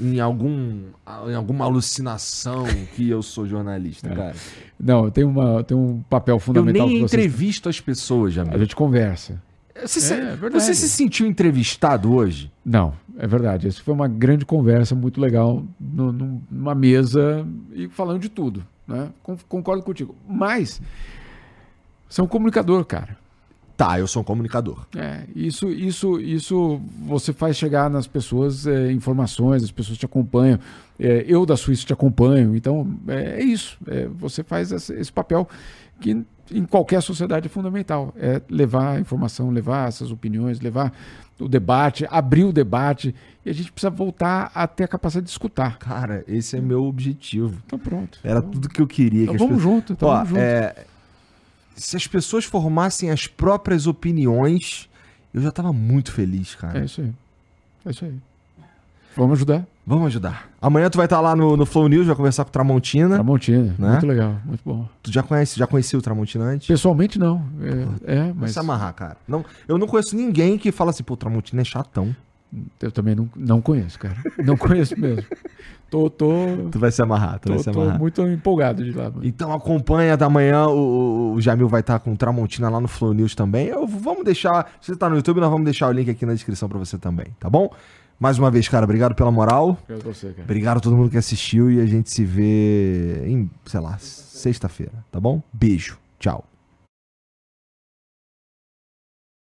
em, 0.00 0.20
algum, 0.20 0.82
em 1.28 1.34
alguma 1.34 1.64
alucinação 1.64 2.64
que 2.94 3.08
eu 3.08 3.22
sou 3.22 3.46
jornalista, 3.46 4.08
cara. 4.10 4.34
Não, 4.78 5.06
eu 5.06 5.10
tenho, 5.10 5.28
uma, 5.28 5.58
eu 5.58 5.64
tenho 5.64 5.80
um 5.80 6.02
papel 6.02 6.36
Eu 6.36 6.40
fundamental 6.40 6.86
nem 6.86 6.96
que 6.96 7.00
vocês- 7.02 7.12
entrevisto 7.24 7.68
as 7.68 7.80
pessoas, 7.80 8.32
A 8.32 8.44
Jamil. 8.44 8.58
gente 8.58 8.76
conversa. 8.76 9.40
Você, 9.84 10.00
se- 10.00 10.14
É, 10.14 10.36
você 10.36 10.74
se 10.74 10.88
sentiu 10.88 11.26
entrevistado 11.26 12.12
hoje? 12.12 12.50
Não, 12.64 12.92
é 13.16 13.26
verdade. 13.26 13.68
Essa 13.68 13.80
foi 13.82 13.94
uma 13.94 14.08
grande 14.08 14.44
conversa 14.44 14.94
muito 14.94 15.20
legal 15.20 15.64
numa 15.80 16.74
mesa 16.74 17.46
e 17.72 17.88
falando 17.88 18.20
de 18.20 18.28
tudo. 18.28 18.64
Né? 18.88 19.10
Con- 19.22 19.36
Concordo 19.48 19.82
contigo. 19.84 20.16
Mas 20.26 20.80
você 22.08 22.20
é 22.20 22.24
um 22.24 22.26
comunicador, 22.26 22.84
cara. 22.86 23.16
Tá, 23.76 23.96
eu 24.00 24.08
sou 24.08 24.22
um 24.22 24.24
comunicador. 24.24 24.84
É, 24.96 25.22
isso, 25.36 25.68
isso, 25.70 26.18
isso 26.20 26.80
você 27.06 27.32
faz 27.32 27.56
chegar 27.56 27.88
nas 27.88 28.08
pessoas 28.08 28.66
é, 28.66 28.90
informações, 28.90 29.62
as 29.62 29.70
pessoas 29.70 29.96
te 29.96 30.04
acompanham. 30.04 30.58
É, 30.98 31.24
eu 31.28 31.46
da 31.46 31.56
Suíça 31.56 31.86
te 31.86 31.92
acompanho. 31.92 32.56
Então 32.56 32.98
é, 33.06 33.40
é 33.40 33.44
isso. 33.44 33.78
É, 33.86 34.06
você 34.06 34.42
faz 34.42 34.72
esse, 34.72 34.92
esse 34.94 35.12
papel 35.12 35.48
que 36.00 36.24
em 36.52 36.64
qualquer 36.64 37.02
sociedade 37.02 37.46
é 37.46 37.48
fundamental. 37.48 38.12
É 38.16 38.40
levar 38.48 38.96
a 38.96 39.00
informação, 39.00 39.50
levar 39.50 39.88
essas 39.88 40.10
opiniões, 40.10 40.60
levar 40.60 40.92
o 41.38 41.48
debate, 41.48 42.06
abrir 42.10 42.44
o 42.44 42.52
debate. 42.52 43.14
E 43.44 43.50
a 43.50 43.52
gente 43.52 43.70
precisa 43.72 43.90
voltar 43.90 44.50
a 44.54 44.66
ter 44.66 44.84
a 44.84 44.88
capacidade 44.88 45.26
de 45.26 45.30
escutar. 45.30 45.78
Cara, 45.78 46.24
esse 46.26 46.56
é 46.56 46.60
meu 46.60 46.84
objetivo. 46.84 47.60
Então 47.66 47.78
pronto. 47.78 48.18
Era 48.24 48.38
Então, 48.40 48.50
tudo 48.50 48.68
que 48.68 48.80
eu 48.80 48.86
queria. 48.86 49.22
então 49.24 49.34
que 49.34 49.38
vamos 49.38 49.56
pessoas- 49.56 49.74
junto. 49.74 49.92
Então 49.92 50.08
Ó, 50.08 50.12
vamos 50.14 50.28
junto. 50.30 50.40
é, 50.40 50.84
se 51.76 51.96
as 51.96 52.06
pessoas 52.06 52.44
formassem 52.44 53.10
as 53.10 53.26
próprias 53.26 53.86
opiniões, 53.86 54.88
eu 55.32 55.40
já 55.40 55.50
tava 55.52 55.72
muito 55.72 56.10
feliz, 56.12 56.54
cara. 56.54 56.80
É 56.80 56.84
isso 56.84 57.00
aí. 57.00 57.12
É 57.86 57.90
isso 57.90 58.04
aí. 58.04 58.14
Vamos 59.16 59.32
ajudar. 59.38 59.66
Vamos 59.88 60.08
ajudar. 60.08 60.50
Amanhã 60.60 60.90
tu 60.90 60.96
vai 60.98 61.06
estar 61.06 61.18
lá 61.18 61.34
no, 61.34 61.56
no 61.56 61.64
Flow 61.64 61.88
News, 61.88 62.06
vai 62.06 62.14
conversar 62.14 62.44
com 62.44 62.50
o 62.50 62.52
Tramontina. 62.52 63.14
Tramontina. 63.14 63.74
Né? 63.78 63.90
Muito 63.92 64.06
legal. 64.06 64.36
Muito 64.44 64.60
bom. 64.62 64.86
Tu 65.02 65.10
já 65.10 65.22
conhece, 65.22 65.58
já 65.58 65.66
conhecia 65.66 65.98
o 65.98 66.02
Tramontina 66.02 66.44
antes? 66.44 66.66
Pessoalmente, 66.68 67.18
não. 67.18 67.42
É, 68.06 68.16
é 68.16 68.22
Vai 68.24 68.34
mas 68.36 68.52
se 68.52 68.58
amarrar, 68.58 68.92
cara. 68.92 69.16
Não, 69.26 69.42
eu 69.66 69.78
não 69.78 69.86
conheço 69.86 70.14
ninguém 70.14 70.58
que 70.58 70.70
fala 70.70 70.90
assim, 70.90 71.02
pô, 71.02 71.14
o 71.14 71.16
Tramontina 71.16 71.62
é 71.62 71.64
chatão. 71.64 72.14
eu 72.82 72.92
também 72.92 73.14
não, 73.14 73.30
não 73.34 73.62
conheço, 73.62 73.98
cara. 73.98 74.16
Não 74.44 74.58
conheço 74.58 74.98
mesmo. 75.00 75.24
Tô, 75.90 76.10
tô, 76.10 76.28
Tu 76.70 76.78
vai 76.78 76.92
se 76.92 77.00
amarrar, 77.00 77.38
tu 77.38 77.48
vai 77.48 77.56
tô, 77.56 77.64
se 77.64 77.70
tô 77.72 77.80
amarrar. 77.80 77.98
muito 77.98 78.20
empolgado 78.20 78.84
de 78.84 78.92
lá. 78.92 79.04
mano. 79.04 79.20
Então 79.22 79.50
acompanha 79.54 80.18
da 80.18 80.28
manhã, 80.28 80.66
o, 80.66 81.32
o 81.32 81.40
Jamil 81.40 81.66
vai 81.66 81.80
estar 81.80 81.98
com 81.98 82.12
o 82.12 82.16
Tramontina 82.16 82.68
lá 82.68 82.78
no 82.78 82.88
Flow 82.88 83.14
News 83.14 83.34
também. 83.34 83.68
Eu, 83.68 83.86
vamos 83.86 84.22
deixar, 84.22 84.70
se 84.82 84.92
você 84.92 84.96
tá 84.98 85.08
no 85.08 85.16
YouTube, 85.16 85.40
nós 85.40 85.48
vamos 85.50 85.64
deixar 85.64 85.88
o 85.88 85.92
link 85.92 86.10
aqui 86.10 86.26
na 86.26 86.34
descrição 86.34 86.68
pra 86.68 86.78
você 86.78 86.98
também, 86.98 87.28
tá 87.40 87.48
bom? 87.48 87.70
Mais 88.18 88.38
uma 88.38 88.50
vez, 88.50 88.68
cara, 88.68 88.84
obrigado 88.84 89.14
pela 89.14 89.30
moral. 89.30 89.78
Eu 89.88 90.00
tô 90.00 90.12
você, 90.12 90.28
cara. 90.30 90.42
Obrigado 90.42 90.78
a 90.78 90.80
todo 90.80 90.96
mundo 90.96 91.10
que 91.10 91.16
assistiu 91.16 91.70
e 91.70 91.80
a 91.80 91.86
gente 91.86 92.10
se 92.10 92.24
vê 92.24 93.24
em, 93.26 93.48
sei 93.64 93.80
lá, 93.80 93.96
sexta-feira, 93.98 94.92
tá 95.10 95.20
bom? 95.20 95.40
Beijo. 95.52 95.98
Tchau. 96.18 96.44